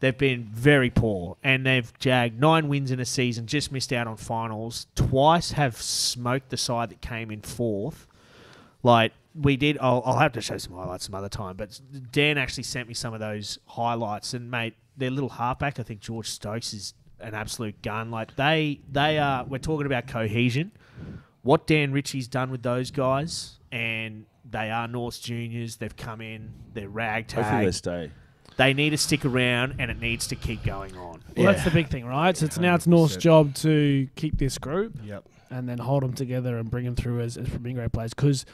they've 0.00 0.18
been 0.18 0.44
very 0.52 0.90
poor 0.90 1.38
and 1.42 1.64
they've 1.64 1.90
jagged 1.98 2.38
nine 2.38 2.68
wins 2.68 2.90
in 2.90 3.00
a 3.00 3.06
season, 3.06 3.46
just 3.46 3.72
missed 3.72 3.90
out 3.94 4.06
on 4.06 4.18
finals. 4.18 4.86
Twice 4.94 5.52
have 5.52 5.80
smoked 5.80 6.50
the 6.50 6.58
side 6.58 6.90
that 6.90 7.00
came 7.00 7.30
in 7.30 7.40
fourth. 7.40 8.06
Like 8.82 9.12
we 9.40 9.56
did 9.56 9.78
I'll, 9.80 10.02
I'll 10.04 10.18
have 10.18 10.32
to 10.32 10.40
show 10.40 10.58
some 10.58 10.74
highlights 10.74 11.04
some 11.06 11.14
other 11.14 11.28
time, 11.28 11.56
but 11.56 11.80
Dan 12.12 12.38
actually 12.38 12.62
sent 12.64 12.88
me 12.88 12.94
some 12.94 13.12
of 13.14 13.20
those 13.20 13.58
highlights 13.66 14.34
and 14.34 14.50
mate, 14.50 14.74
their 14.96 15.10
little 15.10 15.28
halfback, 15.28 15.78
I 15.78 15.82
think 15.82 16.00
George 16.00 16.28
Stokes 16.30 16.72
is 16.72 16.94
an 17.20 17.34
absolute 17.34 17.80
gun. 17.82 18.10
Like 18.10 18.36
they 18.36 18.80
they 18.90 19.18
are 19.18 19.44
we're 19.44 19.58
talking 19.58 19.86
about 19.86 20.06
cohesion. 20.06 20.72
What 21.42 21.66
Dan 21.66 21.92
Ritchie's 21.92 22.28
done 22.28 22.50
with 22.50 22.62
those 22.62 22.90
guys 22.90 23.58
and 23.70 24.26
they 24.48 24.70
are 24.70 24.88
Norse 24.88 25.18
juniors. 25.18 25.76
They've 25.76 25.96
come 25.96 26.20
in. 26.20 26.50
They're 26.74 26.88
ragtag 26.88 27.44
Hopefully 27.44 27.64
they 27.66 27.72
stay. 27.72 28.10
they 28.56 28.74
need 28.74 28.90
to 28.90 28.98
stick 28.98 29.24
around 29.24 29.76
and 29.78 29.90
it 29.90 30.00
needs 30.00 30.26
to 30.28 30.36
keep 30.36 30.64
going 30.64 30.96
on. 30.96 31.22
Well, 31.36 31.46
that's 31.46 31.64
the 31.64 31.70
big 31.70 31.88
thing, 31.88 32.04
right? 32.06 32.36
So 32.36 32.46
it's 32.46 32.58
now 32.58 32.74
it's 32.74 32.86
North's 32.86 33.16
job 33.16 33.54
to 33.56 34.08
keep 34.16 34.38
this 34.38 34.56
group 34.58 34.96
Yep. 35.04 35.24
and 35.50 35.68
then 35.68 35.78
hold 35.78 36.02
them 36.02 36.12
together 36.14 36.58
and 36.58 36.70
bring 36.70 36.84
them 36.84 36.94
through 36.96 37.20
as, 37.20 37.36
as 37.36 37.48
being 37.48 37.76
great 37.76 37.92
players 37.92 38.14
because, 38.14 38.44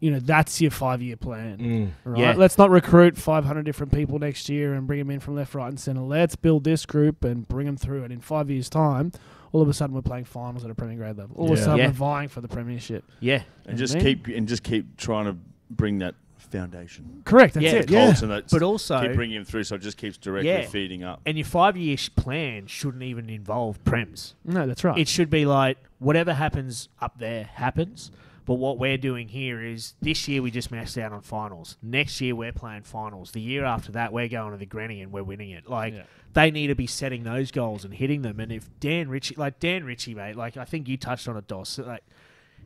you 0.00 0.10
know, 0.10 0.18
that's 0.18 0.60
your 0.60 0.70
five 0.70 1.02
year 1.02 1.16
plan. 1.16 1.58
Mm. 1.58 1.90
Right? 2.04 2.20
Yeah. 2.20 2.34
Let's 2.36 2.56
not 2.58 2.70
recruit 2.70 3.16
500 3.16 3.62
different 3.64 3.92
people 3.92 4.18
next 4.18 4.48
year 4.48 4.74
and 4.74 4.86
bring 4.86 4.98
them 4.98 5.10
in 5.10 5.20
from 5.20 5.36
left, 5.36 5.54
right, 5.54 5.68
and 5.68 5.78
centre. 5.78 6.00
Let's 6.00 6.36
build 6.36 6.64
this 6.64 6.86
group 6.86 7.22
and 7.24 7.46
bring 7.46 7.66
them 7.66 7.76
through. 7.76 8.04
And 8.04 8.12
in 8.12 8.20
five 8.20 8.50
years' 8.50 8.68
time, 8.70 9.12
all 9.52 9.60
of 9.62 9.68
a 9.68 9.74
sudden 9.74 9.94
we're 9.94 10.02
playing 10.02 10.24
finals 10.24 10.64
at 10.64 10.70
a 10.70 10.74
Premier 10.74 10.96
grade 10.96 11.18
level. 11.18 11.36
All 11.36 11.52
of 11.52 11.58
a 11.58 11.62
sudden 11.62 11.78
Yeah. 11.78 11.86
we're 11.88 11.92
vying 11.92 12.28
for 12.28 12.40
the 12.40 12.48
Premiership. 12.48 13.04
Yeah. 13.20 13.42
And 13.66 13.78
You 13.78 13.84
just 13.84 13.94
I 13.94 13.98
mean? 13.98 14.04
keep 14.24 14.36
and 14.36 14.48
just 14.48 14.62
keep 14.62 14.96
trying 14.96 15.26
to 15.26 15.36
bring 15.70 15.98
that 15.98 16.14
foundation. 16.38 17.22
Correct. 17.24 17.54
That's 17.54 17.64
Yeah, 17.64 17.72
it. 17.74 17.86
The 17.88 17.92
Yeah. 17.92 18.04
culture 18.06 18.26
that's 18.26 18.52
But 18.52 18.62
also, 18.62 19.00
keep 19.02 19.14
bringing 19.14 19.36
him 19.36 19.44
through, 19.44 19.64
so 19.64 19.76
it 19.76 19.82
just 19.82 19.96
keeps 19.98 20.16
directly 20.16 20.48
Yeah. 20.50 20.62
feeding 20.66 21.02
up. 21.04 21.20
and 21.26 21.36
your 21.36 21.44
five 21.44 21.76
year 21.76 21.96
plan 22.16 22.66
shouldn't 22.66 23.02
even 23.02 23.28
involve 23.28 23.82
Prems. 23.84 24.34
No, 24.44 24.66
that's 24.66 24.82
right. 24.82 24.98
It 24.98 25.08
should 25.08 25.30
be 25.30 25.44
like 25.44 25.78
whatever 25.98 26.32
happens 26.34 26.88
up 27.00 27.18
there 27.18 27.44
happens. 27.44 28.10
But 28.50 28.56
what 28.58 28.78
we're 28.80 28.98
doing 28.98 29.28
here 29.28 29.62
is 29.62 29.94
this 30.02 30.26
year 30.26 30.42
we 30.42 30.50
just 30.50 30.72
missed 30.72 30.98
out 30.98 31.12
on 31.12 31.20
finals. 31.20 31.76
Next 31.80 32.20
year 32.20 32.34
we're 32.34 32.50
playing 32.50 32.82
finals. 32.82 33.30
The 33.30 33.40
year 33.40 33.64
after 33.64 33.92
that 33.92 34.12
we're 34.12 34.26
going 34.26 34.50
to 34.50 34.58
the 34.58 34.66
granny 34.66 35.02
and 35.02 35.12
we're 35.12 35.22
winning 35.22 35.50
it. 35.50 35.68
Like 35.70 35.94
Yeah. 35.94 36.02
they 36.32 36.50
need 36.50 36.66
to 36.66 36.74
be 36.74 36.88
setting 36.88 37.22
those 37.22 37.52
goals 37.52 37.84
and 37.84 37.94
hitting 37.94 38.22
them. 38.22 38.40
And 38.40 38.50
if 38.50 38.68
Dan 38.80 39.08
Ritchie, 39.08 39.36
like 39.36 39.60
Dan 39.60 39.84
Ritchie, 39.84 40.16
mate, 40.16 40.34
like 40.34 40.56
I 40.56 40.64
think 40.64 40.88
you 40.88 40.96
touched 40.96 41.28
on 41.28 41.36
it, 41.36 41.46
Doss. 41.46 41.78
Like 41.78 42.02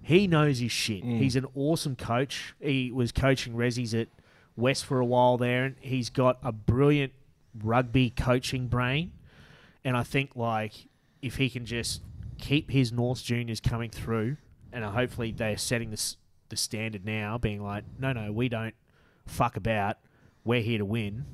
he 0.01 0.27
knows 0.27 0.59
his 0.61 0.73
shit. 0.73 1.05
Mm. 1.05 1.19
He's 1.19 1.37
an 1.37 1.45
awesome 1.55 1.97
coach. 1.97 2.55
He 2.63 2.91
was 2.91 3.13
coaching 3.13 3.53
Rezzies 3.53 3.93
at 3.93 4.09
West 4.57 4.87
for 4.87 5.01
a 5.01 5.05
while 5.05 5.37
there, 5.37 5.67
and 5.67 5.77
he's 5.81 6.09
got 6.09 6.39
a 6.43 6.51
brilliant 6.51 7.13
rugby 7.63 8.09
coaching 8.09 8.69
brain. 8.69 9.13
And 9.85 9.99
I 9.99 10.03
think 10.03 10.35
like 10.35 10.73
if 11.21 11.37
he 11.37 11.51
can 11.51 11.67
just 11.67 12.01
keep 12.39 12.71
his 12.71 12.91
North 12.91 13.23
juniors 13.23 13.61
coming 13.61 13.91
through, 13.91 14.39
and 14.75 14.85
uh, 14.85 14.91
hopefully 14.91 15.33
they're 15.33 15.57
setting 15.57 15.91
this 15.91 16.17
the 16.51 16.57
standard 16.57 17.05
now, 17.07 17.39
being 17.39 17.63
like, 17.63 17.85
no, 17.99 18.13
no, 18.13 18.31
we 18.31 18.49
don't 18.49 18.75
fuck 19.27 19.57
about. 19.57 19.97
We're 20.45 20.61
here 20.61 20.79
to 20.79 20.85
win. 20.85 21.25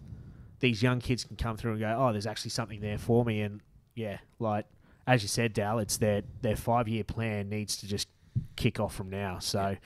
These 0.61 0.83
young 0.83 1.01
kids 1.01 1.25
can 1.25 1.37
come 1.37 1.57
through 1.57 1.73
and 1.73 1.81
go, 1.81 1.97
oh, 1.99 2.13
there's 2.13 2.27
actually 2.27 2.51
something 2.51 2.81
there 2.81 2.99
for 2.99 3.25
me, 3.25 3.41
and 3.41 3.61
yeah, 3.95 4.19
like 4.39 4.67
as 5.07 5.23
you 5.23 5.29
said, 5.29 5.53
Dal, 5.53 5.79
it's 5.79 5.97
their 5.97 6.23
their 6.43 6.57
five 6.57 6.87
year 6.87 7.03
plan 7.03 7.49
needs 7.49 7.77
to 7.79 7.89
just 7.89 8.09
kick 8.57 8.79
off 8.79 8.95
from 8.95 9.11
now. 9.11 9.39
So, 9.39 9.77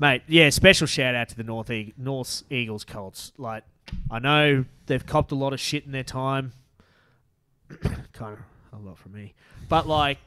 mate, 0.00 0.22
yeah, 0.26 0.50
special 0.50 0.86
shout 0.86 1.14
out 1.14 1.28
to 1.28 1.36
the 1.36 1.44
North 1.44 1.70
e- 1.70 1.94
North 1.96 2.42
Eagles 2.50 2.84
Colts. 2.84 3.32
Like, 3.36 3.64
I 4.10 4.18
know 4.18 4.64
they've 4.86 5.04
copped 5.04 5.30
a 5.30 5.36
lot 5.36 5.52
of 5.52 5.60
shit 5.60 5.84
in 5.84 5.92
their 5.92 6.04
time. 6.04 6.52
kind 8.12 8.38
of 8.38 8.38
a 8.72 8.82
lot 8.82 8.98
from 8.98 9.12
me, 9.12 9.34
but 9.68 9.86
like, 9.86 10.18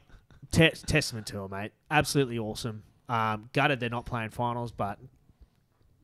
te- 0.51 0.69
testament 0.69 1.27
to 1.27 1.37
them, 1.37 1.51
mate. 1.51 1.71
Absolutely 1.89 2.39
awesome. 2.39 2.83
Um, 3.09 3.49
gutted 3.53 3.79
they're 3.79 3.89
not 3.89 4.05
playing 4.05 4.31
finals, 4.31 4.71
but 4.71 4.99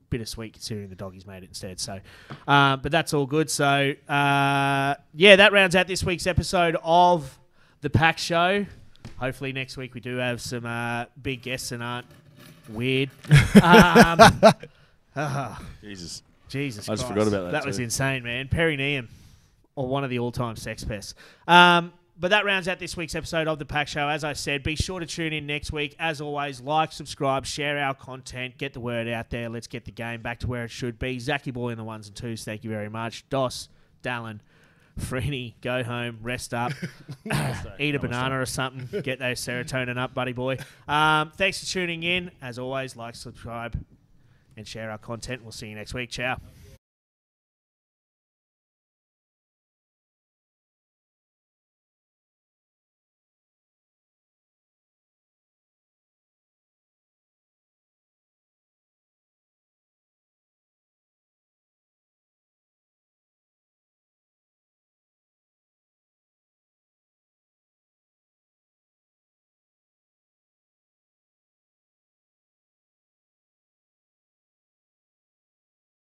bittersweet 0.09 0.53
considering 0.53 0.89
the 0.89 0.95
doggies 0.95 1.25
made 1.25 1.43
it 1.43 1.49
instead. 1.49 1.79
So, 1.79 1.99
um, 2.47 2.81
but 2.81 2.91
that's 2.91 3.13
all 3.13 3.25
good. 3.25 3.49
So, 3.49 3.93
uh, 4.07 4.95
yeah, 5.13 5.35
that 5.37 5.51
rounds 5.51 5.75
out 5.75 5.87
this 5.87 6.03
week's 6.03 6.27
episode 6.27 6.77
of 6.83 7.37
the 7.81 7.89
Pack 7.89 8.17
Show. 8.19 8.65
Hopefully, 9.17 9.51
next 9.51 9.75
week 9.75 9.93
we 9.93 9.99
do 9.99 10.17
have 10.17 10.39
some 10.39 10.65
uh, 10.65 11.05
big 11.21 11.41
guests 11.41 11.71
and 11.71 11.83
aren't 11.83 12.07
weird. 12.69 13.09
um, 13.29 14.19
ah, 15.15 15.61
Jesus. 15.81 16.23
Jesus, 16.49 16.87
I 16.87 16.93
just 16.93 17.07
Christ. 17.07 17.07
forgot 17.07 17.27
about 17.27 17.45
that 17.45 17.51
That 17.51 17.65
was 17.65 17.79
insane, 17.79 18.21
man. 18.21 18.47
Perry 18.47 18.77
Neagham, 18.77 19.07
or 19.75 19.87
one 19.87 20.03
of 20.03 20.11
the 20.11 20.19
all-time 20.19 20.55
sex 20.55 20.83
pests. 20.83 21.15
Um, 21.47 21.91
but 22.17 22.29
that 22.29 22.45
rounds 22.45 22.67
out 22.67 22.79
this 22.79 22.95
week's 22.95 23.15
episode 23.15 23.47
of 23.47 23.59
the 23.59 23.65
Pack 23.65 23.87
Show. 23.87 24.07
As 24.07 24.23
I 24.23 24.33
said, 24.33 24.61
be 24.63 24.75
sure 24.75 24.99
to 24.99 25.05
tune 25.05 25.33
in 25.33 25.47
next 25.47 25.71
week. 25.71 25.95
As 25.97 26.21
always, 26.21 26.61
like, 26.61 26.91
subscribe, 26.91 27.45
share 27.45 27.77
our 27.79 27.93
content, 27.93 28.57
get 28.57 28.73
the 28.73 28.79
word 28.79 29.07
out 29.07 29.29
there. 29.29 29.49
Let's 29.49 29.67
get 29.67 29.85
the 29.85 29.91
game 29.91 30.21
back 30.21 30.39
to 30.41 30.47
where 30.47 30.65
it 30.65 30.71
should 30.71 30.99
be. 30.99 31.17
Zachy 31.19 31.51
Boy 31.51 31.69
in 31.69 31.77
the 31.77 31.83
ones 31.83 32.07
and 32.07 32.15
twos. 32.15 32.43
Thank 32.43 32.63
you 32.63 32.69
very 32.69 32.89
much. 32.89 33.27
Dos, 33.29 33.67
Dallin, 34.03 34.41
Freeney, 34.99 35.55
go 35.61 35.83
home, 35.83 36.19
rest 36.21 36.53
up, 36.53 36.71
eat 37.79 37.95
a 37.95 37.99
banana 37.99 38.39
or 38.39 38.45
something, 38.45 39.01
get 39.01 39.17
those 39.19 39.39
serotonin 39.39 39.97
up, 39.97 40.13
buddy 40.13 40.33
boy. 40.33 40.57
Um, 40.87 41.31
thanks 41.35 41.59
for 41.59 41.65
tuning 41.65 42.03
in. 42.03 42.29
As 42.41 42.59
always, 42.59 42.95
like, 42.95 43.15
subscribe, 43.15 43.83
and 44.55 44.67
share 44.67 44.91
our 44.91 44.99
content. 44.99 45.41
We'll 45.41 45.51
see 45.51 45.67
you 45.67 45.75
next 45.75 45.93
week. 45.95 46.11
Ciao. 46.11 46.37